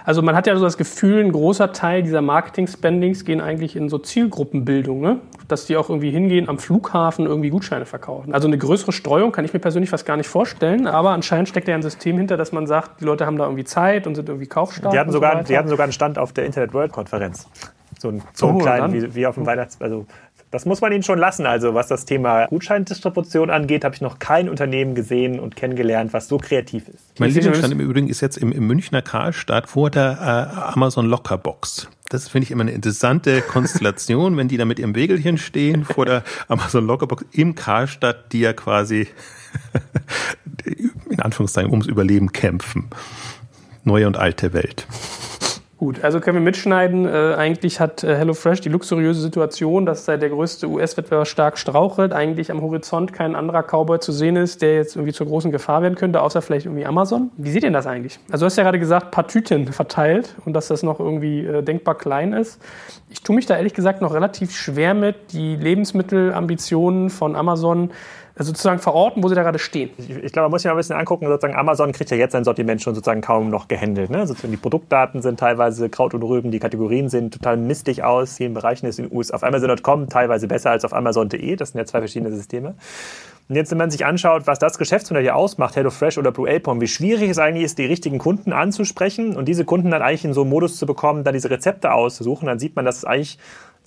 also 0.05 0.23
man 0.23 0.37
hat 0.37 0.47
ja 0.47 0.57
so 0.57 0.65
das 0.65 0.77
Gefühl, 0.77 1.25
ein 1.25 1.33
großer 1.33 1.73
Teil 1.73 2.03
dieser 2.03 2.23
Marketing-Spendings 2.23 3.25
gehen 3.25 3.41
eigentlich 3.41 3.77
in 3.77 3.89
so 3.89 3.99
Zielgruppenbildung, 3.99 5.01
ne? 5.01 5.21
dass 5.49 5.67
die 5.67 5.77
auch 5.77 5.89
irgendwie 5.89 6.11
hingehen 6.11 6.49
am 6.49 6.59
Flughafen 6.59 7.27
irgendwie 7.27 7.51
Gutscheine 7.51 7.87
verkaufen. 7.87 8.35
Also 8.35 8.47
eine 8.47 8.59
größere 8.59 8.93
Streuung 8.93 9.33
kann 9.33 9.45
ich 9.45 9.53
mir 9.53 9.61
persönlich 9.61 9.91
fast 9.91 10.07
gar 10.07 10.17
nicht 10.17 10.29
vorstellen, 10.29 10.87
aber 10.87 11.11
anscheinend 11.11 11.49
steckt 11.49 11.69
ja 11.69 11.75
ein 11.75 11.83
System 11.83 12.19
hinter, 12.19 12.37
dass 12.37 12.53
man 12.53 12.67
sagt, 12.67 13.01
die 13.01 13.05
Leute 13.05 13.27
haben 13.27 13.39
da 13.39 13.45
irgendwie 13.45 13.65
Zeit 13.65 14.07
und 14.07 14.15
sind 14.15 14.29
irgendwie 14.29 14.47
kaufstark. 14.47 14.93
Die 14.93 14.99
hatten 14.99 15.11
sogar, 15.11 15.39
so 15.39 15.49
die 15.49 15.59
hatten 15.59 15.69
sogar 15.69 15.85
einen 15.85 15.93
Stand 15.93 16.19
auf 16.19 16.33
der 16.33 16.45
Internet 16.47 16.75
World 16.75 16.93
Konferenz. 16.93 17.49
So 17.99 18.09
einen, 18.09 18.23
so 18.33 18.49
einen 18.49 18.57
oh, 18.57 18.61
kleinen, 18.61 18.93
wie, 18.93 19.15
wie, 19.15 19.27
auf 19.27 19.35
dem 19.35 19.47
Weihnachts-, 19.47 19.81
also 19.81 20.07
das 20.51 20.65
muss 20.65 20.81
man 20.81 20.93
ihnen 20.93 21.03
schon 21.03 21.19
lassen. 21.19 21.47
Also 21.47 21.75
was 21.75 21.89
das 21.89 22.05
Thema 22.05 22.47
Gutscheindistribution 22.47 23.51
angeht, 23.51 23.85
habe 23.85 23.95
ich 23.95 24.01
noch 24.01 24.19
kein 24.19 24.49
Unternehmen 24.49 24.95
gesehen 24.95 25.41
und 25.41 25.57
kennengelernt, 25.57 26.13
was 26.13 26.29
so 26.29 26.39
kreativ 26.39 26.89
ist. 26.89 27.19
Mein 27.19 27.31
Lieblingsstand 27.31 27.73
im 27.73 27.81
Übrigen 27.81 28.09
ist 28.09 28.21
jetzt 28.21 28.39
im, 28.39 28.53
im 28.53 28.67
Münchner 28.67 29.03
Karlstadt 29.03 29.69
vor 29.69 29.91
der 29.91 30.53
äh, 30.57 30.73
Amazon 30.73 31.07
Lockerbox. 31.07 31.89
Das 32.09 32.29
finde 32.29 32.45
ich 32.45 32.51
immer 32.51 32.63
eine 32.63 32.73
interessante 32.73 33.43
Konstellation, 33.49 34.37
wenn 34.37 34.49
die 34.49 34.57
da 34.57 34.65
mit 34.65 34.79
ihrem 34.79 34.95
Wägelchen 34.95 35.37
stehen 35.37 35.85
vor 35.85 36.07
der 36.07 36.25
Amazon 36.49 36.87
Lockerbox 36.87 37.25
im 37.33 37.55
Karlstadt, 37.55 38.33
die 38.33 38.41
ja 38.41 38.53
quasi 38.53 39.09
in 41.11 41.21
Anführungszeichen 41.21 41.71
ums 41.71 41.87
Überleben 41.87 42.33
kämpfen. 42.33 42.89
Neue 43.85 44.07
und 44.07 44.17
alte 44.17 44.53
Welt. 44.53 44.87
Gut, 45.79 46.03
also 46.03 46.19
können 46.19 46.37
wir 46.37 46.43
mitschneiden. 46.43 47.07
Äh, 47.07 47.35
eigentlich 47.37 47.79
hat 47.79 48.03
äh, 48.03 48.17
HelloFresh 48.17 48.61
die 48.61 48.69
luxuriöse 48.69 49.21
Situation, 49.21 49.87
dass 49.87 50.07
der 50.07 50.19
größte 50.19 50.69
US-Wettbewerber 50.69 51.25
stark 51.25 51.57
strauchelt, 51.57 52.13
eigentlich 52.13 52.51
am 52.51 52.61
Horizont 52.63 53.13
kein 53.13 53.37
anderer 53.37 53.63
Cowboy 53.63 54.01
zu 54.01 54.11
sehen 54.11 54.35
ist, 54.35 54.61
der 54.61 54.75
jetzt 54.75 54.97
irgendwie 54.97 55.13
zur 55.13 55.29
großen 55.29 55.53
Gefahr 55.53 55.83
werden 55.83 55.95
könnte, 55.95 56.21
außer 56.21 56.43
vielleicht 56.43 56.67
irgendwie 56.67 56.85
Amazon. 56.85 57.31
Wie 57.37 57.53
seht 57.53 57.63
ihr 57.63 57.71
das 57.71 57.87
eigentlich? 57.87 58.19
Also 58.33 58.45
du 58.45 58.47
hast 58.47 58.57
ja 58.57 58.65
gerade 58.65 58.81
gesagt, 58.81 59.13
paar 59.13 59.29
Tüten 59.29 59.73
verteilt 59.73 60.35
und 60.45 60.53
dass 60.55 60.67
das 60.67 60.83
noch 60.83 60.99
irgendwie 60.99 61.47
äh, 61.47 61.63
denkbar 61.63 61.97
klein 61.97 62.33
ist. 62.33 62.61
Ich 63.09 63.23
tue 63.23 63.37
mich 63.37 63.47
da 63.47 63.57
ehrlich 63.57 63.75
gesagt 63.75 64.03
noch 64.03 64.13
relativ 64.13 64.51
schwer 64.51 64.95
mit, 64.95 65.33
die 65.33 65.55
Lebensmittelambitionen 65.55 67.09
von 67.09 67.37
Amazon 67.37 67.91
also 68.39 68.53
sozusagen 68.53 68.79
verorten, 68.79 69.23
wo 69.23 69.29
sie 69.29 69.35
da 69.35 69.43
gerade 69.43 69.59
stehen. 69.59 69.91
Ich, 69.99 70.11
ich 70.11 70.33
glaube, 70.33 70.45
man 70.45 70.53
muss 70.53 70.63
sich 70.63 70.69
mal 70.69 70.75
ein 70.75 70.79
bisschen 70.79 70.97
angucken, 70.97 71.27
sozusagen 71.27 71.57
Amazon 71.57 71.93
kriegt 71.93 72.11
ja 72.11 72.17
jetzt 72.17 72.33
sein 72.33 72.45
Sortiment 72.45 72.81
schon 72.81 72.95
sozusagen 72.95 73.21
kaum 73.21 73.51
noch 73.51 73.67
gehandelt. 73.67 74.11
Ne? 74.11 74.27
Sozusagen 74.27 74.53
die 74.53 74.59
Produktdaten 74.59 75.23
sind 75.23 75.41
teilweise 75.41 75.89
Kraut 75.89 76.15
und 76.15 76.23
Rüben, 76.23 76.51
die 76.51 76.61
Kategorien 76.61 77.09
sehen 77.09 77.31
total 77.31 77.57
mistig 77.57 78.05
aus. 78.05 78.31
In 78.31 78.37
vielen 78.37 78.55
Bereichen 78.55 78.87
ist 78.87 78.99
in 79.01 79.13
US 79.13 79.33
auf 79.33 79.43
Amazon.com 79.43 80.09
teilweise 80.09 80.47
besser 80.47 80.71
als 80.71 80.85
auf 80.85 80.93
Amazon.de. 80.93 81.57
Das 81.57 81.71
sind 81.71 81.79
ja 81.79 81.85
zwei 81.85 81.99
verschiedene 81.99 82.33
Systeme. 82.35 82.75
Und 83.49 83.57
jetzt, 83.57 83.71
wenn 83.71 83.79
man 83.79 83.91
sich 83.91 84.05
anschaut, 84.05 84.47
was 84.47 84.59
das 84.59 84.77
Geschäftsmodell 84.77 85.23
hier 85.23 85.35
ausmacht, 85.35 85.75
HelloFresh 85.75 86.19
oder 86.19 86.33
Blue 86.33 86.49
Apron, 86.49 86.83
wie 86.83 86.87
schwierig 86.87 87.31
es 87.31 87.39
eigentlich 87.39 87.65
ist, 87.65 87.79
die 87.79 87.87
richtigen 87.87 88.19
Kunden 88.19 88.53
anzusprechen 88.53 89.37
und 89.37 89.47
diese 89.47 89.65
Kunden 89.65 89.91
dann 89.91 90.03
eigentlich 90.03 90.27
in 90.27 90.35
so 90.35 90.43
einen 90.43 90.51
Modus 90.51 90.77
zu 90.77 90.85
bekommen, 90.85 91.25
da 91.25 91.33
diese 91.33 91.49
Rezepte 91.49 91.93
auszusuchen, 91.93 92.47
dann 92.47 92.59
sieht 92.59 92.77
man, 92.77 92.85
dass 92.85 92.99
es 92.99 93.05
eigentlich 93.07 93.39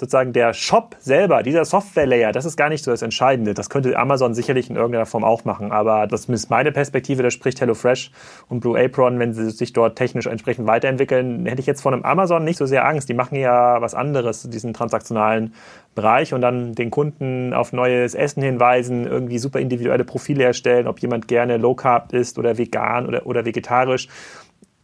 sozusagen 0.01 0.33
der 0.33 0.55
Shop 0.55 0.95
selber, 0.97 1.43
dieser 1.43 1.63
Software-Layer, 1.63 2.31
das 2.31 2.45
ist 2.45 2.57
gar 2.57 2.69
nicht 2.69 2.83
so 2.83 2.89
das 2.89 3.03
Entscheidende. 3.03 3.53
Das 3.53 3.69
könnte 3.69 3.95
Amazon 3.99 4.33
sicherlich 4.33 4.67
in 4.67 4.75
irgendeiner 4.75 5.05
Form 5.05 5.23
auch 5.23 5.45
machen. 5.45 5.71
Aber 5.71 6.07
das 6.07 6.25
ist 6.25 6.49
meine 6.49 6.71
Perspektive, 6.71 7.21
da 7.21 7.29
spricht 7.29 7.61
HelloFresh 7.61 8.09
und 8.49 8.61
Blue 8.61 8.83
Apron, 8.83 9.19
wenn 9.19 9.35
sie 9.35 9.51
sich 9.51 9.73
dort 9.73 9.95
technisch 9.99 10.25
entsprechend 10.25 10.65
weiterentwickeln, 10.65 11.45
hätte 11.45 11.61
ich 11.61 11.67
jetzt 11.67 11.81
von 11.81 11.93
einem 11.93 12.03
Amazon 12.03 12.43
nicht 12.43 12.57
so 12.57 12.65
sehr 12.65 12.83
Angst. 12.87 13.09
Die 13.09 13.13
machen 13.13 13.35
ja 13.35 13.79
was 13.79 13.93
anderes, 13.93 14.49
diesen 14.49 14.73
transaktionalen 14.73 15.53
Bereich 15.93 16.33
und 16.33 16.41
dann 16.41 16.73
den 16.73 16.89
Kunden 16.89 17.53
auf 17.53 17.71
neues 17.71 18.15
Essen 18.15 18.41
hinweisen, 18.41 19.05
irgendwie 19.05 19.37
super 19.37 19.59
individuelle 19.59 20.03
Profile 20.03 20.45
erstellen, 20.45 20.87
ob 20.87 20.97
jemand 20.99 21.27
gerne 21.27 21.57
Low 21.57 21.75
Carb 21.75 22.11
ist 22.13 22.39
oder 22.39 22.57
vegan 22.57 23.05
oder, 23.05 23.27
oder 23.27 23.45
vegetarisch 23.45 24.07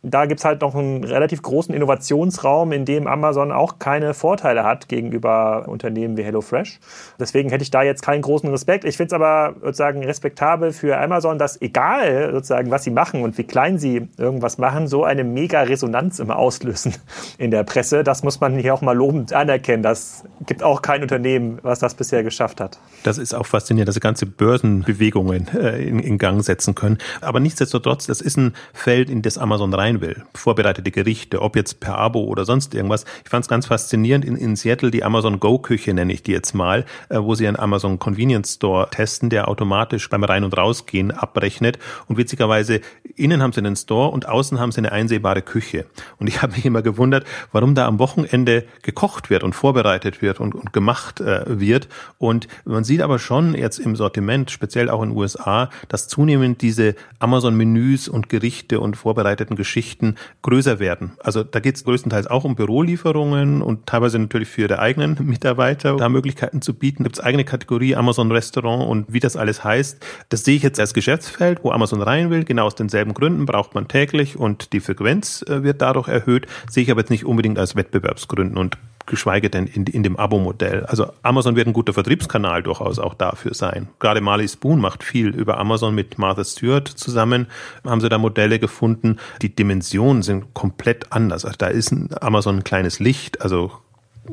da 0.09 0.25
gibt 0.25 0.39
es 0.39 0.45
halt 0.45 0.61
noch 0.61 0.75
einen 0.75 1.03
relativ 1.03 1.41
großen 1.41 1.73
Innovationsraum, 1.73 2.71
in 2.71 2.85
dem 2.85 3.07
Amazon 3.07 3.51
auch 3.51 3.79
keine 3.79 4.13
Vorteile 4.13 4.63
hat 4.63 4.87
gegenüber 4.87 5.65
Unternehmen 5.67 6.17
wie 6.17 6.23
HelloFresh. 6.23 6.79
Deswegen 7.19 7.49
hätte 7.49 7.63
ich 7.63 7.71
da 7.71 7.83
jetzt 7.83 8.01
keinen 8.01 8.21
großen 8.21 8.49
Respekt. 8.49 8.85
Ich 8.85 8.97
finde 8.97 9.07
es 9.07 9.13
aber 9.13 9.55
sozusagen 9.61 10.03
respektabel 10.03 10.71
für 10.71 10.97
Amazon, 10.97 11.37
dass 11.37 11.61
egal 11.61 12.31
sozusagen, 12.33 12.71
was 12.71 12.83
sie 12.83 12.91
machen 12.91 13.23
und 13.23 13.37
wie 13.37 13.43
klein 13.43 13.77
sie 13.77 14.07
irgendwas 14.17 14.57
machen, 14.57 14.87
so 14.87 15.03
eine 15.03 15.23
mega 15.23 15.61
Resonanz 15.61 16.19
immer 16.19 16.37
auslösen 16.37 16.93
in 17.37 17.51
der 17.51 17.63
Presse. 17.63 18.03
Das 18.03 18.23
muss 18.23 18.39
man 18.39 18.57
hier 18.57 18.73
auch 18.73 18.81
mal 18.81 18.95
lobend 18.95 19.33
anerkennen. 19.33 19.83
Das 19.83 20.23
gibt 20.45 20.63
auch 20.63 20.81
kein 20.81 21.01
Unternehmen, 21.01 21.59
was 21.63 21.79
das 21.79 21.95
bisher 21.95 22.23
geschafft 22.23 22.61
hat. 22.61 22.79
Das 23.03 23.17
ist 23.17 23.33
auch 23.33 23.45
faszinierend, 23.45 23.87
dass 23.87 23.95
sie 23.95 24.01
ganze 24.01 24.25
Börsenbewegungen 24.25 25.47
äh, 25.55 25.81
in, 25.83 26.17
Gang 26.17 26.43
setzen 26.43 26.73
können. 26.73 26.97
Aber 27.21 27.39
nichtsdestotrotz, 27.39 28.07
das 28.07 28.21
ist 28.21 28.37
ein 28.37 28.53
Feld, 28.73 29.09
in 29.09 29.21
das 29.21 29.37
Amazon 29.37 29.73
rein 29.73 29.96
will. 30.01 30.23
Vorbereitete 30.33 30.91
Gerichte, 30.91 31.41
ob 31.41 31.55
jetzt 31.55 31.79
per 31.79 31.97
Abo 31.97 32.23
oder 32.23 32.45
sonst 32.45 32.73
irgendwas. 32.73 33.05
Ich 33.23 33.29
fand 33.29 33.43
es 33.43 33.49
ganz 33.49 33.67
faszinierend 33.67 34.25
in, 34.25 34.35
in 34.35 34.55
Seattle 34.55 34.91
die 34.91 35.03
Amazon 35.03 35.39
Go 35.39 35.59
Küche 35.59 35.93
nenne 35.93 36.13
ich 36.13 36.23
die 36.23 36.31
jetzt 36.31 36.53
mal, 36.53 36.85
äh, 37.09 37.19
wo 37.19 37.35
sie 37.35 37.47
einen 37.47 37.57
Amazon 37.57 37.99
Convenience 37.99 38.55
Store 38.55 38.89
testen, 38.89 39.29
der 39.29 39.47
automatisch 39.47 40.09
beim 40.09 40.23
Rein- 40.23 40.43
und 40.43 40.57
Rausgehen 40.57 41.11
abrechnet. 41.11 41.79
Und 42.07 42.17
witzigerweise 42.17 42.81
innen 43.15 43.41
haben 43.41 43.53
sie 43.53 43.59
einen 43.59 43.75
Store 43.75 44.09
und 44.11 44.27
außen 44.27 44.59
haben 44.59 44.71
sie 44.71 44.79
eine 44.79 44.91
einsehbare 44.91 45.41
Küche. 45.41 45.85
Und 46.17 46.27
ich 46.27 46.41
habe 46.41 46.53
mich 46.53 46.65
immer 46.65 46.81
gewundert, 46.81 47.25
warum 47.51 47.75
da 47.75 47.87
am 47.87 47.99
Wochenende 47.99 48.65
gekocht 48.81 49.29
wird 49.29 49.43
und 49.43 49.53
vorbereitet 49.53 50.21
wird 50.21 50.39
und, 50.39 50.55
und 50.55 50.73
gemacht 50.73 51.21
äh, 51.21 51.59
wird. 51.59 51.87
Und 52.17 52.47
man 52.65 52.83
sieht 52.83 53.01
aber 53.01 53.19
schon 53.19 53.53
jetzt 53.53 53.79
im 53.79 53.95
Sortiment, 53.95 54.51
speziell 54.51 54.89
auch 54.89 55.01
in 55.01 55.09
den 55.09 55.17
USA, 55.17 55.69
dass 55.87 56.07
zunehmend 56.07 56.61
diese 56.61 56.95
Amazon-Menüs 57.19 58.07
und 58.07 58.29
Gerichte 58.29 58.79
und 58.79 58.95
vorbereiteten 58.97 59.55
Geschichten 59.55 59.86
Geschichten 59.87 60.15
größer 60.41 60.79
werden. 60.79 61.13
Also 61.19 61.43
da 61.43 61.59
geht 61.59 61.75
es 61.75 61.83
größtenteils 61.85 62.27
auch 62.27 62.43
um 62.43 62.55
Bürolieferungen 62.55 63.61
und 63.61 63.85
teilweise 63.85 64.19
natürlich 64.19 64.49
für 64.49 64.67
die 64.67 64.77
eigenen 64.77 65.17
Mitarbeiter 65.25 65.95
da 65.95 66.09
Möglichkeiten 66.09 66.61
zu 66.61 66.73
bieten. 66.73 67.03
Gibt 67.03 67.17
es 67.17 67.23
eigene 67.23 67.45
Kategorie 67.45 67.95
Amazon 67.95 68.31
Restaurant 68.31 68.89
und 68.89 69.11
wie 69.11 69.19
das 69.19 69.37
alles 69.37 69.63
heißt. 69.63 70.05
Das 70.29 70.43
sehe 70.43 70.57
ich 70.57 70.63
jetzt 70.63 70.79
als 70.79 70.93
Geschäftsfeld, 70.93 71.63
wo 71.63 71.71
Amazon 71.71 72.01
rein 72.01 72.29
will. 72.29 72.43
Genau 72.43 72.65
aus 72.65 72.75
denselben 72.75 73.13
Gründen 73.13 73.45
braucht 73.45 73.75
man 73.75 73.87
täglich 73.87 74.37
und 74.37 74.73
die 74.73 74.81
Frequenz 74.81 75.43
äh, 75.43 75.63
wird 75.63 75.81
dadurch 75.81 76.09
erhöht. 76.09 76.47
Sehe 76.69 76.83
ich 76.83 76.91
aber 76.91 77.01
jetzt 77.01 77.09
nicht 77.09 77.25
unbedingt 77.25 77.57
als 77.57 77.75
Wettbewerbsgründen 77.75 78.57
und 78.57 78.77
geschweige 79.07 79.49
denn 79.49 79.65
in, 79.65 79.85
in 79.85 80.03
dem 80.03 80.17
Abo-Modell. 80.17 80.85
Also 80.85 81.11
Amazon 81.23 81.55
wird 81.55 81.67
ein 81.67 81.73
guter 81.73 81.93
Vertriebskanal 81.93 82.61
durchaus 82.61 82.99
auch 82.99 83.15
dafür 83.15 83.55
sein. 83.55 83.87
Gerade 83.99 84.21
Marley 84.21 84.47
Spoon 84.47 84.79
macht 84.79 85.03
viel 85.03 85.29
über 85.29 85.57
Amazon 85.57 85.95
mit 85.95 86.19
Martha 86.19 86.43
Stewart 86.43 86.87
zusammen. 86.87 87.47
Haben 87.83 88.01
sie 88.01 88.09
da 88.09 88.19
Modelle 88.19 88.59
gefunden. 88.59 89.17
Die 89.41 89.55
Dimensionen 89.55 90.21
sind 90.21 90.53
komplett 90.53 91.11
anders. 91.11 91.45
Also 91.45 91.55
da 91.57 91.67
ist 91.67 91.91
ein 91.91 92.09
Amazon 92.21 92.57
ein 92.57 92.63
kleines 92.63 92.99
Licht, 92.99 93.41
also 93.41 93.71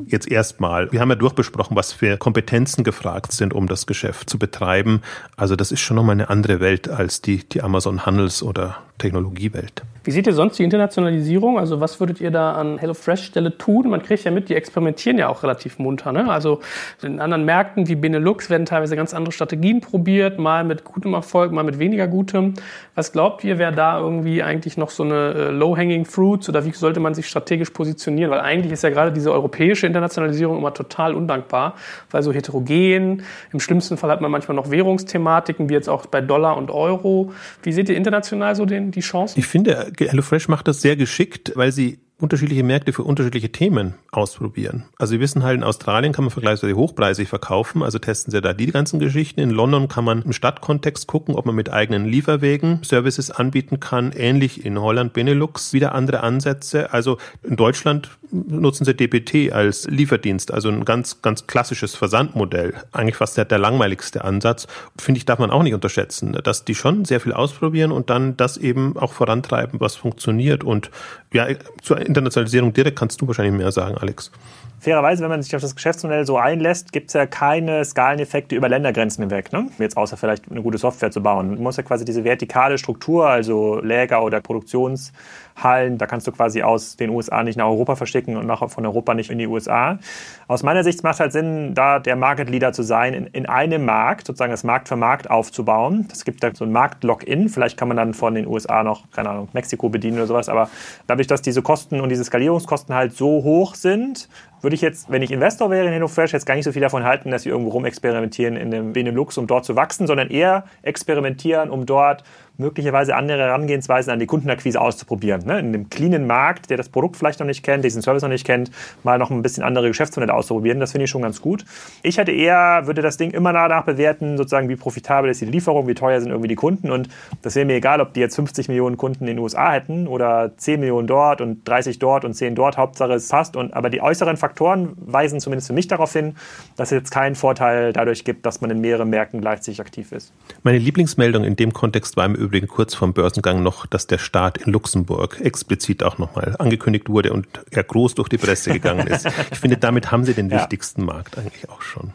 jetzt 0.05 0.29
erstmal. 0.29 0.91
Wir 0.91 0.99
haben 0.99 1.09
ja 1.09 1.15
durchbesprochen, 1.15 1.75
was 1.75 1.93
für 1.93 2.17
Kompetenzen 2.17 2.83
gefragt 2.83 3.31
sind, 3.31 3.53
um 3.53 3.67
das 3.67 3.85
Geschäft 3.85 4.29
zu 4.29 4.37
betreiben. 4.37 5.01
Also 5.37 5.55
das 5.55 5.71
ist 5.71 5.79
schon 5.79 5.95
nochmal 5.95 6.13
eine 6.13 6.29
andere 6.29 6.59
Welt 6.59 6.89
als 6.89 7.21
die, 7.21 7.47
die 7.47 7.61
Amazon 7.61 8.05
Handels- 8.05 8.43
oder 8.43 8.77
Technologiewelt. 8.97 9.83
Wie 10.05 10.11
seht 10.11 10.27
ihr 10.27 10.33
sonst 10.33 10.59
die 10.59 10.63
Internationalisierung? 10.63 11.57
Also 11.57 11.81
was 11.81 11.99
würdet 11.99 12.21
ihr 12.21 12.29
da 12.29 12.53
an 12.53 12.77
HelloFresh-Stelle 12.77 13.57
tun? 13.57 13.89
Man 13.89 14.03
kriegt 14.03 14.23
ja 14.23 14.29
mit, 14.29 14.49
die 14.49 14.55
experimentieren 14.55 15.17
ja 15.17 15.29
auch 15.29 15.41
relativ 15.41 15.79
munter. 15.79 16.11
Ne? 16.11 16.29
Also 16.29 16.59
in 17.01 17.19
anderen 17.19 17.43
Märkten 17.43 17.87
wie 17.87 17.95
Benelux 17.95 18.51
werden 18.51 18.67
teilweise 18.67 18.95
ganz 18.95 19.15
andere 19.15 19.31
Strategien 19.31 19.81
probiert, 19.81 20.37
mal 20.37 20.63
mit 20.63 20.83
gutem 20.83 21.15
Erfolg, 21.15 21.51
mal 21.51 21.63
mit 21.63 21.79
weniger 21.79 22.07
gutem. 22.07 22.53
Was 22.93 23.13
glaubt 23.13 23.43
ihr, 23.43 23.57
wäre 23.57 23.73
da 23.73 23.99
irgendwie 23.99 24.43
eigentlich 24.43 24.77
noch 24.77 24.91
so 24.91 25.01
eine 25.01 25.33
äh, 25.33 25.49
Low-Hanging 25.49 26.05
Fruits 26.05 26.49
oder 26.49 26.65
wie 26.65 26.71
sollte 26.71 26.99
man 26.99 27.15
sich 27.15 27.27
strategisch 27.27 27.71
positionieren? 27.71 28.29
Weil 28.29 28.41
eigentlich 28.41 28.71
ist 28.71 28.83
ja 28.83 28.91
gerade 28.91 29.11
diese 29.11 29.31
europäische 29.31 29.87
Internationalisierung 29.87 30.59
immer 30.59 30.73
total 30.75 31.15
undankbar, 31.15 31.73
weil 32.11 32.21
so 32.21 32.31
heterogen, 32.31 33.23
im 33.51 33.59
schlimmsten 33.59 33.97
Fall 33.97 34.11
hat 34.11 34.21
man 34.21 34.29
manchmal 34.29 34.55
noch 34.55 34.69
Währungsthematiken, 34.69 35.67
wie 35.67 35.73
jetzt 35.73 35.89
auch 35.89 36.05
bei 36.05 36.21
Dollar 36.21 36.57
und 36.57 36.69
Euro. 36.69 37.33
Wie 37.63 37.71
seht 37.71 37.89
ihr 37.89 37.97
international 37.97 38.55
so 38.55 38.65
den, 38.65 38.91
die 38.91 38.99
Chancen? 38.99 39.39
Ich 39.39 39.47
finde, 39.47 39.91
HelloFresh 39.99 40.47
macht 40.47 40.67
das 40.67 40.81
sehr 40.81 40.95
geschickt, 40.95 41.53
weil 41.55 41.71
sie 41.71 41.99
unterschiedliche 42.17 42.63
Märkte 42.63 42.93
für 42.93 43.03
unterschiedliche 43.03 43.51
Themen 43.51 43.95
ausprobieren. 44.11 44.85
Also 44.97 45.11
Sie 45.11 45.19
wissen 45.19 45.43
halt, 45.43 45.57
in 45.57 45.63
Australien 45.63 46.13
kann 46.13 46.23
man 46.23 46.31
vergleichsweise 46.31 46.75
hochpreisig 46.75 47.27
verkaufen, 47.27 47.83
also 47.83 47.99
testen 47.99 48.31
Sie 48.31 48.41
da 48.41 48.53
die 48.53 48.67
ganzen 48.67 48.99
Geschichten. 48.99 49.41
In 49.41 49.49
London 49.49 49.89
kann 49.89 50.05
man 50.05 50.21
im 50.21 50.31
Stadtkontext 50.31 51.07
gucken, 51.07 51.35
ob 51.35 51.45
man 51.45 51.55
mit 51.55 51.71
eigenen 51.71 52.05
Lieferwegen 52.05 52.79
Services 52.83 53.31
anbieten 53.31 53.81
kann. 53.81 54.13
Ähnlich 54.13 54.65
in 54.65 54.79
Holland, 54.79 55.11
Benelux, 55.11 55.73
wieder 55.73 55.93
andere 55.93 56.21
Ansätze. 56.21 56.93
Also 56.93 57.17
in 57.43 57.57
Deutschland 57.57 58.09
nutzen 58.31 58.85
Sie 58.85 58.93
DPT 58.93 59.51
als 59.51 59.85
Lieferdienst, 59.87 60.53
also 60.53 60.69
ein 60.69 60.85
ganz, 60.85 61.21
ganz 61.21 61.47
klassisches 61.47 61.95
Versandmodell. 61.95 62.73
Eigentlich 62.93 63.17
fast 63.17 63.37
der, 63.37 63.45
der 63.45 63.59
langweiligste 63.59 64.23
Ansatz. 64.23 64.67
Finde 64.97 65.17
ich, 65.17 65.25
darf 65.25 65.39
man 65.39 65.51
auch 65.51 65.63
nicht 65.63 65.73
unterschätzen, 65.73 66.37
dass 66.43 66.65
die 66.65 66.75
schon 66.75 67.03
sehr 67.03 67.19
viel 67.19 67.33
ausprobieren 67.33 67.91
und 67.91 68.09
dann 68.09 68.37
das 68.37 68.57
eben 68.57 68.97
auch 68.97 69.13
vorantreiben, 69.13 69.79
was 69.79 69.95
funktioniert. 69.95 70.63
Und 70.63 70.91
ja, 71.33 71.47
zur 71.81 72.04
Internationalisierung 72.05 72.73
direkt 72.73 72.97
kannst 72.97 73.21
du 73.21 73.27
wahrscheinlich 73.27 73.55
mehr 73.55 73.71
sagen, 73.71 73.97
Alex. 73.97 74.31
Fairerweise, 74.79 75.23
wenn 75.23 75.29
man 75.29 75.41
sich 75.41 75.55
auf 75.55 75.61
das 75.61 75.75
Geschäftsmodell 75.75 76.25
so 76.25 76.37
einlässt, 76.37 76.91
gibt 76.91 77.07
es 77.07 77.13
ja 77.13 77.25
keine 77.25 77.83
Skaleneffekte 77.83 78.55
über 78.55 78.69
Ländergrenzen 78.69 79.23
hinweg. 79.23 79.51
Ne? 79.51 79.67
Jetzt 79.79 79.97
außer 79.97 80.17
vielleicht 80.17 80.49
eine 80.51 80.61
gute 80.61 80.77
Software 80.77 81.11
zu 81.11 81.23
bauen. 81.23 81.49
Man 81.49 81.63
muss 81.63 81.77
ja 81.77 81.83
quasi 81.83 82.05
diese 82.05 82.23
vertikale 82.23 82.77
Struktur, 82.77 83.27
also 83.27 83.79
Läger 83.79 84.23
oder 84.23 84.39
Produktions- 84.39 85.11
Hallen. 85.55 85.97
Da 85.97 86.05
kannst 86.05 86.27
du 86.27 86.31
quasi 86.31 86.61
aus 86.63 86.97
den 86.97 87.09
USA 87.09 87.43
nicht 87.43 87.55
nach 87.57 87.65
Europa 87.65 87.95
verstecken 87.95 88.35
und 88.35 88.45
nach, 88.45 88.69
von 88.69 88.85
Europa 88.85 89.13
nicht 89.13 89.29
in 89.29 89.37
die 89.37 89.47
USA. 89.47 89.99
Aus 90.47 90.63
meiner 90.63 90.83
Sicht 90.83 91.01
macht 91.03 91.15
es 91.15 91.19
halt 91.21 91.31
Sinn, 91.31 91.73
da 91.73 91.99
der 91.99 92.15
Market 92.15 92.49
Leader 92.49 92.73
zu 92.73 92.83
sein, 92.83 93.13
in, 93.13 93.27
in 93.27 93.45
einem 93.45 93.85
Markt, 93.85 94.27
sozusagen 94.27 94.51
das 94.51 94.63
Markt 94.63 94.89
für 94.89 94.97
Markt 94.97 95.29
aufzubauen. 95.29 96.07
Es 96.11 96.25
gibt 96.25 96.43
da 96.43 96.53
so 96.53 96.65
ein 96.65 96.71
Markt-Login. 96.71 97.47
Vielleicht 97.49 97.77
kann 97.77 97.87
man 97.87 97.97
dann 97.97 98.13
von 98.13 98.35
den 98.35 98.47
USA 98.47 98.83
noch, 98.83 99.09
keine 99.11 99.29
Ahnung, 99.29 99.47
Mexiko 99.53 99.87
bedienen 99.87 100.17
oder 100.17 100.27
sowas. 100.27 100.49
Aber 100.49 100.69
dadurch, 101.07 101.27
dass 101.27 101.41
diese 101.41 101.61
Kosten 101.61 102.01
und 102.01 102.09
diese 102.09 102.25
Skalierungskosten 102.25 102.93
halt 102.93 103.13
so 103.13 103.43
hoch 103.43 103.75
sind, 103.75 104.27
würde 104.61 104.75
ich 104.75 104.81
jetzt, 104.81 105.11
wenn 105.11 105.21
ich 105.21 105.31
Investor 105.31 105.69
wäre 105.69 105.85
in 105.85 105.91
HelloFresh, 105.91 106.33
jetzt 106.33 106.45
gar 106.45 106.55
nicht 106.55 106.65
so 106.65 106.71
viel 106.71 106.81
davon 106.81 107.03
halten, 107.03 107.31
dass 107.31 107.43
sie 107.43 107.49
irgendwo 107.49 107.71
rumexperimentieren 107.71 108.55
in 108.57 108.71
dem 108.71 108.93
Benelux, 108.93 109.37
um 109.37 109.47
dort 109.47 109.65
zu 109.65 109.75
wachsen, 109.75 110.07
sondern 110.07 110.29
eher 110.29 110.65
experimentieren, 110.81 111.69
um 111.69 111.85
dort 111.85 112.23
möglicherweise 112.57 113.15
andere 113.15 113.39
Herangehensweisen 113.39 114.11
an 114.11 114.19
die 114.19 114.25
Kundenakquise 114.25 114.79
auszuprobieren. 114.79 115.45
Ne? 115.45 115.59
In 115.59 115.67
einem 115.67 115.89
cleanen 115.89 116.27
Markt, 116.27 116.69
der 116.69 116.77
das 116.77 116.89
Produkt 116.89 117.17
vielleicht 117.17 117.39
noch 117.39 117.47
nicht 117.47 117.63
kennt, 117.63 117.83
diesen 117.83 118.01
Service 118.01 118.21
noch 118.21 118.29
nicht 118.29 118.45
kennt, 118.45 118.71
mal 119.03 119.17
noch 119.17 119.31
ein 119.31 119.41
bisschen 119.41 119.63
andere 119.63 119.87
Geschäftsmodelle 119.87 120.33
auszuprobieren. 120.33 120.79
Das 120.79 120.91
finde 120.91 121.05
ich 121.05 121.09
schon 121.09 121.21
ganz 121.21 121.41
gut. 121.41 121.65
Ich 122.03 122.17
hätte 122.17 122.31
eher, 122.31 122.83
würde 122.85 123.01
das 123.01 123.17
Ding 123.17 123.31
immer 123.31 123.53
danach 123.53 123.83
bewerten, 123.83 124.37
sozusagen, 124.37 124.69
wie 124.69 124.75
profitabel 124.75 125.29
ist 125.29 125.41
die 125.41 125.45
Lieferung, 125.45 125.87
wie 125.87 125.95
teuer 125.95 126.19
sind 126.21 126.29
irgendwie 126.29 126.47
die 126.47 126.55
Kunden. 126.55 126.91
Und 126.91 127.09
das 127.41 127.55
wäre 127.55 127.65
mir 127.65 127.75
egal, 127.75 128.01
ob 128.01 128.13
die 128.13 128.19
jetzt 128.19 128.35
50 128.35 128.67
Millionen 128.67 128.97
Kunden 128.97 129.23
in 129.23 129.35
den 129.35 129.39
USA 129.39 129.71
hätten 129.71 130.07
oder 130.07 130.51
10 130.57 130.79
Millionen 130.79 131.07
dort 131.07 131.41
und 131.41 131.67
30 131.67 131.99
dort 131.99 132.25
und 132.25 132.33
10 132.33 132.55
dort. 132.55 132.77
Hauptsache 132.77 133.13
es 133.13 133.27
passt. 133.27 133.55
Und, 133.55 133.73
aber 133.73 133.89
die 133.89 134.01
äußeren 134.01 134.37
Faktoren 134.37 134.93
weisen 134.97 135.39
zumindest 135.39 135.67
für 135.67 135.73
mich 135.73 135.87
darauf 135.87 136.13
hin, 136.13 136.35
dass 136.77 136.91
es 136.91 136.97
jetzt 136.97 137.11
keinen 137.11 137.35
Vorteil 137.35 137.93
dadurch 137.93 138.23
gibt, 138.23 138.45
dass 138.45 138.61
man 138.61 138.69
in 138.69 138.81
mehreren 138.81 139.09
Märkten 139.09 139.41
gleichzeitig 139.41 139.81
aktiv 139.81 140.11
ist. 140.11 140.31
Meine 140.63 140.77
Lieblingsmeldung 140.77 141.43
in 141.43 141.55
dem 141.55 141.73
Kontext 141.73 142.17
war 142.17 142.25
im 142.25 142.35
Übrigen 142.45 142.67
kurz 142.67 142.95
vorm 142.95 143.13
Börsengang 143.13 143.63
noch, 143.63 143.85
dass 143.85 144.07
der 144.07 144.17
Start 144.17 144.57
in 144.57 144.71
Luxemburg 144.71 145.39
explizit 145.41 146.03
auch 146.03 146.17
nochmal 146.17 146.55
angekündigt 146.59 147.09
wurde 147.09 147.33
und 147.33 147.47
er 147.71 147.83
groß 147.83 148.15
durch 148.15 148.29
die 148.29 148.37
Presse 148.37 148.71
gegangen 148.71 149.07
ist. 149.07 149.25
Ich 149.51 149.59
finde, 149.59 149.77
damit 149.77 150.11
haben 150.11 150.23
sie 150.23 150.33
den 150.33 150.49
ja. 150.49 150.59
wichtigsten 150.59 151.05
Markt 151.05 151.37
eigentlich 151.37 151.69
auch 151.69 151.81
schon. 151.81 152.13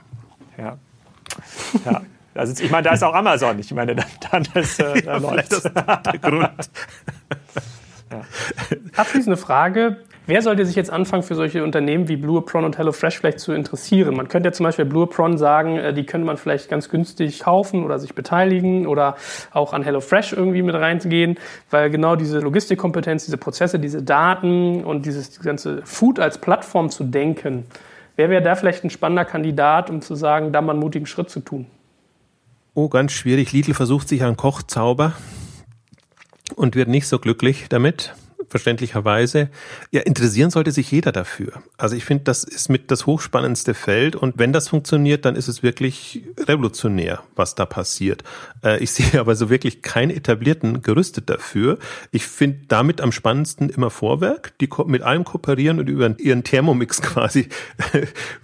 Ja. 0.59 0.78
ja. 1.85 2.02
Also 2.35 2.62
ich 2.62 2.70
meine, 2.70 2.85
da 2.85 2.94
ist 2.94 3.02
auch 3.02 3.15
Amazon. 3.15 3.59
Ich 3.59 3.73
meine, 3.73 3.94
dann, 3.97 4.07
dann 4.31 4.47
ist 4.55 4.81
äh, 4.81 5.02
da 5.05 5.12
ja, 5.12 5.19
läuft 5.19 5.52
das 5.52 5.62
der 5.62 6.19
Grund. 6.20 6.51
ja. 8.11 8.23
Abschließende 8.97 9.36
Frage. 9.36 9.98
Wer 10.31 10.43
sollte 10.43 10.65
sich 10.65 10.77
jetzt 10.77 10.93
anfangen, 10.93 11.24
für 11.24 11.35
solche 11.35 11.65
Unternehmen 11.65 12.07
wie 12.07 12.15
Blue 12.15 12.39
Apron 12.39 12.65
und 12.65 12.78
HelloFresh 12.78 13.19
vielleicht 13.19 13.40
zu 13.40 13.51
interessieren? 13.51 14.15
Man 14.15 14.28
könnte 14.28 14.51
ja 14.51 14.52
zum 14.52 14.62
Beispiel 14.62 14.85
Blue 14.85 15.02
Apron 15.02 15.36
sagen, 15.36 15.77
äh, 15.77 15.93
die 15.93 16.07
könnte 16.07 16.24
man 16.24 16.36
vielleicht 16.36 16.69
ganz 16.69 16.89
günstig 16.89 17.40
kaufen 17.40 17.82
oder 17.82 17.98
sich 17.98 18.15
beteiligen 18.15 18.86
oder 18.86 19.16
auch 19.51 19.73
an 19.73 19.82
HelloFresh 19.82 20.35
irgendwie 20.35 20.62
mit 20.62 20.77
reingehen, 20.77 21.36
weil 21.69 21.90
genau 21.90 22.15
diese 22.15 22.39
Logistikkompetenz, 22.39 23.24
diese 23.24 23.39
Prozesse, 23.39 23.81
diese 23.81 24.05
Daten 24.05 24.85
und 24.85 25.05
dieses 25.05 25.40
ganze 25.40 25.82
Food 25.85 26.20
als 26.20 26.39
Plattform 26.39 26.90
zu 26.90 27.02
denken, 27.02 27.65
wer 28.15 28.31
wäre 28.31 28.40
da 28.40 28.55
vielleicht 28.55 28.85
ein 28.85 28.90
spannender 28.90 29.24
Kandidat, 29.24 29.90
um 29.90 30.01
zu 30.01 30.15
sagen, 30.15 30.52
da 30.52 30.62
mal 30.62 30.74
einen 30.74 30.81
mutigen 30.81 31.07
Schritt 31.07 31.28
zu 31.28 31.40
tun? 31.40 31.66
Oh, 32.74 32.89
ganz 32.89 33.11
schwierig. 33.11 33.51
Lidl 33.51 33.74
versucht 33.74 34.09
sich 34.09 34.23
an 34.23 34.36
Kochzauber 34.36 35.15
und 36.55 36.77
wird 36.77 36.86
nicht 36.86 37.09
so 37.09 37.19
glücklich 37.19 37.66
damit 37.69 38.15
verständlicherweise. 38.49 39.49
Ja, 39.91 40.01
interessieren 40.01 40.51
sollte 40.51 40.73
sich 40.73 40.91
jeder 40.91 41.12
dafür. 41.12 41.62
Also 41.77 41.97
ich 41.97 42.05
finde, 42.05 42.25
das 42.25 42.45
ist 42.45 42.69
mit 42.69 42.91
das 42.91 43.07
hochspannendste 43.07 43.75
Feld 43.75 44.17
und 44.17 44.39
wenn 44.39 44.53
das 44.53 44.69
funktioniert, 44.69 45.25
dann 45.25 45.37
ist 45.37 45.49
es 45.49 45.62
wirklich 45.62 46.25
revolutionär, 46.39 47.23
was 47.37 47.55
da 47.55 47.67
passiert. 47.67 48.25
Äh, 48.65 48.83
ich 48.83 48.91
sehe 48.93 49.21
aber 49.21 49.37
so 49.37 49.51
wirklich 49.51 49.83
keinen 49.83 50.11
etablierten 50.11 50.83
gerüstet 50.83 51.31
dafür. 51.31 51.79
Ich 52.11 52.27
finde 52.27 52.61
damit 52.69 53.01
am 53.01 53.12
spannendsten 53.12 53.69
immer 53.69 53.91
Vorwerk, 53.91 54.53
die 54.59 54.69
mit 54.87 55.03
allem 55.03 55.25
kooperieren 55.25 55.79
und 55.79 55.89
über 55.89 56.19
ihren 56.19 56.43
Thermomix 56.45 57.03
quasi 57.03 57.49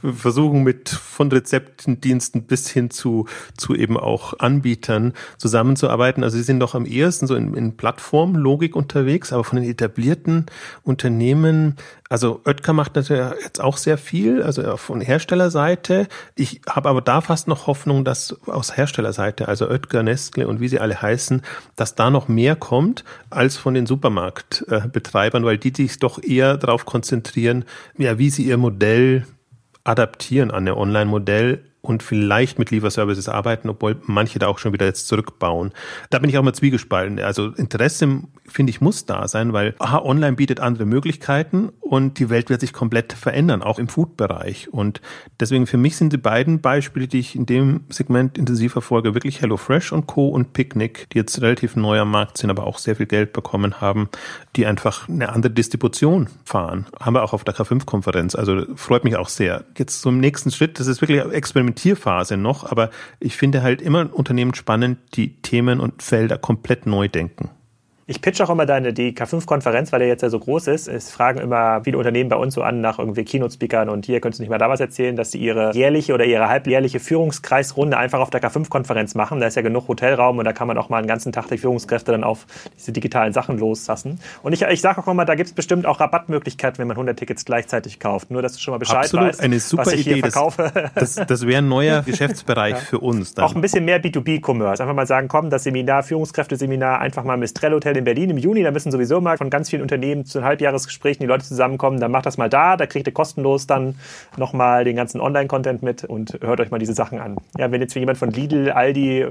versuchen 0.03 0.63
mit 0.63 0.89
von 0.89 1.31
Rezeptendiensten 1.33 2.43
bis 2.45 2.69
hin 2.69 2.91
zu, 2.91 3.27
zu 3.57 3.75
eben 3.75 3.97
auch 3.97 4.39
Anbietern 4.39 5.15
zusammenzuarbeiten. 5.39 6.23
Also 6.23 6.37
sie 6.37 6.43
sind 6.43 6.61
doch 6.61 6.75
am 6.75 6.87
ehesten 6.87 7.27
so 7.27 7.35
in, 7.35 7.55
in 7.55 7.77
Plattformlogik 7.77 8.77
unterwegs, 8.77 9.33
aber 9.33 9.45
von 9.45 9.61
den 9.61 9.69
etablierten 9.69 9.86
etablierten 9.87 10.47
Unternehmen, 10.83 11.77
also 12.09 12.41
Oetker 12.45 12.73
macht 12.73 12.97
natürlich 12.97 13.25
jetzt 13.43 13.61
auch 13.61 13.77
sehr 13.77 13.99
viel, 13.99 14.43
also 14.43 14.77
von 14.77 15.01
Herstellerseite. 15.01 16.09
Ich 16.35 16.61
habe 16.69 16.89
aber 16.89 17.01
da 17.01 17.21
fast 17.21 17.49
noch 17.49 17.67
Hoffnung, 17.67 18.05
dass 18.05 18.37
aus 18.47 18.77
Herstellerseite, 18.77 19.49
also 19.49 19.69
Oetker, 19.69 20.03
Nestle 20.03 20.47
und 20.47 20.61
wie 20.61 20.69
sie 20.69 20.81
alle 20.81 21.01
heißen, 21.01 21.43
dass 21.77 21.95
da 21.95 22.11
noch 22.11 22.29
mehr 22.29 22.57
kommt 22.57 23.05
als 23.31 23.57
von 23.57 23.75
den 23.75 23.87
Supermarktbetreibern, 23.87 25.45
weil 25.45 25.59
die 25.59 25.73
sich 25.75 25.99
doch 25.99 26.23
eher 26.23 26.57
darauf 26.57 26.85
konzentrieren, 26.85 27.65
ja, 27.97 28.19
wie 28.19 28.31
sie 28.31 28.45
ihr 28.45 28.57
Modell 28.57 29.27
adaptieren 29.85 30.51
an 30.51 30.65
der 30.65 30.77
Online-Modell 30.77 31.63
und 31.89 32.03
vielleicht 32.03 32.59
mit 32.59 32.71
Lieferservices 32.71 33.29
arbeiten, 33.29 33.69
obwohl 33.69 33.97
manche 34.05 34.39
da 34.39 34.47
auch 34.49 34.59
schon 34.59 34.73
wieder 34.73 34.87
jetzt 34.87 35.09
zurückbauen. 35.09 35.73
Da 36.11 36.19
bin 36.19 36.31
ich 36.31 36.39
auch 36.39 36.43
mal 36.43 36.53
zwiegespalten. 36.53 37.19
Also 37.21 37.49
Interesse, 37.53 38.23
finde 38.47 38.71
ich, 38.71 38.81
muss 38.81 39.07
da 39.07 39.29
sein, 39.29 39.53
weil 39.53 39.75
aha, 39.79 39.99
online 39.99 40.37
bietet 40.37 40.61
andere 40.61 40.87
Möglichkeiten 40.87 41.71
und 41.81 42.19
die 42.19 42.31
Welt 42.31 42.51
wird 42.51 42.61
sich 42.61 42.73
komplett 42.73 43.13
verändern, 43.13 43.63
auch 43.63 43.79
im 43.79 43.89
Food-Bereich. 43.89 44.73
Und 44.73 45.01
deswegen 45.41 45.67
für 45.67 45.77
mich 45.77 45.97
sind 45.97 46.13
die 46.13 46.19
beiden 46.19 46.61
Beispiele, 46.61 47.09
die 47.09 47.21
ich 47.21 47.37
in 47.37 47.47
dem 47.47 47.85
Segment 47.89 48.39
intensiv 48.39 48.73
verfolge, 48.73 49.15
wirklich 49.15 49.41
HelloFresh 49.41 49.93
und 49.93 50.07
Co. 50.07 50.29
und 50.29 50.53
Picnic, 50.53 51.09
die 51.11 51.19
jetzt 51.19 51.41
relativ 51.41 51.77
neu 51.77 52.01
am 52.01 52.11
Markt 52.11 52.39
sind, 52.39 52.51
aber 52.51 52.67
auch 52.67 52.79
sehr 52.79 52.97
viel 52.97 53.07
Geld 53.07 53.33
bekommen 53.33 53.81
haben, 53.81 54.09
die 54.57 54.67
einfach 54.67 55.09
eine 55.09 55.31
andere 55.31 55.53
Distribution 55.53 56.29
fahren. 56.45 56.87
Haben 57.01 57.15
wir 57.15 57.23
auch 57.23 57.33
auf 57.33 57.45
der 57.45 57.55
K5-Konferenz. 57.55 58.35
Also 58.35 58.65
freut 58.75 59.05
mich 59.05 59.17
auch 59.17 59.29
sehr. 59.29 59.65
Jetzt 59.77 60.01
zum 60.01 60.19
nächsten 60.19 60.51
Schritt, 60.51 60.81
das 60.81 60.87
ist 60.87 61.01
wirklich 61.01 61.21
Experiment 61.21 61.76
Experimentierphase 61.77 62.37
noch, 62.39 62.65
aber 62.65 62.91
ich 63.21 63.37
finde 63.37 63.63
halt 63.63 63.83
immer 63.83 64.09
Unternehmen 64.13 64.55
spannend, 64.55 64.99
die 65.15 65.37
Themen 65.43 65.79
und 65.79 66.03
Felder 66.03 66.39
komplett 66.39 66.87
neu 66.87 67.09
denken. 67.09 67.51
Ich 68.09 68.23
pitch 68.23 68.41
auch 68.41 68.51
immer 68.51 68.67
deine, 68.67 68.93
die 68.93 69.11
K5-Konferenz, 69.17 69.91
weil 69.91 69.99
der 69.99 70.07
jetzt 70.07 70.23
ja 70.23 70.31
so 70.31 70.39
groß 70.39 70.69
ist. 70.69 70.87
Es 70.87 71.11
fragen 71.11 71.41
immer 71.41 71.81
viele 71.83 71.99
Unternehmen 71.99 72.31
bei 72.31 72.37
uns 72.37 72.55
so 72.55 72.63
an 72.63 72.81
nach 72.81 73.01
irgendwie 73.01 73.25
Keynote-Speakern 73.25 73.89
und 73.89 74.07
hier 74.07 74.21
könntest 74.21 74.39
du 74.39 74.43
nicht 74.45 74.51
mal 74.51 74.59
da 74.59 74.69
was 74.69 74.79
erzählen, 74.79 75.17
dass 75.17 75.33
sie 75.33 75.39
ihre 75.39 75.73
jährliche 75.75 76.15
oder 76.15 76.25
ihre 76.25 76.49
halbjährliche 76.49 77.01
Führungskreisrunde 77.01 77.99
einfach 77.99 78.21
auf 78.21 78.31
der 78.31 78.41
K5-Konferenz 78.41 79.17
machen. 79.17 79.41
Da 79.41 79.49
ist 79.49 79.57
ja 79.57 79.63
genug 79.63 79.89
Hotelraum 79.89 80.39
und 80.39 80.45
da 80.45 80.53
kann 80.53 80.69
man 80.69 80.79
auch 80.79 80.89
mal 80.89 80.99
einen 80.99 81.09
ganzen 81.09 81.33
Tag 81.33 81.49
die 81.49 81.59
Führungskräfte 81.59 82.13
dann 82.13 82.23
auf 82.23 82.47
diese 82.77 82.93
digitalen 82.93 83.33
Sachen 83.33 83.59
loslassen. 83.59 84.21
Und 84.45 84.53
ich, 84.53 84.63
ich 84.63 84.81
sage 84.81 85.01
auch 85.01 85.09
immer, 85.09 85.25
da 85.25 85.35
gibt 85.35 85.49
es 85.49 85.53
bestimmt 85.53 85.85
auch 85.85 85.99
Rabattmöglichkeiten, 85.99 86.79
wenn 86.79 86.87
man 86.87 86.97
100 86.97 87.19
Tickets 87.19 87.45
gleichzeitig 87.45 87.99
kauft. 87.99 88.31
Nur, 88.31 88.41
dass 88.41 88.53
du 88.53 88.61
schon 88.61 88.71
mal 88.71 88.79
Bescheid 88.79 88.99
Absolut, 88.99 89.31
weißt, 89.31 89.41
eine 89.41 89.59
super 89.59 89.87
was 89.87 89.95
ich 89.95 90.03
Idee. 90.03 90.15
hier 90.15 90.23
verkaufe. 90.23 90.73
Das, 90.95 91.17
das, 91.17 91.27
das 91.27 91.47
wäre 91.47 91.59
ein 91.59 91.69
neuer 91.69 92.03
Geschäftsbereich 92.07 92.75
ja. 92.75 92.79
für 92.79 93.01
uns. 93.01 93.35
Dann. 93.35 93.45
Auch 93.45 93.55
ein 93.55 93.61
bisschen 93.61 93.85
mehr 93.85 94.01
B2B-Commerce. 94.01 94.81
Einfach 94.81 94.95
mal 94.95 95.07
sagen, 95.09 95.27
komm, 95.27 95.51
das 95.51 95.65
Seminar, 95.65 96.05
Führungskräfteseminar, 96.05 97.01
einfach 97.01 97.25
mal 97.25 97.35
im 97.35 97.41
Mistrell 97.41 97.73
Hotel 97.73 97.96
in 97.97 98.05
Berlin 98.05 98.31
im 98.31 98.39
Juni, 98.39 98.63
müssen 98.71 98.93
sowieso 98.93 99.21
mal 99.21 99.39
von 99.39 99.51
ganz 99.51 99.71
vielen 99.71 99.83
Unternehmen 99.83 100.25
zu 100.25 100.43
Halbjahresgesprächen 100.43 101.21
die 101.21 101.27
Leute 101.27 101.45
zusammenkommen, 101.45 102.01
dann 102.01 102.11
macht 102.11 102.27
das 102.27 102.37
mal 102.37 102.49
da, 102.49 102.77
da 102.77 102.87
kriegt 102.87 103.07
ihr 103.07 103.13
kostenlos 103.13 103.67
dann 103.67 103.97
nochmal 104.37 104.85
den 104.85 104.97
ganzen 104.97 105.21
Online-Content 105.21 105.83
mit 105.83 106.05
und 106.05 106.39
hört 106.43 106.61
euch 106.61 106.71
mal 106.71 106.79
diese 106.79 106.95
Sachen 106.95 107.19
an. 107.19 107.37
Ja, 107.57 107.71
wenn 107.71 107.81
jetzt 107.81 107.95
jemand 107.95 108.19
von 108.19 108.31
Lidl, 108.31 108.71
Aldi, 108.71 109.27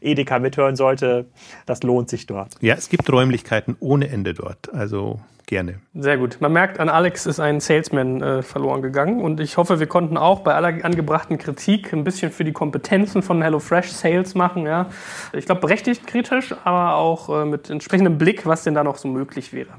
Edeka 0.00 0.38
mithören 0.38 0.76
sollte, 0.76 1.26
das 1.66 1.82
lohnt 1.82 2.08
sich 2.08 2.26
dort. 2.26 2.54
Ja, 2.60 2.74
es 2.74 2.88
gibt 2.88 3.10
Räumlichkeiten 3.10 3.76
ohne 3.80 4.08
Ende 4.08 4.34
dort. 4.34 4.72
Also 4.74 5.20
gerne. 5.50 5.80
Sehr 5.94 6.16
gut. 6.16 6.38
Man 6.40 6.52
merkt, 6.52 6.80
an 6.80 6.88
Alex 6.88 7.26
ist 7.26 7.40
ein 7.40 7.60
Salesman 7.60 8.22
äh, 8.22 8.42
verloren 8.42 8.80
gegangen 8.80 9.20
und 9.20 9.40
ich 9.40 9.56
hoffe, 9.56 9.80
wir 9.80 9.86
konnten 9.86 10.16
auch 10.16 10.40
bei 10.40 10.54
aller 10.54 10.82
angebrachten 10.84 11.36
Kritik 11.36 11.92
ein 11.92 12.04
bisschen 12.04 12.30
für 12.32 12.44
die 12.44 12.52
Kompetenzen 12.52 13.20
von 13.20 13.42
HelloFresh 13.42 13.90
Sales 13.90 14.34
machen. 14.34 14.64
Ja. 14.64 14.86
Ich 15.32 15.46
glaube, 15.46 15.60
berechtigt 15.60 16.06
kritisch, 16.06 16.54
aber 16.64 16.94
auch 16.94 17.42
äh, 17.42 17.44
mit 17.44 17.68
entsprechendem 17.68 18.16
Blick, 18.16 18.46
was 18.46 18.62
denn 18.62 18.74
da 18.74 18.84
noch 18.84 18.96
so 18.96 19.08
möglich 19.08 19.52
wäre. 19.52 19.70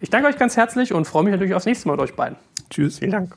Ich 0.00 0.10
danke 0.10 0.28
euch 0.28 0.36
ganz 0.36 0.56
herzlich 0.56 0.92
und 0.92 1.06
freue 1.06 1.22
mich 1.22 1.32
natürlich 1.32 1.54
aufs 1.54 1.66
nächste 1.66 1.86
Mal 1.88 1.94
mit 1.94 2.02
euch 2.02 2.16
beiden. 2.16 2.36
Tschüss. 2.68 2.98
Vielen 2.98 3.12
Dank. 3.12 3.36